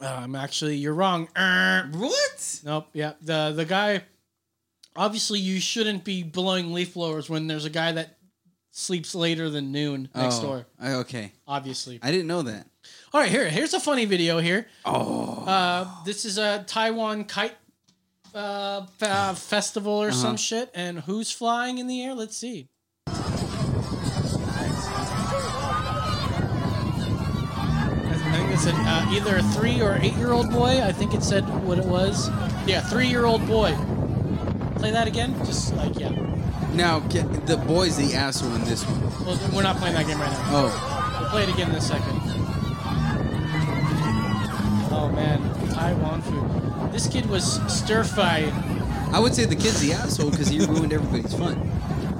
Um, 0.00 0.34
actually, 0.34 0.76
you're 0.76 0.94
wrong. 0.94 1.28
Er, 1.38 1.88
what? 1.92 2.60
Nope. 2.64 2.88
Yeah. 2.92 3.12
The 3.22 3.52
the 3.54 3.64
guy. 3.64 4.02
Obviously, 4.96 5.40
you 5.40 5.58
shouldn't 5.60 6.04
be 6.04 6.22
blowing 6.22 6.72
leaf 6.72 6.94
blowers 6.94 7.28
when 7.28 7.46
there's 7.46 7.64
a 7.64 7.70
guy 7.70 7.92
that 7.92 8.16
sleeps 8.76 9.14
later 9.14 9.48
than 9.48 9.70
noon 9.72 10.08
next 10.14 10.40
Oh, 10.40 10.42
door. 10.42 10.66
Okay. 10.82 11.32
Obviously. 11.46 12.00
I 12.02 12.10
didn't 12.10 12.26
know 12.26 12.42
that. 12.42 12.66
All 13.12 13.20
right. 13.20 13.30
Here, 13.30 13.48
here's 13.48 13.72
a 13.72 13.80
funny 13.80 14.04
video. 14.04 14.38
Here. 14.40 14.66
Oh. 14.84 15.44
Uh, 15.46 15.88
this 16.04 16.24
is 16.24 16.38
a 16.38 16.64
Taiwan 16.66 17.24
kite 17.24 17.54
uh, 18.34 18.84
uh, 19.00 19.34
festival 19.34 19.92
or 19.92 20.08
Uh-huh. 20.08 20.16
some 20.16 20.36
shit, 20.36 20.70
and 20.74 20.98
who's 21.00 21.30
flying 21.30 21.78
in 21.78 21.86
the 21.86 22.02
air? 22.02 22.14
Let's 22.14 22.36
see. 22.36 22.68
I 28.06 28.36
think 28.36 28.50
it 28.52 28.58
said 28.58 28.74
uh, 28.76 29.06
either 29.10 29.36
a 29.36 29.42
three 29.42 29.80
or 29.80 29.98
eight 30.00 30.14
year 30.14 30.32
old 30.32 30.50
boy. 30.50 30.82
I 30.82 30.92
think 30.92 31.14
it 31.14 31.22
said 31.22 31.42
what 31.64 31.78
it 31.78 31.84
was. 31.84 32.28
Yeah, 32.66 32.80
three 32.80 33.06
year 33.06 33.24
old 33.24 33.46
boy. 33.46 33.74
Play 34.76 34.90
that 34.90 35.06
again. 35.06 35.34
Just 35.44 35.74
like 35.76 35.98
yeah. 35.98 36.10
Now 36.74 37.00
get, 37.00 37.46
the 37.46 37.56
boy's 37.56 37.96
the 37.96 38.14
asshole 38.14 38.52
in 38.54 38.64
this 38.64 38.84
one. 38.84 39.00
Well, 39.26 39.38
we're 39.54 39.62
not 39.62 39.76
playing 39.76 39.94
that 39.94 40.06
game 40.06 40.20
right 40.20 40.30
now. 40.30 40.44
Oh. 40.50 41.18
We'll 41.20 41.30
play 41.30 41.42
it 41.44 41.48
again 41.48 41.70
in 41.70 41.76
a 41.76 41.80
second. 41.80 42.20
Oh 44.96 45.10
man, 45.14 45.40
Taiwan 45.70 46.22
food. 46.22 46.92
This 46.92 47.06
kid 47.08 47.26
was 47.26 47.60
stir 47.72 48.04
fried. 48.04 48.52
I 49.12 49.18
would 49.20 49.34
say 49.34 49.44
the 49.44 49.56
kid's 49.56 49.80
the 49.80 49.92
asshole 49.92 50.30
because 50.30 50.48
he 50.48 50.58
ruined 50.66 50.92
everybody's 50.92 51.34
fun. 51.34 51.58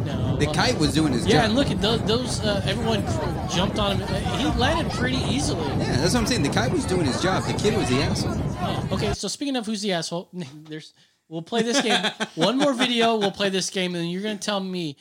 No, 0.04 0.36
The 0.36 0.46
well- 0.46 0.54
kite 0.54 0.78
was 0.78 0.92
doing 0.94 1.12
his 1.12 1.26
Yeah, 1.26 1.32
job. 1.32 1.38
Yeah, 1.40 1.44
and 1.46 1.54
look 1.54 1.70
at 1.70 1.80
those. 1.80 2.00
those 2.02 2.40
uh, 2.40 2.62
everyone 2.66 3.02
jumped 3.50 3.78
on 3.78 3.96
him. 3.98 4.02
Uh, 4.14 4.36
He 4.38 4.58
landed 4.58 4.92
pretty 4.92 5.16
easily. 5.18 5.66
Yeah, 5.78 5.96
that's 5.96 6.14
what 6.14 6.20
I'm 6.20 6.26
saying. 6.26 6.42
The 6.42 6.48
kite 6.50 6.72
was 6.72 6.84
doing 6.84 7.06
his 7.06 7.20
job. 7.22 7.44
The 7.44 7.54
kid 7.54 7.76
was 7.76 7.88
the 7.88 8.02
asshole. 8.02 8.34
Oh, 8.60 8.88
okay, 8.92 9.12
so 9.14 9.28
speaking 9.28 9.56
of 9.56 9.66
who's 9.66 9.82
the 9.82 9.92
asshole, 9.92 10.28
there's 10.68 10.92
we'll 11.28 11.42
play 11.42 11.62
this 11.62 11.80
game. 11.82 12.04
One 12.34 12.58
more 12.58 12.72
video, 12.74 13.16
we'll 13.16 13.30
play 13.30 13.48
this 13.50 13.70
game, 13.70 13.94
and 13.94 14.02
then 14.04 14.10
you're 14.10 14.22
gonna 14.22 14.36
tell 14.36 14.60
me 14.60 14.96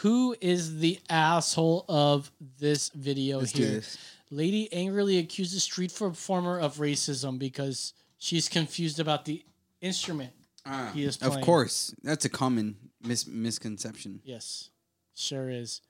who 0.00 0.36
is 0.40 0.78
the 0.78 0.98
asshole 1.08 1.84
of 1.88 2.30
this 2.58 2.90
video 2.90 3.38
Let's 3.38 3.52
do 3.52 3.62
here. 3.62 3.72
this. 3.76 3.98
Lady 4.30 4.70
angrily 4.72 5.18
accuses 5.18 5.62
street 5.62 5.94
performer 5.94 6.58
of 6.58 6.76
racism 6.76 7.38
because 7.38 7.92
she's 8.18 8.48
confused 8.48 8.98
about 9.00 9.24
the 9.24 9.44
instrument 9.80 10.32
ah, 10.66 10.90
he 10.92 11.04
is 11.04 11.16
playing. 11.16 11.36
Of 11.38 11.40
course, 11.42 11.94
that's 12.02 12.24
a 12.24 12.28
common 12.28 12.76
mis- 13.02 13.26
misconception. 13.26 14.20
Yes, 14.24 14.70
sure 15.14 15.48
is. 15.48 15.80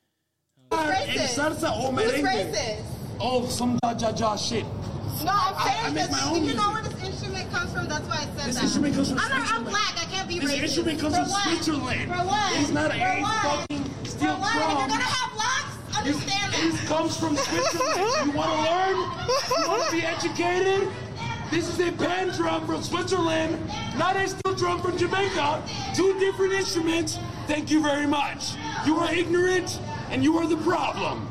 Racist. 0.71 1.37
Who's 1.39 2.23
racist? 2.23 2.85
Oh, 3.21 3.47
some 3.47 3.79
ja 3.83 3.93
ja 3.99 4.11
ja 4.17 4.37
shit. 4.37 4.65
No, 5.25 5.31
I'm 5.33 5.55
I- 5.55 5.57
I 5.57 5.83
saying 5.83 5.95
make 5.95 6.11
that 6.11 6.13
my 6.13 6.35
you 6.35 6.55
know 6.55 6.71
music. 6.71 6.73
where 6.73 6.83
this 6.83 7.05
instrument 7.05 7.26
comes 7.57 7.73
from. 7.73 7.89
That's 7.89 8.07
why 8.09 8.17
I 8.17 8.25
said 8.37 8.47
This 8.49 8.55
that. 8.57 8.65
instrument 8.65 8.95
comes 8.95 9.09
from 9.11 9.19
I'm, 9.19 9.29
not, 9.31 9.53
I'm 9.53 9.65
black. 9.65 9.95
I 9.97 10.05
can't 10.13 10.29
be 10.29 10.39
This 10.39 10.53
racist. 10.53 10.63
instrument 10.63 11.01
comes 11.01 11.17
from 11.17 11.29
what? 11.29 11.43
Switzerland. 11.49 12.03
For 12.13 12.19
what? 12.29 12.61
It's 12.61 12.71
not 12.71 12.91
a 12.91 12.99
For 12.99 13.23
what? 13.23 13.43
fucking 13.43 13.85
steel 14.05 14.35
For 14.35 14.41
what? 14.41 14.57
If 14.57 14.79
you're 14.79 14.89
gonna 14.89 15.15
have 15.17 15.33
locks, 15.37 15.97
understand 15.99 16.53
that. 16.53 16.61
This 16.63 16.89
comes 16.89 17.17
from 17.17 17.37
Switzerland. 17.37 18.27
You 18.27 18.33
want 18.33 18.51
to 18.53 18.61
learn? 18.71 18.97
You 19.63 19.69
want 19.69 19.83
to 19.87 19.93
be 19.93 20.03
educated? 20.05 20.89
This 21.51 21.69
is 21.69 21.79
a 21.79 21.93
pan 21.93 22.29
drum 22.31 22.67
from 22.67 22.83
Switzerland, 22.83 23.57
not 23.97 24.17
a 24.17 24.27
steel 24.27 24.55
drum 24.55 24.83
from 24.83 24.99
Jamaica. 24.99 25.63
Two 25.95 26.19
different 26.19 26.53
instruments. 26.55 27.19
Thank 27.47 27.71
you 27.71 27.81
very 27.83 28.07
much. 28.07 28.55
You 28.85 28.97
are 28.99 29.13
ignorant, 29.15 29.79
and 30.11 30.25
you 30.25 30.37
are 30.39 30.47
the 30.49 30.57
problem. 30.59 31.29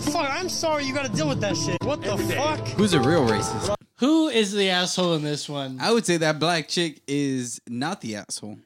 Fuck, 0.00 0.30
I'm 0.30 0.48
sorry 0.48 0.84
you 0.84 0.94
gotta 0.94 1.08
deal 1.08 1.28
with 1.28 1.40
that 1.40 1.56
shit. 1.56 1.76
What 1.82 2.00
the 2.02 2.16
fuck? 2.16 2.60
Who's 2.78 2.94
a 2.94 3.00
real 3.00 3.26
racist? 3.26 3.74
Who 4.02 4.26
is 4.28 4.52
the 4.52 4.68
asshole 4.70 5.14
in 5.14 5.22
this 5.22 5.48
one? 5.48 5.78
I 5.80 5.92
would 5.92 6.04
say 6.04 6.16
that 6.16 6.40
black 6.40 6.66
chick 6.66 7.00
is 7.06 7.60
not 7.68 8.00
the 8.00 8.16
asshole 8.16 8.58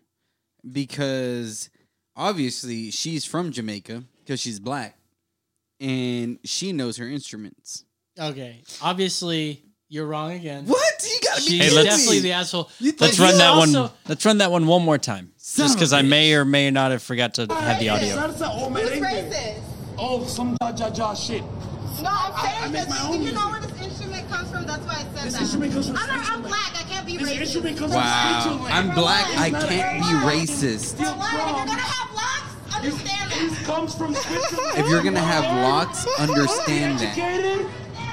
because 0.72 1.68
obviously 2.16 2.90
she's 2.90 3.26
from 3.26 3.52
Jamaica 3.52 4.02
because 4.24 4.40
she's 4.40 4.58
black 4.58 4.96
and 5.78 6.38
she 6.44 6.72
knows 6.72 6.96
her 6.96 7.06
instruments. 7.06 7.84
Okay, 8.18 8.62
obviously 8.80 9.62
you're 9.90 10.06
wrong 10.06 10.32
again. 10.32 10.64
What? 10.64 10.82
You 11.06 11.20
gotta 11.22 11.42
be 11.42 11.46
She's 11.48 11.62
Hey, 11.64 11.70
let's- 11.70 11.88
definitely 11.90 12.20
the 12.20 12.32
asshole. 12.32 12.70
Let's 12.80 13.18
run 13.18 13.32
he 13.32 13.38
that 13.38 13.50
also- 13.50 13.82
one. 13.82 13.90
Let's 14.08 14.24
run 14.24 14.38
that 14.38 14.50
one 14.50 14.66
one 14.66 14.82
more 14.82 14.96
time, 14.96 15.32
Son 15.36 15.64
just 15.66 15.74
of 15.74 15.76
a 15.76 15.78
because 15.80 15.92
I 15.92 16.00
may 16.00 16.32
or 16.32 16.46
may 16.46 16.70
not 16.70 16.92
have 16.92 17.02
forgot 17.02 17.34
to 17.34 17.42
have 17.54 17.78
the 17.78 17.90
audio. 17.90 18.16
Salsa 18.16 18.48
o 18.50 18.70
Who's 18.70 18.82
merengue? 18.90 19.02
racist? 19.30 19.60
Oh, 19.98 20.24
some 20.24 20.56
ja 20.62 20.72
ja 20.74 20.88
ja 20.94 21.12
shit. 21.14 21.42
No, 21.42 22.08
I'm 22.10 22.32
I- 22.34 22.42
saying 22.42 22.64
I 22.64 22.68
make 22.68 22.72
that 22.72 22.88
my 22.88 22.96
you, 22.96 23.04
own 23.06 23.12
you 23.12 23.18
music. 23.20 23.34
know 23.34 23.50
where 23.50 23.60
this 24.28 24.36
comes 24.36 24.50
from. 24.50 24.66
That's 24.66 24.86
why 24.86 24.94
I 24.94 25.02
said 25.02 25.24
This 25.26 25.32
that. 25.34 25.42
instrument 25.42 25.72
comes 25.72 25.86
from 25.88 25.96
I'm, 25.96 26.06
not, 26.08 26.30
I'm 26.30 26.42
black. 26.42 26.72
I 26.74 26.82
can't 26.88 27.06
be 27.06 27.16
This 27.16 27.28
racist. 27.30 27.40
instrument 27.40 27.78
comes 27.78 27.92
For 27.92 27.98
from. 27.98 28.62
I'm 28.72 28.94
black. 28.94 29.26
I 29.38 29.50
can't 29.50 30.02
be 30.02 30.26
racist. 30.26 30.96
For 30.96 31.04
what? 31.04 31.34
If 31.34 31.36
you're 31.36 31.66
gonna 31.66 31.72
have 31.72 32.14
locks, 32.14 32.76
understand 32.76 33.30
that. 33.30 33.38
This 33.40 33.66
comes 33.66 33.94
from 33.94 34.14
Switzerland. 34.14 34.78
If 34.78 34.88
you're 34.88 35.02
gonna 35.02 35.20
have 35.20 35.44
locks, 35.44 36.06
understand 36.18 36.98
that. 37.00 37.16
Educated? 37.18 37.66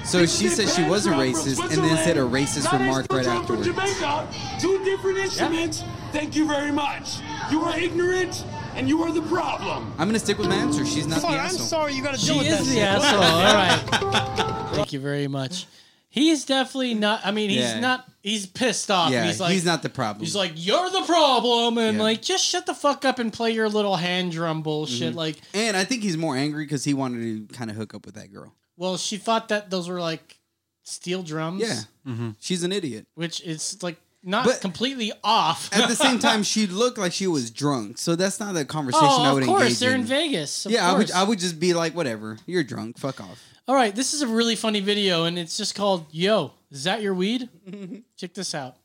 So 0.06 0.26
she 0.26 0.50
said 0.50 0.68
she 0.70 0.84
wasn't 0.84 1.16
racist 1.16 1.62
and 1.64 1.82
then 1.84 1.96
said 2.04 2.18
a 2.18 2.22
racist 2.22 2.66
Not 2.66 2.74
remark 2.82 3.06
steel 3.06 3.18
right 3.18 3.24
drum 3.24 3.46
from 3.46 3.60
afterwards. 3.64 3.68
Jamaica. 4.00 4.28
Two 4.60 4.84
different 4.84 5.18
instruments. 5.20 5.82
Thank 6.12 6.36
you 6.36 6.46
very 6.46 6.72
much. 6.74 7.20
You 7.50 7.62
are 7.64 7.78
ignorant, 7.80 8.44
and 8.76 8.88
you 8.90 9.02
are 9.04 9.12
the 9.14 9.22
problem. 9.24 9.94
I'm 9.98 10.08
gonna 10.10 10.20
stick 10.20 10.38
with 10.38 10.50
my 10.50 10.56
answer. 10.56 10.86
She's 10.86 11.08
not 11.08 11.22
Fuck, 11.22 11.32
the 11.32 11.38
I'm 11.38 11.46
asshole. 11.46 11.60
sorry 11.66 11.94
you 11.94 12.04
gotta 12.04 12.18
deal 12.18 12.34
She 12.34 12.40
with 12.40 12.50
that 12.50 12.62
is 12.62 12.74
the 12.74 12.82
asshole. 12.82 13.24
All 13.24 13.54
right. 13.56 14.76
Thank 14.76 14.92
you 14.94 15.00
very 15.00 15.28
much. 15.30 15.68
He's 16.16 16.46
definitely 16.46 16.94
not. 16.94 17.22
I 17.26 17.32
mean, 17.32 17.50
he's 17.50 17.60
Yeah. 17.62 17.80
not. 17.80 18.08
He's 18.22 18.46
pissed 18.46 18.92
off. 18.92 19.12
Yeah, 19.12 19.26
he's 19.26 19.40
like, 19.40 19.52
he's 19.52 19.66
not 19.66 19.82
the 19.82 19.90
problem. 19.90 20.24
He's 20.24 20.36
like, 20.36 20.52
you're 20.54 20.92
the 20.92 21.02
problem, 21.02 21.80
and 21.80 21.98
Yeah. 21.98 22.04
like, 22.04 22.22
just 22.22 22.46
shut 22.46 22.68
the 22.68 22.76
fuck 22.76 23.04
up 23.04 23.18
and 23.18 23.34
play 23.34 23.50
your 23.50 23.68
little 23.68 23.96
hand 23.96 24.32
drum 24.32 24.62
bullshit. 24.62 25.14
Mhm. 25.14 25.18
Like, 25.18 25.38
and 25.56 25.76
I 25.76 25.86
think 25.86 26.04
he's 26.04 26.16
more 26.16 26.36
angry 26.38 26.66
because 26.66 26.84
he 26.84 26.94
wanted 26.94 27.50
to 27.50 27.56
kind 27.56 27.72
of 27.72 27.76
hook 27.78 27.96
up 27.96 28.06
with 28.06 28.14
that 28.14 28.32
girl. 28.32 28.54
well, 28.78 28.96
she 28.98 29.18
thought 29.18 29.48
that 29.50 29.72
those 29.72 29.90
were 29.90 30.00
like 30.00 30.38
steel 30.84 31.24
drums. 31.24 31.62
Yeah, 31.64 32.32
she's 32.40 32.62
an 32.64 32.72
idiot. 32.72 33.08
which 33.16 33.42
is 33.42 33.82
like 33.82 33.98
not 34.24 34.46
But- 34.46 34.62
completely 34.62 35.12
off. 35.24 35.70
At 35.74 35.90
the 35.90 35.96
same 35.96 36.20
time, 36.20 36.44
she 36.54 36.68
looked 36.68 37.00
like 37.00 37.12
she 37.12 37.26
was 37.26 37.50
drunk, 37.50 37.98
so 37.98 38.16
that's 38.16 38.40
not 38.40 38.54
the 38.54 38.66
conversation 38.66 39.08
oh, 39.10 39.24
I 39.24 39.34
would 39.34 39.42
engage. 39.44 39.50
of 39.50 39.58
course, 39.58 39.64
engage 39.64 39.80
they're 39.80 39.96
in, 39.96 40.02
in. 40.02 40.06
Vegas. 40.08 40.66
Of 40.68 40.72
yeah, 40.74 40.90
I 40.92 40.96
would. 40.96 41.10
I 41.12 41.24
would 41.24 41.40
just 41.40 41.60
be 41.60 41.74
like, 41.74 41.96
whatever. 41.96 42.38
You're 42.46 42.64
drunk. 42.64 43.00
Fuck 43.00 43.20
off. 43.20 43.40
All 43.66 43.76
right, 43.76 43.96
this 43.96 44.14
is 44.14 44.22
a 44.22 44.28
really 44.28 44.58
funny 44.58 44.82
video, 44.82 45.24
and 45.24 45.40
it's 45.40 45.56
just 45.56 45.74
called 45.74 46.06
"Yo, 46.12 46.52
is 46.70 46.84
that 46.84 47.02
your 47.02 47.14
weed?" 47.14 47.48
Check 48.18 48.34
this 48.34 48.54
out. 48.54 48.76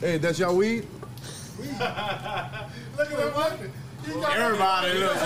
Hey, 0.00 0.18
that's 0.18 0.38
y'all 0.38 0.54
weed? 0.54 0.86
Look 1.58 1.80
at 1.80 2.36
that 2.96 3.34
what? 3.34 3.58
Everybody 4.36 4.98
look. 4.98 5.16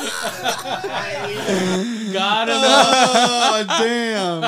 Got 2.12 2.48
him. 2.48 2.56
Oh 2.56 3.64
damn! 3.78 4.40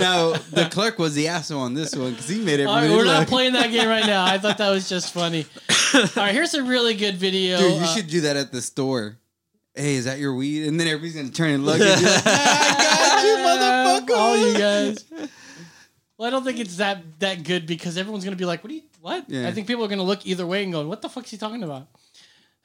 now 0.00 0.32
the 0.50 0.68
clerk 0.70 0.98
was 0.98 1.14
the 1.14 1.28
asshole 1.28 1.60
on 1.60 1.74
this 1.74 1.94
one 1.94 2.10
because 2.12 2.28
he 2.28 2.40
made 2.40 2.60
it. 2.60 2.64
All 2.66 2.74
right, 2.76 2.84
really 2.84 2.96
we're 2.96 3.04
not 3.04 3.20
look- 3.20 3.28
playing 3.28 3.52
that 3.54 3.70
game 3.70 3.88
right 3.88 4.06
now. 4.06 4.24
I 4.24 4.38
thought 4.38 4.58
that 4.58 4.70
was 4.70 4.88
just 4.88 5.12
funny. 5.12 5.46
All 5.94 6.02
right, 6.16 6.32
here's 6.34 6.54
a 6.54 6.62
really 6.62 6.94
good 6.94 7.16
video. 7.16 7.58
Dude, 7.58 7.74
you 7.76 7.80
Uh, 7.82 7.86
should 7.94 8.08
do 8.08 8.22
that 8.22 8.36
at 8.36 8.50
the 8.52 8.62
store. 8.62 9.18
Hey, 9.74 9.94
is 9.96 10.04
that 10.06 10.18
your 10.18 10.34
weed? 10.34 10.66
And 10.68 10.78
then 10.78 10.86
everybody's 10.86 11.16
gonna 11.16 11.28
turn 11.30 11.50
and 11.50 11.66
look 11.66 11.80
at 11.80 12.00
you. 12.00 12.06
Like, 12.06 12.22
I 12.26 13.20
got 13.20 13.24
you, 13.24 13.36
motherfucker. 14.12 14.18
all 14.18 14.36
you 14.36 14.58
guys. 14.58 15.04
Well, 16.16 16.28
I 16.28 16.30
don't 16.30 16.44
think 16.44 16.58
it's 16.60 16.76
that 16.76 17.02
that 17.20 17.42
good 17.44 17.66
because 17.66 17.98
everyone's 17.98 18.24
gonna 18.24 18.36
be 18.36 18.44
like, 18.44 18.62
"What? 18.62 18.68
Do 18.70 18.74
you, 18.76 18.82
what?" 19.00 19.24
Yeah. 19.28 19.48
I 19.48 19.52
think 19.52 19.66
people 19.66 19.84
are 19.84 19.88
gonna 19.88 20.02
look 20.04 20.24
either 20.26 20.46
way 20.46 20.62
and 20.62 20.72
go, 20.72 20.86
"What 20.86 21.02
the 21.02 21.08
fuck's 21.08 21.30
he 21.30 21.36
talking 21.36 21.62
about?" 21.62 21.88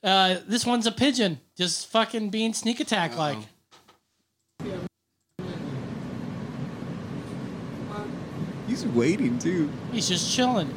Uh, 0.03 0.37
this 0.47 0.65
one's 0.65 0.85
a 0.85 0.91
pigeon, 0.91 1.39
just 1.57 1.87
fucking 1.87 2.29
being 2.29 2.53
sneak 2.53 2.79
attack 2.79 3.17
like. 3.17 3.37
He's 8.67 8.85
waiting 8.85 9.37
too. 9.39 9.69
He's 9.91 10.07
just 10.07 10.33
chilling. 10.33 10.73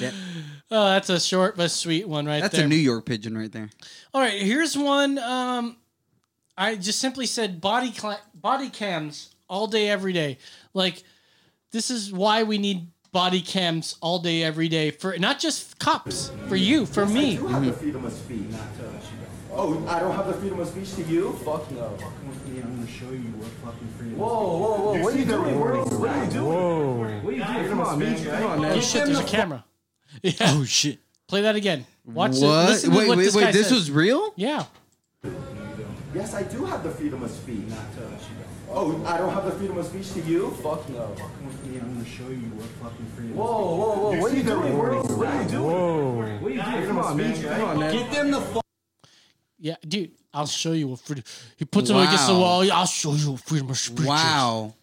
Yeah. 0.00 0.10
Oh, 0.72 0.86
that's 0.86 1.10
a 1.10 1.18
short 1.18 1.56
but 1.56 1.68
sweet 1.72 2.06
one 2.08 2.26
right 2.26 2.34
there. 2.34 2.40
That's 2.42 2.56
there. 2.58 2.66
a 2.66 2.68
New 2.68 2.76
York 2.76 3.04
pigeon 3.04 3.36
right 3.36 3.50
there. 3.50 3.70
All 4.14 4.20
right, 4.20 4.40
here's 4.40 4.78
one. 4.78 5.18
Um, 5.18 5.78
I 6.56 6.76
just 6.76 7.00
simply 7.00 7.26
said 7.26 7.60
body 7.60 7.90
cla- 7.90 8.20
body 8.32 8.68
cams 8.70 9.34
all 9.50 9.66
day, 9.66 9.90
every 9.90 10.12
day. 10.14 10.38
Like 10.72 11.02
this 11.72 11.90
is 11.90 12.12
why 12.12 12.44
we 12.44 12.56
need 12.56 12.86
body 13.12 13.42
cams 13.42 13.96
all 14.00 14.20
day, 14.20 14.42
every 14.42 14.68
day 14.68 14.90
for 14.92 15.18
not 15.18 15.38
just 15.40 15.78
cops, 15.78 16.30
for 16.48 16.56
you, 16.56 16.86
for 16.86 17.04
me. 17.04 17.32
I 17.32 17.36
do 17.36 17.46
have 17.48 17.64
the 17.66 17.72
freedom 17.72 18.04
of 18.06 18.12
speech. 18.12 18.46
Oh, 19.52 19.84
I 19.88 19.98
don't 19.98 20.14
have 20.14 20.28
the 20.28 20.34
freedom 20.34 20.60
of 20.60 20.68
speech 20.68 20.94
to 20.94 21.02
you? 21.02 21.32
Fuck 21.44 21.68
no. 21.72 21.90
Fucking 21.90 22.28
with 22.28 22.48
me, 22.48 22.62
I'm 22.62 22.76
gonna 22.76 22.86
show 22.86 23.10
you 23.10 23.18
what 23.34 23.50
fucking 23.72 23.88
freedom. 23.98 24.16
Whoa, 24.16 24.28
whoa, 24.28 24.78
whoa! 24.78 24.94
You 24.94 25.02
What 25.02 25.14
are 25.14 25.18
you 25.18 25.24
the 25.24 25.32
doing? 25.32 25.54
rewarding 25.54 25.98
What 26.00 26.08
are 26.10 26.24
you 26.24 26.30
doing? 26.30 26.44
Whoa. 26.46 27.20
What 27.20 27.34
are 27.34 27.36
you 27.36 27.44
doing? 27.44 27.68
Come 27.68 27.80
on, 27.80 27.98
man. 27.98 28.24
Come 28.24 28.46
on, 28.46 28.60
man. 28.62 28.72
Oh 28.78 28.80
shit! 28.80 29.06
There's 29.06 29.18
a 29.18 29.24
camera. 29.24 29.64
Yeah. 30.22 30.32
Oh 30.40 30.64
shit! 30.64 30.98
Play 31.28 31.42
that 31.42 31.54
again. 31.56 31.86
Watch 32.04 32.36
it. 32.36 32.42
What? 32.44 32.68
Listen 32.70 32.90
Wait, 32.94 33.08
what 33.08 33.18
wait, 33.18 33.24
this 33.24 33.34
wait, 33.36 33.52
this 33.52 33.68
says. 33.68 33.72
was 33.72 33.90
real? 33.92 34.32
Yeah. 34.36 34.64
Yes, 36.14 36.34
I 36.34 36.42
do 36.42 36.64
have 36.64 36.82
the 36.82 36.90
freedom 36.90 37.22
of 37.22 37.30
speech. 37.30 37.58
Oh, 38.72 39.02
I 39.04 39.18
don't 39.18 39.32
have 39.32 39.44
the 39.44 39.50
freedom 39.52 39.78
of 39.78 39.86
speech 39.86 40.12
to 40.12 40.20
you? 40.20 40.50
Fuck 40.62 40.88
no. 40.90 41.08
Fucking 41.16 41.46
with 41.46 41.66
me, 41.66 41.80
I'm 41.80 41.92
gonna 41.94 42.04
show 42.08 42.28
you 42.28 42.48
what 42.54 42.68
fucking 42.90 43.06
freedom. 43.16 43.32
Is. 43.32 43.36
Whoa, 43.36 43.76
whoa, 43.76 43.96
whoa! 43.96 44.12
You 44.14 44.20
What 44.20 44.32
are 44.32 44.36
you 44.36 44.42
the 44.44 44.50
doing? 44.52 44.72
rewarding 44.72 45.18
What 45.18 45.26
are 45.28 45.42
you 45.42 45.48
doing? 45.48 45.64
Whoa. 45.64 46.14
What 46.40 46.52
are 46.52 46.54
you 46.54 46.62
doing? 46.62 46.86
Come 46.86 46.98
on, 46.98 47.16
man. 47.16 47.42
Come 47.42 47.62
on, 47.64 47.78
man. 47.80 47.92
Get 47.92 48.12
them 48.12 48.30
the 48.30 48.40
fuck. 48.40 48.64
Yeah, 49.58 49.74
dude. 49.86 50.12
I'll 50.32 50.46
show 50.46 50.72
you 50.72 50.86
what 50.88 51.00
freedom. 51.00 51.24
He 51.56 51.64
puts 51.64 51.90
him 51.90 51.96
against 51.96 52.28
the 52.28 52.34
Wow. 52.34 52.40
wall. 52.40 52.72
I'll 52.72 52.86
show 52.86 53.14
you 53.14 53.32
what 53.32 53.40
freedom 53.40 53.70
of 53.70 53.78
speech. 53.78 54.06
Wow. 54.06 54.74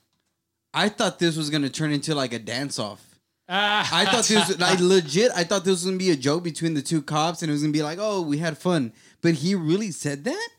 I 0.74 0.90
thought 0.90 1.18
this 1.18 1.38
was 1.38 1.50
gonna 1.50 1.70
turn 1.70 1.92
into 1.94 2.14
like 2.14 2.34
a 2.34 2.40
dance 2.40 2.78
off. 2.78 3.02
Ah. 3.48 3.88
I 3.94 4.04
thought 4.04 4.26
this 4.26 4.50
was 4.50 4.60
like 4.60 4.80
legit. 4.82 5.32
I 5.34 5.46
thought 5.46 5.64
this 5.64 5.72
was 5.72 5.86
gonna 5.86 5.96
be 5.98 6.12
a 6.12 6.18
joke 6.18 6.44
between 6.44 6.74
the 6.74 6.82
two 6.82 7.02
cops, 7.02 7.42
and 7.42 7.50
it 7.50 7.54
was 7.54 7.62
gonna 7.62 7.72
be 7.72 7.82
like, 7.84 8.00
"Oh, 8.02 8.22
we 8.22 8.40
had 8.40 8.58
fun." 8.58 8.92
But 9.22 9.36
he 9.36 9.56
really 9.56 9.92
said 9.92 10.26
that. 10.26 10.50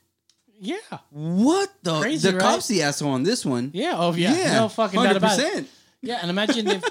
Yeah. 0.61 0.77
What 1.11 1.73
the? 1.83 2.01
Crazy, 2.01 2.31
the 2.31 2.37
right? 2.37 2.43
cops 2.43 2.69
the 2.69 2.83
asshole 2.83 3.11
on 3.11 3.23
this 3.23 3.45
one. 3.45 3.71
Yeah. 3.75 3.95
Oh 3.97 4.13
yeah. 4.15 4.35
Yeah, 4.35 4.55
No 4.55 4.69
fucking 4.69 5.03
doubt 5.03 5.17
about 5.17 5.39
it. 5.39 5.67
Yeah, 6.01 6.19
and 6.21 6.31
imagine 6.31 6.69
if, 6.69 6.85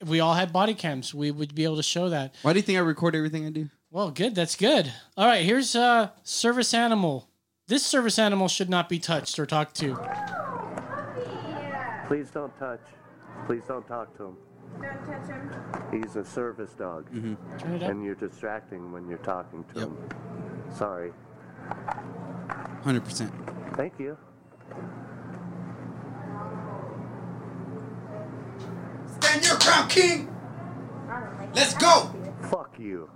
if 0.00 0.08
we 0.08 0.20
all 0.20 0.34
had 0.34 0.52
body 0.52 0.74
cams, 0.74 1.14
we 1.14 1.30
would 1.30 1.54
be 1.54 1.64
able 1.64 1.76
to 1.76 1.82
show 1.82 2.08
that. 2.08 2.34
Why 2.42 2.52
do 2.52 2.58
you 2.58 2.62
think 2.62 2.78
I 2.78 2.80
record 2.82 3.14
everything 3.14 3.46
I 3.46 3.50
do? 3.50 3.68
Well, 3.90 4.10
good. 4.10 4.34
That's 4.34 4.56
good. 4.56 4.92
All 5.16 5.26
right. 5.26 5.44
Here's 5.44 5.74
a 5.74 6.12
service 6.22 6.72
animal. 6.74 7.28
This 7.66 7.84
service 7.84 8.18
animal 8.18 8.48
should 8.48 8.70
not 8.70 8.88
be 8.88 8.98
touched 8.98 9.38
or 9.38 9.46
talked 9.46 9.76
to. 9.76 9.96
Please 12.06 12.30
don't 12.30 12.56
touch. 12.58 12.80
Please 13.46 13.62
don't 13.68 13.86
talk 13.86 14.16
to 14.16 14.24
him. 14.26 14.36
Don't 14.80 15.06
touch 15.06 15.28
him. 15.28 16.02
He's 16.02 16.16
a 16.16 16.24
service 16.24 16.72
dog. 16.72 17.08
Mm-hmm. 17.12 17.58
Turn 17.58 17.74
it 17.74 17.82
up. 17.82 17.90
And 17.90 18.04
you're 18.04 18.14
distracting 18.16 18.90
when 18.92 19.08
you're 19.08 19.18
talking 19.18 19.64
to 19.74 19.80
him. 19.80 19.96
Sorry. 20.76 21.12
Hundred 22.82 23.04
percent. 23.04 23.32
Thank 23.76 23.98
you. 23.98 24.16
Stand 29.20 29.44
your 29.46 29.58
ground, 29.58 29.90
King. 29.90 30.34
Let's 31.54 31.74
go. 31.74 32.10
Fuck 32.50 32.76
you. 32.78 33.10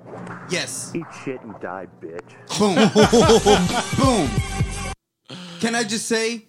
Yes. 0.50 0.92
Eat 0.94 1.04
shit 1.24 1.40
and 1.42 1.54
die, 1.60 1.86
bitch. 2.00 2.34
Boom. 2.58 2.74
Boom. 3.98 5.38
Can 5.60 5.74
I 5.74 5.82
just 5.84 6.06
say 6.06 6.46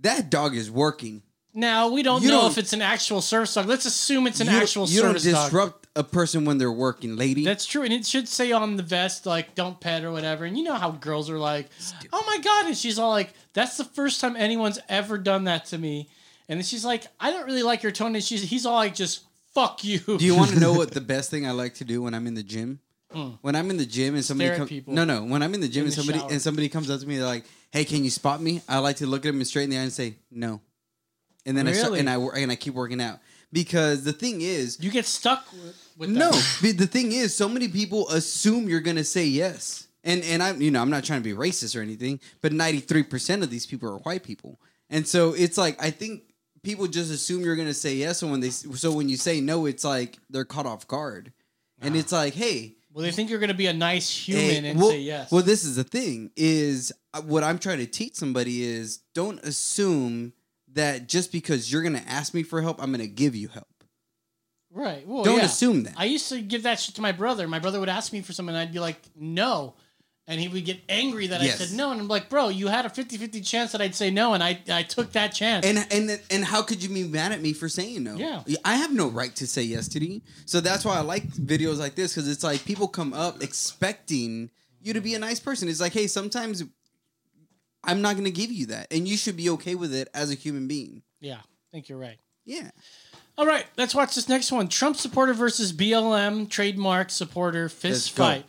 that 0.00 0.30
dog 0.30 0.54
is 0.54 0.70
working? 0.70 1.22
Now 1.54 1.88
we 1.88 2.02
don't 2.02 2.22
You 2.22 2.28
know 2.28 2.42
don't- 2.42 2.52
if 2.52 2.58
it's 2.58 2.72
an 2.72 2.82
actual 2.82 3.20
service 3.20 3.54
dog. 3.54 3.66
Let's 3.66 3.86
assume 3.86 4.26
it's 4.26 4.40
an 4.40 4.46
you, 4.46 4.52
actual 4.52 4.86
you 4.88 5.00
don't 5.02 5.18
service 5.18 5.32
dog. 5.32 5.44
disrupt 5.46 5.77
a 5.98 6.04
person 6.04 6.44
when 6.44 6.58
they're 6.58 6.72
working, 6.72 7.16
lady. 7.16 7.44
That's 7.44 7.66
true, 7.66 7.82
and 7.82 7.92
it 7.92 8.06
should 8.06 8.28
say 8.28 8.52
on 8.52 8.76
the 8.76 8.82
vest 8.84 9.26
like 9.26 9.54
"Don't 9.56 9.78
pet" 9.80 10.04
or 10.04 10.12
whatever. 10.12 10.44
And 10.44 10.56
you 10.56 10.62
know 10.62 10.74
how 10.76 10.92
girls 10.92 11.28
are 11.28 11.38
like, 11.38 11.68
"Oh 12.12 12.22
my 12.26 12.38
god!" 12.38 12.66
And 12.66 12.76
she's 12.76 12.98
all 12.98 13.10
like, 13.10 13.34
"That's 13.52 13.76
the 13.76 13.84
first 13.84 14.20
time 14.20 14.36
anyone's 14.36 14.78
ever 14.88 15.18
done 15.18 15.44
that 15.44 15.66
to 15.66 15.78
me." 15.78 16.08
And 16.48 16.58
then 16.58 16.64
she's 16.64 16.84
like, 16.84 17.08
"I 17.18 17.32
don't 17.32 17.46
really 17.46 17.64
like 17.64 17.82
your 17.82 17.92
tone." 17.92 18.14
And 18.14 18.22
she's 18.22 18.42
he's 18.42 18.64
all 18.64 18.76
like, 18.76 18.94
"Just 18.94 19.24
fuck 19.52 19.82
you." 19.82 19.98
Do 19.98 20.24
you 20.24 20.36
want 20.36 20.50
to 20.52 20.60
know 20.60 20.72
what 20.72 20.92
the 20.92 21.00
best 21.14 21.30
thing 21.30 21.46
I 21.46 21.50
like 21.50 21.74
to 21.74 21.84
do 21.84 22.00
when 22.00 22.14
I'm 22.14 22.26
in 22.28 22.34
the 22.34 22.44
gym? 22.44 22.78
Mm. 23.12 23.38
When 23.40 23.56
I'm 23.56 23.68
in 23.70 23.78
the 23.78 23.86
gym 23.86 24.14
and 24.14 24.24
somebody 24.24 24.54
comes, 24.56 24.70
no, 24.86 25.04
no. 25.04 25.24
When 25.24 25.42
I'm 25.42 25.54
in 25.54 25.60
the 25.60 25.68
gym 25.68 25.80
In 25.80 25.86
and 25.86 25.92
the 25.92 25.96
somebody 25.96 26.18
shower. 26.20 26.30
and 26.30 26.40
somebody 26.42 26.68
comes 26.68 26.90
up 26.90 27.00
to 27.00 27.06
me, 27.06 27.16
they're 27.16 27.26
like, 27.26 27.44
"Hey, 27.72 27.84
can 27.84 28.04
you 28.04 28.10
spot 28.10 28.40
me?" 28.40 28.62
I 28.68 28.78
like 28.78 28.96
to 28.96 29.06
look 29.06 29.26
at 29.26 29.32
them 29.32 29.42
straight 29.44 29.64
in 29.64 29.70
the 29.70 29.78
eye 29.78 29.82
and 29.82 29.92
say, 29.92 30.16
"No," 30.30 30.60
and 31.44 31.56
then 31.56 31.66
I 31.66 31.72
start 31.72 31.94
and 31.98 32.08
I 32.08 32.16
and 32.16 32.52
I 32.52 32.56
keep 32.56 32.74
working 32.74 33.00
out 33.00 33.18
because 33.52 34.04
the 34.04 34.12
thing 34.12 34.40
is, 34.40 34.78
You 34.80 34.90
get 34.90 35.06
stuck 35.06 35.50
with, 35.52 35.76
with 35.98 36.10
no. 36.10 36.30
that. 36.30 36.58
but 36.62 36.78
The 36.78 36.86
thing 36.86 37.12
is, 37.12 37.34
so 37.34 37.48
many 37.48 37.68
people 37.68 38.08
assume 38.08 38.68
you're 38.68 38.80
gonna 38.80 39.04
say 39.04 39.24
yes, 39.24 39.88
and 40.04 40.22
and 40.24 40.42
I'm 40.42 40.62
you 40.62 40.70
know 40.70 40.80
I'm 40.80 40.90
not 40.90 41.04
trying 41.04 41.20
to 41.20 41.24
be 41.24 41.36
racist 41.36 41.76
or 41.76 41.82
anything, 41.82 42.20
but 42.40 42.52
93 42.52 43.02
percent 43.02 43.42
of 43.42 43.50
these 43.50 43.66
people 43.66 43.90
are 43.90 43.98
white 43.98 44.22
people, 44.22 44.60
and 44.88 45.06
so 45.06 45.34
it's 45.34 45.58
like 45.58 45.82
I 45.82 45.90
think 45.90 46.22
people 46.62 46.86
just 46.86 47.12
assume 47.12 47.42
you're 47.42 47.56
gonna 47.56 47.74
say 47.74 47.94
yes, 47.94 48.22
and 48.22 48.30
when 48.30 48.40
they 48.40 48.50
so 48.50 48.92
when 48.92 49.08
you 49.08 49.16
say 49.16 49.40
no, 49.40 49.66
it's 49.66 49.84
like 49.84 50.18
they're 50.30 50.44
caught 50.44 50.66
off 50.66 50.86
guard, 50.86 51.32
and 51.80 51.96
it's 51.96 52.12
like, 52.12 52.34
hey. 52.34 52.74
Well, 52.94 53.04
they 53.04 53.12
think 53.12 53.30
you're 53.30 53.38
going 53.38 53.48
to 53.48 53.54
be 53.54 53.66
a 53.66 53.72
nice 53.72 54.10
human 54.10 54.64
hey, 54.64 54.70
and 54.70 54.80
well, 54.80 54.88
say 54.88 54.98
yes. 54.98 55.30
Well, 55.30 55.42
this 55.42 55.62
is 55.62 55.76
the 55.76 55.84
thing: 55.84 56.30
is 56.36 56.92
uh, 57.14 57.20
what 57.20 57.44
I'm 57.44 57.58
trying 57.58 57.78
to 57.78 57.86
teach 57.86 58.16
somebody 58.16 58.64
is 58.64 59.00
don't 59.14 59.38
assume 59.44 60.32
that 60.72 61.06
just 61.06 61.30
because 61.30 61.70
you're 61.70 61.82
gonna 61.82 62.02
ask 62.08 62.34
me 62.34 62.42
for 62.42 62.60
help, 62.60 62.82
I'm 62.82 62.90
gonna 62.90 63.06
give 63.06 63.36
you 63.36 63.48
help. 63.48 63.68
Right. 64.78 65.06
Well, 65.06 65.24
don't 65.24 65.38
yeah. 65.38 65.44
assume 65.44 65.82
that. 65.84 65.94
I 65.96 66.04
used 66.06 66.28
to 66.30 66.40
give 66.40 66.62
that 66.62 66.80
shit 66.80 66.94
to 66.96 67.02
my 67.02 67.12
brother. 67.12 67.46
My 67.48 67.58
brother 67.58 67.80
would 67.80 67.88
ask 67.88 68.12
me 68.12 68.20
for 68.22 68.32
something, 68.32 68.54
and 68.54 68.60
I'd 68.62 68.72
be 68.72 68.78
like, 68.80 69.00
"No," 69.16 69.74
and 70.26 70.40
he 70.40 70.48
would 70.48 70.64
get 70.64 70.80
angry 70.88 71.26
that 71.28 71.42
Yes. 71.42 71.60
I 71.60 71.64
said 71.64 71.76
no. 71.76 71.90
And 71.90 72.00
I'm 72.00 72.08
like, 72.08 72.28
"Bro, 72.28 72.50
you 72.50 72.68
had 72.68 72.84
a 72.86 72.88
50-50 72.90 73.42
chance 73.42 73.72
that 73.72 73.80
I'd 73.80 73.94
say 73.94 74.10
no, 74.10 74.34
and 74.34 74.42
I 74.42 74.60
I 74.70 74.82
took 74.84 75.12
that 75.12 75.28
chance." 75.34 75.66
And 75.66 75.86
and 75.90 76.20
and 76.30 76.44
how 76.44 76.62
could 76.62 76.82
you 76.82 76.88
be 76.88 77.04
mad 77.04 77.32
at 77.32 77.40
me 77.40 77.52
for 77.52 77.68
saying 77.68 78.02
no? 78.04 78.16
Yeah. 78.16 78.42
I 78.64 78.76
have 78.76 78.92
no 78.92 79.08
right 79.08 79.34
to 79.36 79.46
say 79.46 79.62
yes 79.62 79.88
to 79.88 80.04
you. 80.04 80.20
So 80.46 80.60
that's 80.60 80.84
why 80.84 80.96
I 80.96 81.00
like 81.00 81.26
videos 81.28 81.78
like 81.78 81.94
this 81.94 82.14
because 82.14 82.28
it's 82.28 82.44
like 82.44 82.64
people 82.64 82.88
come 82.88 83.12
up 83.12 83.42
expecting 83.42 84.50
you 84.80 84.92
to 84.92 85.00
be 85.00 85.14
a 85.14 85.18
nice 85.18 85.40
person. 85.40 85.68
It's 85.68 85.80
like, 85.80 85.92
hey, 85.92 86.06
sometimes 86.06 86.62
I'm 87.84 88.00
not 88.02 88.14
going 88.14 88.24
to 88.24 88.30
give 88.30 88.52
you 88.52 88.66
that, 88.66 88.86
and 88.92 89.06
you 89.08 89.16
should 89.16 89.36
be 89.36 89.50
okay 89.50 89.74
with 89.74 89.94
it 89.94 90.08
as 90.14 90.30
a 90.30 90.34
human 90.34 90.66
being. 90.68 91.02
yeah, 91.20 91.36
I 91.38 91.68
think 91.72 91.88
you're 91.88 91.98
right. 91.98 92.18
Yeah. 92.44 92.70
All 93.38 93.46
right, 93.46 93.64
let's 93.76 93.94
watch 93.94 94.16
this 94.16 94.28
next 94.28 94.50
one. 94.50 94.66
Trump 94.66 94.96
supporter 94.96 95.32
versus 95.32 95.72
BLM 95.72 96.50
trademark 96.50 97.08
supporter 97.08 97.68
fist 97.68 98.10
fight. 98.10 98.44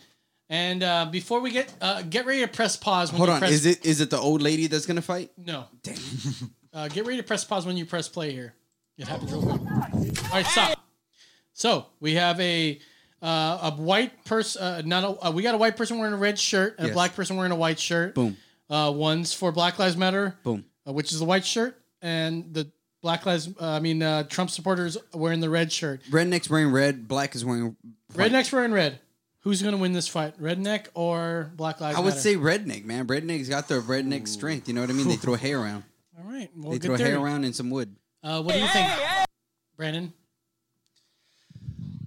And 0.50 0.82
uh, 0.82 1.06
before 1.12 1.42
we 1.42 1.52
get 1.52 1.72
uh, 1.80 2.02
get 2.02 2.26
ready 2.26 2.42
to 2.42 2.48
press 2.48 2.76
pause. 2.76 3.12
When 3.12 3.18
Hold 3.20 3.30
you 3.30 3.34
on, 3.34 3.40
press, 3.40 3.52
is 3.52 3.66
it 3.68 3.86
is 3.86 4.02
it 4.02 4.10
the 4.10 4.18
old 4.18 4.42
lady 4.42 4.66
that's 4.66 4.88
going 4.88 4.96
to 4.96 5.04
fight? 5.04 5.30
No. 5.38 5.66
Damn. 5.84 5.96
uh, 6.74 6.88
get 6.88 7.06
ready 7.06 7.18
to 7.18 7.24
press 7.24 7.44
pause 7.44 7.68
when 7.68 7.78
you 7.78 7.86
press 7.86 8.10
play 8.10 8.32
here. 8.32 8.56
It 8.98 9.08
happens 9.08 9.32
real 9.32 9.44
quick. 9.44 9.62
All 9.62 10.32
right, 10.34 10.46
stop. 10.48 10.84
So 11.54 11.86
we 12.00 12.16
have 12.16 12.40
a 12.40 12.80
uh, 13.22 13.60
a 13.62 13.72
white 13.78 14.26
person. 14.26 14.60
Uh, 14.64 14.82
not 14.84 15.04
a. 15.04 15.28
Uh, 15.28 15.32
we 15.32 15.44
got 15.44 15.54
a 15.54 15.60
white 15.60 15.78
person 15.78 16.00
wearing 16.00 16.16
a 16.16 16.18
red 16.18 16.40
shirt 16.40 16.80
and 16.80 16.88
Yes. 16.88 16.94
a 16.94 16.96
black 16.96 17.16
person 17.16 17.38
wearing 17.38 17.52
a 17.52 17.56
white 17.56 17.80
shirt. 17.80 18.16
Boom. 18.16 18.36
Uh, 18.72 18.92
one's 18.96 19.34
for 19.34 19.52
Black 19.52 19.78
Lives 19.78 19.98
Matter. 19.98 20.36
Boom. 20.44 20.66
Uh, 20.88 20.94
which 20.94 21.12
is 21.12 21.20
the 21.20 21.26
white 21.26 21.46
shirt, 21.46 21.80
and 22.02 22.56
the 22.56 22.72
Black 23.02 23.26
Lives. 23.26 23.48
Uh, 23.60 23.66
I 23.70 23.80
mean, 23.80 24.02
uh, 24.02 24.24
Trump 24.24 24.50
supporters 24.50 24.98
wearing 25.14 25.40
the 25.40 25.50
red 25.50 25.72
shirt. 25.72 26.02
Redneck's 26.10 26.50
wearing 26.50 26.72
red, 26.72 27.08
black 27.08 27.36
is 27.36 27.46
wearing. 27.46 27.76
white. 28.14 28.32
Redneck's 28.32 28.52
wearing 28.52 28.72
red. 28.72 29.00
Who's 29.44 29.62
going 29.62 29.74
to 29.74 29.78
win 29.80 29.94
this 29.94 30.08
fight? 30.08 30.40
Redneck 30.42 30.88
or 30.96 31.52
Black 31.56 31.80
Lives 31.80 31.98
I 31.98 32.02
would 32.02 32.10
Matter? 32.10 32.20
say 32.20 32.36
redneck, 32.36 32.84
man. 32.84 33.08
Redneck's 33.08 33.48
got 33.48 33.70
the 33.70 33.76
redneck 33.76 34.28
strength. 34.28 34.68
You 34.68 34.74
know 34.74 34.82
what 34.82 34.90
I 34.90 34.94
mean? 34.94 35.08
They 35.08 35.16
throw 35.16 35.36
hay 35.36 35.54
around. 35.54 35.84
All 36.18 36.30
right. 36.30 36.50
Well, 36.58 36.72
they 36.74 36.80
good 36.80 36.88
throw 36.88 36.96
hay 36.98 37.04
theory. 37.06 37.16
around 37.16 37.46
and 37.46 37.56
some 37.56 37.70
wood. 37.70 37.96
Uh, 38.22 38.42
what 38.42 38.54
do 38.54 38.60
you 38.60 38.68
think, 38.68 38.90
Brandon? 39.78 40.14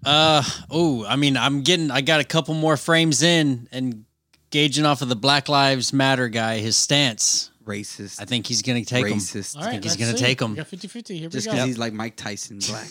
Uh 0.05 0.43
oh, 0.71 1.07
I 1.07 1.15
mean, 1.17 1.37
I'm 1.37 1.63
getting. 1.63 1.91
I 1.93 2.01
got 2.01 2.21
a 2.21 2.25
couple 2.25 2.55
more 2.55 2.77
frames 2.77 3.23
in 3.23 3.69
and 3.71 4.05
gauging 4.51 4.85
off 4.85 5.01
of 5.01 5.09
the 5.09 5.15
Black 5.17 5.49
Lives 5.49 5.93
Matter 5.93 6.29
guy, 6.29 6.59
his 6.59 6.77
stance. 6.77 7.51
Racist. 7.65 8.21
I 8.21 8.25
think 8.25 8.47
he's 8.47 8.63
gonna 8.63 8.85
take 8.85 9.07
him. 9.07 9.19
Racist. 9.19 9.57
All 9.57 9.63
I 9.65 9.71
think 9.73 9.85
he's 9.85 9.97
gonna 9.97 10.13
see. 10.17 10.25
take 10.25 10.41
him. 10.41 10.51
We 10.53 10.57
got 10.57 10.69
50-50. 10.69 11.19
Here 11.19 11.29
Just 11.29 11.47
we 11.47 11.51
because 11.53 11.61
go. 11.61 11.67
he's 11.67 11.79
like 11.79 11.93
Mike 11.93 12.17
Tyson 12.17 12.59
black. 12.69 12.89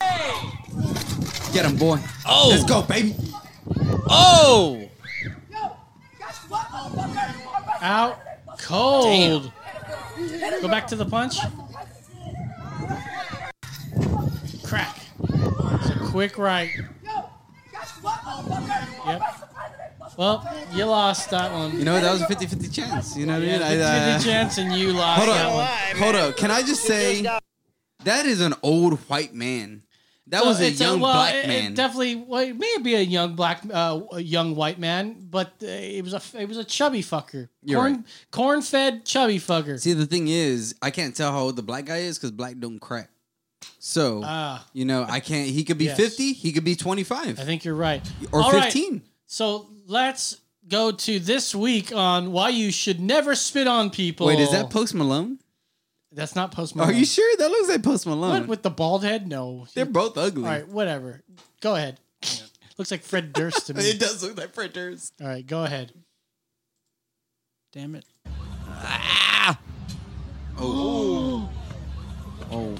Get 1.52 1.64
him, 1.64 1.76
boy. 1.76 1.98
Oh. 2.26 2.48
Let's 2.50 2.64
go, 2.64 2.82
baby. 2.82 3.14
Oh, 4.08 4.88
Out 7.80 8.18
cold. 8.58 9.52
Go 10.60 10.68
back 10.68 10.86
to 10.88 10.96
the 10.96 11.04
punch. 11.06 11.38
Crack. 14.62 14.98
It's 15.22 15.90
a 15.90 15.98
quick 16.10 16.38
right. 16.38 16.70
Yep. 19.06 19.22
Well, 20.16 20.48
you 20.72 20.84
lost 20.86 21.30
that 21.30 21.52
one. 21.52 21.76
You 21.78 21.84
know, 21.84 22.00
that 22.00 22.12
was 22.12 22.22
a 22.22 22.26
50 22.26 22.46
50 22.46 22.68
chance. 22.68 23.16
You 23.16 23.26
know 23.26 23.34
what 23.34 23.42
I 23.42 23.46
mean? 23.46 23.62
I, 23.62 23.68
50 23.68 23.82
uh, 23.82 24.18
chance 24.20 24.58
and 24.58 24.72
you 24.74 24.92
lost 24.92 25.22
Hold 25.24 25.36
that 25.36 25.46
on. 25.46 25.54
one. 25.54 26.02
Hold 26.02 26.14
on. 26.16 26.32
Can 26.34 26.50
I 26.50 26.62
just 26.62 26.82
say 26.84 27.22
That 28.04 28.26
is 28.26 28.40
an 28.40 28.54
old 28.62 28.94
white 29.08 29.34
man. 29.34 29.82
That 30.28 30.44
was 30.44 30.60
a 30.60 30.66
it's 30.68 30.80
young 30.80 30.98
well, 30.98 31.12
black 31.12 31.34
it- 31.34 31.44
it 31.44 31.48
man. 31.48 31.74
definitely, 31.74 32.16
well, 32.16 32.40
it 32.42 32.56
may 32.58 32.78
be 32.82 32.96
a 32.96 33.00
young 33.00 33.36
black, 33.36 33.62
uh, 33.72 34.00
a 34.10 34.20
young 34.20 34.56
white 34.56 34.76
man, 34.76 35.24
but 35.30 35.52
uh, 35.62 35.66
it 35.66 36.02
was 36.02 36.14
a 36.14 36.20
it 36.42 36.48
was 36.48 36.56
a 36.56 36.64
chubby 36.64 37.00
fucker, 37.00 37.48
You're 37.62 37.78
corn 37.80 37.92
right. 37.94 38.04
corn 38.32 38.62
fed 38.62 39.04
chubby 39.06 39.38
fucker. 39.38 39.78
See, 39.78 39.92
the 39.92 40.04
thing 40.04 40.26
is, 40.26 40.74
I 40.82 40.90
can't 40.90 41.14
tell 41.14 41.30
how 41.30 41.38
old 41.42 41.54
the 41.54 41.62
black 41.62 41.84
guy 41.84 41.98
is 41.98 42.18
because 42.18 42.32
black 42.32 42.58
don't 42.58 42.80
crack. 42.80 43.08
So, 43.78 44.20
Ah. 44.24 44.66
you 44.72 44.84
know, 44.84 45.06
I 45.08 45.20
can't. 45.20 45.48
He 45.48 45.62
could 45.62 45.78
be 45.78 45.84
Yes. 45.84 45.96
50, 45.96 46.32
he 46.32 46.50
could 46.50 46.64
be 46.64 46.74
25. 46.74 47.38
I 47.38 47.44
think 47.44 47.64
you're 47.64 47.76
right. 47.76 48.02
Or 48.32 48.42
All 48.42 48.52
right, 48.52 48.64
15. 48.64 49.02
So 49.26 49.68
let's 49.86 50.40
go 50.68 50.90
to 50.92 51.18
this 51.20 51.54
week 51.54 51.92
on 51.94 52.32
why 52.32 52.48
you 52.50 52.70
should 52.72 53.00
never 53.00 53.34
spit 53.34 53.66
on 53.66 53.90
people. 53.90 54.26
Wait, 54.26 54.40
is 54.40 54.50
that 54.50 54.70
Post 54.70 54.94
Malone? 54.94 55.38
That's 56.12 56.34
not 56.34 56.52
Post 56.52 56.74
Malone. 56.76 56.90
Are 56.90 56.96
you 56.98 57.04
sure? 57.04 57.36
That 57.38 57.50
looks 57.50 57.68
like 57.68 57.82
Post 57.82 58.06
Malone. 58.06 58.30
What 58.40 58.46
with 58.48 58.62
the 58.62 58.70
bald 58.70 59.04
head? 59.04 59.28
No, 59.28 59.66
They're 59.74 59.84
both 59.84 60.16
ugly. 60.16 60.44
All 60.44 60.50
right, 60.50 60.66
whatever. 60.68 61.22
Go 61.60 61.74
ahead. 61.74 62.00
Looks 62.78 62.90
like 62.90 63.02
Fred 63.02 63.32
Durst 63.32 63.68
to 63.68 63.74
me. 63.74 63.88
It 63.88 63.98
does 63.98 64.22
look 64.22 64.36
like 64.36 64.52
Fred 64.52 64.74
Durst. 64.74 65.14
All 65.22 65.26
right, 65.26 65.46
go 65.46 65.64
ahead. 65.64 65.92
Damn 67.72 67.94
it. 67.94 68.04
Ah! 68.68 69.58
Oh. 70.58 71.50
Oh. 72.48 72.76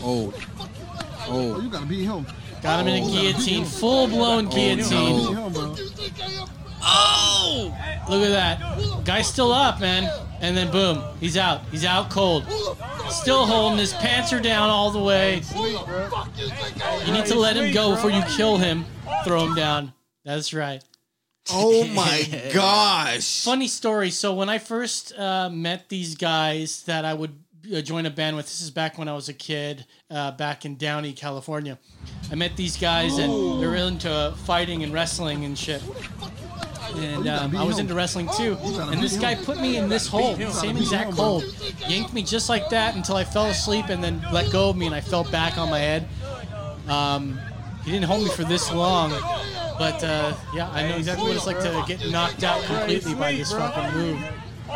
Oh. 0.00 0.32
Oh. 1.26 1.60
You 1.60 1.68
gotta 1.70 1.86
beat 1.86 2.04
him. 2.04 2.24
Got 2.62 2.80
him 2.80 2.88
in 2.88 3.02
a 3.02 3.06
guillotine, 3.10 3.64
full 3.64 4.06
blown 4.06 4.48
guillotine. 4.48 5.34
Oh! 6.82 7.76
Look 8.08 8.22
at 8.24 8.30
that. 8.30 9.04
Guy's 9.04 9.26
still 9.26 9.52
up, 9.52 9.80
man. 9.80 10.10
And 10.40 10.56
then 10.56 10.70
boom, 10.70 11.02
he's 11.20 11.36
out. 11.36 11.62
He's 11.70 11.84
out 11.84 12.10
cold. 12.10 12.44
Still 13.10 13.44
holding 13.44 13.78
his 13.78 13.92
pants 13.94 14.32
are 14.32 14.40
down 14.40 14.70
all 14.70 14.90
the 14.90 15.00
way. 15.02 15.42
You 17.06 17.12
need 17.12 17.26
to 17.26 17.38
let 17.38 17.56
him 17.56 17.72
go 17.72 17.94
before 17.94 18.10
you 18.10 18.22
kill 18.36 18.56
him. 18.56 18.84
Throw 19.24 19.46
him 19.46 19.54
down. 19.54 19.92
That's 20.24 20.54
right. 20.54 20.82
Oh 21.50 21.84
my 21.94 22.50
gosh. 22.54 23.42
Funny 23.44 23.68
story. 23.68 24.10
So 24.10 24.34
when 24.34 24.48
I 24.48 24.58
first 24.58 25.18
uh, 25.18 25.50
met 25.50 25.88
these 25.88 26.14
guys 26.14 26.82
that 26.84 27.04
I 27.04 27.14
would 27.14 27.34
uh, 27.74 27.80
join 27.80 28.06
a 28.06 28.10
band 28.10 28.36
with, 28.36 28.46
this 28.46 28.60
is 28.60 28.70
back 28.70 28.98
when 28.98 29.08
I 29.08 29.14
was 29.14 29.28
a 29.28 29.34
kid, 29.34 29.86
uh, 30.10 30.32
back 30.32 30.64
in 30.64 30.76
Downey, 30.76 31.12
California. 31.12 31.78
I 32.30 32.34
met 32.34 32.56
these 32.56 32.76
guys 32.76 33.18
and 33.18 33.62
they're 33.62 33.74
into 33.74 34.34
fighting 34.44 34.82
and 34.82 34.92
wrestling 34.92 35.44
and 35.44 35.58
shit. 35.58 35.82
And 36.96 37.28
um, 37.28 37.56
I 37.56 37.64
was 37.64 37.78
into 37.78 37.94
wrestling 37.94 38.28
too. 38.36 38.56
And 38.62 39.02
this 39.02 39.16
guy 39.16 39.34
put 39.34 39.60
me 39.60 39.76
in 39.76 39.88
this 39.88 40.06
hold, 40.06 40.40
same 40.52 40.76
exact 40.76 41.12
hold, 41.12 41.44
yanked 41.86 42.12
me 42.12 42.22
just 42.22 42.48
like 42.48 42.68
that 42.70 42.96
until 42.96 43.16
I 43.16 43.24
fell 43.24 43.46
asleep 43.46 43.86
and 43.88 44.02
then 44.02 44.24
let 44.32 44.50
go 44.50 44.70
of 44.70 44.76
me 44.76 44.86
and 44.86 44.94
I 44.94 45.00
fell 45.00 45.24
back 45.24 45.58
on 45.58 45.70
my 45.70 45.78
head. 45.78 46.08
Um, 46.88 47.38
he 47.84 47.92
didn't 47.92 48.06
hold 48.06 48.24
me 48.24 48.30
for 48.30 48.44
this 48.44 48.72
long, 48.72 49.10
but 49.78 50.02
uh, 50.02 50.34
yeah, 50.54 50.70
I 50.70 50.88
know 50.88 50.96
exactly 50.96 51.26
what 51.28 51.36
it's 51.36 51.46
like 51.46 51.60
to 51.60 51.84
get 51.86 52.10
knocked 52.10 52.42
out 52.42 52.62
completely 52.64 53.14
by 53.14 53.32
this 53.32 53.52
fucking 53.52 53.98
move. 53.98 54.18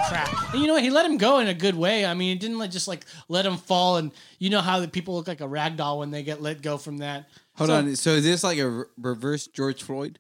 Crack. 0.09 0.33
And 0.53 0.61
you 0.61 0.67
know 0.67 0.73
what? 0.75 0.83
He 0.83 0.89
let 0.91 1.05
him 1.05 1.19
go 1.19 1.39
in 1.41 1.49
a 1.49 1.55
good 1.55 1.75
way. 1.75 2.07
I 2.07 2.15
mean, 2.15 2.31
he 2.31 2.35
didn't 2.39 2.59
like, 2.59 2.71
just 2.71 2.89
like 2.89 3.05
let 3.29 3.45
him 3.45 3.59
fall. 3.59 3.99
And 3.99 4.11
you 4.39 4.49
know 4.49 4.61
how 4.63 4.81
the 4.81 4.89
people 4.89 5.15
look 5.15 5.29
like 5.29 5.43
a 5.43 5.49
rag 5.49 5.77
doll 5.77 5.99
when 5.99 6.11
they 6.11 6.23
get 6.23 6.41
let 6.41 6.63
go 6.63 6.79
from 6.79 6.99
that. 6.99 7.29
Hold 7.57 7.69
So- 7.69 7.77
on. 7.77 7.97
So 7.97 8.11
is 8.13 8.25
this 8.25 8.43
like 8.43 8.59
a 8.59 8.69
re- 8.69 8.85
reverse 8.99 9.47
George 9.47 9.83
Floyd? 9.83 10.19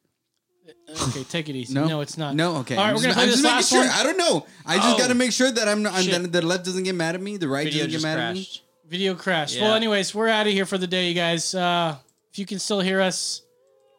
Okay, 1.08 1.24
take 1.24 1.48
it 1.48 1.56
easy. 1.56 1.74
No, 1.74 1.86
No, 1.86 2.00
it's 2.00 2.16
not. 2.18 2.34
No, 2.34 2.56
okay. 2.56 2.76
All 2.76 2.82
right, 2.84 2.90
I'm 2.90 2.94
we're 2.96 3.02
just, 3.02 3.04
gonna 3.04 3.14
play 3.14 3.22
I'm 3.24 3.28
this 3.28 3.40
just 3.40 3.42
making 3.44 3.56
last 3.56 3.68
sure. 3.70 3.78
one. 3.80 3.88
I 3.88 4.02
don't 4.02 4.18
know. 4.18 4.46
I 4.66 4.76
just 4.76 4.94
Oh. 4.94 4.98
got 4.98 5.08
to 5.08 5.14
make 5.14 5.32
sure 5.32 5.50
that 5.50 5.68
I'm, 5.68 5.86
I'm 5.86 6.02
Shit. 6.02 6.22
that 6.22 6.32
the 6.32 6.42
left 6.42 6.64
doesn't 6.64 6.82
get 6.82 6.94
mad 6.94 7.14
at 7.14 7.20
me, 7.22 7.36
the 7.36 7.48
right 7.48 7.64
Video 7.64 7.80
doesn't 7.86 7.90
get 7.90 7.94
just 7.96 8.04
mad 8.04 8.18
at 8.18 8.34
me. 8.34 8.40
crashed. 8.44 8.62
Video 8.88 9.14
crash. 9.14 9.54
Yeah. 9.56 9.62
Well, 9.62 9.74
anyways, 9.74 10.14
we're 10.14 10.28
out 10.28 10.46
of 10.46 10.52
here 10.52 10.66
for 10.66 10.76
the 10.78 10.86
day, 10.86 11.08
you 11.08 11.14
guys. 11.14 11.54
Uh, 11.54 11.96
if 12.30 12.38
you 12.38 12.44
can 12.46 12.58
still 12.58 12.80
hear 12.80 13.00
us, 13.00 13.42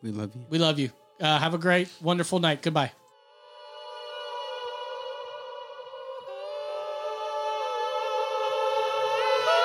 We 0.03 0.11
love 0.11 0.31
you. 0.35 0.45
we 0.49 0.59
love 0.59 0.77
you. 0.79 0.91
Uh, 1.19 1.39
have 1.39 1.53
a 1.53 1.57
great, 1.57 1.87
wonderful 2.01 2.39
night. 2.39 2.61
Goodbye. 2.61 2.91